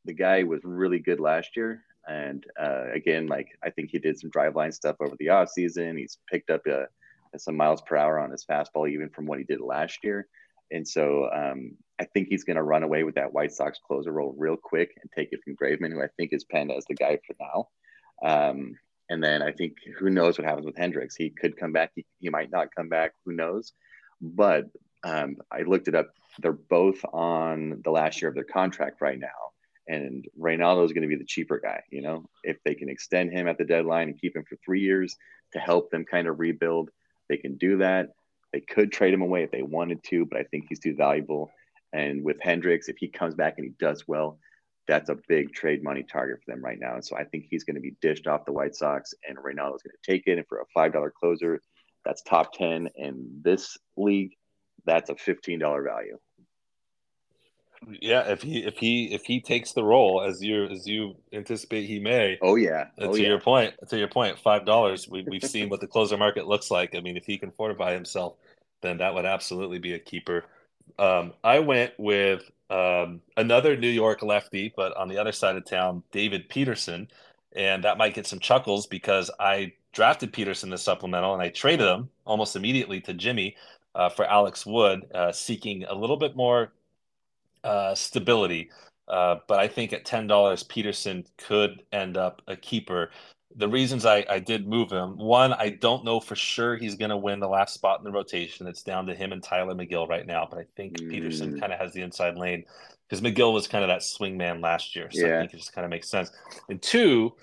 the 0.09 0.13
guy 0.15 0.41
was 0.41 0.61
really 0.63 0.97
good 0.97 1.19
last 1.19 1.55
year. 1.55 1.83
And 2.07 2.43
uh, 2.59 2.85
again, 2.91 3.27
like 3.27 3.49
I 3.63 3.69
think 3.69 3.91
he 3.91 3.99
did 3.99 4.17
some 4.17 4.31
driveline 4.31 4.73
stuff 4.73 4.95
over 4.99 5.15
the 5.19 5.29
off 5.29 5.49
season. 5.49 5.97
He's 5.97 6.17
picked 6.27 6.49
up 6.49 6.61
uh, 6.67 6.85
some 7.37 7.55
miles 7.55 7.83
per 7.83 7.95
hour 7.95 8.17
on 8.17 8.31
his 8.31 8.43
fastball, 8.43 8.89
even 8.89 9.09
from 9.09 9.27
what 9.27 9.37
he 9.37 9.43
did 9.45 9.61
last 9.61 9.99
year. 10.03 10.27
And 10.71 10.87
so 10.87 11.29
um, 11.31 11.73
I 11.99 12.05
think 12.05 12.27
he's 12.27 12.43
going 12.43 12.55
to 12.55 12.63
run 12.63 12.81
away 12.81 13.03
with 13.03 13.13
that 13.15 13.31
White 13.31 13.51
Sox 13.51 13.77
closer 13.85 14.11
role 14.11 14.33
real 14.35 14.57
quick 14.57 14.97
and 14.99 15.11
take 15.15 15.29
it 15.31 15.41
from 15.43 15.55
Graveman, 15.55 15.91
who 15.91 16.01
I 16.01 16.09
think 16.17 16.33
is 16.33 16.43
penned 16.43 16.71
as 16.71 16.85
the 16.85 16.95
guy 16.95 17.19
for 17.27 17.35
now. 17.39 17.67
Um, 18.27 18.79
and 19.11 19.23
then 19.23 19.43
I 19.43 19.51
think 19.51 19.73
who 19.99 20.09
knows 20.09 20.39
what 20.39 20.47
happens 20.47 20.65
with 20.65 20.75
Hendriks? 20.75 21.13
He 21.15 21.29
could 21.29 21.55
come 21.55 21.71
back. 21.71 21.91
He, 21.93 22.03
he 22.19 22.29
might 22.29 22.51
not 22.51 22.73
come 22.75 22.89
back. 22.89 23.13
Who 23.25 23.33
knows? 23.33 23.73
But 24.19 24.65
um, 25.03 25.37
I 25.51 25.61
looked 25.61 25.87
it 25.87 25.93
up. 25.93 26.07
They're 26.39 26.53
both 26.53 27.05
on 27.13 27.81
the 27.83 27.91
last 27.91 28.23
year 28.23 28.29
of 28.29 28.35
their 28.35 28.43
contract 28.43 29.01
right 29.01 29.19
now 29.19 29.27
and 29.89 30.25
Reynaldo 30.39 30.85
is 30.85 30.93
going 30.93 31.01
to 31.01 31.07
be 31.07 31.15
the 31.15 31.25
cheaper 31.25 31.59
guy. 31.59 31.81
You 31.89 32.01
know, 32.01 32.29
if 32.43 32.57
they 32.63 32.75
can 32.75 32.89
extend 32.89 33.31
him 33.31 33.47
at 33.47 33.57
the 33.57 33.65
deadline 33.65 34.07
and 34.07 34.21
keep 34.21 34.35
him 34.35 34.45
for 34.47 34.55
three 34.63 34.81
years 34.81 35.17
to 35.53 35.59
help 35.59 35.89
them 35.89 36.05
kind 36.05 36.27
of 36.27 36.39
rebuild, 36.39 36.91
they 37.27 37.37
can 37.37 37.57
do 37.57 37.79
that. 37.79 38.13
They 38.53 38.61
could 38.61 38.91
trade 38.91 39.13
him 39.13 39.23
away 39.23 39.43
if 39.43 39.51
they 39.51 39.63
wanted 39.63 40.03
to, 40.05 40.25
but 40.25 40.39
I 40.39 40.43
think 40.43 40.65
he's 40.69 40.79
too 40.79 40.95
valuable. 40.95 41.51
And 41.91 42.23
with 42.23 42.39
Hendriks, 42.39 42.87
if 42.87 42.97
he 42.97 43.07
comes 43.07 43.33
back 43.33 43.55
and 43.57 43.65
he 43.65 43.73
does 43.79 44.07
well, 44.07 44.37
that's 44.87 45.09
a 45.09 45.17
big 45.27 45.53
trade 45.53 45.83
money 45.83 46.03
target 46.03 46.39
for 46.43 46.51
them 46.51 46.63
right 46.63 46.79
now. 46.79 46.95
And 46.95 47.05
so 47.05 47.17
I 47.17 47.23
think 47.23 47.45
he's 47.49 47.63
going 47.63 47.75
to 47.75 47.81
be 47.81 47.95
dished 48.01 48.27
off 48.27 48.45
the 48.45 48.53
White 48.53 48.75
Sox, 48.75 49.13
and 49.27 49.37
Reynaldo 49.37 49.75
is 49.75 49.83
going 49.83 49.95
to 50.03 50.11
take 50.11 50.23
it. 50.27 50.37
And 50.37 50.47
for 50.47 50.59
a 50.59 50.65
five 50.73 50.93
dollar 50.93 51.11
closer, 51.11 51.61
that's 52.05 52.21
top 52.23 52.53
ten 52.53 52.89
in 52.95 53.41
this 53.43 53.77
league. 53.97 54.35
That's 54.85 55.09
a 55.09 55.15
fifteen 55.15 55.59
dollar 55.59 55.83
value. 55.83 56.17
Yeah, 57.87 58.29
if 58.31 58.41
he 58.41 58.63
if 58.65 58.77
he 58.77 59.13
if 59.13 59.25
he 59.25 59.39
takes 59.39 59.71
the 59.71 59.83
role 59.83 60.21
as 60.21 60.43
you 60.43 60.65
as 60.65 60.87
you 60.87 61.15
anticipate 61.31 61.85
he 61.85 61.99
may. 61.99 62.37
Oh 62.41 62.55
yeah. 62.55 62.87
Oh, 62.97 63.13
to 63.13 63.21
yeah. 63.21 63.27
your 63.29 63.39
point, 63.39 63.73
to 63.87 63.97
your 63.97 64.07
point, 64.07 64.37
five 64.39 64.65
dollars. 64.65 65.07
We 65.07 65.23
we've 65.23 65.43
seen 65.43 65.69
what 65.69 65.79
the 65.79 65.87
closer 65.87 66.17
market 66.17 66.47
looks 66.47 66.69
like. 66.71 66.95
I 66.95 66.99
mean, 66.99 67.17
if 67.17 67.25
he 67.25 67.37
can 67.37 67.51
fortify 67.51 67.93
himself, 67.93 68.35
then 68.81 68.97
that 68.97 69.13
would 69.13 69.25
absolutely 69.25 69.79
be 69.79 69.93
a 69.93 69.99
keeper. 69.99 70.45
Um, 70.97 71.33
I 71.43 71.59
went 71.59 71.93
with 71.97 72.49
um, 72.69 73.21
another 73.37 73.77
New 73.77 73.89
York 73.89 74.21
lefty, 74.21 74.73
but 74.75 74.95
on 74.97 75.07
the 75.07 75.17
other 75.17 75.31
side 75.31 75.55
of 75.55 75.65
town, 75.65 76.03
David 76.11 76.49
Peterson, 76.49 77.07
and 77.55 77.83
that 77.83 77.97
might 77.97 78.13
get 78.13 78.27
some 78.27 78.39
chuckles 78.39 78.87
because 78.87 79.31
I 79.39 79.73
drafted 79.91 80.33
Peterson 80.33 80.69
the 80.69 80.77
supplemental 80.77 81.33
and 81.33 81.41
I 81.41 81.49
traded 81.49 81.87
him 81.87 82.09
almost 82.25 82.55
immediately 82.55 83.01
to 83.01 83.13
Jimmy 83.13 83.55
uh, 83.95 84.09
for 84.09 84.25
Alex 84.25 84.65
Wood, 84.65 85.05
uh, 85.13 85.31
seeking 85.31 85.83
a 85.85 85.95
little 85.95 86.17
bit 86.17 86.35
more 86.35 86.71
uh, 87.63 87.95
stability. 87.95 88.69
Uh, 89.07 89.37
but 89.47 89.59
I 89.59 89.67
think 89.67 89.91
at 89.93 90.05
ten 90.05 90.27
dollars, 90.27 90.63
Peterson 90.63 91.25
could 91.37 91.83
end 91.91 92.17
up 92.17 92.41
a 92.47 92.55
keeper. 92.55 93.11
The 93.55 93.67
reasons 93.67 94.05
I, 94.05 94.23
I 94.29 94.37
did 94.37 94.67
move 94.67 94.91
him 94.91 95.17
one, 95.17 95.53
I 95.53 95.69
don't 95.69 96.05
know 96.05 96.19
for 96.19 96.35
sure 96.35 96.77
he's 96.77 96.95
going 96.95 97.09
to 97.09 97.17
win 97.17 97.39
the 97.39 97.47
last 97.47 97.73
spot 97.73 97.99
in 97.99 98.03
the 98.05 98.11
rotation. 98.11 98.67
It's 98.67 98.83
down 98.83 99.07
to 99.07 99.15
him 99.15 99.31
and 99.31 99.41
Tylor 99.41 99.73
Megill 99.73 100.07
right 100.07 100.27
now. 100.27 100.47
But 100.49 100.59
I 100.59 100.65
think 100.75 100.97
mm. 100.97 101.09
Peterson 101.09 101.59
kind 101.59 101.73
of 101.73 101.79
has 101.79 101.91
the 101.91 102.03
inside 102.03 102.37
lane 102.37 102.63
because 103.07 103.21
Megill 103.21 103.51
was 103.51 103.67
kind 103.67 103.83
of 103.83 103.87
that 103.87 104.03
swing 104.03 104.37
man 104.37 104.61
last 104.61 104.95
year. 104.95 105.09
So 105.11 105.25
yeah. 105.25 105.37
I 105.37 105.39
think 105.39 105.55
it 105.55 105.57
just 105.57 105.73
kind 105.73 105.83
of 105.83 105.89
makes 105.89 106.07
sense. 106.07 106.31
And 106.69 106.79
two, 106.79 107.33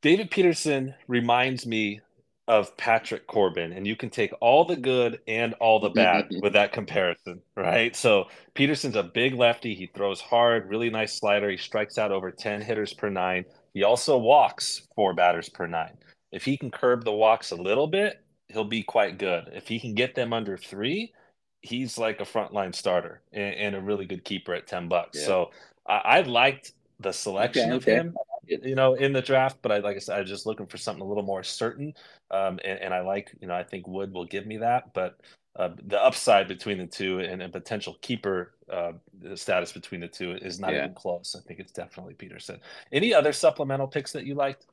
David 0.00 0.30
Peterson 0.30 0.94
reminds 1.06 1.66
me 1.66 2.00
of 2.48 2.76
Patrick 2.76 3.26
Corbin, 3.26 3.72
and 3.72 3.86
you 3.86 3.94
can 3.94 4.10
take 4.10 4.32
all 4.40 4.64
the 4.64 4.76
good 4.76 5.20
and 5.28 5.54
all 5.54 5.78
the 5.78 5.90
bad 5.90 6.24
mm-hmm. 6.24 6.40
with 6.40 6.52
that 6.54 6.72
comparison, 6.72 7.40
right? 7.56 7.94
So 7.94 8.26
Peterson's 8.54 8.96
a 8.96 9.04
big 9.04 9.34
lefty. 9.34 9.74
He 9.74 9.86
throws 9.86 10.20
hard, 10.20 10.68
really 10.68 10.90
nice 10.90 11.16
slider. 11.18 11.48
He 11.48 11.56
strikes 11.56 11.96
out 11.96 12.10
over 12.10 12.30
10 12.30 12.60
hitters 12.60 12.92
per 12.92 13.08
nine. 13.08 13.44
He 13.72 13.84
also 13.84 14.18
walks 14.18 14.82
four 14.96 15.14
batters 15.14 15.48
per 15.48 15.66
nine. 15.66 15.96
If 16.32 16.44
he 16.44 16.56
can 16.56 16.70
curb 16.70 17.04
the 17.04 17.12
walks 17.12 17.52
a 17.52 17.56
little 17.56 17.86
bit, 17.86 18.20
he'll 18.48 18.64
be 18.64 18.82
quite 18.82 19.18
good. 19.18 19.50
If 19.52 19.68
he 19.68 19.78
can 19.78 19.94
get 19.94 20.14
them 20.14 20.32
under 20.32 20.56
three, 20.56 21.12
he's 21.60 21.98
like 21.98 22.20
a 22.20 22.24
frontline 22.24 22.74
starter 22.74 23.20
and, 23.32 23.54
and 23.54 23.74
a 23.76 23.80
really 23.80 24.06
good 24.06 24.24
keeper 24.24 24.54
at 24.54 24.66
10 24.66 24.88
bucks. 24.88 25.18
Yeah. 25.18 25.26
So 25.26 25.50
I, 25.86 25.98
I 26.04 26.20
liked 26.22 26.72
the 26.98 27.12
selection 27.12 27.72
okay, 27.72 27.76
of 27.76 27.82
okay. 27.82 27.94
him 27.94 28.16
you 28.46 28.74
know, 28.74 28.94
in 28.94 29.12
the 29.12 29.22
draft. 29.22 29.58
But 29.62 29.72
I, 29.72 29.78
like 29.78 29.96
I 29.96 29.98
said, 29.98 30.18
I'm 30.18 30.26
just 30.26 30.46
looking 30.46 30.66
for 30.66 30.76
something 30.76 31.02
a 31.02 31.06
little 31.06 31.22
more 31.22 31.42
certain. 31.42 31.94
Um, 32.30 32.58
and, 32.64 32.78
and, 32.78 32.94
I 32.94 33.00
like, 33.00 33.32
you 33.40 33.48
know, 33.48 33.54
I 33.54 33.64
think 33.64 33.86
Wood 33.86 34.12
will 34.12 34.24
give 34.24 34.46
me 34.46 34.58
that. 34.58 34.92
But 34.94 35.20
uh, 35.56 35.70
the 35.86 36.02
upside 36.02 36.48
between 36.48 36.78
the 36.78 36.86
two 36.86 37.20
and 37.20 37.42
a 37.42 37.48
potential 37.48 37.96
keeper 38.02 38.52
uh, 38.72 38.92
status 39.34 39.72
between 39.72 40.00
the 40.00 40.08
two 40.08 40.32
is 40.32 40.60
not 40.60 40.72
yeah. 40.72 40.84
even 40.84 40.94
close. 40.94 41.36
I 41.38 41.46
think 41.46 41.60
it's 41.60 41.72
definitely 41.72 42.14
Peterson. 42.14 42.60
Any 42.92 43.12
other 43.12 43.32
supplemental 43.32 43.88
picks 43.88 44.12
that 44.12 44.24
you 44.24 44.34
liked? 44.34 44.66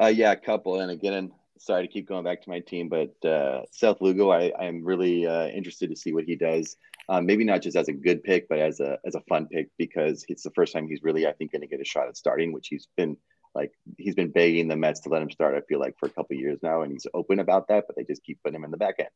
Uh, 0.00 0.06
yeah, 0.06 0.32
a 0.32 0.36
couple. 0.36 0.80
And 0.80 0.90
again, 0.90 1.32
sorry 1.58 1.86
to 1.86 1.92
keep 1.92 2.08
going 2.08 2.24
back 2.24 2.42
to 2.42 2.50
my 2.50 2.60
team, 2.60 2.88
but 2.88 3.28
uh, 3.28 3.62
Seth 3.70 4.00
Lugo, 4.00 4.30
I, 4.30 4.52
I'm 4.58 4.84
really 4.84 5.26
uh, 5.26 5.48
interested 5.48 5.90
to 5.90 5.96
see 5.96 6.12
what 6.12 6.24
he 6.24 6.36
does. 6.36 6.76
Um, 7.08 7.26
maybe 7.26 7.44
not 7.44 7.62
just 7.62 7.76
as 7.76 7.88
a 7.88 7.92
good 7.92 8.22
pick, 8.24 8.48
but 8.48 8.58
as 8.58 8.80
a 8.80 8.98
as 9.04 9.14
a 9.14 9.20
fun 9.22 9.46
pick 9.46 9.70
because 9.78 10.24
it's 10.28 10.42
the 10.42 10.50
first 10.50 10.72
time 10.72 10.88
he's 10.88 11.02
really, 11.02 11.26
I 11.26 11.32
think, 11.32 11.52
going 11.52 11.62
to 11.62 11.68
get 11.68 11.80
a 11.80 11.84
shot 11.84 12.08
at 12.08 12.16
starting, 12.16 12.52
which 12.52 12.68
he's 12.68 12.88
been 12.96 13.16
like 13.54 13.72
he's 13.96 14.14
been 14.14 14.30
begging 14.30 14.68
the 14.68 14.76
Mets 14.76 15.00
to 15.00 15.08
let 15.08 15.22
him 15.22 15.30
start. 15.30 15.54
I 15.54 15.60
feel 15.60 15.80
like 15.80 15.96
for 15.98 16.06
a 16.06 16.10
couple 16.10 16.36
years 16.36 16.58
now, 16.62 16.82
and 16.82 16.92
he's 16.92 17.06
open 17.14 17.38
about 17.38 17.68
that, 17.68 17.84
but 17.86 17.96
they 17.96 18.04
just 18.04 18.24
keep 18.24 18.42
putting 18.42 18.56
him 18.56 18.64
in 18.64 18.70
the 18.70 18.76
back 18.76 18.96
end. 18.98 19.08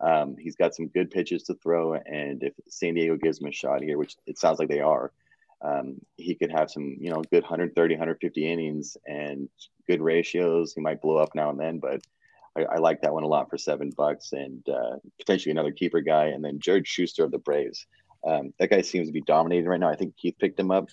Um, 0.00 0.36
he's 0.38 0.56
got 0.56 0.74
some 0.74 0.88
good 0.88 1.10
pitches 1.10 1.44
to 1.44 1.54
throw, 1.54 1.94
and 1.94 2.42
if 2.42 2.52
San 2.68 2.94
Diego 2.94 3.16
gives 3.16 3.40
him 3.40 3.48
a 3.48 3.52
shot 3.52 3.82
here, 3.82 3.98
which 3.98 4.16
it 4.26 4.38
sounds 4.38 4.58
like 4.58 4.68
they 4.68 4.80
are, 4.80 5.12
um, 5.60 5.96
he 6.16 6.34
could 6.34 6.50
have 6.52 6.70
some, 6.70 6.96
you 7.00 7.10
know, 7.10 7.22
good 7.30 7.42
130, 7.42 7.94
150 7.94 8.52
innings 8.52 8.96
and 9.06 9.48
good 9.86 10.00
ratios. 10.00 10.72
He 10.72 10.80
might 10.80 11.02
blow 11.02 11.16
up 11.16 11.34
now 11.34 11.50
and 11.50 11.58
then, 11.58 11.78
but 11.78 12.00
I, 12.56 12.62
I 12.74 12.78
like 12.78 13.00
that 13.02 13.12
one 13.12 13.24
a 13.24 13.28
lot 13.28 13.50
for 13.50 13.58
seven 13.58 13.90
bucks 13.96 14.32
and 14.32 14.66
uh, 14.68 14.96
potentially 15.18 15.50
another 15.50 15.72
keeper 15.72 16.00
guy. 16.00 16.26
And 16.26 16.44
then 16.44 16.60
Jared 16.60 16.86
Shuster 16.86 17.24
of 17.24 17.30
the 17.30 17.38
Braves. 17.38 17.86
Um, 18.26 18.52
that 18.58 18.70
guy 18.70 18.82
seems 18.82 19.08
to 19.08 19.12
be 19.12 19.20
dominating 19.20 19.68
right 19.68 19.80
now. 19.80 19.90
I 19.90 19.96
think 19.96 20.16
Keith 20.16 20.34
picked 20.40 20.58
him 20.58 20.72
up, 20.72 20.88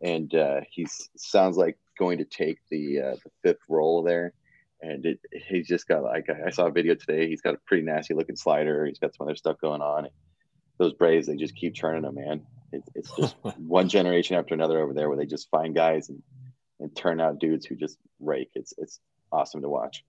and 0.00 0.32
uh, 0.34 0.60
he 0.70 0.86
sounds 1.16 1.56
like 1.56 1.76
going 1.98 2.18
to 2.18 2.24
take 2.24 2.58
the 2.70 3.00
uh, 3.00 3.16
the 3.24 3.30
fifth 3.42 3.62
role 3.68 4.02
there. 4.02 4.32
And 4.80 5.04
it, 5.04 5.18
he's 5.48 5.66
just 5.66 5.88
got 5.88 6.04
like 6.04 6.28
I 6.30 6.50
saw 6.50 6.66
a 6.66 6.70
video 6.70 6.94
today. 6.94 7.28
He's 7.28 7.40
got 7.40 7.54
a 7.54 7.58
pretty 7.66 7.82
nasty 7.82 8.14
looking 8.14 8.36
slider. 8.36 8.86
He's 8.86 9.00
got 9.00 9.12
some 9.14 9.26
other 9.26 9.34
stuff 9.34 9.56
going 9.60 9.80
on. 9.80 10.06
Those 10.78 10.92
Braves, 10.94 11.26
they 11.26 11.36
just 11.36 11.56
keep 11.56 11.74
churning 11.74 12.02
them, 12.02 12.14
man. 12.14 12.46
It, 12.72 12.84
it's 12.94 13.10
just 13.16 13.36
one 13.58 13.88
generation 13.88 14.36
after 14.36 14.54
another 14.54 14.80
over 14.80 14.94
there 14.94 15.08
where 15.08 15.16
they 15.16 15.26
just 15.26 15.50
find 15.50 15.74
guys 15.74 16.08
and, 16.08 16.22
and 16.80 16.94
turn 16.94 17.20
out 17.20 17.38
dudes 17.38 17.66
who 17.66 17.74
just 17.74 17.98
rake. 18.20 18.50
It's 18.54 18.74
it's 18.78 19.00
awesome 19.32 19.62
to 19.62 19.68
watch. 19.68 20.04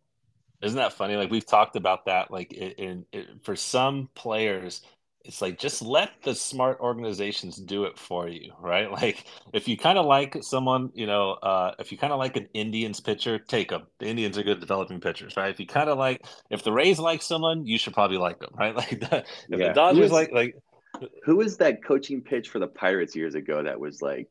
Isn't 0.61 0.77
that 0.77 0.93
funny? 0.93 1.15
Like 1.15 1.31
we've 1.31 1.45
talked 1.45 1.75
about 1.75 2.05
that. 2.05 2.31
Like 2.31 2.53
in, 2.53 3.05
in, 3.11 3.25
for 3.43 3.55
some 3.55 4.09
players, 4.13 4.81
it's 5.25 5.41
like 5.41 5.59
just 5.59 5.81
let 5.81 6.11
the 6.23 6.33
smart 6.33 6.79
organizations 6.79 7.57
do 7.57 7.83
it 7.83 7.97
for 7.97 8.27
you, 8.27 8.53
right? 8.59 8.89
Like 8.99 9.25
if 9.53 9.67
you 9.67 9.77
kind 9.77 9.97
of 9.97 10.05
like 10.05 10.37
someone, 10.41 10.91
you 10.93 11.07
know, 11.07 11.31
uh, 11.31 11.73
if 11.79 11.91
you 11.91 11.97
kind 11.97 12.11
of 12.11 12.19
like 12.19 12.35
an 12.35 12.47
Indians 12.53 12.99
pitcher, 12.99 13.39
take 13.39 13.69
them. 13.69 13.83
The 13.99 14.07
Indians 14.07 14.37
are 14.37 14.43
good 14.43 14.59
developing 14.59 14.99
pitchers, 14.99 15.37
right? 15.37 15.49
If 15.49 15.59
you 15.59 15.67
kind 15.67 15.89
of 15.89 15.97
like, 15.97 16.25
if 16.49 16.63
the 16.63 16.71
Rays 16.71 16.99
like 16.99 17.21
someone, 17.21 17.65
you 17.65 17.77
should 17.77 17.93
probably 17.93 18.17
like 18.17 18.39
them, 18.39 18.51
right? 18.57 18.75
Like 18.79 18.99
the, 18.99 19.25
if 19.49 19.59
yeah. 19.59 19.67
the 19.69 19.73
Dodgers 19.73 20.11
like 20.11 20.31
like 20.31 20.55
who 21.23 21.35
was 21.35 21.57
that 21.57 21.83
coaching 21.83 22.21
pitch 22.21 22.49
for 22.49 22.59
the 22.59 22.67
Pirates 22.67 23.15
years 23.15 23.35
ago 23.35 23.63
that 23.63 23.79
was 23.79 24.01
like 24.01 24.27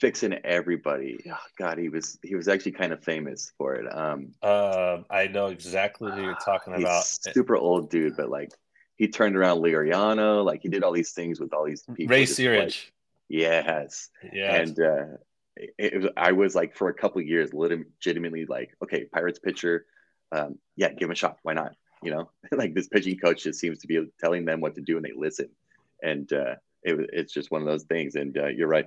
fixing 0.00 0.32
everybody? 0.44 1.18
Oh, 1.30 1.36
God, 1.58 1.78
he 1.78 1.88
was 1.88 2.18
he 2.22 2.34
was 2.34 2.48
actually 2.48 2.72
kind 2.72 2.92
of 2.92 3.02
famous 3.02 3.52
for 3.56 3.74
it. 3.74 3.86
Um, 3.94 4.32
uh, 4.42 4.98
I 5.10 5.26
know 5.28 5.46
exactly 5.46 6.10
who 6.12 6.22
you're 6.22 6.38
talking 6.44 6.74
about. 6.74 7.04
Super 7.04 7.56
old 7.56 7.90
dude, 7.90 8.16
but 8.16 8.30
like 8.30 8.50
he 8.96 9.08
turned 9.08 9.36
around 9.36 9.58
Liriano, 9.58 10.44
like 10.44 10.62
he 10.62 10.68
did 10.68 10.82
all 10.82 10.92
these 10.92 11.12
things 11.12 11.40
with 11.40 11.52
all 11.52 11.64
these 11.64 11.82
people. 11.94 12.14
Ray 12.14 12.24
Searage. 12.24 12.64
Like, 12.64 12.92
yes. 13.28 14.10
Yeah. 14.32 14.54
And 14.54 14.80
uh, 14.80 15.04
it, 15.56 15.74
it, 15.78 16.02
was, 16.02 16.10
I 16.16 16.32
was 16.32 16.54
like 16.54 16.76
for 16.76 16.88
a 16.88 16.94
couple 16.94 17.20
years 17.22 17.52
legitimately 17.52 18.46
like, 18.46 18.74
okay, 18.82 19.04
Pirates 19.04 19.38
pitcher, 19.38 19.86
um, 20.32 20.58
yeah, 20.76 20.88
give 20.90 21.06
him 21.06 21.12
a 21.12 21.16
shot. 21.16 21.38
Why 21.42 21.54
not? 21.54 21.74
You 22.02 22.12
know, 22.12 22.30
like 22.52 22.74
this 22.74 22.88
pitching 22.88 23.18
coach 23.18 23.44
just 23.44 23.58
seems 23.58 23.80
to 23.80 23.86
be 23.86 24.06
telling 24.20 24.44
them 24.44 24.60
what 24.60 24.74
to 24.76 24.80
do 24.80 24.96
and 24.96 25.04
they 25.04 25.12
listen 25.16 25.48
and 26.04 26.32
uh, 26.32 26.54
it, 26.82 27.10
it's 27.12 27.32
just 27.32 27.50
one 27.50 27.62
of 27.62 27.66
those 27.66 27.84
things. 27.84 28.14
And 28.14 28.36
uh, 28.36 28.46
you're 28.46 28.68
right. 28.68 28.86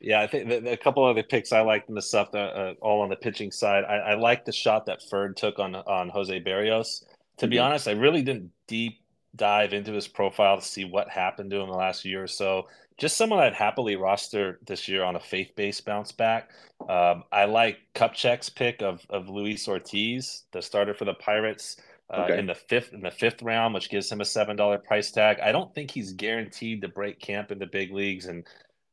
Yeah, 0.00 0.20
I 0.20 0.28
think 0.28 0.48
the, 0.48 0.60
the, 0.60 0.72
a 0.72 0.76
couple 0.76 1.04
other 1.04 1.24
picks 1.24 1.52
I 1.52 1.60
liked 1.60 1.88
in 1.88 1.96
the 1.96 2.02
stuff 2.02 2.32
uh, 2.34 2.74
all 2.80 3.00
on 3.02 3.08
the 3.08 3.16
pitching 3.16 3.50
side. 3.50 3.84
I, 3.84 3.96
I 3.96 4.14
like 4.14 4.44
the 4.44 4.52
shot 4.52 4.86
that 4.86 5.02
Ferd 5.02 5.36
took 5.36 5.58
on 5.58 5.74
on 5.74 6.08
Jose 6.08 6.40
Berrios. 6.40 7.04
To 7.38 7.46
mm-hmm. 7.46 7.50
be 7.50 7.58
honest, 7.58 7.88
I 7.88 7.92
really 7.92 8.22
didn't 8.22 8.52
deep 8.66 9.00
dive 9.36 9.72
into 9.72 9.92
his 9.92 10.08
profile 10.08 10.58
to 10.58 10.64
see 10.64 10.84
what 10.84 11.08
happened 11.08 11.50
to 11.50 11.60
him 11.60 11.68
the 11.68 11.76
last 11.76 12.04
year 12.04 12.22
or 12.22 12.28
so. 12.28 12.68
Just 12.96 13.16
someone 13.16 13.38
I'd 13.38 13.54
happily 13.54 13.94
roster 13.96 14.58
this 14.66 14.88
year 14.88 15.04
on 15.04 15.14
a 15.16 15.20
faith 15.20 15.52
based 15.54 15.84
bounce 15.84 16.10
back. 16.12 16.50
Um, 16.88 17.24
I 17.30 17.44
like 17.44 17.78
Kupchak's 17.94 18.50
pick 18.50 18.82
of 18.82 19.06
of 19.08 19.28
Luis 19.28 19.68
Ortiz, 19.68 20.44
the 20.52 20.62
starter 20.62 20.94
for 20.94 21.04
the 21.04 21.14
Pirates 21.14 21.76
uh, 22.12 22.22
okay. 22.22 22.38
in 22.38 22.46
the 22.46 22.54
fifth 22.54 22.92
in 22.92 23.00
the 23.00 23.10
fifth 23.10 23.42
round, 23.42 23.74
which 23.74 23.90
gives 23.90 24.10
him 24.10 24.20
a 24.20 24.24
seven 24.24 24.56
dollar 24.56 24.78
price 24.78 25.10
tag. 25.10 25.38
I 25.40 25.52
don't 25.52 25.72
think 25.74 25.90
he's 25.90 26.12
guaranteed 26.12 26.82
to 26.82 26.88
break 26.88 27.20
camp 27.20 27.52
in 27.52 27.58
the 27.58 27.66
big 27.66 27.92
leagues, 27.92 28.26
and 28.26 28.44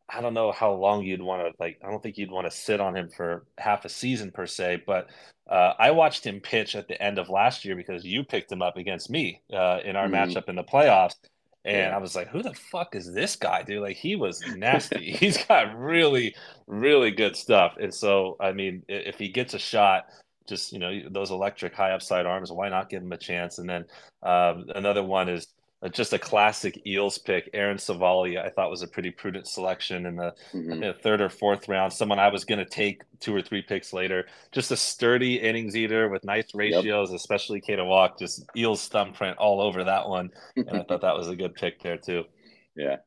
I 0.08 0.22
don't 0.22 0.34
know 0.34 0.52
how 0.52 0.72
long 0.72 1.04
you'd 1.04 1.22
want 1.22 1.42
to 1.42 1.54
like. 1.60 1.80
I 1.84 1.90
don't 1.90 2.02
think 2.02 2.18
you'd 2.18 2.32
want 2.32 2.46
to 2.46 2.56
sit 2.56 2.80
on 2.80 2.96
him 2.96 3.10
for 3.10 3.46
half 3.58 3.86
a 3.86 3.90
season 3.90 4.32
per 4.32 4.46
se. 4.46 4.84
But 4.86 5.08
uh, 5.50 5.74
I 5.80 5.92
watched 5.92 6.26
him 6.26 6.40
pitch 6.40 6.76
at 6.76 6.88
the 6.88 7.02
end 7.02 7.18
of 7.18 7.30
last 7.30 7.66
year 7.66 7.76
because 7.76 8.06
you 8.06 8.24
picked 8.24 8.52
him 8.52 8.62
up 8.62 8.78
against 8.78 9.10
me 9.10 9.42
uh, 9.52 9.80
in 9.84 9.96
our 9.96 10.08
mm-hmm. 10.08 10.32
matchup 10.32 10.48
in 10.48 10.56
the 10.56 10.64
playoffs. 10.64 11.16
And 11.64 11.78
yeah. 11.78 11.96
I 11.96 11.98
was 11.98 12.16
like, 12.16 12.28
who 12.28 12.44
the 12.44 12.54
fuck 12.54 12.96
is 12.96 13.12
this 13.12 13.36
guy, 13.36 13.64
dude? 13.64 13.82
Like, 13.82 13.98
he 13.98 14.16
was 14.16 14.44
nasty. 14.56 15.12
He's 15.20 15.44
got 15.46 15.76
really, 15.76 16.36
really 16.68 17.10
good 17.10 17.36
stuff. 17.36 17.76
And 17.82 17.92
so, 17.92 18.38
I 18.40 18.52
mean, 18.52 18.84
if 18.88 19.18
he 19.18 19.30
gets 19.30 19.56
a 19.56 19.60
shot, 19.60 20.06
just 20.48 20.72
you 20.72 20.80
know 20.80 21.02
those 21.10 21.32
electric 21.32 21.74
high 21.74 21.92
upside 21.92 22.26
arms. 22.26 22.52
Why 22.52 22.70
not 22.70 22.90
give 22.90 23.02
him 23.02 23.12
a 23.12 23.18
chance? 23.18 23.58
And 23.58 23.70
then 23.70 23.86
um, 24.24 24.66
another 24.76 25.04
one 25.04 25.30
is 25.30 25.48
just 25.92 26.14
a 26.14 26.20
classic 26.20 26.86
Eels 26.88 27.18
pick, 27.18 27.50
Aaron 27.54 27.78
Civale. 27.78 28.38
I 28.38 28.50
thought 28.50 28.70
was 28.70 28.82
a 28.82 28.88
pretty 28.88 29.12
prudent 29.12 29.48
selection 29.48 30.06
in 30.06 30.16
the, 30.16 30.34
mm-hmm. 30.54 30.80
the 30.80 30.94
third 30.94 31.22
or 31.22 31.30
fourth 31.30 31.68
round. 31.68 31.94
Someone 31.94 32.18
I 32.18 32.30
was 32.30 32.46
going 32.46 32.60
to 32.60 32.66
take 32.66 33.04
two 33.20 33.36
or 33.36 33.42
three 33.42 33.62
picks 33.62 33.94
later. 33.94 34.26
Just 34.52 34.72
a 34.72 34.78
sturdy 34.78 35.36
innings 35.36 35.76
eater 35.76 36.10
with 36.10 36.24
nice 36.24 36.56
ratios, 36.56 37.12
yep. 37.12 37.18
especially 37.18 37.62
K 37.62 37.76
to 37.76 37.86
walk. 37.86 38.18
Just 38.18 38.46
Eels 38.56 38.88
thumbprint 38.88 39.38
all 39.38 39.62
over 39.62 39.84
that 39.84 40.10
one, 40.10 40.32
and 40.56 40.70
I 40.72 40.84
thought 40.84 41.02
that 41.02 41.16
was 41.16 41.28
a 41.28 41.36
good 41.36 41.56
pick 41.56 41.82
there 41.82 41.98
too. 41.98 42.26
Yeah. 42.78 42.98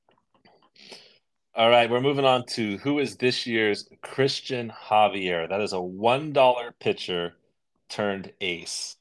All 1.55 1.69
right, 1.69 1.91
we're 1.91 2.01
moving 2.01 2.25
on 2.25 2.47
to 2.55 2.79
who 2.79 3.01
is 3.01 3.17
this 3.17 3.47
year's 3.47 3.87
Cristian 4.03 4.73
Javier. 4.75 5.47
That 5.47 5.61
is 5.61 5.75
a 5.75 5.81
one 5.81 6.33
dollar 6.33 6.73
pitcher 6.81 7.35
turned 7.91 8.33
ace. 8.41 8.97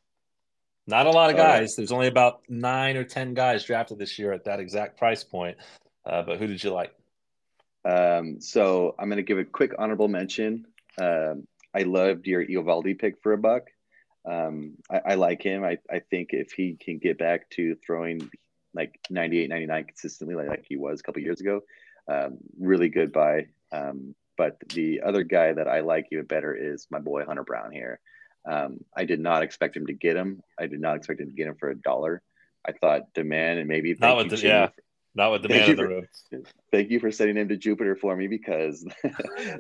Not 0.88 1.06
a 1.06 1.12
lot 1.12 1.30
of 1.30 1.36
guys. 1.36 1.76
There's 1.76 1.92
only 1.92 2.08
about 2.08 2.42
nine 2.48 2.96
or 2.96 3.04
ten 3.04 3.34
guys 3.34 3.66
drafted 3.66 4.00
this 4.00 4.18
year 4.18 4.32
at 4.32 4.46
that 4.46 4.62
exact 4.62 4.98
price 4.98 5.24
point. 5.24 5.58
Uh, 6.06 6.22
but 6.22 6.40
who 6.40 6.48
did 6.48 6.64
you 6.64 6.72
like? 6.72 6.94
Um, 7.84 8.40
so 8.40 8.96
I'm 8.98 9.10
going 9.10 9.18
to 9.18 9.24
give 9.24 9.38
a 9.38 9.44
quick 9.44 9.74
honorable 9.78 10.08
mention. 10.08 10.66
Um, 11.00 11.46
I 11.76 11.84
loved 11.84 12.26
your 12.26 12.46
Eovaldi 12.46 12.98
pick 12.98 13.22
for 13.22 13.34
a 13.34 13.38
buck. 13.38 13.64
Um, 14.26 14.74
I, 14.90 15.02
I, 15.06 15.16
like 15.16 15.42
him. 15.42 15.64
I, 15.64 15.78
I 15.90 16.00
think 16.00 16.30
if 16.32 16.52
he 16.52 16.76
can 16.76 16.98
get 16.98 17.18
back 17.18 17.50
to 17.52 17.76
throwing 17.86 18.30
like 18.74 19.00
98, 19.10 19.50
99 19.50 19.84
consistently, 19.86 20.36
like, 20.36 20.50
like 20.50 20.66
he 20.68 20.76
was 20.76 21.00
a 21.00 21.04
couple 21.04 21.22
years 21.22 21.40
ago, 21.40 21.62
um, 22.10 22.38
really 22.60 22.90
good 22.90 23.14
buy. 23.14 23.48
Um, 23.72 24.16
but 24.38 24.58
the 24.74 25.02
other 25.06 25.24
guy 25.24 25.54
that 25.54 25.68
I 25.68 25.82
like 25.82 26.08
even 26.12 26.26
better 26.26 26.54
is 26.54 26.88
my 26.90 27.00
boy 27.00 27.26
Hunter 27.26 27.44
Brown 27.44 27.72
here. 27.72 28.00
Um, 28.50 28.80
I 28.96 29.06
did 29.06 29.20
not 29.20 29.44
expect 29.44 29.76
him 29.76 29.88
to 29.88 29.94
get 29.94 30.16
him. 30.16 30.42
I 30.60 30.68
did 30.68 30.80
not 30.80 30.96
expect 30.96 31.20
him 31.20 31.28
to 31.28 31.34
get 31.34 31.48
him 31.48 31.56
for 31.60 31.70
a 31.70 31.76
dollar. 31.76 32.22
I 32.66 32.72
thought 32.72 33.14
demand 33.14 33.60
and 33.60 33.68
maybe 33.68 33.96
not 34.00 34.18
with 34.18 34.30
the, 34.30 34.38
yeah, 34.38 34.68
for, 34.68 34.74
not 35.16 35.32
with 35.32 35.42
the 35.42 35.50
man 35.50 35.72
of 35.72 35.78
the 35.78 35.88
room. 35.88 36.08
Thank 36.72 36.92
you 36.92 37.00
for 37.00 37.12
sending 37.12 37.38
him 37.38 37.48
to 37.50 37.58
Jupiter 37.58 37.96
for 37.96 38.16
me 38.16 38.28
because 38.28 38.86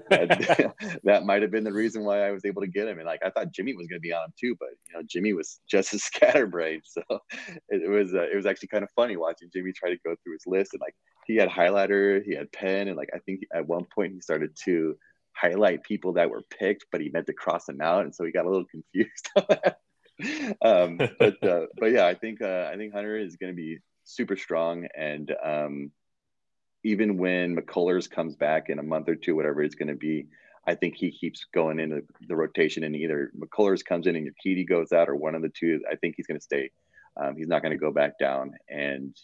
that, 0.09 0.73
that 1.03 1.25
might 1.25 1.41
have 1.41 1.51
been 1.51 1.63
the 1.63 1.73
reason 1.73 2.03
why 2.03 2.27
I 2.27 2.31
was 2.31 2.45
able 2.45 2.61
to 2.61 2.67
get 2.67 2.87
him. 2.87 2.99
And 2.99 3.07
like 3.07 3.21
I 3.25 3.29
thought 3.29 3.51
Jimmy 3.51 3.73
was 3.73 3.87
going 3.87 3.97
to 3.97 4.01
be 4.01 4.13
on 4.13 4.25
him 4.25 4.33
too, 4.39 4.55
but 4.59 4.69
you 4.87 4.93
know 4.93 5.03
Jimmy 5.07 5.33
was 5.33 5.59
just 5.67 5.93
as 5.95 6.03
scatterbrained, 6.03 6.83
so 6.85 7.01
it, 7.69 7.81
it 7.83 7.89
was 7.89 8.13
uh, 8.13 8.27
it 8.31 8.35
was 8.35 8.45
actually 8.45 8.69
kind 8.69 8.83
of 8.83 8.91
funny 8.95 9.17
watching 9.17 9.49
Jimmy 9.51 9.71
try 9.71 9.89
to 9.89 9.97
go 10.05 10.15
through 10.23 10.33
his 10.33 10.45
list 10.45 10.73
and 10.73 10.81
like 10.81 10.95
he 11.25 11.35
had 11.35 11.49
highlighter, 11.49 12.23
he 12.23 12.35
had 12.35 12.51
pen, 12.51 12.87
and 12.87 12.95
like 12.95 13.09
I 13.13 13.19
think 13.19 13.41
at 13.53 13.67
one 13.67 13.85
point 13.93 14.13
he 14.13 14.21
started 14.21 14.55
to 14.65 14.95
highlight 15.39 15.83
people 15.83 16.13
that 16.13 16.29
were 16.29 16.43
picked, 16.59 16.85
but 16.91 17.01
he 17.01 17.09
meant 17.09 17.27
to 17.27 17.33
cross 17.33 17.65
them 17.65 17.81
out, 17.81 18.05
and 18.05 18.15
so 18.15 18.25
he 18.25 18.31
got 18.31 18.45
a 18.45 18.49
little 18.49 18.65
confused. 18.65 19.29
um, 20.61 20.97
but 21.19 21.43
uh, 21.43 21.67
but 21.77 21.91
yeah, 21.91 22.07
I 22.07 22.15
think 22.15 22.41
uh, 22.41 22.69
I 22.71 22.77
think 22.77 22.93
Hunter 22.93 23.17
is 23.17 23.35
going 23.35 23.51
to 23.51 23.55
be 23.55 23.79
super 24.03 24.35
strong. 24.35 24.87
And 24.95 25.33
um, 25.43 25.91
even 26.83 27.17
when 27.17 27.55
McCullers 27.55 28.09
comes 28.09 28.35
back 28.35 28.69
in 28.69 28.79
a 28.79 28.83
month 28.83 29.09
or 29.09 29.15
two, 29.15 29.35
whatever 29.35 29.61
it's 29.61 29.75
going 29.75 29.89
to 29.89 29.95
be, 29.95 30.27
I 30.65 30.75
think 30.75 30.95
he 30.95 31.11
keeps 31.11 31.45
going 31.53 31.79
into 31.79 32.03
the 32.27 32.35
rotation 32.35 32.83
and 32.83 32.95
either 32.95 33.31
McCullers 33.37 33.83
comes 33.83 34.07
in 34.07 34.15
and 34.15 34.29
Urquidy 34.29 34.67
goes 34.67 34.91
out 34.91 35.09
or 35.09 35.15
one 35.15 35.35
of 35.35 35.41
the 35.41 35.49
two. 35.49 35.81
I 35.91 35.95
think 35.95 36.15
he's 36.17 36.27
going 36.27 36.39
to 36.39 36.43
stay. 36.43 36.71
Um, 37.15 37.35
he's 37.35 37.47
not 37.47 37.61
going 37.61 37.71
to 37.71 37.77
go 37.77 37.91
back 37.91 38.17
down. 38.19 38.53
And 38.69 39.15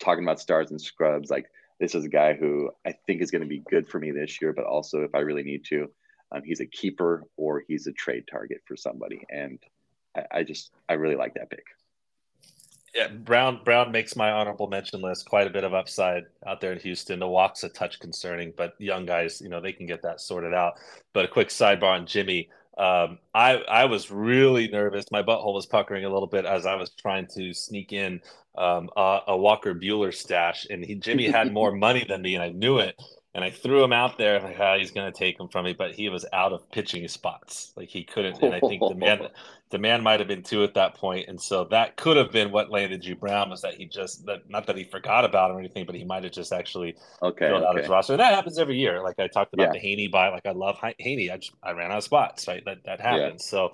talking 0.00 0.24
about 0.24 0.40
stars 0.40 0.70
and 0.70 0.80
scrubs, 0.80 1.30
like 1.30 1.46
this 1.82 1.96
is 1.96 2.04
a 2.04 2.08
guy 2.08 2.34
who 2.34 2.70
I 2.86 2.92
think 3.06 3.20
is 3.20 3.32
going 3.32 3.42
to 3.42 3.48
be 3.48 3.58
good 3.58 3.88
for 3.88 3.98
me 3.98 4.12
this 4.12 4.40
year, 4.40 4.52
but 4.52 4.64
also 4.64 5.02
if 5.02 5.14
I 5.16 5.18
really 5.18 5.42
need 5.42 5.64
to, 5.66 5.90
um, 6.30 6.42
he's 6.44 6.60
a 6.60 6.66
keeper 6.66 7.24
or 7.36 7.64
he's 7.66 7.88
a 7.88 7.92
trade 7.92 8.24
target 8.30 8.62
for 8.64 8.76
somebody. 8.76 9.24
And 9.28 9.58
I, 10.16 10.24
I 10.30 10.42
just, 10.44 10.70
I 10.88 10.92
really 10.92 11.16
like 11.16 11.34
that 11.34 11.50
pick 11.50 11.64
yeah, 12.94 13.08
Brown 13.08 13.60
Brown 13.64 13.90
makes 13.90 14.16
my 14.16 14.30
honorable 14.30 14.66
mention 14.66 15.00
list. 15.00 15.26
Quite 15.26 15.46
a 15.46 15.50
bit 15.50 15.64
of 15.64 15.72
upside 15.72 16.24
out 16.46 16.60
there 16.60 16.72
in 16.72 16.78
Houston. 16.80 17.20
The 17.20 17.28
walk's 17.28 17.64
a 17.64 17.68
touch 17.70 17.98
concerning, 17.98 18.52
but 18.56 18.74
young 18.78 19.06
guys, 19.06 19.40
you 19.40 19.48
know, 19.48 19.60
they 19.60 19.72
can 19.72 19.86
get 19.86 20.02
that 20.02 20.20
sorted 20.20 20.52
out. 20.52 20.74
But 21.14 21.24
a 21.24 21.28
quick 21.28 21.48
sidebar 21.48 21.94
on 21.94 22.06
Jimmy. 22.06 22.50
Um, 22.76 23.18
I 23.34 23.56
I 23.68 23.86
was 23.86 24.10
really 24.10 24.68
nervous. 24.68 25.06
My 25.10 25.22
butthole 25.22 25.54
was 25.54 25.66
puckering 25.66 26.04
a 26.04 26.10
little 26.10 26.26
bit 26.26 26.44
as 26.44 26.66
I 26.66 26.74
was 26.74 26.90
trying 26.90 27.26
to 27.34 27.54
sneak 27.54 27.92
in 27.92 28.20
um, 28.56 28.90
a, 28.96 29.20
a, 29.28 29.36
Walker 29.36 29.74
Buehler 29.74 30.14
stash, 30.14 30.66
and 30.68 30.84
he, 30.84 30.94
Jimmy 30.94 31.28
had 31.28 31.52
more 31.52 31.72
money 31.76 32.04
than 32.06 32.22
me, 32.22 32.34
and 32.34 32.42
I 32.42 32.50
knew 32.50 32.78
it. 32.78 33.00
And 33.34 33.42
I 33.42 33.50
threw 33.50 33.82
him 33.82 33.94
out 33.94 34.18
there, 34.18 34.40
like, 34.40 34.60
ah, 34.60 34.76
he's 34.76 34.90
going 34.90 35.10
to 35.10 35.18
take 35.18 35.40
him 35.40 35.48
from 35.48 35.64
me, 35.64 35.72
but 35.72 35.92
he 35.92 36.10
was 36.10 36.26
out 36.34 36.52
of 36.52 36.70
pitching 36.70 37.08
spots. 37.08 37.72
Like 37.76 37.88
he 37.88 38.04
couldn't, 38.04 38.42
and 38.42 38.54
I 38.54 38.60
think 38.60 38.82
the 38.86 38.94
man, 38.94 39.28
the 39.70 39.78
man 39.78 40.02
might 40.02 40.20
have 40.20 40.28
been 40.28 40.42
two 40.42 40.62
at 40.64 40.74
that 40.74 40.96
point, 40.96 41.28
and 41.28 41.40
so 41.40 41.64
that 41.70 41.96
could 41.96 42.18
have 42.18 42.30
been 42.30 42.52
what 42.52 42.70
landed 42.70 43.02
you 43.06 43.16
Brown 43.16 43.48
was 43.48 43.62
that 43.62 43.72
he 43.72 43.86
just 43.86 44.26
that 44.26 44.50
not 44.50 44.66
that 44.66 44.76
he 44.76 44.84
forgot 44.84 45.24
about 45.24 45.50
him 45.50 45.56
or 45.56 45.60
anything, 45.60 45.86
but 45.86 45.94
he 45.94 46.04
might 46.04 46.24
have 46.24 46.32
just 46.32 46.52
actually 46.52 46.94
okay, 47.22 47.48
filled 47.48 47.62
okay. 47.62 47.68
out 47.70 47.78
his 47.78 47.88
roster. 47.88 48.12
And 48.12 48.20
that 48.20 48.34
happens 48.34 48.58
every 48.58 48.76
year. 48.76 49.02
Like 49.02 49.18
I 49.18 49.28
talked 49.28 49.54
about 49.54 49.74
yeah. 49.74 49.80
the 49.80 49.86
Heaney 49.86 50.12
buy, 50.12 50.28
like 50.28 50.44
I 50.44 50.52
love 50.52 50.76
Heaney. 50.76 51.32
I 51.32 51.38
just 51.38 51.54
I 51.62 51.72
ran 51.72 51.90
out 51.90 51.96
of 51.96 52.04
spots, 52.04 52.46
right? 52.46 52.62
That 52.66 52.84
that 52.84 53.00
happens. 53.00 53.46
Yeah. 53.46 53.50
So 53.50 53.72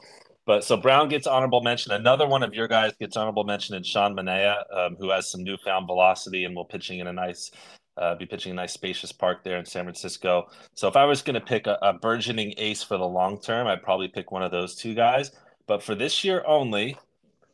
but 0.48 0.64
so 0.64 0.78
Brown 0.78 1.10
gets 1.10 1.26
honorable 1.26 1.60
mention. 1.60 1.92
Another 1.92 2.26
one 2.26 2.42
of 2.42 2.54
your 2.54 2.68
guys 2.68 2.94
gets 2.98 3.18
honorable 3.18 3.44
mention 3.44 3.74
in 3.74 3.82
Sean 3.82 4.16
Manaea, 4.16 4.62
um, 4.74 4.96
who 4.98 5.10
has 5.10 5.30
some 5.30 5.44
newfound 5.44 5.86
velocity 5.86 6.44
and 6.44 6.56
will 6.56 6.64
pitching 6.64 7.00
in 7.00 7.06
a 7.06 7.12
nice, 7.12 7.50
uh, 7.98 8.14
be 8.14 8.24
pitching 8.24 8.52
a 8.52 8.54
nice 8.54 8.72
spacious 8.72 9.12
park 9.12 9.44
there 9.44 9.58
in 9.58 9.66
San 9.66 9.84
Francisco. 9.84 10.48
So 10.72 10.88
if 10.88 10.96
I 10.96 11.04
was 11.04 11.20
going 11.20 11.34
to 11.34 11.40
pick 11.42 11.66
a, 11.66 11.76
a, 11.82 11.92
burgeoning 11.92 12.54
ace 12.56 12.82
for 12.82 12.96
the 12.96 13.04
long 13.04 13.38
term, 13.38 13.66
I'd 13.66 13.82
probably 13.82 14.08
pick 14.08 14.32
one 14.32 14.42
of 14.42 14.50
those 14.50 14.74
two 14.74 14.94
guys. 14.94 15.32
But 15.66 15.82
for 15.82 15.94
this 15.94 16.24
year 16.24 16.42
only, 16.46 16.96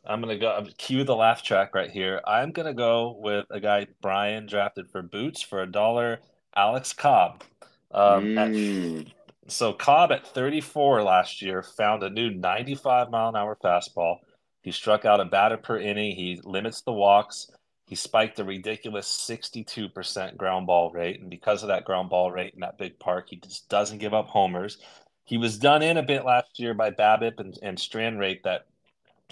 I'm 0.05 0.21
going 0.21 0.33
to 0.33 0.39
go 0.39 0.51
I'm 0.51 0.67
cue 0.77 1.03
the 1.03 1.17
laugh 1.17 1.43
track 1.43 1.75
right 1.75 1.91
here. 1.91 2.21
I'm 2.25 2.53
going 2.53 2.67
to 2.67 2.73
go 2.73 3.17
with 3.19 3.45
a 3.49 3.59
guy 3.59 3.87
Brian 4.01 4.45
drafted 4.45 4.89
for 4.89 5.01
Boots 5.01 5.41
for 5.41 5.61
a 5.61 5.69
dollar, 5.69 6.21
Alex 6.55 6.93
Cobb. 6.93 7.43
Um, 7.91 8.23
mm. 8.23 9.01
at, 9.01 9.13
so 9.47 9.73
Cobb 9.73 10.11
at 10.11 10.27
34 10.27 11.03
last 11.03 11.41
year 11.41 11.61
found 11.61 12.03
a 12.03 12.09
new 12.09 12.31
95 12.31 13.09
mile 13.09 13.29
an 13.29 13.35
hour 13.35 13.57
fastball. 13.63 14.17
He 14.61 14.71
struck 14.71 15.05
out 15.05 15.19
a 15.19 15.25
batter 15.25 15.57
per 15.57 15.77
inning. 15.77 16.15
He 16.15 16.39
limits 16.43 16.81
the 16.81 16.91
walks. 16.91 17.51
He 17.85 17.95
spiked 17.95 18.39
a 18.39 18.43
ridiculous 18.43 19.07
62% 19.07 20.37
ground 20.37 20.65
ball 20.65 20.91
rate. 20.91 21.21
And 21.21 21.29
because 21.29 21.61
of 21.61 21.67
that 21.67 21.85
ground 21.85 22.09
ball 22.09 22.31
rate 22.31 22.55
in 22.55 22.61
that 22.61 22.79
big 22.79 22.97
park, 22.97 23.27
he 23.29 23.35
just 23.35 23.69
doesn't 23.69 23.99
give 23.99 24.13
up 24.13 24.27
homers. 24.27 24.79
He 25.23 25.37
was 25.37 25.59
done 25.59 25.83
in 25.83 25.97
a 25.97 26.03
bit 26.03 26.25
last 26.25 26.59
year 26.59 26.73
by 26.73 26.89
BABIP 26.89 27.39
and, 27.39 27.57
and 27.61 27.79
strand 27.79 28.19
rate 28.19 28.43
that 28.43 28.65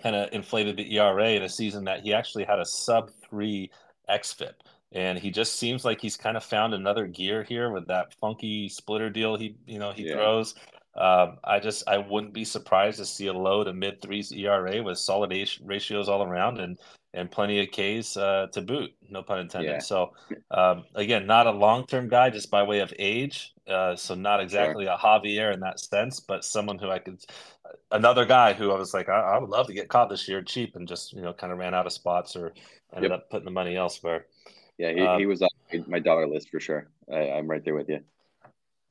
kind 0.02 0.16
of 0.16 0.30
inflated 0.32 0.78
the 0.78 0.98
ERA 0.98 1.30
in 1.30 1.42
a 1.42 1.50
season 1.50 1.86
that 1.86 2.02
he 2.02 2.14
actually 2.14 2.44
had 2.44 2.60
a 2.60 2.66
sub 2.66 3.10
three 3.28 3.72
XFIP 4.10 4.54
and 4.94 5.18
he 5.18 5.32
just 5.32 5.58
seems 5.60 5.84
like 5.84 6.00
he's 6.00 6.16
kind 6.18 6.38
of 6.38 6.44
found 6.44 6.74
another 6.74 7.08
gear 7.08 7.44
here 7.44 7.72
with 7.72 7.88
that 7.88 8.14
funky 8.22 8.70
splitter 8.70 9.10
deal 9.10 9.36
he 9.36 9.56
you 9.66 9.80
know 9.80 9.92
he 9.92 10.08
yeah. 10.08 10.14
throws. 10.14 10.56
Um, 10.96 11.38
I 11.44 11.60
just 11.60 11.88
I 11.88 11.98
wouldn't 11.98 12.34
be 12.34 12.46
surprised 12.46 13.00
to 13.00 13.06
see 13.06 13.28
a 13.28 13.34
low 13.34 13.64
to 13.64 13.74
mid 13.74 14.02
threes 14.02 14.32
ERA 14.32 14.84
with 14.84 15.00
solid 15.00 15.34
ratios 15.64 16.08
all 16.08 16.24
around 16.24 16.60
and 16.60 16.78
and 17.16 17.30
plenty 17.30 17.60
of 17.60 17.70
Ks 17.72 18.18
uh, 18.18 18.48
to 18.52 18.62
boot. 18.62 18.92
No 19.10 19.24
pun 19.24 19.40
intended. 19.40 19.72
Yeah. 19.72 19.80
So 19.80 20.14
um, 20.52 20.86
again, 20.96 21.26
not 21.26 21.48
a 21.48 21.52
long 21.52 21.88
term 21.88 22.10
guy 22.10 22.30
just 22.30 22.52
by 22.52 22.64
way 22.64 22.80
of 22.80 22.94
age. 23.00 23.54
Uh, 23.68 23.96
so 23.96 24.14
not 24.14 24.40
exactly 24.40 24.86
sure. 24.86 24.94
a 24.94 24.98
Javier 24.98 25.54
in 25.54 25.62
that 25.62 25.80
sense, 25.80 26.20
but 26.20 26.44
someone 26.44 26.78
who 26.78 26.90
I 26.90 27.00
could 27.00 27.24
another 27.92 28.26
guy 28.26 28.54
who 28.54 28.72
I 28.72 28.78
was 28.78 28.94
like 28.94 29.10
I, 29.10 29.20
I, 29.20 29.38
would 29.40 29.50
love 29.50 29.68
to 29.68 29.74
get 29.74 29.88
caught 29.88 30.10
this 30.10 30.28
year 30.28 30.42
cheap 30.42 30.76
and 30.76 30.88
just 30.88 31.14
you 31.14 31.22
know 31.22 31.34
kind 31.34 31.52
of 31.52 31.60
ran 31.60 31.74
out 31.74 31.88
of 31.88 31.94
spots 31.94 32.36
or 32.36 32.54
ended 32.96 33.12
yep. 33.12 33.22
up 33.22 33.30
putting 33.30 33.46
the 33.46 33.52
money 33.52 33.76
elsewhere. 33.76 34.26
Yeah, 34.78 34.92
he, 34.92 35.02
uh, 35.02 35.18
he 35.18 35.26
was 35.26 35.42
on 35.42 35.50
my 35.88 36.00
dollar 36.00 36.28
list 36.28 36.50
for 36.50 36.60
sure. 36.60 36.88
I, 37.12 37.32
I'm 37.32 37.48
right 37.48 37.64
there 37.64 37.76
with 37.76 37.90
you. 37.90 38.02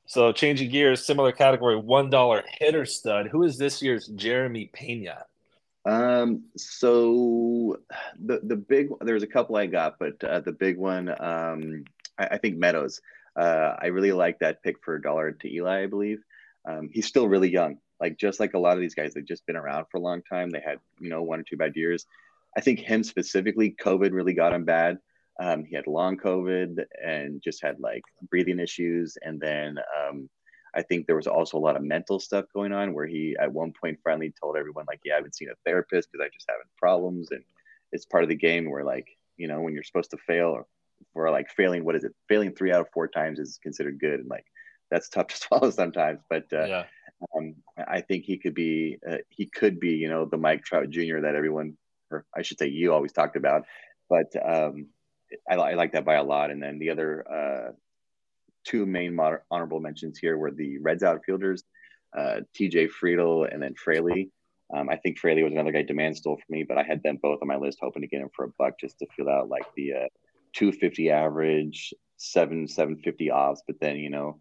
So 0.05 0.31
changing 0.31 0.69
gears, 0.69 1.05
similar 1.05 1.31
category, 1.31 1.77
one 1.77 2.09
dollar 2.09 2.43
hitter 2.59 2.85
stud. 2.85 3.27
Who 3.27 3.43
is 3.43 3.57
this 3.57 3.81
year's 3.81 4.07
Jeremy 4.07 4.69
Pena? 4.73 5.25
Um, 5.85 6.43
so 6.55 7.77
the 8.23 8.39
the 8.43 8.55
big 8.55 8.89
there's 9.01 9.23
a 9.23 9.27
couple 9.27 9.55
I 9.55 9.67
got, 9.67 9.99
but 9.99 10.23
uh, 10.23 10.39
the 10.39 10.51
big 10.51 10.77
one, 10.77 11.09
um, 11.09 11.83
I, 12.17 12.27
I 12.31 12.37
think 12.37 12.57
Meadows. 12.57 13.01
Uh, 13.35 13.75
I 13.79 13.87
really 13.87 14.11
like 14.11 14.39
that 14.39 14.61
pick 14.61 14.83
for 14.83 14.95
a 14.95 15.01
dollar 15.01 15.31
to 15.31 15.51
Eli. 15.51 15.83
I 15.83 15.87
believe 15.87 16.21
um, 16.65 16.89
he's 16.91 17.07
still 17.07 17.27
really 17.27 17.49
young. 17.49 17.77
Like 17.99 18.17
just 18.17 18.39
like 18.39 18.53
a 18.53 18.59
lot 18.59 18.73
of 18.73 18.79
these 18.79 18.95
guys, 18.95 19.13
they've 19.13 19.25
just 19.25 19.45
been 19.45 19.55
around 19.55 19.85
for 19.89 19.97
a 19.97 20.01
long 20.01 20.21
time. 20.23 20.49
They 20.49 20.61
had 20.61 20.79
you 20.99 21.09
know 21.09 21.23
one 21.23 21.39
or 21.39 21.43
two 21.43 21.57
bad 21.57 21.75
years. 21.75 22.05
I 22.55 22.61
think 22.61 22.79
him 22.79 23.03
specifically, 23.03 23.75
COVID 23.81 24.11
really 24.11 24.33
got 24.33 24.53
him 24.53 24.65
bad. 24.65 24.99
Um, 25.39 25.65
he 25.65 25.75
had 25.75 25.87
long 25.87 26.17
COVID 26.17 26.83
and 27.03 27.41
just 27.41 27.61
had 27.61 27.79
like 27.79 28.03
breathing 28.29 28.59
issues. 28.59 29.17
And 29.21 29.39
then 29.39 29.77
um, 29.97 30.29
I 30.75 30.81
think 30.81 31.05
there 31.05 31.15
was 31.15 31.27
also 31.27 31.57
a 31.57 31.59
lot 31.59 31.75
of 31.75 31.83
mental 31.83 32.19
stuff 32.19 32.45
going 32.53 32.71
on 32.71 32.93
where 32.93 33.07
he 33.07 33.35
at 33.39 33.51
one 33.51 33.73
point 33.73 33.99
finally 34.03 34.33
told 34.39 34.57
everyone, 34.57 34.85
like, 34.87 35.01
yeah, 35.03 35.13
I 35.13 35.17
haven't 35.17 35.35
seen 35.35 35.49
a 35.49 35.55
therapist 35.65 36.11
because 36.11 36.25
I 36.25 36.29
just 36.33 36.49
having 36.49 36.65
problems. 36.77 37.29
And 37.31 37.43
it's 37.91 38.05
part 38.05 38.23
of 38.23 38.29
the 38.29 38.35
game 38.35 38.69
where, 38.69 38.83
like, 38.83 39.07
you 39.37 39.47
know, 39.47 39.61
when 39.61 39.73
you're 39.73 39.83
supposed 39.83 40.11
to 40.11 40.17
fail 40.17 40.47
or, 40.47 40.65
or 41.13 41.31
like 41.31 41.49
failing, 41.49 41.83
what 41.83 41.95
is 41.95 42.03
it? 42.03 42.13
Failing 42.27 42.53
three 42.53 42.71
out 42.71 42.81
of 42.81 42.89
four 42.93 43.07
times 43.07 43.39
is 43.39 43.59
considered 43.61 43.99
good. 43.99 44.19
And 44.19 44.29
like, 44.29 44.45
that's 44.89 45.09
tough 45.09 45.27
to 45.29 45.37
swallow 45.37 45.69
sometimes. 45.71 46.21
But 46.29 46.45
uh, 46.53 46.65
yeah. 46.65 46.83
um, 47.35 47.55
I 47.87 48.01
think 48.01 48.25
he 48.25 48.37
could 48.37 48.55
be, 48.55 48.97
uh, 49.07 49.17
he 49.29 49.45
could 49.47 49.79
be, 49.79 49.91
you 49.91 50.09
know, 50.09 50.25
the 50.25 50.37
Mike 50.37 50.63
Trout 50.63 50.89
Jr. 50.89 51.21
that 51.21 51.35
everyone, 51.35 51.77
or 52.11 52.25
I 52.35 52.41
should 52.41 52.59
say, 52.59 52.67
you 52.67 52.93
always 52.93 53.11
talked 53.11 53.35
about. 53.35 53.65
But 54.09 54.33
um, 54.43 54.87
I, 55.49 55.55
I, 55.55 55.73
like 55.73 55.93
that 55.93 56.05
by 56.05 56.15
a 56.15 56.23
lot. 56.23 56.51
And 56.51 56.61
then 56.61 56.79
the 56.79 56.89
other 56.89 57.25
uh, 57.31 57.71
two 58.65 58.85
main 58.85 59.17
honorable 59.51 59.79
mentions 59.79 60.17
here 60.17 60.37
were 60.37 60.51
the 60.51 60.77
Reds 60.79 61.03
outfielders, 61.03 61.63
uh, 62.17 62.41
TJ 62.57 62.89
Friedl 62.89 63.51
and 63.51 63.61
then 63.61 63.75
Fraley. 63.75 64.31
Um, 64.73 64.89
I 64.89 64.95
think 64.97 65.19
Fraley 65.19 65.43
was 65.43 65.53
another 65.53 65.71
guy 65.71 65.83
demand 65.83 66.17
stole 66.17 66.37
for 66.37 66.51
me, 66.51 66.63
but 66.63 66.77
I 66.77 66.83
had 66.83 67.03
them 67.03 67.19
both 67.21 67.39
on 67.41 67.47
my 67.47 67.57
list, 67.57 67.79
hoping 67.81 68.01
to 68.01 68.07
get 68.07 68.21
him 68.21 68.29
for 68.35 68.45
a 68.45 68.51
buck 68.57 68.79
just 68.79 68.97
to 68.99 69.07
fill 69.15 69.29
out 69.29 69.49
like 69.49 69.65
the 69.75 69.93
uh, 69.93 70.07
250 70.53 71.11
average, 71.11 71.93
seven 72.17 72.67
750 72.67 73.31
offs, 73.31 73.63
but 73.67 73.79
then 73.79 73.97
you 73.97 74.09
know 74.09 74.39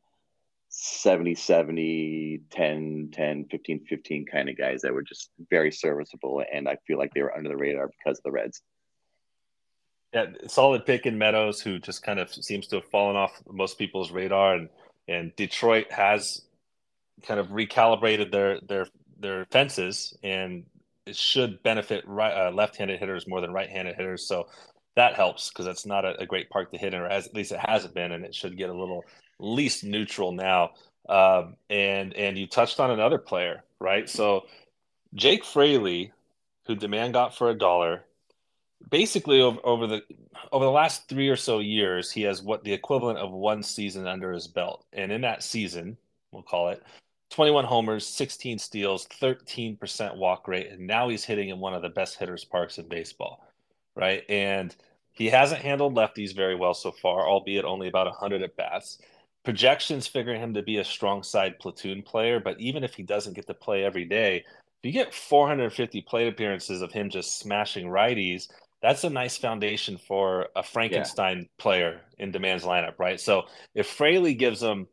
70 0.75 1.35
70 1.35 2.41
10 2.49 3.11
10 3.13 3.45
15 3.51 3.85
15 3.87 4.25
kind 4.25 4.49
of 4.49 4.57
guys 4.57 4.81
that 4.81 4.95
were 4.95 5.03
just 5.03 5.29
very 5.51 5.71
serviceable 5.71 6.43
and 6.51 6.67
i 6.67 6.79
feel 6.87 6.97
like 6.97 7.13
they 7.13 7.21
were 7.21 7.37
under 7.37 7.51
the 7.51 7.57
radar 7.57 7.89
because 7.89 8.19
of 8.19 8.23
the 8.25 8.31
reds 8.31 8.63
yeah, 10.13 10.27
solid 10.47 10.85
pick 10.85 11.07
in 11.07 11.19
Meadows, 11.19 11.61
who 11.61 11.79
just 11.79 12.03
kind 12.03 12.19
of 12.19 12.33
seems 12.33 12.67
to 12.69 12.77
have 12.77 12.85
fallen 12.87 13.17
off 13.17 13.43
most 13.51 13.79
people's 13.79 14.11
radar, 14.11 14.55
and 14.55 14.69
and 15.09 15.35
Detroit 15.37 15.91
has 15.91 16.43
kind 17.23 17.41
of 17.41 17.49
recalibrated 17.49 18.31
their 18.31 18.61
their 18.61 18.87
their 19.19 19.47
fences, 19.47 20.17
and 20.23 20.65
it 21.07 21.17
should 21.17 21.63
benefit 21.63 22.05
right 22.07 22.33
uh, 22.33 22.51
left-handed 22.51 22.99
hitters 22.99 23.27
more 23.27 23.41
than 23.41 23.53
right-handed 23.53 23.97
hitters. 23.97 24.27
So 24.27 24.49
that 24.97 25.15
helps 25.15 25.49
because 25.49 25.67
it's 25.67 25.87
not 25.87 26.05
a, 26.05 26.21
a, 26.21 26.27
great 26.27 26.51
park 26.51 26.71
to 26.73 26.79
hit 26.79 26.93
in, 26.93 27.01
or 27.01 27.07
as, 27.07 27.27
at 27.27 27.35
least 27.35 27.53
it 27.53 27.59
hasn't 27.59 27.95
been, 27.95 28.13
and 28.13 28.25
it 28.25 28.35
should 28.35 28.59
get 28.59 28.71
a 28.71 28.79
little 28.79 29.05
least 29.39 29.85
neutral 29.85 30.33
now. 30.33 30.73
Um, 31.09 31.57
and 31.71 32.15
and 32.15 32.37
you 32.39 32.47
touched 32.47 32.79
on 32.79 32.91
another 32.91 33.19
player, 33.19 33.65
right? 33.81 34.09
So 34.09 34.43
Jake 35.15 35.45
Fraley, 35.45 36.13
who 36.67 36.77
demand 36.77 37.15
got 37.15 37.37
for 37.37 37.51
a 37.51 37.55
dollar, 37.55 38.05
basically 38.91 39.41
over, 39.41 39.59
over 39.65 39.87
the 39.87 40.03
over 40.51 40.65
the 40.65 40.71
last 40.71 41.09
three 41.09 41.29
or 41.29 41.37
so 41.37 41.61
years, 41.61 42.11
he 42.11 42.23
has 42.23 42.43
what 42.43 42.65
the 42.65 42.73
equivalent 42.73 43.19
of 43.19 43.33
one 43.33 43.63
season 43.63 44.07
under 44.07 44.33
his 44.33 44.47
belt, 44.47 44.85
and 44.93 45.11
in 45.11 45.21
that 45.23 45.43
season, 45.43 45.97
we'll 46.31 46.43
call 46.43 46.69
it 46.69 46.83
21 47.31 47.65
homers, 47.65 48.07
16 48.07 48.59
steals, 48.59 49.07
13% 49.21 50.17
walk 50.17 50.47
rate, 50.47 50.71
and 50.71 50.87
now 50.87 51.09
he's 51.09 51.25
hitting 51.25 51.49
in 51.49 51.59
one 51.59 51.75
of 51.75 51.83
the 51.83 51.89
best 51.89 52.19
hitters 52.19 52.45
parks 52.45 52.79
in 52.79 52.87
baseball, 52.89 53.47
right? 53.97 54.23
And 54.29 54.77
he 55.13 55.27
hasn't 55.31 55.63
handled 55.63 55.95
lefties 55.95 56.37
very 56.37 56.55
well 56.55 56.75
so 56.75 56.91
far, 56.91 57.27
albeit 57.27 57.65
only 57.65 57.89
about 57.89 58.07
100 58.07 58.43
at 58.43 58.57
bats. 58.57 58.99
Projections 59.45 60.07
figure 60.07 60.35
him 60.35 60.53
to 60.55 60.63
be 60.63 60.77
a 60.77 60.85
strong 60.85 61.23
side 61.23 61.59
platoon 61.59 62.03
player, 62.03 62.39
but 62.39 62.61
even 62.61 62.85
if 62.85 62.95
he 62.95 63.03
doesn't 63.03 63.35
get 63.35 63.47
to 63.47 63.55
play 63.55 63.83
every 63.83 64.05
day, 64.05 64.45
if 64.83 64.87
you 64.87 64.93
get 64.93 65.15
450 65.15 66.03
plate 66.03 66.29
appearances 66.29 66.83
of 66.83 66.93
him 66.93 67.09
just 67.09 67.39
smashing 67.39 67.87
righties, 67.87 68.49
that's 68.83 69.05
a 69.05 69.11
nice 69.11 69.37
foundation 69.37 69.97
for 69.97 70.49
a 70.57 70.63
Frankenstein 70.63 71.39
yeah. 71.39 71.45
player 71.59 72.01
in 72.19 72.33
Demand's 72.33 72.65
lineup, 72.65 72.99
right? 72.99 73.21
So 73.21 73.45
if 73.75 73.87
Fraley 73.87 74.35
gives 74.35 74.61
them 74.61 74.89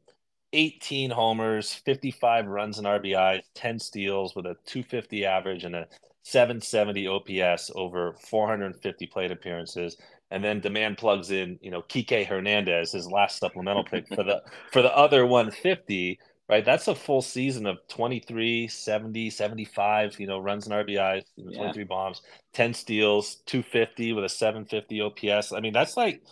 18 0.54 1.10
homers, 1.10 1.74
55 1.74 2.48
runs 2.48 2.78
and 2.78 2.88
RBI, 2.88 3.42
10 3.56 3.80
steals 3.80 4.36
with 4.36 4.46
a 4.46 4.56
250 4.66 5.26
average 5.26 5.64
and 5.64 5.76
a 5.76 5.88
770 6.24 7.08
OPS 7.08 7.72
over 7.76 8.16
450 8.30 9.08
plate 9.08 9.32
appearances, 9.32 9.98
and 10.32 10.44
then 10.44 10.60
Demand 10.60 10.98
plugs 10.98 11.32
in, 11.32 11.58
you 11.62 11.72
know, 11.72 11.82
Kike 11.82 12.28
Hernandez, 12.28 12.92
his 12.92 13.10
last 13.10 13.40
supplemental 13.40 13.84
pick 13.84 14.08
for 14.10 14.24
the 14.24 14.44
for 14.72 14.84
the 14.84 14.96
other 14.96 15.26
150 15.26 16.20
right? 16.50 16.66
That's 16.66 16.88
a 16.88 16.96
full 16.96 17.22
season 17.22 17.66
of 17.68 17.78
23, 17.90 18.68
70, 18.68 19.30
75, 19.30 20.20
you 20.20 20.28
know, 20.28 20.40
runs 20.40 20.68
and 20.68 20.76
RBIs, 20.76 21.24
you 21.36 21.46
know, 21.46 21.52
23 21.52 21.84
yeah. 21.84 21.88
bombs, 21.88 22.22
10 22.54 22.74
steals, 22.74 23.38
250 23.46 24.14
with 24.14 24.26
a 24.26 24.30
750 24.30 25.02
OPS. 25.02 25.54
I 25.54 25.60
mean, 25.60 25.74
that's 25.74 25.96
like 25.96 26.24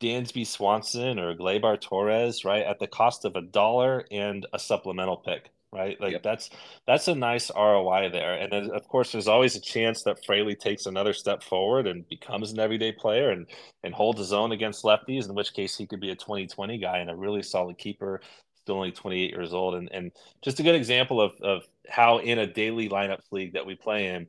Dansby 0.00 0.46
Swanson 0.46 1.18
or 1.18 1.34
Gleyber 1.34 1.80
Torres, 1.80 2.44
right? 2.44 2.64
At 2.64 2.78
the 2.78 2.86
cost 2.86 3.24
of 3.24 3.36
a 3.36 3.42
dollar 3.42 4.06
and 4.10 4.46
a 4.52 4.58
supplemental 4.58 5.18
pick. 5.18 5.50
right? 5.72 6.00
Like 6.00 6.12
yep. 6.12 6.22
that's 6.22 6.50
that's 6.86 7.08
a 7.08 7.14
nice 7.14 7.50
ROI 7.54 8.08
there. 8.10 8.34
And 8.34 8.50
then 8.52 8.70
of 8.74 8.88
course 8.88 9.12
there's 9.12 9.28
always 9.28 9.54
a 9.56 9.60
chance 9.60 10.02
that 10.04 10.24
Fraley 10.24 10.54
takes 10.54 10.86
another 10.86 11.12
step 11.12 11.42
forward 11.42 11.86
and 11.86 12.08
becomes 12.08 12.52
an 12.52 12.58
everyday 12.60 12.92
player 12.92 13.30
and 13.30 13.46
and 13.82 13.94
holds 13.94 14.18
his 14.18 14.32
own 14.32 14.52
against 14.52 14.84
lefties, 14.84 15.28
in 15.28 15.34
which 15.34 15.52
case 15.52 15.76
he 15.76 15.86
could 15.86 16.00
be 16.00 16.10
a 16.10 16.16
2020 16.16 16.78
guy 16.78 16.98
and 16.98 17.10
a 17.10 17.16
really 17.16 17.42
solid 17.42 17.76
keeper, 17.78 18.20
still 18.68 18.76
only 18.76 18.92
28 18.92 19.30
years 19.30 19.54
old. 19.54 19.74
And 19.74 19.88
and 19.92 20.12
just 20.42 20.60
a 20.60 20.62
good 20.62 20.74
example 20.74 21.20
of 21.20 21.32
of 21.40 21.66
how 21.88 22.18
in 22.18 22.38
a 22.38 22.46
daily 22.46 22.88
lineups 22.88 23.32
league 23.32 23.54
that 23.54 23.64
we 23.64 23.74
play 23.74 24.08
in, 24.08 24.26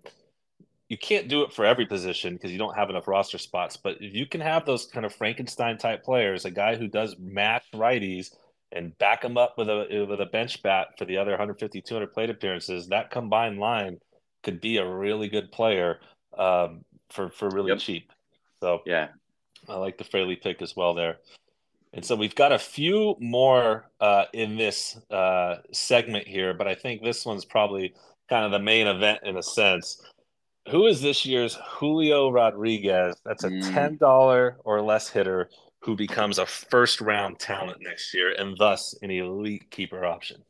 you 0.87 0.97
can't 0.97 1.27
do 1.27 1.43
it 1.43 1.51
for 1.51 1.65
every 1.65 1.85
position 1.85 2.33
because 2.33 2.51
you 2.51 2.57
don't 2.57 2.75
have 2.75 2.89
enough 2.89 3.07
roster 3.07 3.37
spots. 3.37 3.75
But 3.75 3.97
if 3.99 4.15
you 4.15 4.25
can 4.25 4.39
have 4.39 4.65
those 4.65 4.85
kind 4.85 5.05
of 5.05 5.13
Frankenstein 5.13 5.77
type 5.77 6.03
players, 6.03 6.45
a 6.45 6.51
guy 6.51 6.75
who 6.75 6.87
does 6.87 7.17
match 7.19 7.65
righties 7.73 8.29
and 8.71 8.97
back 8.97 9.25
him 9.25 9.37
up 9.37 9.57
with 9.57 9.67
a 9.67 10.05
with 10.07 10.21
a 10.21 10.25
bench 10.25 10.63
bat 10.63 10.87
for 10.97 11.03
the 11.03 11.17
other 11.17 11.31
150 11.31 11.81
200 11.81 12.13
plate 12.13 12.29
appearances 12.29 12.87
that 12.87 13.11
combined 13.11 13.59
line 13.59 13.99
could 14.43 14.61
be 14.61 14.77
a 14.77 14.87
really 14.87 15.27
good 15.27 15.51
player 15.51 15.99
um, 16.37 16.85
for 17.09 17.29
for 17.29 17.49
really 17.49 17.71
yep. 17.71 17.79
cheap 17.79 18.11
so 18.61 18.81
yeah 18.85 19.07
i 19.67 19.75
like 19.75 19.97
the 19.97 20.03
Fraley 20.03 20.35
pick 20.35 20.61
as 20.61 20.75
well 20.75 20.93
there 20.93 21.17
and 21.93 22.05
so 22.05 22.15
we've 22.15 22.35
got 22.35 22.51
a 22.51 22.59
few 22.59 23.15
more 23.19 23.89
uh, 23.99 24.25
in 24.33 24.55
this 24.57 24.99
uh, 25.11 25.57
segment 25.71 26.27
here 26.27 26.53
but 26.53 26.67
i 26.67 26.75
think 26.75 27.01
this 27.01 27.25
one's 27.25 27.45
probably 27.45 27.93
kind 28.29 28.45
of 28.45 28.51
the 28.51 28.59
main 28.59 28.87
event 28.87 29.19
in 29.23 29.37
a 29.37 29.43
sense 29.43 30.01
who 30.69 30.85
is 30.85 31.01
this 31.01 31.25
year's 31.25 31.57
julio 31.63 32.29
rodriguez 32.29 33.15
that's 33.25 33.43
a 33.43 33.49
mm. 33.49 33.97
$10 33.99 34.55
or 34.63 34.81
less 34.81 35.09
hitter 35.09 35.49
who 35.81 35.95
becomes 35.95 36.39
a 36.39 36.45
first 36.45 37.01
round 37.01 37.39
talent 37.39 37.77
next 37.81 38.13
year 38.13 38.33
and 38.37 38.57
thus 38.57 38.95
an 39.01 39.11
elite 39.11 39.69
keeper 39.71 40.05
option. 40.05 40.43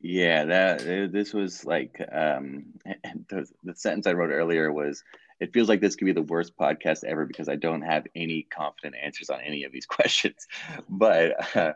Yeah, 0.00 0.44
that 0.44 1.12
this 1.12 1.34
was 1.34 1.64
like 1.64 2.00
um, 2.12 2.64
the, 3.28 3.46
the 3.64 3.74
sentence 3.74 4.06
I 4.06 4.12
wrote 4.12 4.30
earlier 4.30 4.72
was 4.72 5.02
it 5.40 5.52
feels 5.52 5.68
like 5.68 5.80
this 5.80 5.96
could 5.96 6.04
be 6.04 6.12
the 6.12 6.22
worst 6.22 6.56
podcast 6.56 7.04
ever 7.04 7.24
because 7.24 7.48
I 7.48 7.56
don't 7.56 7.82
have 7.82 8.06
any 8.14 8.46
confident 8.54 8.94
answers 9.02 9.30
on 9.30 9.40
any 9.40 9.64
of 9.64 9.72
these 9.72 9.86
questions. 9.86 10.46
But 10.88 11.56
uh, 11.56 11.72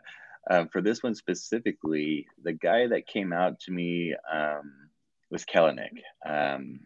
um, 0.49 0.69
for 0.69 0.81
this 0.81 1.01
one 1.01 1.15
specifically, 1.15 2.27
the 2.43 2.53
guy 2.53 2.87
that 2.87 3.07
came 3.07 3.33
out 3.33 3.59
to 3.61 3.71
me 3.71 4.15
um, 4.31 4.89
was 5.31 5.45
Kelenic. 5.45 6.01
Um, 6.25 6.81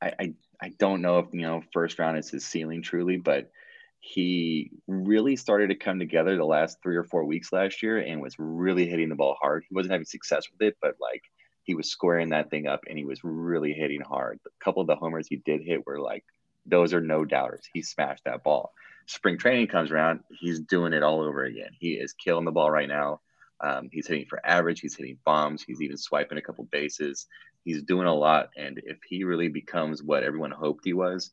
I, 0.00 0.12
I 0.18 0.34
I 0.62 0.68
don't 0.78 1.02
know 1.02 1.18
if 1.18 1.26
you 1.32 1.42
know 1.42 1.62
first 1.72 1.98
round 1.98 2.18
is 2.18 2.30
his 2.30 2.44
ceiling 2.44 2.82
truly, 2.82 3.16
but 3.16 3.50
he 3.98 4.70
really 4.86 5.36
started 5.36 5.68
to 5.68 5.74
come 5.74 5.98
together 5.98 6.36
the 6.36 6.44
last 6.44 6.78
three 6.82 6.96
or 6.96 7.04
four 7.04 7.24
weeks 7.24 7.52
last 7.52 7.82
year 7.82 7.98
and 7.98 8.20
was 8.20 8.34
really 8.38 8.88
hitting 8.88 9.10
the 9.10 9.14
ball 9.14 9.36
hard. 9.40 9.64
He 9.68 9.74
wasn't 9.74 9.92
having 9.92 10.06
success 10.06 10.44
with 10.50 10.66
it, 10.66 10.76
but 10.80 10.94
like 11.00 11.22
he 11.70 11.76
was 11.76 11.88
squaring 11.88 12.30
that 12.30 12.50
thing 12.50 12.66
up 12.66 12.80
and 12.88 12.98
he 12.98 13.04
was 13.04 13.20
really 13.22 13.72
hitting 13.72 14.00
hard. 14.00 14.40
A 14.44 14.64
couple 14.64 14.80
of 14.80 14.88
the 14.88 14.96
homers 14.96 15.28
he 15.28 15.36
did 15.36 15.62
hit 15.62 15.86
were 15.86 16.00
like, 16.00 16.24
those 16.66 16.92
are 16.92 17.00
no 17.00 17.24
doubters. 17.24 17.62
He 17.72 17.80
smashed 17.82 18.24
that 18.24 18.42
ball. 18.42 18.72
Spring 19.06 19.38
training 19.38 19.68
comes 19.68 19.92
around, 19.92 20.18
he's 20.40 20.58
doing 20.58 20.92
it 20.92 21.04
all 21.04 21.20
over 21.20 21.44
again. 21.44 21.70
He 21.78 21.92
is 21.92 22.12
killing 22.12 22.44
the 22.44 22.50
ball 22.50 22.72
right 22.72 22.88
now. 22.88 23.20
Um, 23.60 23.88
he's 23.92 24.08
hitting 24.08 24.26
for 24.28 24.44
average. 24.44 24.80
He's 24.80 24.96
hitting 24.96 25.18
bombs. 25.24 25.62
He's 25.62 25.80
even 25.80 25.96
swiping 25.96 26.38
a 26.38 26.42
couple 26.42 26.64
bases. 26.64 27.28
He's 27.62 27.84
doing 27.84 28.08
a 28.08 28.14
lot. 28.14 28.48
And 28.56 28.80
if 28.84 28.98
he 29.08 29.22
really 29.22 29.48
becomes 29.48 30.02
what 30.02 30.24
everyone 30.24 30.50
hoped 30.50 30.84
he 30.84 30.92
was, 30.92 31.30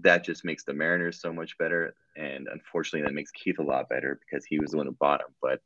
that 0.00 0.24
just 0.24 0.44
makes 0.44 0.64
the 0.64 0.74
Mariners 0.74 1.20
so 1.20 1.32
much 1.32 1.56
better, 1.56 1.94
and 2.16 2.48
unfortunately, 2.50 3.06
that 3.06 3.14
makes 3.14 3.30
Keith 3.30 3.58
a 3.58 3.62
lot 3.62 3.88
better 3.88 4.18
because 4.20 4.44
he 4.44 4.58
was 4.58 4.72
the 4.72 4.76
one 4.76 4.86
who 4.86 4.92
bought 4.92 5.20
him. 5.20 5.34
But 5.40 5.60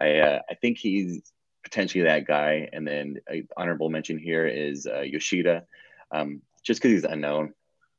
I 0.00 0.18
uh, 0.18 0.40
I 0.50 0.54
think 0.54 0.78
he's 0.78 1.32
potentially 1.68 2.04
that 2.04 2.26
guy. 2.26 2.68
And 2.72 2.86
then 2.86 3.18
honorable 3.56 3.90
mention 3.90 4.18
here 4.18 4.46
is 4.46 4.86
uh, 4.86 5.00
Yoshida, 5.00 5.64
um, 6.10 6.40
just 6.62 6.80
because 6.80 6.94
he's 6.94 7.04
unknown. 7.04 7.52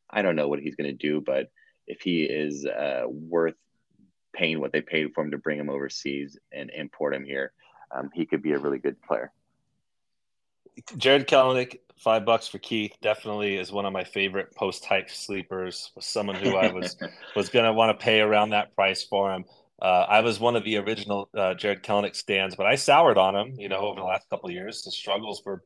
I 0.09 0.21
don't 0.23 0.35
know 0.35 0.47
what 0.47 0.59
he's 0.59 0.75
going 0.75 0.89
to 0.89 1.07
do, 1.07 1.21
but 1.21 1.51
if 1.87 2.01
he 2.01 2.23
is 2.23 2.65
uh, 2.65 3.03
worth 3.07 3.55
paying 4.33 4.59
what 4.59 4.71
they 4.71 4.81
paid 4.81 5.13
for 5.13 5.23
him 5.23 5.31
to 5.31 5.37
bring 5.37 5.59
him 5.59 5.69
overseas 5.69 6.37
and 6.51 6.71
import 6.71 7.13
him 7.13 7.25
here, 7.25 7.51
um, 7.91 8.09
he 8.13 8.25
could 8.25 8.41
be 8.41 8.53
a 8.53 8.59
really 8.59 8.79
good 8.79 8.99
player. 9.01 9.31
Jarred 10.97 11.27
Kelenic, 11.27 11.79
five 11.97 12.25
bucks 12.25 12.47
for 12.47 12.57
Keith, 12.57 12.95
definitely 13.01 13.57
is 13.57 13.71
one 13.71 13.85
of 13.85 13.93
my 13.93 14.03
favorite 14.03 14.55
post 14.55 14.85
hype 14.85 15.09
sleepers. 15.09 15.91
Was 15.95 16.05
someone 16.05 16.35
who 16.35 16.55
I 16.55 16.71
was 16.71 16.95
was 17.35 17.49
gonna 17.49 17.73
want 17.73 17.97
to 17.97 18.03
pay 18.03 18.21
around 18.21 18.51
that 18.51 18.73
price 18.75 19.03
for 19.03 19.31
him. 19.31 19.45
Uh, 19.81 20.05
I 20.09 20.21
was 20.21 20.39
one 20.39 20.55
of 20.55 20.63
the 20.63 20.77
original 20.77 21.29
uh, 21.35 21.53
Jarred 21.53 21.83
Kelenic 21.83 22.15
stands, 22.15 22.55
but 22.55 22.65
I 22.65 22.75
soured 22.75 23.17
on 23.17 23.35
him. 23.35 23.55
You 23.57 23.69
know, 23.69 23.79
over 23.79 23.99
the 23.99 24.05
last 24.05 24.29
couple 24.29 24.49
of 24.49 24.55
years, 24.55 24.83
the 24.83 24.91
struggles 24.91 25.43
were 25.45 25.63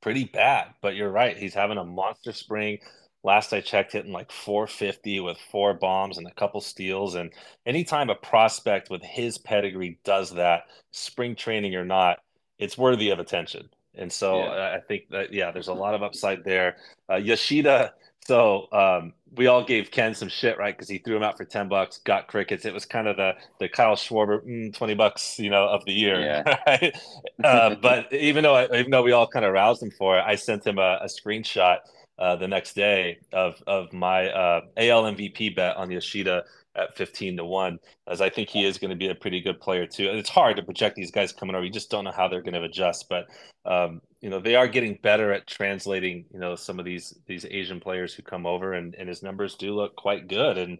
pretty 0.00 0.24
bad. 0.24 0.68
But 0.80 0.96
you're 0.96 1.10
right; 1.10 1.36
he's 1.36 1.54
having 1.54 1.78
a 1.78 1.84
monster 1.84 2.32
spring. 2.32 2.78
Last 3.22 3.52
I 3.52 3.60
checked, 3.60 3.92
hitting 3.92 4.12
like 4.12 4.32
450 4.32 5.20
with 5.20 5.36
four 5.50 5.74
bombs 5.74 6.16
and 6.16 6.26
a 6.26 6.32
couple 6.34 6.62
steals. 6.62 7.16
And 7.16 7.30
anytime 7.66 8.08
a 8.08 8.14
prospect 8.14 8.88
with 8.88 9.02
his 9.02 9.36
pedigree 9.36 9.98
does 10.04 10.30
that, 10.34 10.62
spring 10.90 11.36
training 11.36 11.74
or 11.74 11.84
not, 11.84 12.20
it's 12.58 12.78
worthy 12.78 13.10
of 13.10 13.18
attention. 13.18 13.68
And 13.94 14.10
so 14.10 14.38
yeah. 14.38 14.74
I 14.74 14.80
think 14.80 15.10
that 15.10 15.34
yeah, 15.34 15.50
there's 15.50 15.68
a 15.68 15.74
lot 15.74 15.94
of 15.94 16.02
upside 16.02 16.44
there. 16.44 16.76
Uh, 17.10 17.16
Yoshida. 17.16 17.92
So 18.26 18.68
um, 18.72 19.14
we 19.34 19.46
all 19.46 19.64
gave 19.64 19.90
Ken 19.90 20.14
some 20.14 20.28
shit, 20.28 20.58
right? 20.58 20.76
Because 20.76 20.88
he 20.88 20.98
threw 20.98 21.16
him 21.16 21.22
out 21.22 21.36
for 21.36 21.44
ten 21.44 21.68
bucks, 21.68 21.98
got 21.98 22.26
crickets. 22.28 22.64
It 22.64 22.74
was 22.74 22.84
kind 22.84 23.08
of 23.08 23.16
the 23.16 23.32
the 23.58 23.68
Kyle 23.68 23.96
Schwarber 23.96 24.44
mm, 24.46 24.74
twenty 24.74 24.94
bucks, 24.94 25.38
you 25.38 25.50
know, 25.50 25.66
of 25.66 25.84
the 25.84 25.92
year. 25.92 26.20
Yeah. 26.20 26.42
Right? 26.66 26.96
uh, 27.42 27.74
but 27.76 28.12
even 28.12 28.42
though 28.44 28.54
I, 28.54 28.64
even 28.78 28.90
though 28.90 29.02
we 29.02 29.12
all 29.12 29.26
kind 29.26 29.44
of 29.44 29.52
roused 29.52 29.82
him 29.82 29.90
for 29.90 30.18
it, 30.18 30.24
I 30.26 30.34
sent 30.34 30.66
him 30.66 30.78
a, 30.78 31.00
a 31.02 31.06
screenshot 31.06 31.78
uh, 32.18 32.36
the 32.36 32.46
next 32.46 32.74
day 32.74 33.18
of 33.32 33.62
of 33.66 33.92
my 33.92 34.28
uh, 34.28 34.60
AL 34.76 35.04
MVP 35.04 35.56
bet 35.56 35.76
on 35.76 35.90
Yoshida 35.90 36.44
at 36.76 36.96
15 36.96 37.36
to 37.36 37.44
1 37.44 37.78
as 38.06 38.20
i 38.20 38.30
think 38.30 38.48
he 38.48 38.64
is 38.64 38.78
going 38.78 38.90
to 38.90 38.96
be 38.96 39.08
a 39.08 39.14
pretty 39.14 39.40
good 39.40 39.60
player 39.60 39.86
too. 39.86 40.08
And 40.08 40.18
it's 40.18 40.28
hard 40.28 40.56
to 40.56 40.62
project 40.62 40.96
these 40.96 41.10
guys 41.10 41.32
coming 41.32 41.54
over. 41.54 41.64
You 41.64 41.70
just 41.70 41.90
don't 41.90 42.04
know 42.04 42.12
how 42.12 42.28
they're 42.28 42.42
going 42.42 42.54
to 42.54 42.62
adjust. 42.62 43.08
But 43.08 43.26
um, 43.64 44.00
you 44.20 44.30
know 44.30 44.40
they 44.40 44.54
are 44.54 44.68
getting 44.68 44.98
better 45.02 45.32
at 45.32 45.46
translating 45.46 46.24
you 46.32 46.38
know 46.38 46.56
some 46.56 46.78
of 46.78 46.84
these 46.84 47.18
these 47.26 47.44
asian 47.50 47.80
players 47.80 48.14
who 48.14 48.22
come 48.22 48.46
over 48.46 48.74
and, 48.74 48.94
and 48.94 49.08
his 49.08 49.22
numbers 49.22 49.54
do 49.56 49.74
look 49.74 49.96
quite 49.96 50.28
good. 50.28 50.58
And 50.58 50.78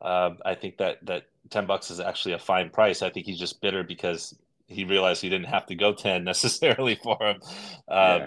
uh, 0.00 0.30
i 0.44 0.54
think 0.54 0.78
that 0.78 1.04
that 1.06 1.24
10 1.50 1.66
bucks 1.66 1.90
is 1.90 2.00
actually 2.00 2.34
a 2.34 2.38
fine 2.38 2.70
price. 2.70 3.02
I 3.02 3.10
think 3.10 3.26
he's 3.26 3.38
just 3.38 3.60
bitter 3.60 3.82
because 3.82 4.34
he 4.66 4.84
realized 4.84 5.22
he 5.22 5.28
didn't 5.28 5.48
have 5.48 5.66
to 5.66 5.74
go 5.74 5.92
10 5.92 6.24
necessarily 6.32 6.98
for 7.02 7.18
him. 7.20 7.36
Um, 7.88 8.20
yeah. 8.20 8.26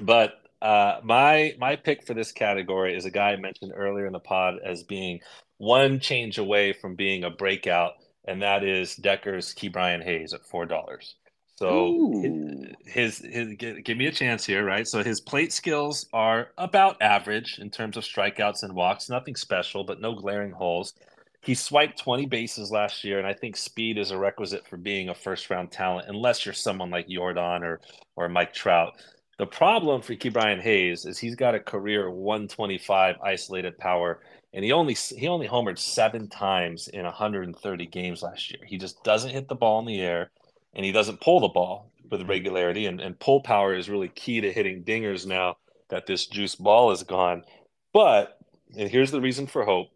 but 0.00 0.34
uh, 0.60 1.00
my 1.04 1.54
my 1.58 1.76
pick 1.76 2.04
for 2.04 2.14
this 2.14 2.32
category 2.32 2.96
is 2.96 3.04
a 3.04 3.10
guy 3.10 3.30
I 3.30 3.36
mentioned 3.36 3.72
earlier 3.76 4.06
in 4.06 4.12
the 4.12 4.18
pod 4.18 4.56
as 4.64 4.82
being 4.82 5.20
one 5.58 6.00
change 6.00 6.38
away 6.38 6.72
from 6.72 6.94
being 6.94 7.24
a 7.24 7.30
breakout, 7.30 7.94
and 8.26 8.42
that 8.42 8.64
is 8.64 8.96
Decker's 8.96 9.54
Ke'Bryan 9.54 10.02
Hayes 10.02 10.32
at 10.32 10.46
four 10.46 10.66
dollars. 10.66 11.16
So 11.58 12.22
his, 12.86 13.18
his, 13.18 13.18
his 13.18 13.54
give 13.56 13.98
me 13.98 14.06
a 14.06 14.12
chance 14.12 14.46
here, 14.46 14.64
right? 14.64 14.86
So 14.86 15.02
his 15.02 15.20
plate 15.20 15.52
skills 15.52 16.06
are 16.12 16.50
about 16.56 17.02
average 17.02 17.58
in 17.58 17.68
terms 17.68 17.96
of 17.96 18.04
strikeouts 18.04 18.62
and 18.62 18.74
walks, 18.74 19.10
nothing 19.10 19.34
special, 19.34 19.82
but 19.82 20.00
no 20.00 20.14
glaring 20.14 20.52
holes. 20.52 20.94
He 21.42 21.56
swiped 21.56 21.98
20 21.98 22.26
bases 22.26 22.70
last 22.70 23.02
year, 23.02 23.18
and 23.18 23.26
I 23.26 23.32
think 23.32 23.56
speed 23.56 23.98
is 23.98 24.12
a 24.12 24.18
requisite 24.18 24.68
for 24.68 24.76
being 24.76 25.08
a 25.08 25.14
first 25.14 25.50
round 25.50 25.72
talent, 25.72 26.08
unless 26.08 26.44
you're 26.46 26.52
someone 26.52 26.90
like 26.90 27.08
Yordan 27.08 27.62
or 27.62 27.80
or 28.14 28.28
Mike 28.28 28.54
Trout. 28.54 28.92
The 29.38 29.46
problem 29.46 30.00
for 30.00 30.14
Ke'Bryan 30.14 30.60
Hayes 30.60 31.06
is 31.06 31.18
he's 31.18 31.36
got 31.36 31.54
a 31.56 31.60
career 31.60 32.08
125 32.10 33.16
isolated 33.22 33.78
power 33.78 34.20
and 34.52 34.64
he 34.64 34.72
only 34.72 34.94
he 34.94 35.28
only 35.28 35.46
homered 35.46 35.78
seven 35.78 36.28
times 36.28 36.88
in 36.88 37.04
130 37.04 37.86
games 37.86 38.22
last 38.22 38.50
year. 38.50 38.60
He 38.66 38.78
just 38.78 39.02
doesn't 39.04 39.30
hit 39.30 39.48
the 39.48 39.54
ball 39.54 39.78
in 39.80 39.86
the 39.86 40.00
air, 40.00 40.30
and 40.74 40.84
he 40.84 40.92
doesn't 40.92 41.20
pull 41.20 41.40
the 41.40 41.48
ball 41.48 41.90
with 42.10 42.28
regularity. 42.28 42.86
And, 42.86 43.00
and 43.00 43.18
pull 43.18 43.42
power 43.42 43.74
is 43.74 43.90
really 43.90 44.08
key 44.08 44.40
to 44.40 44.52
hitting 44.52 44.84
dingers 44.84 45.26
now 45.26 45.56
that 45.90 46.06
this 46.06 46.26
juice 46.26 46.54
ball 46.54 46.90
is 46.92 47.02
gone. 47.02 47.44
But 47.92 48.38
and 48.76 48.88
here's 48.88 49.10
the 49.10 49.20
reason 49.20 49.46
for 49.46 49.64
hope: 49.64 49.88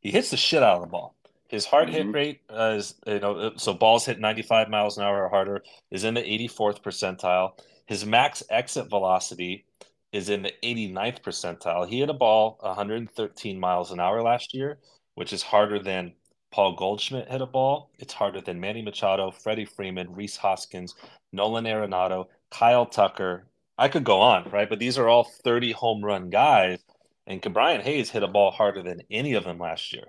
he 0.00 0.10
hits 0.10 0.30
the 0.30 0.36
shit 0.36 0.62
out 0.62 0.76
of 0.76 0.82
the 0.82 0.88
ball. 0.88 1.14
His 1.48 1.64
hard 1.64 1.88
mm-hmm. 1.88 1.96
hit 1.96 2.12
rate 2.12 2.40
uh, 2.48 2.74
is 2.76 2.94
you 3.06 3.18
know 3.18 3.36
uh, 3.36 3.50
so 3.56 3.74
balls 3.74 4.06
hit 4.06 4.20
95 4.20 4.68
miles 4.68 4.98
an 4.98 5.04
hour 5.04 5.24
or 5.24 5.28
harder 5.28 5.62
is 5.90 6.04
in 6.04 6.14
the 6.14 6.22
84th 6.22 6.82
percentile. 6.82 7.52
His 7.86 8.06
max 8.06 8.42
exit 8.50 8.88
velocity 8.88 9.65
is 10.16 10.30
in 10.30 10.42
the 10.42 10.52
89th 10.62 11.22
percentile. 11.22 11.86
He 11.86 12.00
hit 12.00 12.08
a 12.08 12.14
ball 12.14 12.56
113 12.60 13.60
miles 13.60 13.92
an 13.92 14.00
hour 14.00 14.22
last 14.22 14.54
year, 14.54 14.78
which 15.14 15.32
is 15.32 15.42
harder 15.42 15.78
than 15.78 16.14
Paul 16.50 16.74
Goldschmidt 16.74 17.30
hit 17.30 17.42
a 17.42 17.46
ball. 17.46 17.90
It's 17.98 18.14
harder 18.14 18.40
than 18.40 18.58
Manny 18.58 18.80
Machado, 18.80 19.30
Freddie 19.30 19.66
Freeman, 19.66 20.14
Rhys 20.14 20.36
Hoskins, 20.36 20.94
Nolan 21.32 21.66
Arenado, 21.66 22.26
Kyle 22.50 22.86
Tucker. 22.86 23.46
I 23.76 23.88
could 23.88 24.04
go 24.04 24.20
on, 24.20 24.48
right? 24.50 24.68
But 24.68 24.78
these 24.78 24.96
are 24.96 25.06
all 25.06 25.24
30 25.24 25.72
home 25.72 26.02
run 26.02 26.30
guys. 26.30 26.78
And 27.26 27.42
Brian 27.52 27.82
Hayes 27.82 28.08
hit 28.08 28.22
a 28.22 28.28
ball 28.28 28.50
harder 28.50 28.82
than 28.82 29.02
any 29.10 29.34
of 29.34 29.44
them 29.44 29.58
last 29.58 29.92
year. 29.92 30.04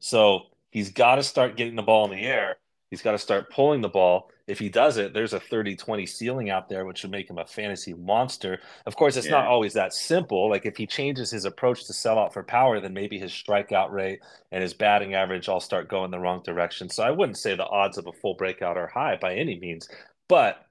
So 0.00 0.46
he's 0.70 0.90
got 0.90 1.16
to 1.16 1.22
start 1.22 1.56
getting 1.56 1.76
the 1.76 1.82
ball 1.82 2.10
in 2.10 2.18
the 2.18 2.26
air. 2.26 2.56
He's 2.92 3.00
got 3.00 3.12
to 3.12 3.18
start 3.18 3.48
pulling 3.48 3.80
the 3.80 3.88
ball. 3.88 4.30
If 4.46 4.58
he 4.58 4.68
does 4.68 4.98
it, 4.98 5.14
there's 5.14 5.32
a 5.32 5.40
30 5.40 5.76
20 5.76 6.04
ceiling 6.04 6.50
out 6.50 6.68
there, 6.68 6.84
which 6.84 7.02
would 7.02 7.10
make 7.10 7.30
him 7.30 7.38
a 7.38 7.46
fantasy 7.46 7.94
monster. 7.94 8.60
Of 8.84 8.96
course, 8.96 9.16
it's 9.16 9.28
yeah. 9.28 9.32
not 9.32 9.46
always 9.46 9.72
that 9.72 9.94
simple. 9.94 10.50
Like 10.50 10.66
if 10.66 10.76
he 10.76 10.86
changes 10.86 11.30
his 11.30 11.46
approach 11.46 11.86
to 11.86 11.94
sell 11.94 12.18
out 12.18 12.34
for 12.34 12.42
power, 12.42 12.80
then 12.80 12.92
maybe 12.92 13.18
his 13.18 13.30
strikeout 13.30 13.90
rate 13.92 14.20
and 14.50 14.60
his 14.60 14.74
batting 14.74 15.14
average 15.14 15.48
all 15.48 15.58
start 15.58 15.88
going 15.88 16.10
the 16.10 16.18
wrong 16.18 16.42
direction. 16.42 16.90
So 16.90 17.02
I 17.02 17.10
wouldn't 17.10 17.38
say 17.38 17.56
the 17.56 17.64
odds 17.64 17.96
of 17.96 18.06
a 18.06 18.12
full 18.12 18.34
breakout 18.34 18.76
are 18.76 18.88
high 18.88 19.16
by 19.16 19.36
any 19.36 19.58
means. 19.58 19.88
But 20.28 20.66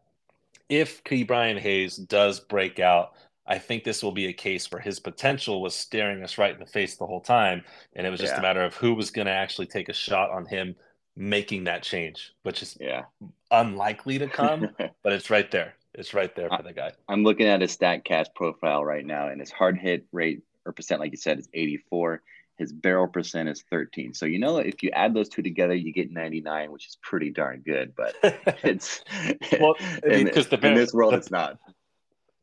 if 0.70 1.04
Ke'Bryan 1.04 1.58
Hayes 1.58 1.96
does 1.96 2.40
break 2.40 2.80
out, 2.80 3.14
I 3.48 3.58
think 3.58 3.84
this 3.84 4.04
will 4.04 4.12
be 4.12 4.28
a 4.28 4.34
case 4.34 4.72
where 4.72 4.80
his 4.80 5.00
potential 5.00 5.60
was 5.60 5.74
staring 5.74 6.24
us 6.24 6.38
right 6.38 6.54
in 6.54 6.60
the 6.60 6.68
face 6.68 6.98
the 6.98 7.08
whole 7.08 7.22
time. 7.22 7.64
And 7.96 8.06
it 8.06 8.12
was 8.12 8.20
just 8.20 8.34
yeah. 8.34 8.40
a 8.40 8.44
matter 8.44 8.62
of 8.64 8.76
who 8.76 8.94
was 8.94 9.10
going 9.10 9.26
to 9.26 9.34
actually 9.34 9.66
take 9.66 9.90
a 9.90 9.94
shot 9.94 10.30
on 10.30 10.46
him 10.46 10.76
making 11.22 11.66
that 11.66 11.84
change, 11.84 12.34
which 12.42 12.64
is 12.64 12.76
yeah 12.82 13.04
unlikely 13.52 14.18
to 14.18 14.28
come, 14.28 14.70
but 15.04 15.14
it's 15.14 15.30
right 15.30 15.50
there. 15.52 15.76
It's 15.94 16.14
right 16.14 16.34
there 16.36 16.50
for 16.50 16.64
the 16.64 16.74
guy. 16.74 16.94
I'm 17.08 17.24
looking 17.24 17.48
at 17.48 17.62
his 17.62 17.76
Statcast 17.78 18.34
profile 18.34 18.84
right 18.84 19.06
now, 19.06 19.28
and 19.28 19.40
his 19.40 19.52
hard 19.52 19.78
hit 19.78 20.06
rate 20.12 20.42
or 20.66 20.72
percent, 20.72 21.00
like 21.02 21.12
you 21.12 21.18
said, 21.18 21.38
is 21.38 21.50
84. 21.54 22.22
His 22.58 22.72
barrel 22.72 23.08
percent 23.08 23.50
is 23.50 23.64
13. 23.70 24.14
So 24.14 24.26
you 24.26 24.40
know, 24.40 24.58
if 24.58 24.82
you 24.82 24.90
add 24.92 25.14
those 25.14 25.30
two 25.30 25.42
together, 25.42 25.76
you 25.76 25.94
get 25.94 26.12
99, 26.12 26.72
which 26.72 26.88
is 26.88 26.98
pretty 27.02 27.30
darn 27.30 27.60
good. 27.60 27.94
But 27.96 28.16
it's 28.64 29.04
well, 29.60 29.76
because 30.02 30.48
the 30.48 30.60
in 30.66 30.74
this 30.74 30.94
world, 30.94 31.14
the, 31.14 31.18
it's 31.18 31.32
not. 31.32 31.60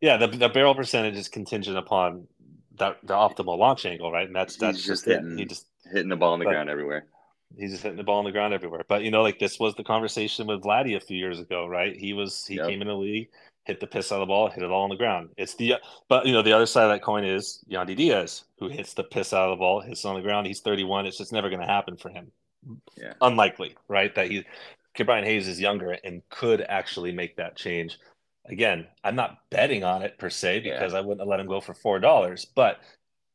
Yeah, 0.01 0.19
the, 0.19 0.29
the 0.29 0.49
barrel 0.49 0.77
percentage 0.77 1.17
is 1.17 1.29
contingent 1.29 1.77
upon 1.77 2.29
the, 2.77 2.95
the 3.03 3.15
optimal 3.15 3.59
launch 3.59 3.87
angle, 3.87 4.13
right? 4.13 4.27
And 4.27 4.37
that's 4.37 4.57
that's 4.57 4.79
just, 4.79 4.87
just 4.87 5.05
hitting, 5.07 5.33
it. 5.33 5.39
He 5.39 5.45
just 5.47 5.67
hitting 5.91 6.11
the 6.11 6.17
ball 6.17 6.35
on 6.35 6.39
the 6.39 6.45
but, 6.45 6.53
ground 6.53 6.71
everywhere 6.71 7.07
he's 7.57 7.71
just 7.71 7.83
hitting 7.83 7.97
the 7.97 8.05
ball 8.05 8.19
on 8.19 8.25
the 8.25 8.33
ground 8.33 8.55
everywhere. 8.55 8.85
But 8.89 9.03
you 9.03 9.11
know, 9.11 9.23
like 9.23 9.39
this 9.39 9.59
was 9.59 9.75
the 9.75 9.85
conversation 9.85 10.47
with 10.47 10.63
Vladdy 10.63 10.97
a 10.97 11.01
few 11.01 11.17
years 11.17 11.41
ago, 11.41 11.67
right? 11.67 11.97
He 11.97 12.13
was 12.13 12.47
he 12.47 12.57
yep. 12.57 12.69
came 12.69 12.83
in 12.83 12.89
the 12.89 12.95
league, 12.95 13.29
hit 13.65 13.81
the 13.81 13.87
piss 13.87 14.13
out 14.13 14.17
of 14.17 14.21
the 14.21 14.27
ball, 14.27 14.49
hit 14.49 14.63
it 14.63 14.71
all 14.71 14.85
on 14.85 14.91
the 14.91 14.97
ground. 14.97 15.31
It's 15.37 15.55
the 15.55 15.75
but 16.09 16.27
you 16.27 16.33
know 16.33 16.43
the 16.43 16.53
other 16.53 16.67
side 16.67 16.85
of 16.85 16.91
that 16.91 17.03
coin 17.03 17.25
is 17.25 17.65
Yandy 17.71 17.97
Diaz, 17.97 18.45
who 18.59 18.69
hits 18.69 18.95
the 18.95 19.05
piss 19.05 19.33
out 19.33 19.51
of 19.51 19.59
the 19.59 19.61
ball, 19.61 19.81
hits 19.81 20.05
on 20.05 20.17
the 20.17 20.23
ground. 20.23 20.47
He's 20.47 20.61
31. 20.61 21.07
It's 21.07 21.19
just 21.19 21.33
never 21.33 21.49
going 21.49 21.61
to 21.61 21.67
happen 21.67 21.97
for 21.97 22.11
him. 22.11 22.31
Yeah, 22.97 23.15
unlikely, 23.21 23.77
right? 23.89 24.15
That 24.15 24.31
he, 24.31 24.45
Brian 25.05 25.25
Hayes 25.25 25.47
is 25.47 25.61
younger 25.61 25.97
and 26.03 26.23
could 26.29 26.61
actually 26.63 27.13
make 27.13 27.37
that 27.37 27.57
change. 27.57 27.99
Again, 28.47 28.87
I'm 29.05 29.15
not 29.15 29.39
betting 29.51 29.85
on 29.85 30.03
it 30.03 30.19
per 30.19 30.31
se 30.31 30.61
because 30.61 30.93
yeah. 30.93 30.99
I 30.99 31.03
wouldn't 31.03 31.21
have 31.21 31.29
let 31.29 31.39
him 31.39 31.47
go 31.47 31.61
for 31.61 31.75
four 31.75 32.01
dollars, 32.01 32.45
but 32.45 32.79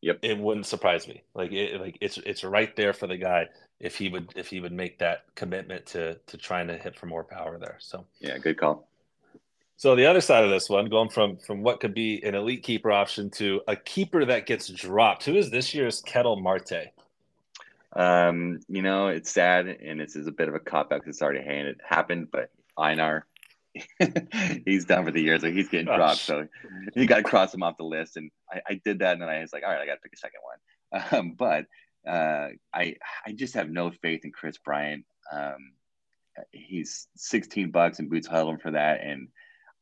Yep. 0.04 0.20
It 0.22 0.38
wouldn't 0.38 0.66
surprise 0.66 1.08
me. 1.08 1.24
Like 1.34 1.54
it, 1.54 1.80
like 1.80 1.98
it's 2.02 2.18
it's 2.18 2.44
right 2.44 2.76
there 2.76 2.92
for 2.92 3.08
the 3.08 3.16
guy 3.16 3.48
if 3.84 3.98
he 3.98 4.10
would 4.10 4.32
if 4.36 4.48
he 4.48 4.60
would 4.60 4.72
make 4.72 4.98
that 5.00 5.26
commitment 5.36 5.86
to 5.88 6.16
to 6.28 6.38
trying 6.38 6.68
to 6.68 6.78
hit 6.78 6.96
for 6.96 7.06
more 7.06 7.24
power 7.24 7.58
there. 7.60 7.78
So 7.80 8.06
yeah, 8.20 8.38
good 8.38 8.58
call. 8.58 8.88
So 9.76 9.96
the 9.96 10.06
other 10.06 10.22
side 10.22 10.44
of 10.46 10.50
this 10.50 10.70
one, 10.70 10.86
going 10.86 11.10
from 11.10 11.38
from 11.38 11.62
what 11.62 11.80
could 11.80 11.94
be 11.94 12.24
an 12.24 12.34
elite 12.34 12.64
keeper 12.64 12.92
option 12.92 13.30
to 13.32 13.62
a 13.68 13.76
keeper 13.76 14.26
that 14.26 14.46
gets 14.46 14.70
dropped. 14.70 15.26
Who 15.26 15.36
is 15.36 15.52
this 15.52 15.74
year's 15.74 16.02
Ketel 16.02 16.40
Marte? 16.40 16.94
Um, 17.96 18.62
you 18.68 18.82
know, 18.82 19.10
it's 19.10 19.32
sad 19.32 19.68
and 19.68 20.02
it's, 20.02 20.16
is 20.16 20.26
a 20.26 20.32
bit 20.32 20.48
of 20.48 20.56
a 20.56 20.60
cop 20.60 20.92
out 20.92 21.02
because 21.02 21.16
it's 21.16 21.22
already 21.22 21.76
happened, 21.88 22.30
but 22.32 22.50
Edwin 22.80 23.22
he's 24.66 24.86
done 24.86 25.06
for 25.06 25.12
the 25.12 25.22
year, 25.22 25.40
so 25.40 25.52
he's 25.52 25.68
getting 25.68 25.90
oh, 25.90 25.96
dropped. 25.96 26.20
So 26.20 26.48
you 26.96 27.06
got 27.06 27.18
to 27.18 27.24
cross 27.24 27.54
him 27.54 27.64
off 27.64 27.78
the 27.78 27.84
list. 27.84 28.18
And 28.18 28.32
I, 28.52 28.62
I, 28.70 28.82
did 28.86 29.00
that, 29.00 29.14
and 29.14 29.22
then 29.22 29.30
I 29.30 29.42
was 29.42 29.52
like, 29.52 29.64
all 29.64 29.70
right, 29.70 29.82
I 29.82 29.86
got 29.86 29.96
to 29.96 30.02
pick 30.02 30.14
a 30.14 30.18
second 30.18 30.40
one. 30.44 30.58
Um, 31.12 31.32
but 31.32 31.66
uh, 32.08 32.50
I 32.74 32.96
I 33.26 33.32
just 33.34 33.54
have 33.56 33.70
no 33.70 33.92
faith 33.92 34.22
in 34.24 34.32
Kris 34.32 34.58
Bryant. 34.58 35.06
Um, 35.32 35.74
he's 36.52 37.08
16 37.16 37.72
bucks, 37.72 38.00
and 38.00 38.10
Boots 38.10 38.28
huddle 38.28 38.52
him 38.52 38.60
for 38.60 38.72
that, 38.72 39.02
and 39.02 39.28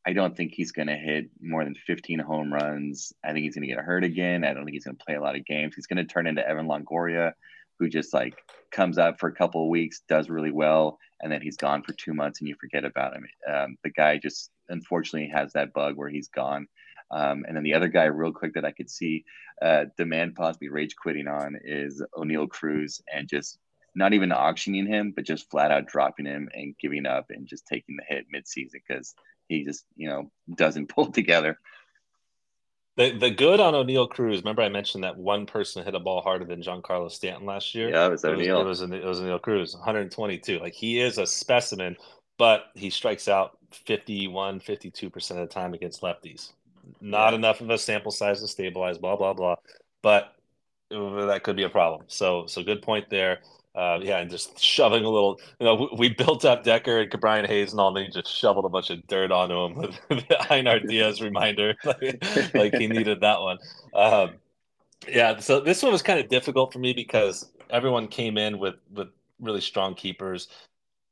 I 0.04 0.12
don't 0.12 0.36
think 0.36 0.52
he's 0.52 0.72
going 0.72 0.88
to 0.88 0.96
hit 0.96 1.30
more 1.40 1.64
than 1.64 1.74
15 1.74 2.18
home 2.18 2.52
runs. 2.52 3.12
I 3.24 3.32
think 3.32 3.44
he's 3.44 3.54
going 3.54 3.68
to 3.68 3.74
get 3.74 3.84
hurt 3.84 4.04
again. 4.04 4.44
I 4.44 4.52
don't 4.52 4.64
think 4.64 4.74
he's 4.74 4.84
going 4.84 4.96
to 4.96 5.04
play 5.04 5.14
a 5.14 5.20
lot 5.20 5.36
of 5.36 5.46
games. 5.46 5.74
He's 5.74 5.86
going 5.86 6.04
to 6.04 6.12
turn 6.12 6.26
into 6.26 6.46
Evan 6.46 6.66
Longoria, 6.66 7.32
who 7.78 7.88
just 7.88 8.12
like 8.12 8.34
comes 8.72 8.98
up 8.98 9.20
for 9.20 9.28
a 9.28 9.34
couple 9.34 9.62
of 9.62 9.70
weeks, 9.70 10.02
does 10.08 10.28
really 10.28 10.50
well, 10.50 10.98
and 11.20 11.30
then 11.30 11.40
he's 11.40 11.56
gone 11.56 11.82
for 11.82 11.92
two 11.92 12.14
months 12.14 12.40
and 12.40 12.48
you 12.48 12.56
forget 12.60 12.84
about 12.84 13.14
him. 13.14 13.26
Um, 13.48 13.76
the 13.84 13.90
guy 13.90 14.18
just 14.18 14.50
unfortunately 14.68 15.30
has 15.32 15.52
that 15.52 15.72
bug 15.72 15.96
where 15.96 16.08
he's 16.08 16.28
gone. 16.28 16.66
Um, 17.12 17.44
and 17.46 17.56
then 17.56 17.62
the 17.62 17.74
other 17.74 17.88
guy, 17.88 18.04
real 18.04 18.32
quick, 18.32 18.54
that 18.54 18.64
I 18.64 18.72
could 18.72 18.90
see 18.90 19.24
uh, 19.60 19.84
demand 19.96 20.34
possibly 20.34 20.68
rage 20.68 20.96
quitting 20.96 21.28
on 21.28 21.58
is 21.62 22.02
Oneil 22.16 22.48
Cruz 22.48 23.02
and 23.12 23.28
just 23.28 23.58
not 23.94 24.14
even 24.14 24.32
auctioning 24.32 24.86
him, 24.86 25.12
but 25.14 25.24
just 25.24 25.50
flat 25.50 25.70
out 25.70 25.86
dropping 25.86 26.26
him 26.26 26.48
and 26.54 26.74
giving 26.80 27.06
up 27.06 27.26
and 27.30 27.46
just 27.46 27.66
taking 27.66 27.96
the 27.96 28.04
hit 28.08 28.26
midseason 28.34 28.80
because 28.86 29.14
he 29.48 29.64
just, 29.64 29.84
you 29.96 30.08
know, 30.08 30.30
doesn't 30.56 30.88
pull 30.94 31.12
together. 31.12 31.58
The 32.96 33.16
the 33.16 33.30
good 33.30 33.58
on 33.58 33.72
Oneil 33.72 34.08
Cruz. 34.08 34.40
Remember, 34.40 34.60
I 34.60 34.68
mentioned 34.68 35.04
that 35.04 35.16
one 35.16 35.46
person 35.46 35.82
hit 35.82 35.94
a 35.94 36.00
ball 36.00 36.20
harder 36.20 36.44
than 36.44 36.62
Giancarlo 36.62 37.10
Stanton 37.10 37.46
last 37.46 37.74
year. 37.74 37.88
Yeah, 37.88 38.06
it 38.06 38.10
was 38.10 38.22
Oneil. 38.22 38.60
It 38.60 38.64
was, 38.64 38.82
it 38.82 38.90
was, 38.90 38.92
it 38.92 39.04
was 39.04 39.20
Oneil 39.20 39.40
Cruz, 39.40 39.74
122. 39.74 40.58
Like 40.58 40.74
he 40.74 41.00
is 41.00 41.16
a 41.16 41.26
specimen, 41.26 41.96
but 42.38 42.64
he 42.74 42.90
strikes 42.90 43.28
out 43.28 43.56
51, 43.86 44.60
52 44.60 45.08
percent 45.08 45.40
of 45.40 45.48
the 45.48 45.54
time 45.54 45.72
against 45.72 46.02
lefties. 46.02 46.52
Not 47.00 47.34
enough 47.34 47.60
of 47.60 47.70
a 47.70 47.78
sample 47.78 48.12
size 48.12 48.40
to 48.40 48.48
stabilize. 48.48 48.98
Blah 48.98 49.16
blah 49.16 49.32
blah. 49.32 49.56
But 50.02 50.34
that 50.90 51.40
could 51.42 51.56
be 51.56 51.62
a 51.62 51.68
problem. 51.68 52.02
So 52.08 52.46
so 52.46 52.62
good 52.62 52.82
point 52.82 53.10
there 53.10 53.40
uh, 53.74 53.98
yeah, 54.02 54.18
and 54.18 54.30
just 54.30 54.60
shoving 54.60 55.04
a 55.04 55.08
little. 55.08 55.40
You 55.58 55.66
know, 55.66 55.74
we, 55.74 55.88
we 55.96 56.08
built 56.10 56.44
up 56.44 56.62
Decker 56.62 57.00
and 57.00 57.20
Brian 57.20 57.46
Hayes 57.46 57.72
and 57.72 57.80
all, 57.80 57.96
and 57.96 58.06
he 58.06 58.12
just 58.12 58.28
shoveled 58.28 58.66
a 58.66 58.68
bunch 58.68 58.90
of 58.90 59.06
dirt 59.06 59.32
onto 59.32 59.64
him 59.64 59.74
with 59.74 59.98
the 60.28 60.52
Edwin 60.52 60.86
Diaz 60.86 61.22
reminder, 61.22 61.74
like, 61.84 62.22
like, 62.54 62.74
he 62.74 62.86
needed 62.86 63.20
that 63.20 63.40
one. 63.40 63.58
Um, 63.94 64.34
yeah, 65.08 65.38
so 65.38 65.60
this 65.60 65.82
one 65.82 65.90
was 65.90 66.02
kind 66.02 66.20
of 66.20 66.28
difficult 66.28 66.72
for 66.72 66.80
me 66.80 66.92
because 66.92 67.50
everyone 67.70 68.08
came 68.08 68.36
in 68.36 68.58
with 68.58 68.74
with 68.92 69.08
really 69.40 69.62
strong 69.62 69.94
keepers. 69.94 70.48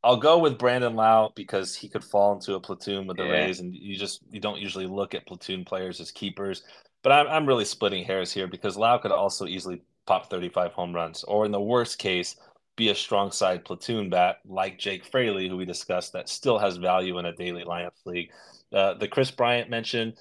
I'll 0.03 0.17
go 0.17 0.39
with 0.39 0.59
Brandon 0.59 0.95
Lowe 0.95 1.33
because 1.35 1.75
he 1.75 1.89
could 1.89 2.05
fall 2.05 2.33
into 2.33 2.55
a 2.55 2.61
platoon 2.61 3.07
with 3.07 3.19
the 3.19 3.25
yeah. 3.25 3.33
Rays, 3.33 3.61
and 3.61 3.75
you 3.75 3.97
just 3.97 4.23
you 4.31 4.41
don't 4.41 4.61
usually 4.61 4.87
look 4.87 5.15
at 5.15 5.27
platoon 5.27 5.65
players 5.65 6.01
as 6.01 6.11
keepers. 6.11 6.63
But 7.03 7.13
I'm 7.13 7.27
I'm 7.29 7.47
really 7.47 7.65
splitting 7.65 8.05
hairs 8.05 8.33
here 8.33 8.47
because 8.47 8.77
Lowe 8.77 8.99
could 8.99 9.13
also 9.13 9.47
easily 9.47 9.83
pop 10.07 10.31
35 10.31 10.73
home 10.73 10.95
runs, 10.95 11.23
or 11.25 11.45
in 11.45 11.53
the 11.53 11.61
worst 11.61 11.99
case, 11.99 12.37
be 12.77 12.89
a 12.89 12.95
strong 12.95 13.31
side 13.31 13.65
platoon 13.65 14.09
bat 14.09 14.39
like 14.47 14.79
Jake 14.79 15.05
Fraley, 15.05 15.49
who 15.49 15.57
we 15.57 15.65
discussed, 15.65 16.13
that 16.15 16.29
still 16.29 16.59
has 16.59 16.79
value 16.79 17.19
in 17.19 17.27
a 17.27 17.37
daily 17.37 17.65
lineups 17.65 18.07
league. 18.07 18.31
Uh, 18.73 18.95
the 18.95 19.09
Kris 19.09 19.31
Bryant 19.31 19.69
mentioned, 19.69 20.15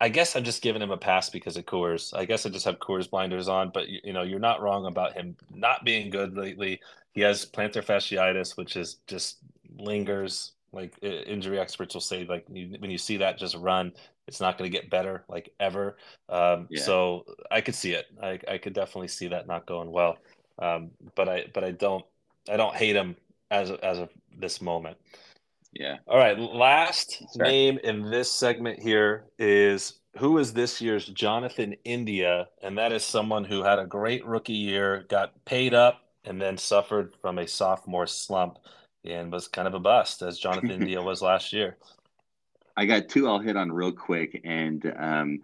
I 0.00 0.08
guess 0.08 0.34
I'm 0.34 0.44
just 0.44 0.62
giving 0.62 0.80
him 0.80 0.90
a 0.90 0.96
pass 0.96 1.28
because 1.28 1.56
of 1.56 1.66
Coors. 1.66 2.16
I 2.16 2.24
guess 2.24 2.46
I 2.46 2.48
just 2.48 2.64
have 2.64 2.78
Coors 2.78 3.08
blinders 3.08 3.48
on, 3.48 3.70
but 3.72 3.88
you, 3.88 4.00
you 4.02 4.12
know, 4.12 4.22
you're 4.22 4.38
not 4.38 4.62
wrong 4.62 4.86
about 4.86 5.12
him 5.12 5.36
not 5.50 5.84
being 5.84 6.10
good 6.10 6.36
lately. 6.36 6.80
He 7.12 7.20
has 7.22 7.44
plantar 7.46 7.84
fasciitis, 7.84 8.56
which 8.56 8.76
is 8.76 8.96
just 9.06 9.38
lingers. 9.78 10.52
Like 10.72 10.94
injury 11.02 11.58
experts 11.58 11.94
will 11.94 12.00
say, 12.00 12.24
like 12.24 12.46
you, 12.52 12.76
when 12.78 12.90
you 12.90 12.98
see 12.98 13.16
that, 13.16 13.38
just 13.38 13.56
run. 13.56 13.92
It's 14.28 14.40
not 14.40 14.56
going 14.56 14.70
to 14.70 14.76
get 14.76 14.88
better, 14.88 15.24
like 15.28 15.52
ever. 15.58 15.96
Um, 16.28 16.68
yeah. 16.70 16.82
So 16.82 17.24
I 17.50 17.60
could 17.60 17.74
see 17.74 17.92
it. 17.92 18.06
I, 18.22 18.38
I 18.46 18.58
could 18.58 18.72
definitely 18.72 19.08
see 19.08 19.26
that 19.28 19.48
not 19.48 19.66
going 19.66 19.90
well. 19.90 20.18
Um, 20.60 20.90
but 21.16 21.28
I 21.28 21.46
but 21.52 21.64
I 21.64 21.72
don't 21.72 22.04
I 22.48 22.56
don't 22.56 22.76
hate 22.76 22.94
him 22.94 23.16
as 23.50 23.70
as 23.70 23.98
of 23.98 24.10
this 24.38 24.62
moment. 24.62 24.96
Yeah. 25.72 25.96
All 26.06 26.18
right. 26.18 26.38
Last 26.38 27.22
name 27.36 27.78
in 27.82 28.10
this 28.10 28.30
segment 28.30 28.80
here 28.80 29.24
is 29.38 30.00
who 30.18 30.38
is 30.38 30.52
this 30.52 30.80
year's 30.80 31.06
Jonathan 31.06 31.74
India, 31.84 32.48
and 32.62 32.78
that 32.78 32.92
is 32.92 33.04
someone 33.04 33.44
who 33.44 33.62
had 33.62 33.78
a 33.78 33.86
great 33.86 34.26
rookie 34.26 34.52
year, 34.52 35.04
got 35.08 35.32
paid 35.44 35.74
up, 35.74 36.02
and 36.24 36.40
then 36.40 36.58
suffered 36.58 37.14
from 37.20 37.38
a 37.38 37.48
sophomore 37.48 38.06
slump, 38.06 38.58
and 39.04 39.32
was 39.32 39.48
kind 39.48 39.66
of 39.66 39.74
a 39.74 39.80
bust 39.80 40.22
as 40.22 40.38
Jonathan 40.38 40.70
India 40.82 41.00
was 41.00 41.22
last 41.22 41.52
year. 41.52 41.76
I 42.76 42.86
got 42.86 43.08
two 43.08 43.28
I'll 43.28 43.38
hit 43.38 43.56
on 43.56 43.72
real 43.72 43.92
quick, 43.92 44.40
and 44.44 44.92
um, 44.98 45.40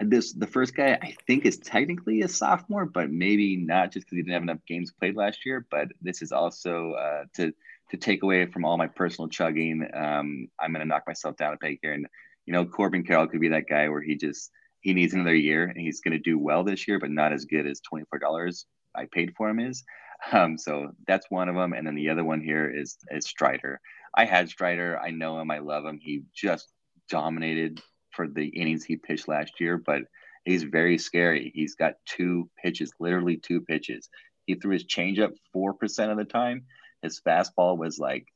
this 0.00 0.32
the 0.32 0.46
first 0.46 0.74
guy 0.74 0.98
I 1.02 1.14
think 1.26 1.44
is 1.44 1.58
technically 1.58 2.22
a 2.22 2.28
sophomore, 2.28 2.86
but 2.86 3.10
maybe 3.10 3.56
not 3.56 3.92
just 3.92 4.06
because 4.06 4.16
he 4.16 4.22
didn't 4.22 4.34
have 4.34 4.42
enough 4.42 4.66
games 4.66 4.92
played 4.92 5.16
last 5.16 5.44
year. 5.44 5.66
But 5.70 5.88
this 6.00 6.22
is 6.22 6.32
also 6.32 6.92
uh, 6.92 7.24
to 7.34 7.52
to 7.90 7.96
take 7.96 8.22
away 8.22 8.46
from 8.46 8.64
all 8.64 8.78
my 8.78 8.86
personal 8.86 9.28
chugging. 9.28 9.86
Um, 9.94 10.48
I'm 10.58 10.72
going 10.72 10.80
to 10.80 10.88
knock 10.88 11.02
myself 11.06 11.36
down 11.36 11.54
a 11.54 11.56
peg 11.58 11.78
here, 11.82 11.92
and 11.92 12.06
you 12.46 12.52
know 12.52 12.64
Corbin 12.64 13.04
Carroll 13.04 13.26
could 13.26 13.40
be 13.40 13.48
that 13.48 13.68
guy 13.68 13.88
where 13.88 14.02
he 14.02 14.16
just 14.16 14.50
he 14.80 14.94
needs 14.94 15.12
another 15.12 15.34
year 15.34 15.64
and 15.64 15.76
he's 15.76 16.00
going 16.00 16.12
to 16.12 16.18
do 16.18 16.38
well 16.38 16.64
this 16.64 16.88
year, 16.88 16.98
but 16.98 17.10
not 17.10 17.32
as 17.32 17.44
good 17.44 17.66
as 17.66 17.80
twenty 17.80 18.04
four 18.08 18.18
dollars 18.18 18.66
I 18.94 19.06
paid 19.12 19.34
for 19.36 19.48
him 19.48 19.60
is. 19.60 19.84
Um, 20.32 20.58
so 20.58 20.92
that's 21.06 21.30
one 21.30 21.48
of 21.48 21.54
them, 21.54 21.72
and 21.72 21.86
then 21.86 21.94
the 21.94 22.10
other 22.10 22.24
one 22.24 22.40
here 22.40 22.70
is 22.70 22.98
is 23.10 23.26
Strider. 23.26 23.80
I 24.14 24.24
had 24.24 24.48
Strider. 24.48 24.98
I 24.98 25.10
know 25.10 25.40
him. 25.40 25.50
I 25.50 25.58
love 25.58 25.84
him. 25.84 25.98
He 26.00 26.22
just 26.34 26.68
dominated 27.08 27.80
for 28.10 28.28
the 28.28 28.46
innings 28.46 28.84
he 28.84 28.96
pitched 28.96 29.28
last 29.28 29.60
year, 29.60 29.78
but 29.78 30.02
he's 30.44 30.62
very 30.62 30.98
scary. 30.98 31.52
He's 31.54 31.74
got 31.74 31.94
two 32.06 32.48
pitches, 32.62 32.92
literally 32.98 33.36
two 33.36 33.60
pitches. 33.60 34.08
He 34.46 34.54
threw 34.54 34.72
his 34.72 34.84
changeup 34.84 35.32
four 35.52 35.74
percent 35.74 36.10
of 36.10 36.18
the 36.18 36.24
time. 36.24 36.64
His 37.02 37.20
fastball 37.20 37.78
was 37.78 37.98
like 37.98 38.26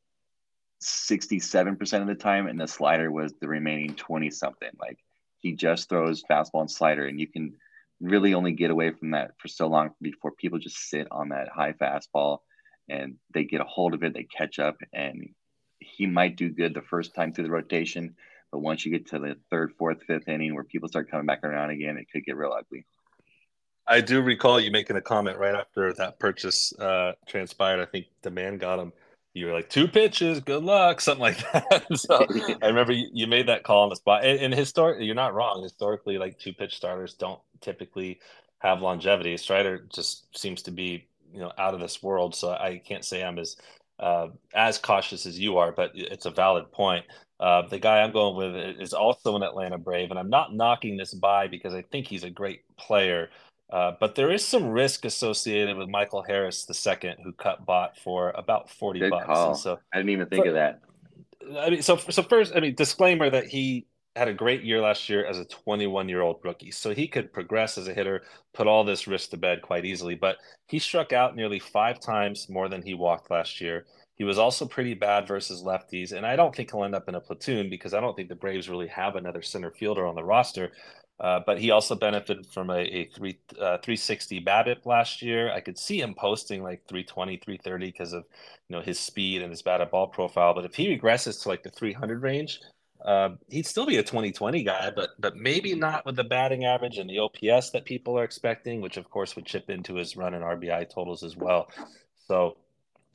67% 0.83 2.01
of 2.01 2.07
the 2.07 2.15
time, 2.15 2.47
and 2.47 2.61
the 2.61 2.69
slider 2.69 3.11
was 3.11 3.35
the 3.41 3.49
remaining 3.49 3.95
20 3.95 4.31
something. 4.31 4.71
Like 4.79 4.99
he 5.41 5.53
just 5.53 5.89
throws 5.89 6.23
fastball 6.31 6.61
and 6.61 6.71
slider, 6.71 7.07
and 7.07 7.21
you 7.21 7.27
can 7.27 7.57
really 8.01 8.35
only 8.35 8.53
get 8.53 8.71
away 8.71 8.91
from 8.91 9.13
that 9.13 9.33
for 9.39 9.49
so 9.49 9.67
long 9.67 9.91
before 10.01 10.33
people 10.33 10.59
just 10.59 10.89
sit 10.89 11.07
on 11.11 11.31
that 11.31 11.49
high 11.49 11.73
fastball 11.73 12.39
and 12.89 13.17
they 13.33 13.45
get 13.45 13.61
a 13.61 13.65
hold 13.65 13.95
of 13.95 14.03
it, 14.03 14.15
they 14.15 14.25
catch 14.25 14.59
up, 14.59 14.77
and 14.93 15.31
he 15.79 16.07
might 16.07 16.37
do 16.37 16.51
good 16.51 16.75
the 16.75 16.83
first 16.83 17.15
time 17.15 17.33
through 17.33 17.45
the 17.45 17.51
rotation. 17.51 18.15
But 18.53 18.61
once 18.61 18.85
you 18.85 18.93
get 18.93 19.09
to 19.09 19.19
the 19.19 19.37
third, 19.51 19.73
fourth, 19.79 20.03
fifth 20.07 20.29
inning 20.29 20.55
where 20.55 20.65
people 20.65 20.89
start 20.89 21.11
coming 21.11 21.27
back 21.27 21.45
around 21.45 21.71
again, 21.71 21.97
it 21.97 22.07
could 22.13 22.25
get 22.25 22.37
real 22.37 22.53
ugly. 22.53 22.85
I 23.87 24.01
do 24.01 24.23
recall 24.23 24.61
you 24.61 24.71
making 24.71 24.97
a 24.97 25.03
comment 25.03 25.39
right 25.39 25.55
after 25.55 25.93
that 25.95 26.19
purchase 26.19 26.73
uh, 26.79 27.13
transpired. 27.27 27.81
I 27.81 27.87
think 27.87 28.07
the 28.23 28.31
man 28.31 28.57
got 28.59 28.79
him. 28.79 28.93
You 29.35 29.47
were 29.47 29.53
like 29.53 29.69
two 29.69 29.89
pitches, 29.89 30.41
good 30.41 30.63
luck, 30.63 31.01
something 31.01 31.21
like 31.21 31.39
that. 31.53 31.87
so 31.95 32.27
I 32.63 32.67
remember 32.67 32.93
you, 32.93 33.09
you, 33.13 33.27
made 33.27 33.49
that 33.49 33.65
call 33.65 33.83
on 33.83 33.89
the 33.89 33.97
spot. 33.97 34.25
And, 34.25 34.39
and 34.41 34.55
historically, 34.55 35.07
you're 35.07 35.15
not 35.15 35.35
wrong. 35.35 35.63
Historically, 35.63 36.19
like 36.19 36.39
two 36.39 36.53
pitch 36.53 36.77
starters 36.77 37.15
don't 37.15 37.41
typically 37.65 38.21
have 38.59 38.81
longevity. 38.81 39.37
Strider 39.37 39.87
just 39.93 40.39
seems 40.39 40.63
to 40.63 40.71
be 40.71 41.07
you 41.33 41.41
know 41.41 41.53
out 41.59 41.75
of 41.75 41.81
this 41.81 42.03
world. 42.03 42.35
So 42.35 42.51
I 42.51 42.81
can't 42.85 43.05
say 43.05 43.25
I'm 43.25 43.39
as 43.39 43.57
uh, 43.99 44.29
as 44.55 44.79
cautious 44.79 45.27
as 45.27 45.39
you 45.39 45.59
are, 45.59 45.73
but 45.73 45.93
it's 45.95 46.27
a 46.27 46.31
valid 46.31 46.71
point. 46.73 47.05
Uh, 47.41 47.63
the 47.67 47.79
guy 47.79 48.01
I'm 48.01 48.13
going 48.13 48.37
with 48.37 48.81
is 48.81 48.93
also 48.93 49.37
an 49.37 49.43
Atlanta 49.43 49.79
Brave, 49.79 50.11
and 50.11 50.19
I'm 50.19 50.31
not 50.31 50.55
knocking 50.55 50.97
this 50.97 51.13
by 51.13 51.49
because 51.49 51.75
I 51.75 51.83
think 51.83 52.07
he's 52.07 52.25
a 52.25 52.31
great 52.31 52.63
player. 52.77 53.31
Uh, 53.71 53.93
but 53.99 54.15
there 54.15 54.31
is 54.31 54.45
some 54.45 54.69
risk 54.69 55.05
associated 55.05 55.77
with 55.77 55.89
Michael 55.89 56.23
Harris 56.23 56.65
the 56.65 56.75
second, 56.75 57.17
who 57.25 57.33
cut 57.33 57.67
bot 57.67 57.99
for 57.99 58.31
about 58.37 58.71
forty 58.71 59.01
Good 59.01 59.11
bucks. 59.11 59.63
So 59.63 59.79
I 59.93 59.99
didn't 59.99 60.11
even 60.11 60.29
think 60.29 60.47
of 60.47 60.55
that. 60.55 60.81
I 61.59 61.71
mean, 61.71 61.83
so 61.83 61.97
so 61.97 62.23
first, 62.23 62.53
I 62.55 62.61
mean, 62.61 62.75
disclaimer 62.75 63.29
that 63.31 63.47
he 63.47 63.87
had 64.17 64.29
a 64.29 64.35
great 64.35 64.63
year 64.63 64.81
last 64.81 65.09
year 65.09 65.25
as 65.27 65.39
a 65.39 65.45
21 65.45 66.09
year 66.09 66.23
old 66.23 66.41
rookie, 66.45 66.71
so 66.71 66.95
he 66.95 67.09
could 67.09 67.33
progress 67.33 67.77
as 67.77 67.89
a 67.89 67.95
hitter, 67.95 68.23
put 68.53 68.67
all 68.67 68.85
this 68.85 69.07
risk 69.07 69.31
to 69.31 69.37
bed 69.37 69.63
quite 69.63 69.85
easily. 69.85 70.15
But 70.15 70.37
he 70.69 70.79
struck 70.79 71.13
out 71.13 71.37
nearly 71.37 71.59
five 71.59 72.01
times 72.01 72.49
more 72.49 72.69
than 72.69 72.83
he 72.83 72.95
walked 72.95 73.31
last 73.31 73.61
year. 73.61 73.87
He 74.17 74.23
was 74.25 74.39
also 74.39 74.67
pretty 74.67 74.95
bad 74.95 75.27
versus 75.27 75.63
lefties, 75.63 76.13
and 76.13 76.25
I 76.25 76.37
don't 76.37 76.55
think 76.55 76.71
he'll 76.71 76.85
end 76.85 76.95
up 76.95 77.09
in 77.09 77.17
a 77.17 77.21
platoon 77.21 77.69
because 77.69 77.95
I 77.95 78.01
don't 78.01 78.15
think 78.15 78.29
the 78.29 78.37
Braves 78.37 78.69
really 78.69 78.87
have 78.87 79.17
another 79.17 79.43
center 79.43 79.73
fielder 79.73 80.07
on 80.07 80.15
the 80.15 80.23
roster. 80.23 80.71
Uh, 81.21 81.41
but 81.47 81.61
he 81.61 81.71
also 81.71 81.95
benefited 81.95 82.45
from 82.47 82.71
a, 82.71 82.81
a 82.81 83.05
three 83.07 83.39
uh, 83.53 83.79
360 83.79 84.45
BABIP 84.45 84.85
last 84.85 85.23
year. 85.23 85.53
I 85.53 85.61
could 85.61 85.79
see 85.79 86.01
him 86.01 86.15
posting 86.15 86.63
like 86.63 86.83
320, 86.89 87.37
330 87.37 87.87
because 87.87 88.13
of 88.13 88.25
you 88.69 88.77
know 88.77 88.83
his 88.83 88.99
speed 88.99 89.41
and 89.43 89.51
his 89.51 89.63
batted 89.63 89.91
ball 89.91 90.09
profile. 90.09 90.55
But 90.55 90.65
if 90.65 90.75
he 90.75 90.97
regresses 90.97 91.43
to 91.43 91.49
like 91.49 91.63
the 91.63 91.71
300 91.71 92.21
range, 92.21 92.61
uh, 93.05 93.31
he'd 93.49 93.67
still 93.67 93.85
be 93.85 93.99
a 93.99 94.03
2020 94.03 94.63
guy, 94.63 94.91
but 94.95 95.11
but 95.19 95.37
maybe 95.37 95.75
not 95.75 96.07
with 96.07 96.17
the 96.17 96.25
batting 96.25 96.65
average 96.65 96.97
and 96.97 97.09
the 97.09 97.19
OPS 97.19 97.71
that 97.71 97.85
people 97.85 98.19
are 98.19 98.25
expecting, 98.25 98.81
which 98.81 98.97
of 98.97 99.11
course 99.11 99.37
would 99.37 99.45
chip 99.45 99.69
into 99.69 99.95
his 99.95 100.17
run 100.17 100.33
and 100.33 100.43
RBI 100.43 100.89
totals 100.89 101.23
as 101.23 101.37
well. 101.37 101.71
So, 102.27 102.57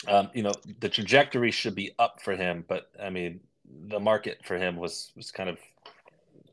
um, 0.07 0.30
you 0.34 0.44
know, 0.44 0.53
the 0.80 0.90
trajectory 0.90 1.49
should 1.49 1.74
be 1.74 1.94
up 1.98 2.22
for 2.22 2.36
him, 2.36 2.64
but 2.68 2.91
I 3.02 3.10
mean, 3.10 3.40
the 3.88 3.99
market 3.99 4.41
for 4.45 4.57
him 4.57 4.76
was 4.76 5.11
was 5.16 5.32
kind 5.32 5.49
of 5.49 5.57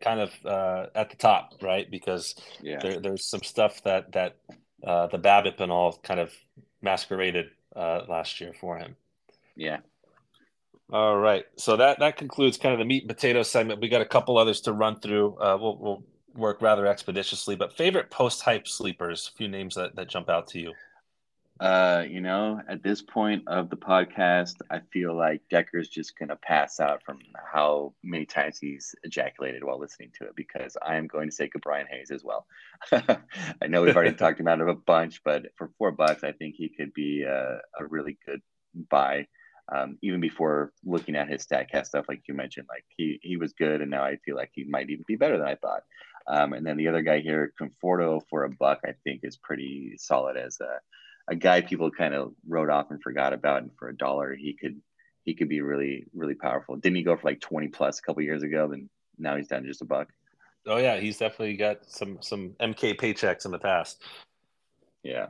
kind 0.01 0.21
of 0.21 0.33
uh, 0.47 0.87
at 0.95 1.11
the 1.11 1.17
top, 1.17 1.55
right? 1.61 1.91
Because 1.91 2.35
yeah. 2.63 2.79
there, 2.81 3.01
there's 3.01 3.27
some 3.27 3.43
stuff 3.43 3.83
that 3.85 4.13
that 4.13 4.37
uh, 4.87 5.09
the 5.09 5.19
BABIP 5.19 5.61
and 5.61 5.71
all 5.71 5.99
kind 6.03 6.21
of 6.21 6.33
masqueraded 6.81 7.51
uh, 7.75 8.03
last 8.09 8.41
year 8.41 8.53
for 8.59 8.79
him. 8.79 8.97
Yeah. 9.57 9.79
All 10.93 11.19
right. 11.19 11.45
So 11.57 11.77
that 11.77 11.99
that 11.99 12.17
concludes 12.17 12.57
kind 12.57 12.73
of 12.73 12.79
the 12.79 12.85
meat 12.85 13.03
and 13.03 13.09
potato 13.09 13.43
segment. 13.43 13.81
We 13.81 13.89
got 13.89 14.03
a 14.03 14.07
couple 14.07 14.39
others 14.39 14.61
to 14.63 14.73
run 14.73 15.01
through. 15.01 15.37
Uh, 15.37 15.59
we'll, 15.61 15.77
we'll 15.79 16.05
work 16.35 16.63
rather 16.63 16.87
expeditiously, 16.87 17.57
but 17.57 17.77
favorite 17.77 18.11
post 18.11 18.43
hype 18.43 18.69
sleepers. 18.69 19.31
A 19.33 19.37
few 19.37 19.49
names 19.49 19.75
that 19.75 19.97
that 19.97 20.09
jump 20.09 20.29
out 20.29 20.47
to 20.49 20.61
you. 20.61 20.73
Uh, 21.59 22.05
you 22.07 22.21
know, 22.21 22.61
at 22.69 22.83
this 22.83 23.01
point 23.01 23.43
of 23.47 23.71
the 23.71 23.77
podcast, 23.77 24.57
I 24.71 24.81
feel 24.93 25.17
like 25.17 25.41
Decker's 25.51 25.89
just 25.89 26.17
gonna 26.17 26.37
pass 26.37 26.79
out 26.79 27.03
from 27.03 27.19
how 27.53 27.95
many 28.05 28.27
times 28.27 28.59
he's 28.59 28.95
ejaculated 29.03 29.65
while 29.65 29.81
listening 29.81 30.13
to 30.19 30.27
it 30.27 30.37
because 30.37 30.77
I 30.87 30.97
am 30.97 31.07
going 31.09 31.29
to 31.29 31.35
say 31.35 31.49
good, 31.49 31.63
Brian 31.63 31.87
Hayes 31.91 32.11
as 32.11 32.23
well. 32.23 32.47
I 32.93 33.67
know 33.69 33.83
we've 33.83 33.97
already 33.97 34.15
talked 34.17 34.39
about 34.39 34.61
him 34.61 34.69
a 34.69 34.75
bunch, 34.75 35.23
but 35.25 35.47
for 35.57 35.71
four 35.79 35.91
bucks, 35.93 36.23
I 36.23 36.33
think 36.33 36.55
he 36.57 36.69
could 36.69 36.93
be 36.93 37.23
a, 37.23 37.61
a 37.81 37.87
really 37.87 38.19
good 38.25 38.43
buy. 38.91 39.27
Um, 39.75 39.99
even 40.03 40.21
before 40.21 40.73
looking 40.85 41.17
at 41.17 41.29
his 41.29 41.45
Statcast 41.45 41.87
stuff, 41.87 42.07
like 42.09 42.23
you 42.29 42.35
mentioned, 42.35 42.67
like 42.69 42.85
he 42.97 43.19
he 43.23 43.37
was 43.37 43.53
good, 43.53 43.81
and 43.81 43.91
now 43.91 44.05
I 44.05 44.17
feel 44.25 44.37
like 44.37 44.51
he 44.55 44.65
might 44.65 44.91
even 44.91 45.05
be 45.07 45.17
better 45.17 45.39
than 45.39 45.47
I 45.47 45.57
thought. 45.57 45.83
Um, 46.29 46.53
and 46.53 46.67
then 46.67 46.77
the 46.77 46.89
other 46.89 47.03
guy 47.03 47.21
here, 47.21 47.53
Conforto 47.61 48.21
for 48.29 48.45
a 48.45 48.51
buck, 48.51 48.81
I 48.85 48.95
think 49.05 49.21
is 49.23 49.37
pretty 49.37 49.95
solid 49.99 50.37
as 50.37 50.61
a 50.61 50.79
a 51.29 51.35
guy 51.35 51.61
people 51.61 51.91
kind 51.91 52.15
of 52.15 52.33
wrote 52.47 52.71
off 52.71 52.91
and 52.91 53.03
forgot 53.03 53.33
about, 53.33 53.63
and 53.63 53.71
for 53.79 53.89
a 53.89 53.97
dollar 53.97 54.35
he 54.35 54.55
could 54.55 54.81
he 55.25 55.35
could 55.35 55.49
be 55.49 55.61
really 55.61 56.07
really 56.15 56.35
powerful. 56.35 56.77
Didn't 56.77 56.97
he 56.97 57.03
go 57.03 57.17
for 57.17 57.29
like 57.29 57.41
twenty 57.41 57.69
plus 57.69 57.99
a 57.99 58.03
couple 58.03 58.23
years 58.23 58.43
ago? 58.43 58.71
And 58.73 58.89
now 59.19 59.37
he's 59.37 59.49
down 59.49 59.63
to 59.63 59.69
just 59.69 59.83
a 59.83 59.87
buck. 59.87 60.09
Oh 60.67 60.79
yeah, 60.79 60.97
he's 60.99 61.19
definitely 61.19 61.57
got 61.57 61.91
some 61.91 62.19
some 62.21 62.55
MK 62.61 62.97
paychecks 62.97 63.45
in 63.45 63.51
the 63.51 63.59
past. 63.59 64.03
Yeah. 65.03 65.27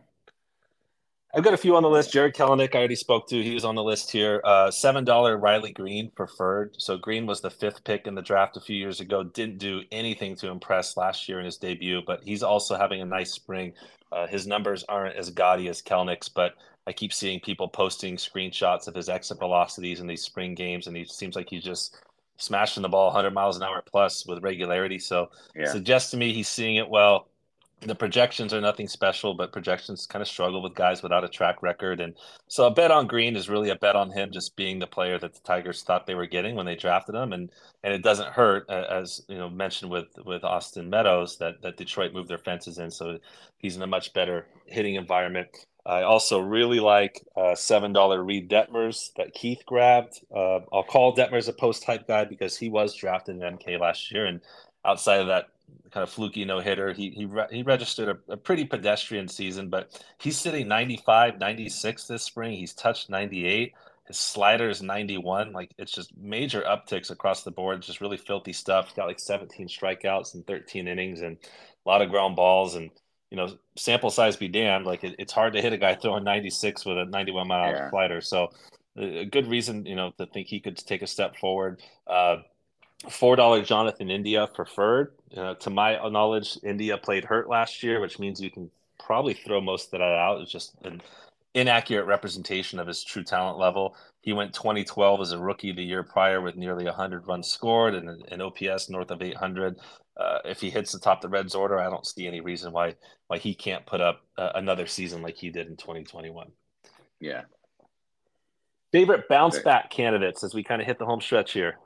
I've 1.37 1.45
got 1.45 1.53
a 1.53 1.59
few 1.59 1.77
on 1.77 1.83
the 1.83 1.91
list. 1.91 2.15
Jarred 2.15 2.35
Kelenic, 2.35 2.75
I 2.75 2.79
already 2.79 2.97
spoke 2.97 3.29
to. 3.29 3.43
He 3.43 3.53
was 3.53 3.67
on 3.67 3.75
the 3.75 3.83
list 3.83 4.11
here. 4.11 4.41
Uh, 4.43 4.71
Seven 4.71 5.05
dollar 5.05 5.37
Riley 5.37 5.71
Greene 5.71 6.11
preferred. 6.17 6.75
So 6.79 6.97
Greene 6.97 7.27
was 7.27 7.43
the 7.43 7.51
fifth 7.51 7.85
pick 7.85 8.07
in 8.07 8.15
the 8.15 8.23
draft 8.23 8.57
a 8.57 8.61
few 8.61 8.75
years 8.75 9.01
ago. 9.01 9.23
Didn't 9.23 9.59
do 9.59 9.83
anything 9.93 10.35
to 10.37 10.49
impress 10.49 10.97
last 10.97 11.29
year 11.29 11.39
in 11.39 11.45
his 11.45 11.59
debut, 11.59 12.01
but 12.07 12.23
he's 12.25 12.43
also 12.43 12.75
having 12.75 13.03
a 13.03 13.05
nice 13.05 13.33
spring. 13.33 13.75
Uh, 14.11 14.27
his 14.27 14.47
numbers 14.47 14.83
aren't 14.89 15.15
as 15.17 15.29
gaudy 15.29 15.69
as 15.69 15.83
Kelenic's, 15.83 16.31
but 16.31 16.55
I 16.87 16.93
keep 16.93 17.13
seeing 17.13 17.41
people 17.41 17.69
posting 17.69 18.17
screenshots 18.17 18.89
of 18.89 18.95
his 18.95 19.11
exit 19.11 19.39
velocities 19.39 20.01
in 20.01 20.07
these 20.07 20.23
spring 20.23 20.55
games, 20.55 20.87
and 20.87 20.97
he 20.97 21.05
seems 21.05 21.37
like 21.37 21.51
he's 21.51 21.65
just 21.65 21.99
smashing 22.39 22.83
the 22.83 22.89
ball 22.89 23.07
100 23.09 23.35
miles 23.35 23.59
an 23.59 23.63
hour 23.63 23.83
plus 23.85 24.25
with 24.27 24.43
regularity. 24.43 24.99
So 24.99 25.29
yeah. 25.55 25.71
suggests 25.71 26.13
to 26.13 26.17
me 26.17 26.33
he's 26.33 26.49
seeing 26.49 26.77
it 26.77 26.89
well. 26.89 27.29
The 27.82 27.94
projections 27.94 28.55
are 28.55 28.61
nothing 28.61 28.89
special, 28.89 29.35
but 29.35 29.53
projections 29.53 30.07
kind 30.07 30.23
of 30.23 30.28
struggle 30.28 30.62
with 30.62 30.74
guys 30.74 31.03
without 31.03 31.24
a 31.24 31.28
track 31.28 31.62
record. 31.62 32.01
And 32.01 32.15
so 32.48 32.66
a 32.66 32.70
bet 32.70 32.90
on 32.90 33.07
Greene 33.07 33.36
is 33.36 33.51
really 33.51 33.69
a 33.69 33.77
bet 33.77 33.94
on 33.94 34.11
him 34.11 34.32
just 34.32 34.57
being 34.57 34.78
the 34.78 34.86
player 34.86 35.19
that 35.19 35.35
the 35.35 35.40
Tigers 35.40 35.82
thought 35.82 36.07
they 36.07 36.15
were 36.15 36.27
getting 36.27 36.55
when 36.55 36.65
they 36.65 36.74
drafted 36.74 37.15
him. 37.15 37.35
And 37.35 37.51
and 37.85 37.93
it 37.93 38.03
doesn't 38.03 38.32
hurt, 38.32 38.69
as 38.70 39.23
you 39.28 39.36
know 39.36 39.51
mentioned 39.51 39.90
with 39.90 40.09
with 40.24 40.43
Austin 40.43 40.89
Meadows, 40.89 41.36
that 41.39 41.61
that 41.62 41.77
Detroit 41.77 42.15
moved 42.15 42.31
their 42.31 42.39
fences 42.39 42.78
in, 42.78 42.90
so 42.90 43.19
he's 43.59 43.77
in 43.77 43.82
a 43.82 43.86
much 43.86 44.12
better 44.15 44.47
hitting 44.65 44.94
environment. 44.94 45.48
I 45.85 46.03
also 46.03 46.40
really 46.40 46.81
like 46.81 47.24
uh, 47.36 47.55
seven 47.55 47.93
dollar 47.93 48.24
Reid 48.24 48.51
Detmers 48.51 49.12
that 49.16 49.35
Keith 49.35 49.65
grabbed. 49.66 50.20
Uh, 50.35 50.61
I'll 50.73 50.82
call 50.82 51.15
Detmers 51.15 51.48
a 51.48 51.53
post 51.53 51.85
type 51.85 52.09
guy 52.09 52.24
because 52.24 52.57
he 52.57 52.69
was 52.69 52.94
drafted 52.94 53.36
in 53.36 53.43
MK 53.43 53.78
last 53.78 54.11
year, 54.11 54.27
and 54.27 54.40
outside 54.85 55.20
of 55.20 55.28
that 55.28 55.48
kind 55.97 56.02
of 56.02 56.10
fluky 56.10 56.44
no 56.44 56.60
hitter, 56.60 56.93
he 56.93 57.09
he 57.09 57.24
re- 57.24 57.47
he 57.51 57.62
registered 57.62 58.20
a, 58.28 58.32
a, 58.32 58.36
pretty 58.36 58.66
pedestrian 58.66 59.27
season, 59.27 59.70
but 59.70 59.98
he's 60.18 60.39
sitting 60.39 60.68
95, 60.68 61.40
96 61.40 62.06
this 62.06 62.23
spring. 62.23 62.52
He's 62.52 62.74
touched 62.74 63.09
98. 63.09 63.73
His 64.06 64.18
slider 64.18 64.68
is 64.68 64.82
91. 64.82 65.55
Like 65.55 65.73
it's 65.78 65.93
just 65.93 66.14
major 66.14 66.60
upticks 66.68 67.10
across 67.10 67.44
the 67.44 67.51
board. 67.51 67.81
Just 67.81 68.02
really 68.02 68.18
filthy 68.18 68.52
stuff. 68.52 68.94
Got 68.94 69.06
like 69.06 69.18
17 69.18 69.68
strikeouts 69.68 70.35
and 70.35 70.47
13 70.47 70.86
innings 70.86 71.23
and 71.23 71.39
a 71.86 71.89
lot 71.89 72.02
of 72.02 72.10
ground 72.10 72.36
balls 72.36 72.74
and 72.74 72.90
you 73.31 73.39
know, 73.39 73.56
sample 73.77 74.10
size 74.10 74.36
be 74.36 74.48
damned. 74.48 74.85
Like 74.85 75.02
it, 75.02 75.14
it's 75.18 75.32
hard 75.32 75.55
to 75.55 75.62
hit 75.62 75.73
a 75.73 75.78
guy 75.78 75.94
throwing 75.94 76.24
96 76.24 76.85
with 76.85 76.98
a 76.98 77.06
91 77.06 77.48
mile 77.48 77.73
yeah. 77.73 77.89
slider. 77.89 78.20
So 78.20 78.51
a 78.98 79.24
good 79.24 79.47
reason, 79.48 79.86
you 79.86 79.97
know, 79.97 80.12
to 80.18 80.27
think 80.27 80.47
he 80.47 80.60
could 80.60 80.77
take 80.77 81.01
a 81.01 81.06
step 81.06 81.36
forward. 81.39 81.81
Uh, 82.06 82.36
Four 83.10 83.36
dollar 83.36 83.62
Jonathan 83.62 84.10
India 84.10 84.48
preferred. 84.52 85.12
Uh, 85.36 85.55
to 85.55 85.70
my 85.70 85.97
knowledge, 86.09 86.59
India 86.62 86.97
played 86.97 87.24
hurt 87.24 87.48
last 87.48 87.82
year, 87.82 88.01
which 88.01 88.18
means 88.18 88.40
you 88.40 88.51
can 88.51 88.70
probably 88.98 89.35
throw 89.35 89.60
most 89.60 89.86
of 89.86 89.90
that 89.93 90.02
out. 90.02 90.40
It's 90.40 90.51
just 90.51 90.74
an 90.82 91.02
inaccurate 91.55 92.05
representation 92.05 92.78
of 92.78 92.86
his 92.86 93.05
true 93.05 93.23
talent 93.23 93.59
level. 93.59 93.97
He 94.23 94.32
went 94.32 94.55
2012 94.55 95.20
as 95.20 95.32
a 95.32 95.39
rookie 95.39 95.73
the 95.73 95.82
year 95.82 96.02
prior 96.02 96.40
with 96.40 96.56
nearly 96.56 96.85
100 96.85 97.27
runs 97.27 97.48
scored 97.48 97.94
and 97.94 98.24
an 98.31 98.40
OPS 98.40 98.90
north 98.90 99.10
of 99.10 99.23
800 99.23 99.77
uh, 100.16 100.39
if 100.44 100.60
he 100.60 100.70
hits 100.70 100.93
the 100.93 100.98
top 100.98 101.18
of 101.18 101.23
the 101.23 101.28
Reds 101.28 101.55
order, 101.55 101.78
I 101.78 101.90
don't 101.90 102.06
see 102.06 102.27
any 102.27 102.40
reason 102.40 102.73
why 102.73 102.94
why 103.27 103.39
he 103.39 103.55
can't 103.55 103.85
put 103.85 104.01
up 104.01 104.23
uh, 104.39 104.51
another 104.55 104.86
season 104.86 105.20
like 105.20 105.36
he 105.36 105.51
did 105.51 105.66
in 105.66 105.77
2021. 105.77 106.51
Yeah. 107.20 107.43
Favorite 108.93 109.28
bounce 109.28 109.59
back 109.59 109.90
candidates 109.90 110.43
as 110.43 110.55
we 110.55 110.62
kind 110.62 110.81
of 110.81 110.86
hit 110.86 110.98
the 110.98 111.05
home 111.05 111.20
stretch 111.20 111.52
here. 111.52 111.78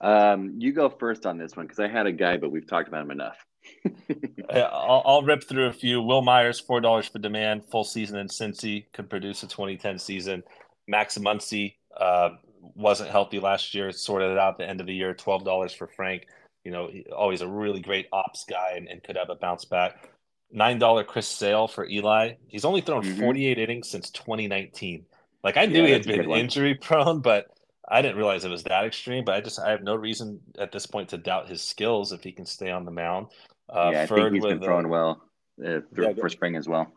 Um, 0.00 0.54
you 0.58 0.72
go 0.72 0.88
first 0.88 1.26
on 1.26 1.36
this 1.36 1.56
one 1.56 1.66
because 1.66 1.78
I 1.78 1.88
had 1.88 2.06
a 2.06 2.12
guy, 2.12 2.36
but 2.36 2.50
we've 2.50 2.66
talked 2.66 2.88
about 2.88 3.02
him 3.02 3.10
enough. 3.10 3.36
I'll, 4.50 5.02
I'll, 5.04 5.22
rip 5.22 5.44
through 5.44 5.66
a 5.66 5.72
few. 5.72 6.00
Wil 6.00 6.22
Myers, 6.22 6.58
four 6.58 6.80
dollars 6.80 7.06
for 7.06 7.18
demand, 7.18 7.64
full 7.70 7.84
season 7.84 8.18
in 8.18 8.28
Cincy, 8.28 8.86
could 8.92 9.10
produce 9.10 9.42
a 9.42 9.46
2010 9.46 9.98
season. 9.98 10.42
Max 10.88 11.18
Muncy, 11.18 11.74
uh, 11.98 12.30
wasn't 12.60 13.10
healthy 13.10 13.38
last 13.38 13.74
year. 13.74 13.92
Sorted 13.92 14.30
it 14.30 14.38
out 14.38 14.52
at 14.52 14.58
the 14.58 14.68
end 14.68 14.80
of 14.80 14.86
the 14.86 14.94
year. 14.94 15.14
Twelve 15.14 15.44
dollars 15.44 15.72
for 15.72 15.86
Frank. 15.86 16.26
You 16.64 16.72
know, 16.72 16.90
always 17.16 17.40
a 17.40 17.48
really 17.48 17.80
great 17.80 18.06
ops 18.12 18.44
guy 18.44 18.72
and, 18.76 18.88
and 18.88 19.02
could 19.02 19.16
have 19.16 19.30
a 19.30 19.34
bounce 19.34 19.64
back. 19.64 20.10
Nine 20.50 20.78
dollar 20.78 21.04
Chris 21.04 21.28
Sale 21.28 21.68
for 21.68 21.86
Eli. 21.86 22.32
He's 22.48 22.64
only 22.64 22.80
thrown 22.80 23.02
mm-hmm. 23.02 23.20
48 23.20 23.58
innings 23.58 23.88
since 23.88 24.10
2019. 24.10 25.06
Like 25.42 25.56
I 25.56 25.66
knew 25.66 25.80
yeah, 25.80 25.86
he 25.86 25.92
had 25.92 26.06
been 26.06 26.30
injury 26.30 26.74
prone, 26.74 27.20
but 27.20 27.46
I 27.90 28.02
didn't 28.02 28.16
realize 28.16 28.44
it 28.44 28.50
was 28.50 28.62
that 28.64 28.84
extreme. 28.84 29.24
But 29.24 29.34
I 29.34 29.40
just 29.40 29.58
I 29.58 29.70
have 29.70 29.82
no 29.82 29.96
reason 29.96 30.40
at 30.58 30.72
this 30.72 30.86
point 30.86 31.08
to 31.10 31.18
doubt 31.18 31.48
his 31.48 31.60
skills 31.62 32.12
if 32.12 32.22
he 32.22 32.32
can 32.32 32.46
stay 32.46 32.70
on 32.70 32.84
the 32.84 32.90
mound. 32.90 33.26
Uh, 33.68 33.90
yeah, 33.92 34.02
I 34.02 34.06
think 34.06 34.32
he's 34.32 34.42
with, 34.42 34.52
been 34.52 34.62
throwing 34.62 34.86
uh, 34.86 34.90
well 34.90 35.22
uh, 35.64 35.80
yeah, 35.96 36.12
for 36.14 36.28
spring 36.28 36.56
as 36.56 36.68
well. 36.68 36.92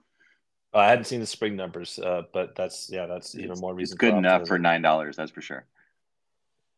I 0.73 0.87
hadn't 0.87 1.05
seen 1.05 1.19
the 1.19 1.27
spring 1.27 1.55
numbers, 1.55 1.99
uh, 1.99 2.23
but 2.33 2.55
that's 2.55 2.89
yeah, 2.91 3.05
that's 3.05 3.35
even 3.35 3.59
more 3.59 3.73
reason. 3.73 3.93
It's 3.93 3.99
good 3.99 4.15
enough 4.15 4.47
for 4.47 4.57
nine 4.57 4.81
dollars, 4.81 5.15
that's 5.15 5.31
for 5.31 5.41
sure. 5.41 5.65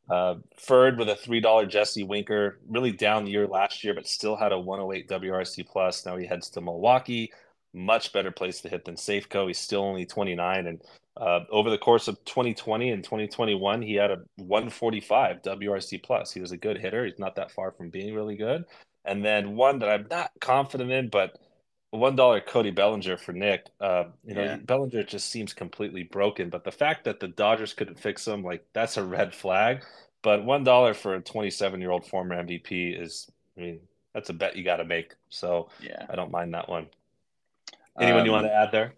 Uh, 0.09 0.35
Ferd 0.57 0.99
with 0.99 1.09
a 1.09 1.15
three 1.15 1.39
dollar 1.39 1.65
Jesse 1.65 2.03
Winker, 2.03 2.59
really 2.67 2.91
down 2.91 3.25
the 3.25 3.31
year 3.31 3.47
last 3.47 3.83
year, 3.83 3.93
but 3.93 4.05
still 4.05 4.35
had 4.35 4.51
a 4.51 4.59
108 4.59 5.07
WRC 5.07 5.65
plus. 5.65 6.05
Now 6.05 6.17
he 6.17 6.25
heads 6.25 6.49
to 6.51 6.61
Milwaukee, 6.61 7.31
much 7.73 8.11
better 8.11 8.31
place 8.31 8.61
to 8.61 8.69
hit 8.69 8.85
than 8.85 8.95
Safeco. 8.95 9.47
He's 9.47 9.59
still 9.59 9.81
only 9.81 10.05
29, 10.05 10.67
and 10.67 10.81
uh, 11.17 11.41
over 11.49 11.69
the 11.69 11.77
course 11.77 12.07
of 12.07 12.23
2020 12.25 12.89
and 12.91 13.03
2021, 13.03 13.81
he 13.81 13.95
had 13.95 14.11
a 14.11 14.21
145 14.37 15.41
WRC 15.41 16.03
plus. 16.03 16.31
He 16.31 16.41
was 16.41 16.51
a 16.51 16.57
good 16.57 16.77
hitter. 16.77 17.05
He's 17.05 17.19
not 17.19 17.35
that 17.35 17.51
far 17.51 17.71
from 17.71 17.89
being 17.89 18.13
really 18.13 18.35
good. 18.35 18.65
And 19.05 19.23
then 19.23 19.55
one 19.55 19.79
that 19.79 19.89
I'm 19.89 20.07
not 20.09 20.31
confident 20.41 20.91
in, 20.91 21.09
but 21.09 21.37
one 21.91 22.15
dollar 22.15 22.41
Cody 22.41 22.71
Bellinger 22.71 23.17
for 23.17 23.31
Nick. 23.31 23.67
Uh, 23.79 24.05
you 24.25 24.35
know, 24.35 24.43
yeah. 24.43 24.57
Bellinger 24.57 25.03
just 25.03 25.29
seems 25.29 25.53
completely 25.53 26.03
broken. 26.03 26.49
But 26.49 26.63
the 26.63 26.71
fact 26.71 27.05
that 27.05 27.19
the 27.19 27.27
Dodgers 27.27 27.73
couldn't 27.73 27.99
fix 27.99 28.27
him, 28.27 28.43
like 28.43 28.65
that's 28.73 28.97
a 28.97 29.03
red 29.03 29.33
flag. 29.33 29.83
But 30.21 30.43
one 30.43 30.63
dollar 30.63 30.93
for 30.93 31.15
a 31.15 31.21
27 31.21 31.79
year 31.79 31.91
old 31.91 32.05
former 32.05 32.35
MVP 32.43 32.99
is, 32.99 33.31
I 33.57 33.61
mean, 33.61 33.79
that's 34.13 34.29
a 34.29 34.33
bet 34.33 34.55
you 34.55 34.63
got 34.63 34.77
to 34.77 34.85
make. 34.85 35.13
So 35.29 35.69
yeah, 35.79 36.05
I 36.09 36.15
don't 36.15 36.31
mind 36.31 36.53
that 36.53 36.67
one. 36.67 36.87
Anyone 37.99 38.21
um, 38.21 38.25
you 38.25 38.31
want 38.31 38.47
to 38.47 38.53
add 38.53 38.71
there? 38.71 38.93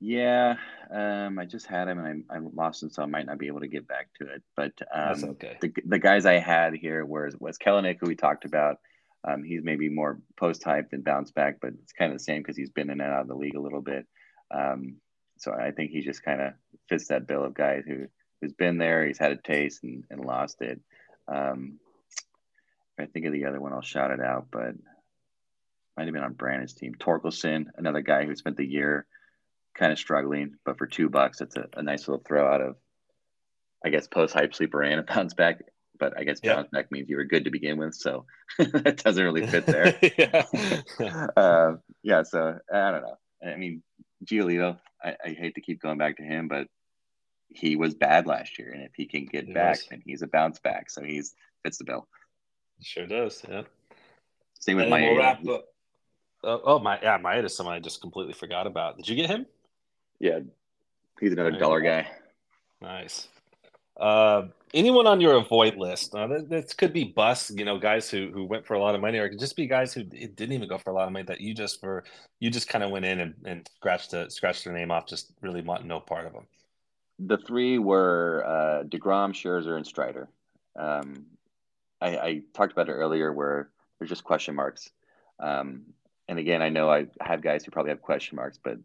Yeah, 0.00 0.56
um, 0.90 1.38
I 1.38 1.44
just 1.44 1.66
had 1.66 1.88
him 1.88 1.98
and 1.98 2.24
I, 2.30 2.36
I 2.36 2.38
lost 2.54 2.82
him, 2.82 2.90
so 2.90 3.02
I 3.02 3.06
might 3.06 3.26
not 3.26 3.38
be 3.38 3.48
able 3.48 3.60
to 3.60 3.68
get 3.68 3.86
back 3.86 4.08
to 4.18 4.32
it. 4.32 4.42
But 4.56 4.72
um, 4.92 5.08
that's 5.08 5.24
okay. 5.24 5.58
The, 5.60 5.72
the 5.84 5.98
guys 5.98 6.24
I 6.24 6.38
had 6.38 6.74
here 6.74 7.04
was 7.04 7.36
was 7.38 7.58
Kelenic, 7.58 7.98
who 8.00 8.08
we 8.08 8.16
talked 8.16 8.46
about. 8.46 8.78
Um, 9.22 9.44
he's 9.44 9.62
maybe 9.62 9.90
more 9.90 10.18
post 10.38 10.64
hype 10.64 10.90
than 10.90 11.02
bounce 11.02 11.30
back, 11.30 11.58
but 11.60 11.74
it's 11.82 11.92
kind 11.92 12.10
of 12.10 12.18
the 12.18 12.24
same 12.24 12.40
because 12.40 12.56
he's 12.56 12.70
been 12.70 12.88
in 12.88 13.02
and 13.02 13.12
out 13.12 13.20
of 13.20 13.28
the 13.28 13.34
league 13.34 13.56
a 13.56 13.60
little 13.60 13.82
bit. 13.82 14.06
Um, 14.50 14.96
so 15.36 15.52
I 15.52 15.70
think 15.70 15.90
he 15.90 16.00
just 16.00 16.22
kind 16.22 16.40
of 16.40 16.54
fits 16.88 17.08
that 17.08 17.26
bill 17.26 17.44
of 17.44 17.52
guys 17.52 17.84
who 17.86 18.06
who's 18.40 18.54
been 18.54 18.78
there, 18.78 19.06
he's 19.06 19.18
had 19.18 19.32
a 19.32 19.36
taste 19.36 19.84
and, 19.84 20.04
and 20.10 20.24
lost 20.24 20.62
it. 20.62 20.80
Um, 21.28 21.78
I 22.98 23.04
think 23.06 23.26
of 23.26 23.32
the 23.32 23.44
other 23.44 23.60
one, 23.60 23.74
I'll 23.74 23.82
shout 23.82 24.10
it 24.10 24.20
out, 24.20 24.46
but 24.50 24.74
might 25.96 26.04
have 26.04 26.14
been 26.14 26.24
on 26.24 26.32
Brandon's 26.32 26.72
team. 26.72 26.94
Torkelson, 26.98 27.66
another 27.76 28.00
guy 28.00 28.24
who 28.24 28.34
spent 28.34 28.56
the 28.56 28.64
year 28.64 29.06
kind 29.74 29.92
of 29.92 29.98
struggling, 29.98 30.56
but 30.64 30.78
for 30.78 30.86
two 30.86 31.08
bucks, 31.08 31.40
it's 31.40 31.56
a, 31.56 31.66
a 31.76 31.82
nice 31.82 32.08
little 32.08 32.22
throw 32.26 32.52
out 32.52 32.60
of, 32.60 32.76
I 33.84 33.90
guess, 33.90 34.06
post 34.06 34.34
hype 34.34 34.54
sleeper 34.54 34.82
and 34.82 35.00
a 35.00 35.02
bounce 35.02 35.34
back 35.34 35.62
but 36.00 36.18
I 36.18 36.24
guess 36.24 36.40
bounce 36.40 36.68
back 36.70 36.90
means 36.90 37.08
you 37.08 37.16
were 37.16 37.24
good 37.24 37.44
to 37.44 37.50
begin 37.50 37.76
with, 37.76 37.94
so 37.94 38.24
it 38.58 39.04
doesn't 39.04 39.22
really 39.22 39.46
fit 39.46 39.66
there. 39.66 39.96
yeah. 40.98 41.26
uh, 41.36 41.76
yeah, 42.02 42.22
so 42.24 42.58
I 42.72 42.90
don't 42.90 43.02
know. 43.02 43.18
I 43.46 43.56
mean, 43.56 43.82
Giolito, 44.24 44.78
I, 45.04 45.14
I, 45.24 45.28
hate 45.30 45.54
to 45.54 45.60
keep 45.60 45.80
going 45.80 45.98
back 45.98 46.16
to 46.16 46.22
him, 46.22 46.48
but 46.48 46.66
he 47.48 47.76
was 47.76 47.94
bad 47.94 48.26
last 48.26 48.58
year, 48.58 48.72
and 48.72 48.82
if 48.82 48.92
he 48.96 49.06
can 49.06 49.26
get 49.26 49.44
he 49.44 49.52
back, 49.52 49.76
was. 49.76 49.86
then 49.90 50.02
he's 50.04 50.22
a 50.22 50.26
bounce 50.26 50.58
back. 50.58 50.90
So 50.90 51.04
he's 51.04 51.34
fits 51.62 51.78
the 51.78 51.84
bill. 51.84 52.08
Sure 52.82 53.06
does. 53.06 53.42
Yeah. 53.48 53.62
Same 54.58 54.78
with 54.78 54.88
my. 54.88 55.38
We'll 55.42 55.62
uh, 56.42 56.58
oh 56.64 56.78
my, 56.78 56.98
yeah, 57.02 57.18
Maeda 57.18 57.44
is 57.44 57.54
someone 57.54 57.74
I 57.74 57.80
just 57.80 58.00
completely 58.00 58.32
forgot 58.32 58.66
about. 58.66 58.96
Did 58.96 59.08
you 59.08 59.14
get 59.14 59.28
him? 59.28 59.44
Yeah, 60.20 60.40
he's 61.18 61.32
another 61.32 61.52
dollar 61.52 61.80
guy. 61.80 62.06
Nice. 62.80 63.28
Uh, 63.98 64.48
anyone 64.72 65.06
on 65.06 65.20
your 65.20 65.36
avoid 65.36 65.76
list? 65.76 66.14
Uh, 66.14 66.26
this, 66.26 66.42
this, 66.48 66.74
could 66.74 66.92
be 66.92 67.04
bus, 67.04 67.50
you 67.50 67.64
know, 67.64 67.78
guys 67.78 68.08
who 68.08 68.30
who 68.32 68.44
went 68.44 68.66
for 68.66 68.74
a 68.74 68.80
lot 68.80 68.94
of 68.94 69.00
money, 69.00 69.18
or 69.18 69.24
it 69.24 69.30
could 69.30 69.40
just 69.40 69.56
be 69.56 69.66
guys 69.66 69.92
who 69.92 70.02
didn't 70.04 70.52
even 70.52 70.68
go 70.68 70.78
for 70.78 70.90
a 70.90 70.94
lot 70.94 71.06
of 71.06 71.12
money 71.12 71.24
that 71.24 71.40
you 71.40 71.54
just 71.54 71.80
for 71.80 72.04
you 72.38 72.50
just 72.50 72.68
kind 72.68 72.84
of 72.84 72.90
went 72.90 73.04
in 73.04 73.20
and, 73.20 73.34
and 73.44 73.68
scratched 73.76 74.12
the 74.12 74.30
scratched 74.30 74.64
their 74.64 74.72
name 74.72 74.90
off, 74.90 75.06
just 75.06 75.32
really 75.40 75.62
want 75.62 75.84
no 75.84 76.00
part 76.00 76.26
of 76.26 76.32
them. 76.32 76.46
The 77.18 77.38
three 77.38 77.78
were 77.78 78.44
uh, 78.46 78.84
Degrom, 78.84 79.32
Scherzer, 79.32 79.76
and 79.76 79.86
Strider. 79.86 80.28
Um, 80.78 81.26
I, 82.00 82.16
I 82.16 82.42
talked 82.54 82.72
about 82.72 82.88
it 82.88 82.92
earlier, 82.92 83.32
where 83.32 83.68
there's 83.98 84.08
just 84.08 84.24
question 84.24 84.54
marks. 84.54 84.90
Um, 85.38 85.82
and 86.28 86.38
again, 86.38 86.62
I 86.62 86.70
know 86.70 86.90
I 86.90 87.08
have 87.20 87.42
guys 87.42 87.64
who 87.64 87.70
probably 87.70 87.90
have 87.90 88.00
question 88.00 88.36
marks, 88.36 88.58
but 88.62 88.78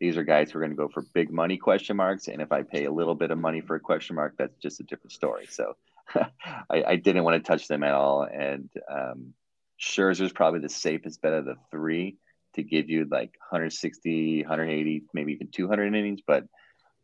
these 0.00 0.16
are 0.16 0.24
guys 0.24 0.50
who 0.50 0.58
are 0.58 0.62
going 0.62 0.72
to 0.72 0.76
go 0.76 0.88
for 0.88 1.02
big 1.14 1.30
money 1.30 1.58
question 1.58 1.96
marks. 1.96 2.28
And 2.28 2.40
if 2.40 2.50
I 2.50 2.62
pay 2.62 2.86
a 2.86 2.90
little 2.90 3.14
bit 3.14 3.30
of 3.30 3.38
money 3.38 3.60
for 3.60 3.76
a 3.76 3.80
question 3.80 4.16
mark, 4.16 4.34
that's 4.38 4.56
just 4.56 4.80
a 4.80 4.82
different 4.82 5.12
story. 5.12 5.46
So 5.48 5.76
I, 6.14 6.82
I, 6.84 6.96
didn't 6.96 7.22
want 7.22 7.42
to 7.42 7.46
touch 7.46 7.68
them 7.68 7.82
at 7.82 7.92
all. 7.92 8.22
And 8.22 8.70
um, 8.90 9.34
is 9.78 10.32
probably 10.32 10.60
the 10.60 10.70
safest 10.70 11.20
bet 11.20 11.34
of 11.34 11.44
the 11.44 11.56
three 11.70 12.16
to 12.54 12.62
give 12.62 12.88
you 12.88 13.06
like 13.10 13.36
160, 13.50 14.42
180, 14.42 15.04
maybe 15.12 15.32
even 15.32 15.48
200 15.48 15.94
innings. 15.94 16.20
But 16.26 16.44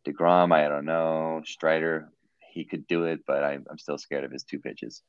DeGrom, 0.05 0.51
I 0.51 0.67
don't 0.67 0.85
know. 0.85 1.43
Strider, 1.45 2.09
he 2.51 2.65
could 2.65 2.87
do 2.87 3.03
it, 3.03 3.21
but 3.27 3.43
I'm, 3.43 3.65
I'm 3.69 3.77
still 3.77 3.99
scared 3.99 4.23
of 4.23 4.31
his 4.31 4.43
two 4.43 4.59
pitches. 4.59 5.03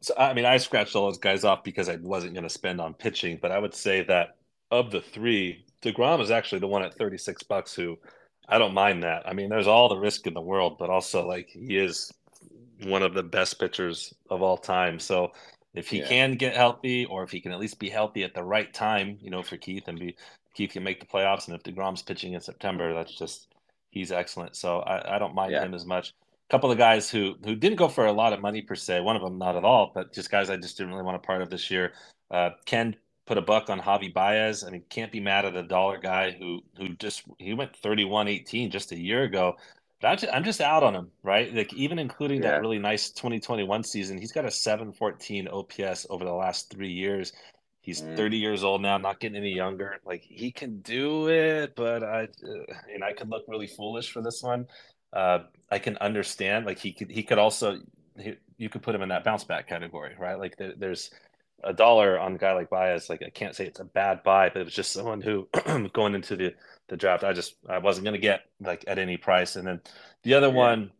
So, 0.00 0.14
I 0.16 0.32
mean, 0.32 0.46
I 0.46 0.56
scratched 0.56 0.96
all 0.96 1.06
those 1.06 1.18
guys 1.18 1.44
off 1.44 1.62
because 1.62 1.88
I 1.88 1.96
wasn't 1.96 2.32
going 2.32 2.44
to 2.44 2.50
spend 2.50 2.80
on 2.80 2.94
pitching, 2.94 3.38
but 3.40 3.52
I 3.52 3.58
would 3.58 3.74
say 3.74 4.02
that 4.04 4.36
of 4.70 4.90
the 4.90 5.00
three, 5.00 5.65
Degrom 5.82 6.20
is 6.20 6.30
actually 6.30 6.60
the 6.60 6.66
one 6.66 6.82
at 6.82 6.94
36 6.94 7.42
bucks 7.44 7.74
who 7.74 7.96
I 8.48 8.58
don't 8.58 8.74
mind 8.74 9.02
that. 9.02 9.28
I 9.28 9.32
mean, 9.32 9.48
there's 9.48 9.66
all 9.66 9.88
the 9.88 9.98
risk 9.98 10.26
in 10.26 10.34
the 10.34 10.40
world, 10.40 10.76
but 10.78 10.90
also 10.90 11.26
like 11.26 11.48
he 11.48 11.76
is 11.78 12.12
one 12.84 13.02
of 13.02 13.14
the 13.14 13.22
best 13.22 13.58
pitchers 13.58 14.14
of 14.30 14.42
all 14.42 14.56
time. 14.56 14.98
So 14.98 15.32
if 15.74 15.88
he 15.88 15.98
yeah. 15.98 16.08
can 16.08 16.32
get 16.32 16.56
healthy, 16.56 17.04
or 17.06 17.22
if 17.22 17.30
he 17.30 17.40
can 17.40 17.52
at 17.52 17.60
least 17.60 17.78
be 17.78 17.90
healthy 17.90 18.24
at 18.24 18.34
the 18.34 18.42
right 18.42 18.72
time, 18.72 19.18
you 19.20 19.30
know, 19.30 19.42
for 19.42 19.56
Keith 19.56 19.88
and 19.88 19.98
be 19.98 20.16
Keith 20.54 20.72
can 20.72 20.82
make 20.82 21.00
the 21.00 21.06
playoffs, 21.06 21.48
and 21.48 21.54
if 21.54 21.62
Degrom's 21.62 22.02
pitching 22.02 22.32
in 22.32 22.40
September, 22.40 22.94
that's 22.94 23.16
just 23.16 23.48
he's 23.90 24.10
excellent. 24.10 24.56
So 24.56 24.80
I, 24.80 25.16
I 25.16 25.18
don't 25.18 25.34
mind 25.34 25.52
yeah. 25.52 25.62
him 25.62 25.74
as 25.74 25.84
much. 25.84 26.14
A 26.48 26.50
couple 26.50 26.70
of 26.70 26.78
guys 26.78 27.10
who 27.10 27.34
who 27.44 27.54
didn't 27.54 27.76
go 27.76 27.88
for 27.88 28.06
a 28.06 28.12
lot 28.12 28.32
of 28.32 28.40
money 28.40 28.62
per 28.62 28.74
se. 28.74 29.00
One 29.00 29.16
of 29.16 29.22
them 29.22 29.38
not 29.38 29.56
at 29.56 29.64
all, 29.64 29.92
but 29.94 30.14
just 30.14 30.30
guys 30.30 30.48
I 30.48 30.56
just 30.56 30.78
didn't 30.78 30.92
really 30.92 31.04
want 31.04 31.16
a 31.16 31.26
part 31.26 31.42
of 31.42 31.50
this 31.50 31.70
year. 31.70 31.92
Uh, 32.30 32.50
Ken 32.64 32.96
put 33.26 33.38
a 33.38 33.42
buck 33.42 33.68
on 33.68 33.80
Javi 33.80 34.12
Baez. 34.12 34.64
I 34.64 34.70
mean, 34.70 34.84
can't 34.88 35.12
be 35.12 35.20
mad 35.20 35.44
at 35.44 35.56
a 35.56 35.62
dollar 35.62 35.98
guy 35.98 36.30
who 36.30 36.60
who 36.76 36.90
just 36.90 37.24
he 37.38 37.54
went 37.54 37.80
31-18 37.82 38.70
just 38.70 38.92
a 38.92 38.98
year 38.98 39.24
ago. 39.24 39.56
But 40.00 40.24
I'm 40.32 40.44
just 40.44 40.60
out 40.60 40.82
on 40.82 40.94
him, 40.94 41.10
right? 41.22 41.52
Like 41.52 41.72
even 41.74 41.98
including 41.98 42.42
yeah. 42.42 42.52
that 42.52 42.60
really 42.60 42.78
nice 42.78 43.10
2021 43.10 43.82
season, 43.82 44.18
he's 44.18 44.32
got 44.32 44.44
a 44.44 44.50
714 44.50 45.48
OPS 45.48 46.06
over 46.10 46.24
the 46.24 46.32
last 46.32 46.70
three 46.70 46.92
years. 46.92 47.32
He's 47.80 48.02
mm. 48.02 48.16
30 48.16 48.36
years 48.36 48.62
old 48.62 48.82
now, 48.82 48.98
not 48.98 49.20
getting 49.20 49.36
any 49.36 49.54
younger. 49.54 49.98
Like 50.04 50.22
he 50.22 50.52
can 50.52 50.80
do 50.80 51.28
it, 51.28 51.74
but 51.76 52.02
I 52.02 52.24
uh, 52.24 52.74
and 52.92 53.02
I 53.02 53.12
could 53.12 53.30
look 53.30 53.44
really 53.48 53.66
foolish 53.66 54.12
for 54.12 54.22
this 54.22 54.42
one. 54.42 54.66
Uh, 55.12 55.40
I 55.70 55.78
can 55.78 55.96
understand. 55.98 56.66
Like 56.66 56.78
he 56.78 56.92
could 56.92 57.10
he 57.10 57.22
could 57.22 57.38
also 57.38 57.78
he, 58.18 58.34
you 58.58 58.68
could 58.68 58.82
put 58.82 58.94
him 58.94 59.02
in 59.02 59.08
that 59.08 59.24
bounce 59.24 59.44
back 59.44 59.68
category, 59.68 60.14
right? 60.18 60.38
Like 60.38 60.56
there, 60.56 60.74
there's 60.76 61.10
a 61.66 61.72
dollar 61.72 62.18
on 62.18 62.34
a 62.34 62.38
guy 62.38 62.52
like 62.52 62.70
Baez, 62.70 63.10
like 63.10 63.22
I 63.22 63.30
can't 63.30 63.54
say 63.54 63.66
it's 63.66 63.80
a 63.80 63.84
bad 63.84 64.22
buy, 64.22 64.48
but 64.48 64.60
it 64.60 64.64
was 64.64 64.74
just 64.74 64.92
someone 64.92 65.20
who 65.20 65.48
going 65.92 66.14
into 66.14 66.36
the 66.36 66.54
the 66.88 66.96
draft, 66.96 67.24
I 67.24 67.32
just 67.32 67.56
I 67.68 67.78
wasn't 67.78 68.04
going 68.04 68.14
to 68.14 68.20
get 68.20 68.42
like 68.60 68.84
at 68.86 68.98
any 68.98 69.16
price. 69.16 69.56
And 69.56 69.66
then 69.66 69.80
the 70.22 70.34
other 70.34 70.48
yeah. 70.48 70.54
one, 70.54 70.90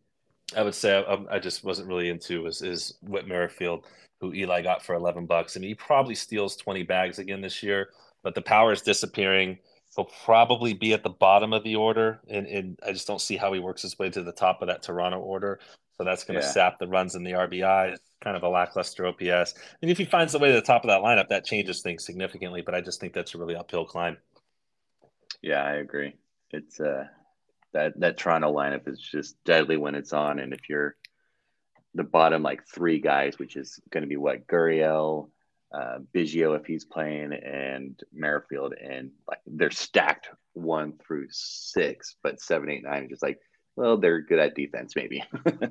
I 0.55 0.63
would 0.63 0.75
say 0.75 1.03
I, 1.03 1.35
I, 1.35 1.39
just 1.39 1.63
wasn't 1.63 1.87
really 1.87 2.09
into 2.09 2.43
was 2.43 2.61
is 2.61 2.95
Whit 3.01 3.27
Merrifield, 3.27 3.85
who 4.19 4.33
Eli 4.33 4.61
got 4.61 4.83
for 4.83 4.95
eleven 4.95 5.25
bucks. 5.25 5.55
I 5.55 5.59
mean, 5.59 5.69
he 5.69 5.75
probably 5.75 6.15
steals 6.15 6.55
twenty 6.55 6.83
bags 6.83 7.19
again 7.19 7.41
this 7.41 7.63
year, 7.63 7.89
but 8.23 8.35
the 8.35 8.41
power 8.41 8.71
is 8.73 8.81
disappearing. 8.81 9.57
He'll 9.95 10.11
probably 10.25 10.73
be 10.73 10.93
at 10.93 11.01
the 11.01 11.09
bottom 11.09 11.53
of 11.53 11.63
the 11.63 11.75
order, 11.75 12.19
and, 12.29 12.45
and 12.45 12.79
I 12.85 12.91
just 12.91 13.07
don't 13.07 13.21
see 13.21 13.35
how 13.35 13.53
he 13.53 13.59
works 13.59 13.81
his 13.81 13.97
way 13.97 14.09
to 14.11 14.21
the 14.21 14.33
top 14.33 14.61
of 14.61 14.67
that 14.67 14.83
Toronto 14.83 15.19
order. 15.19 15.59
So 15.97 16.03
that's 16.03 16.23
going 16.23 16.39
to 16.39 16.45
yeah. 16.45 16.51
sap 16.51 16.77
the 16.77 16.87
runs 16.87 17.15
in 17.15 17.23
the 17.23 17.31
RBI. 17.31 17.97
Kind 18.27 18.35
of 18.35 18.43
a 18.43 18.49
lackluster 18.49 19.07
OPS. 19.07 19.53
And 19.81 19.89
if 19.89 19.97
he 19.97 20.03
finds 20.03 20.33
the 20.33 20.39
way 20.39 20.49
to 20.49 20.53
the 20.55 20.61
top 20.61 20.83
of 20.83 20.89
that 20.89 20.99
lineup, 20.99 21.29
that 21.29 21.45
changes 21.45 21.81
things 21.81 22.03
significantly. 22.03 22.61
But 22.61 22.75
I 22.75 22.81
just 22.81 22.99
think 22.99 23.13
that's 23.13 23.33
a 23.33 23.37
really 23.37 23.55
uphill 23.55 23.85
climb. 23.85 24.17
Yeah, 25.41 25.63
I 25.63 25.75
agree. 25.75 26.13
It's 26.51 26.77
uh 26.81 27.05
that 27.71 27.97
that 28.01 28.17
Toronto 28.17 28.53
lineup 28.53 28.85
is 28.89 28.99
just 28.99 29.41
deadly 29.45 29.77
when 29.77 29.95
it's 29.95 30.11
on, 30.11 30.39
and 30.39 30.51
if 30.51 30.67
you're 30.67 30.97
the 31.95 32.03
bottom 32.03 32.43
like 32.43 32.67
three 32.67 32.99
guys, 32.99 33.39
which 33.39 33.55
is 33.55 33.79
going 33.91 34.03
to 34.03 34.09
be 34.09 34.17
what 34.17 34.45
Gurriel, 34.45 35.29
uh, 35.73 35.99
Biggio 36.13 36.59
if 36.59 36.65
he's 36.65 36.83
playing, 36.83 37.31
and 37.31 37.97
Merrifield, 38.11 38.73
and 38.73 39.11
like 39.25 39.39
they're 39.47 39.71
stacked 39.71 40.27
one 40.51 40.95
through 40.97 41.27
six, 41.29 42.17
but 42.21 42.41
seven, 42.41 42.69
eight, 42.69 42.83
nine, 42.83 43.07
just 43.07 43.23
like 43.23 43.39
well, 43.77 43.95
they're 43.95 44.19
good 44.19 44.39
at 44.39 44.53
defense, 44.53 44.97
maybe. 44.97 45.23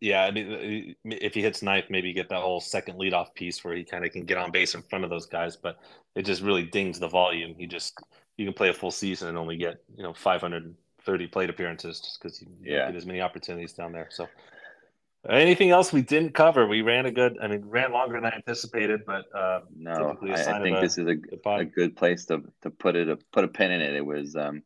yeah, 0.00 0.24
I 0.24 0.30
mean, 0.30 0.94
if 1.04 1.34
he 1.34 1.42
hits 1.42 1.62
ninth, 1.62 1.86
maybe 1.88 2.08
you 2.08 2.14
get 2.14 2.28
that 2.28 2.42
whole 2.42 2.60
second 2.60 2.98
leadoff 2.98 3.34
piece 3.34 3.64
where 3.64 3.74
he 3.74 3.84
kind 3.84 4.04
of 4.04 4.12
can 4.12 4.24
get 4.24 4.38
on 4.38 4.50
base 4.50 4.74
in 4.74 4.82
front 4.82 5.04
of 5.04 5.10
those 5.10 5.26
guys. 5.26 5.56
But 5.56 5.78
it 6.14 6.22
just 6.22 6.42
really 6.42 6.64
dings 6.64 6.98
the 6.98 7.08
volume. 7.08 7.54
He 7.56 7.66
just 7.66 7.98
you 8.36 8.44
can 8.44 8.54
play 8.54 8.68
a 8.68 8.74
full 8.74 8.90
season 8.90 9.28
and 9.28 9.38
only 9.38 9.56
get 9.56 9.82
you 9.96 10.02
know 10.02 10.12
530 10.12 11.26
plate 11.28 11.50
appearances 11.50 12.00
just 12.00 12.20
because 12.20 12.42
you 12.42 12.48
yeah. 12.62 12.86
get 12.86 12.96
as 12.96 13.06
many 13.06 13.20
opportunities 13.20 13.72
down 13.72 13.92
there. 13.92 14.08
So 14.10 14.28
Anything 15.28 15.70
else 15.70 15.90
we 15.90 16.02
didn't 16.02 16.34
cover? 16.34 16.66
We 16.66 16.82
ran 16.82 17.06
a 17.06 17.10
good, 17.10 17.38
I 17.40 17.48
mean, 17.48 17.64
ran 17.64 17.92
longer 17.92 18.20
than 18.20 18.26
I 18.26 18.34
anticipated, 18.34 19.06
but 19.06 19.24
uh, 19.34 19.60
no, 19.74 20.18
I, 20.22 20.32
I, 20.32 20.62
think 20.62 20.76
a, 20.76 20.80
this 20.82 20.98
is 20.98 21.06
a, 21.06 21.48
a 21.48 21.64
good 21.64 21.96
place 21.96 22.26
to, 22.26 22.42
to 22.60 22.68
put 22.68 22.94
it, 22.94 23.08
a, 23.08 23.16
put 23.32 23.44
a 23.44 23.48
pin 23.48 23.70
in 23.70 23.80
it. 23.80 23.94
It 23.94 24.04
was 24.04 24.36
um, 24.36 24.62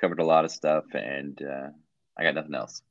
covered 0.00 0.20
a 0.20 0.24
lot 0.24 0.44
of 0.44 0.52
stuff, 0.52 0.84
and 0.94 1.42
uh, 1.42 1.70
I 2.16 2.22
got 2.22 2.36
nothing 2.36 2.54
else. 2.54 2.82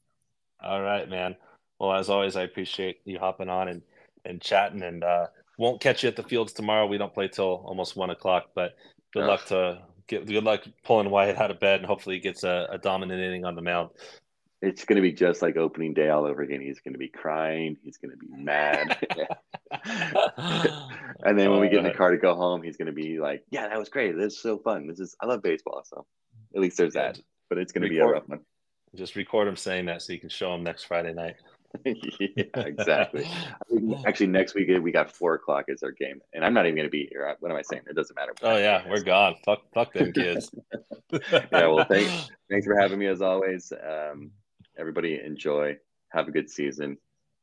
All 0.61 0.81
right, 0.81 1.09
man. 1.09 1.37
Well, 1.79 1.93
as 1.93 2.09
always, 2.09 2.35
I 2.35 2.43
appreciate 2.43 2.99
you 3.05 3.19
hopping 3.19 3.49
on 3.49 3.67
and 3.67 3.81
and 4.23 4.41
chatting, 4.41 4.81
and 4.81 5.03
uh, 5.03 5.27
won't 5.57 5.81
catch 5.81 6.03
you 6.03 6.09
at 6.09 6.15
the 6.15 6.23
fields 6.23 6.53
tomorrow. 6.53 6.87
We 6.87 6.97
don't 6.97 7.13
play 7.13 7.27
till 7.27 7.63
almost 7.65 7.95
one 7.95 8.09
o'clock, 8.09 8.51
but 8.55 8.75
good 9.13 9.25
luck 9.25 9.45
to 9.47 9.81
get 10.07 10.25
good 10.25 10.43
luck 10.43 10.63
pulling 10.83 11.09
Wyatt 11.09 11.37
out 11.37 11.51
of 11.51 11.59
bed, 11.59 11.79
and 11.81 11.85
hopefully 11.85 12.15
he 12.15 12.21
gets 12.21 12.43
a, 12.43 12.67
a 12.71 12.77
dominant 12.77 13.21
inning 13.21 13.45
on 13.45 13.55
the 13.55 13.61
mound 13.61 13.89
it's 14.65 14.85
going 14.85 14.95
to 14.95 15.01
be 15.01 15.11
just 15.11 15.41
like 15.41 15.57
opening 15.57 15.93
day 15.93 16.09
all 16.09 16.25
over 16.25 16.41
again. 16.41 16.61
He's 16.61 16.79
going 16.79 16.93
to 16.93 16.99
be 16.99 17.07
crying. 17.07 17.77
He's 17.83 17.97
going 17.97 18.11
to 18.11 18.17
be 18.17 18.27
mad. 18.31 18.97
and 21.23 21.37
then 21.37 21.51
when 21.51 21.59
we 21.59 21.69
get 21.69 21.79
in 21.79 21.83
the 21.83 21.91
car 21.91 22.11
to 22.11 22.17
go 22.17 22.35
home, 22.35 22.63
he's 22.63 22.77
going 22.77 22.87
to 22.87 22.93
be 22.93 23.19
like, 23.19 23.43
"Yeah, 23.51 23.67
that 23.67 23.77
was 23.77 23.89
great. 23.89 24.17
This 24.17 24.33
is 24.33 24.41
so 24.41 24.57
fun. 24.57 24.87
This 24.87 24.99
is 24.99 25.15
I 25.21 25.27
love 25.27 25.43
baseball." 25.43 25.83
So 25.85 26.05
at 26.55 26.61
least 26.61 26.77
there's 26.77 26.93
that. 26.93 27.19
But 27.49 27.59
it's 27.59 27.71
going 27.71 27.83
to 27.83 27.89
be 27.89 27.99
a 27.99 28.05
rough 28.05 28.27
one. 28.27 28.39
Just 28.95 29.15
record 29.15 29.47
him 29.47 29.55
saying 29.55 29.85
that 29.85 30.01
so 30.01 30.13
you 30.13 30.19
can 30.19 30.29
show 30.29 30.55
him 30.55 30.63
next 30.63 30.85
Friday 30.85 31.13
night. 31.13 31.35
yeah, 31.85 32.43
exactly. 32.55 33.27
actually, 34.05 34.27
next 34.27 34.55
week 34.55 34.69
we 34.81 34.91
got 34.91 35.11
four 35.11 35.35
o'clock 35.35 35.65
is 35.67 35.83
our 35.83 35.91
game, 35.91 36.21
and 36.33 36.43
I'm 36.45 36.53
not 36.53 36.65
even 36.65 36.75
going 36.75 36.87
to 36.87 36.91
be 36.91 37.07
here. 37.09 37.35
What 37.39 37.51
am 37.51 37.57
I 37.57 37.61
saying? 37.61 37.83
It 37.89 37.95
doesn't 37.95 38.15
matter. 38.15 38.33
Oh 38.41 38.57
yeah, 38.57 38.83
we're 38.89 39.03
gone. 39.03 39.35
Fuck, 39.45 39.61
fuck 39.73 39.93
them 39.93 40.11
kids. 40.13 40.53
yeah. 41.11 41.45
Well, 41.51 41.85
thanks, 41.85 42.29
thanks 42.49 42.65
for 42.65 42.79
having 42.79 42.99
me 42.99 43.07
as 43.07 43.21
always. 43.21 43.71
Um, 43.71 44.31
Everybody 44.77 45.19
enjoy. 45.23 45.77
Have 46.09 46.27
a 46.27 46.31
good 46.31 46.49
season. 46.49 46.97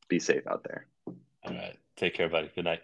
Be 0.09 0.19
safe 0.19 0.47
out 0.47 0.65
there. 0.65 0.87
All 1.07 1.55
right. 1.55 1.79
Take 1.97 2.15
care, 2.15 2.29
buddy. 2.29 2.51
Good 2.55 2.65
night. 2.65 2.83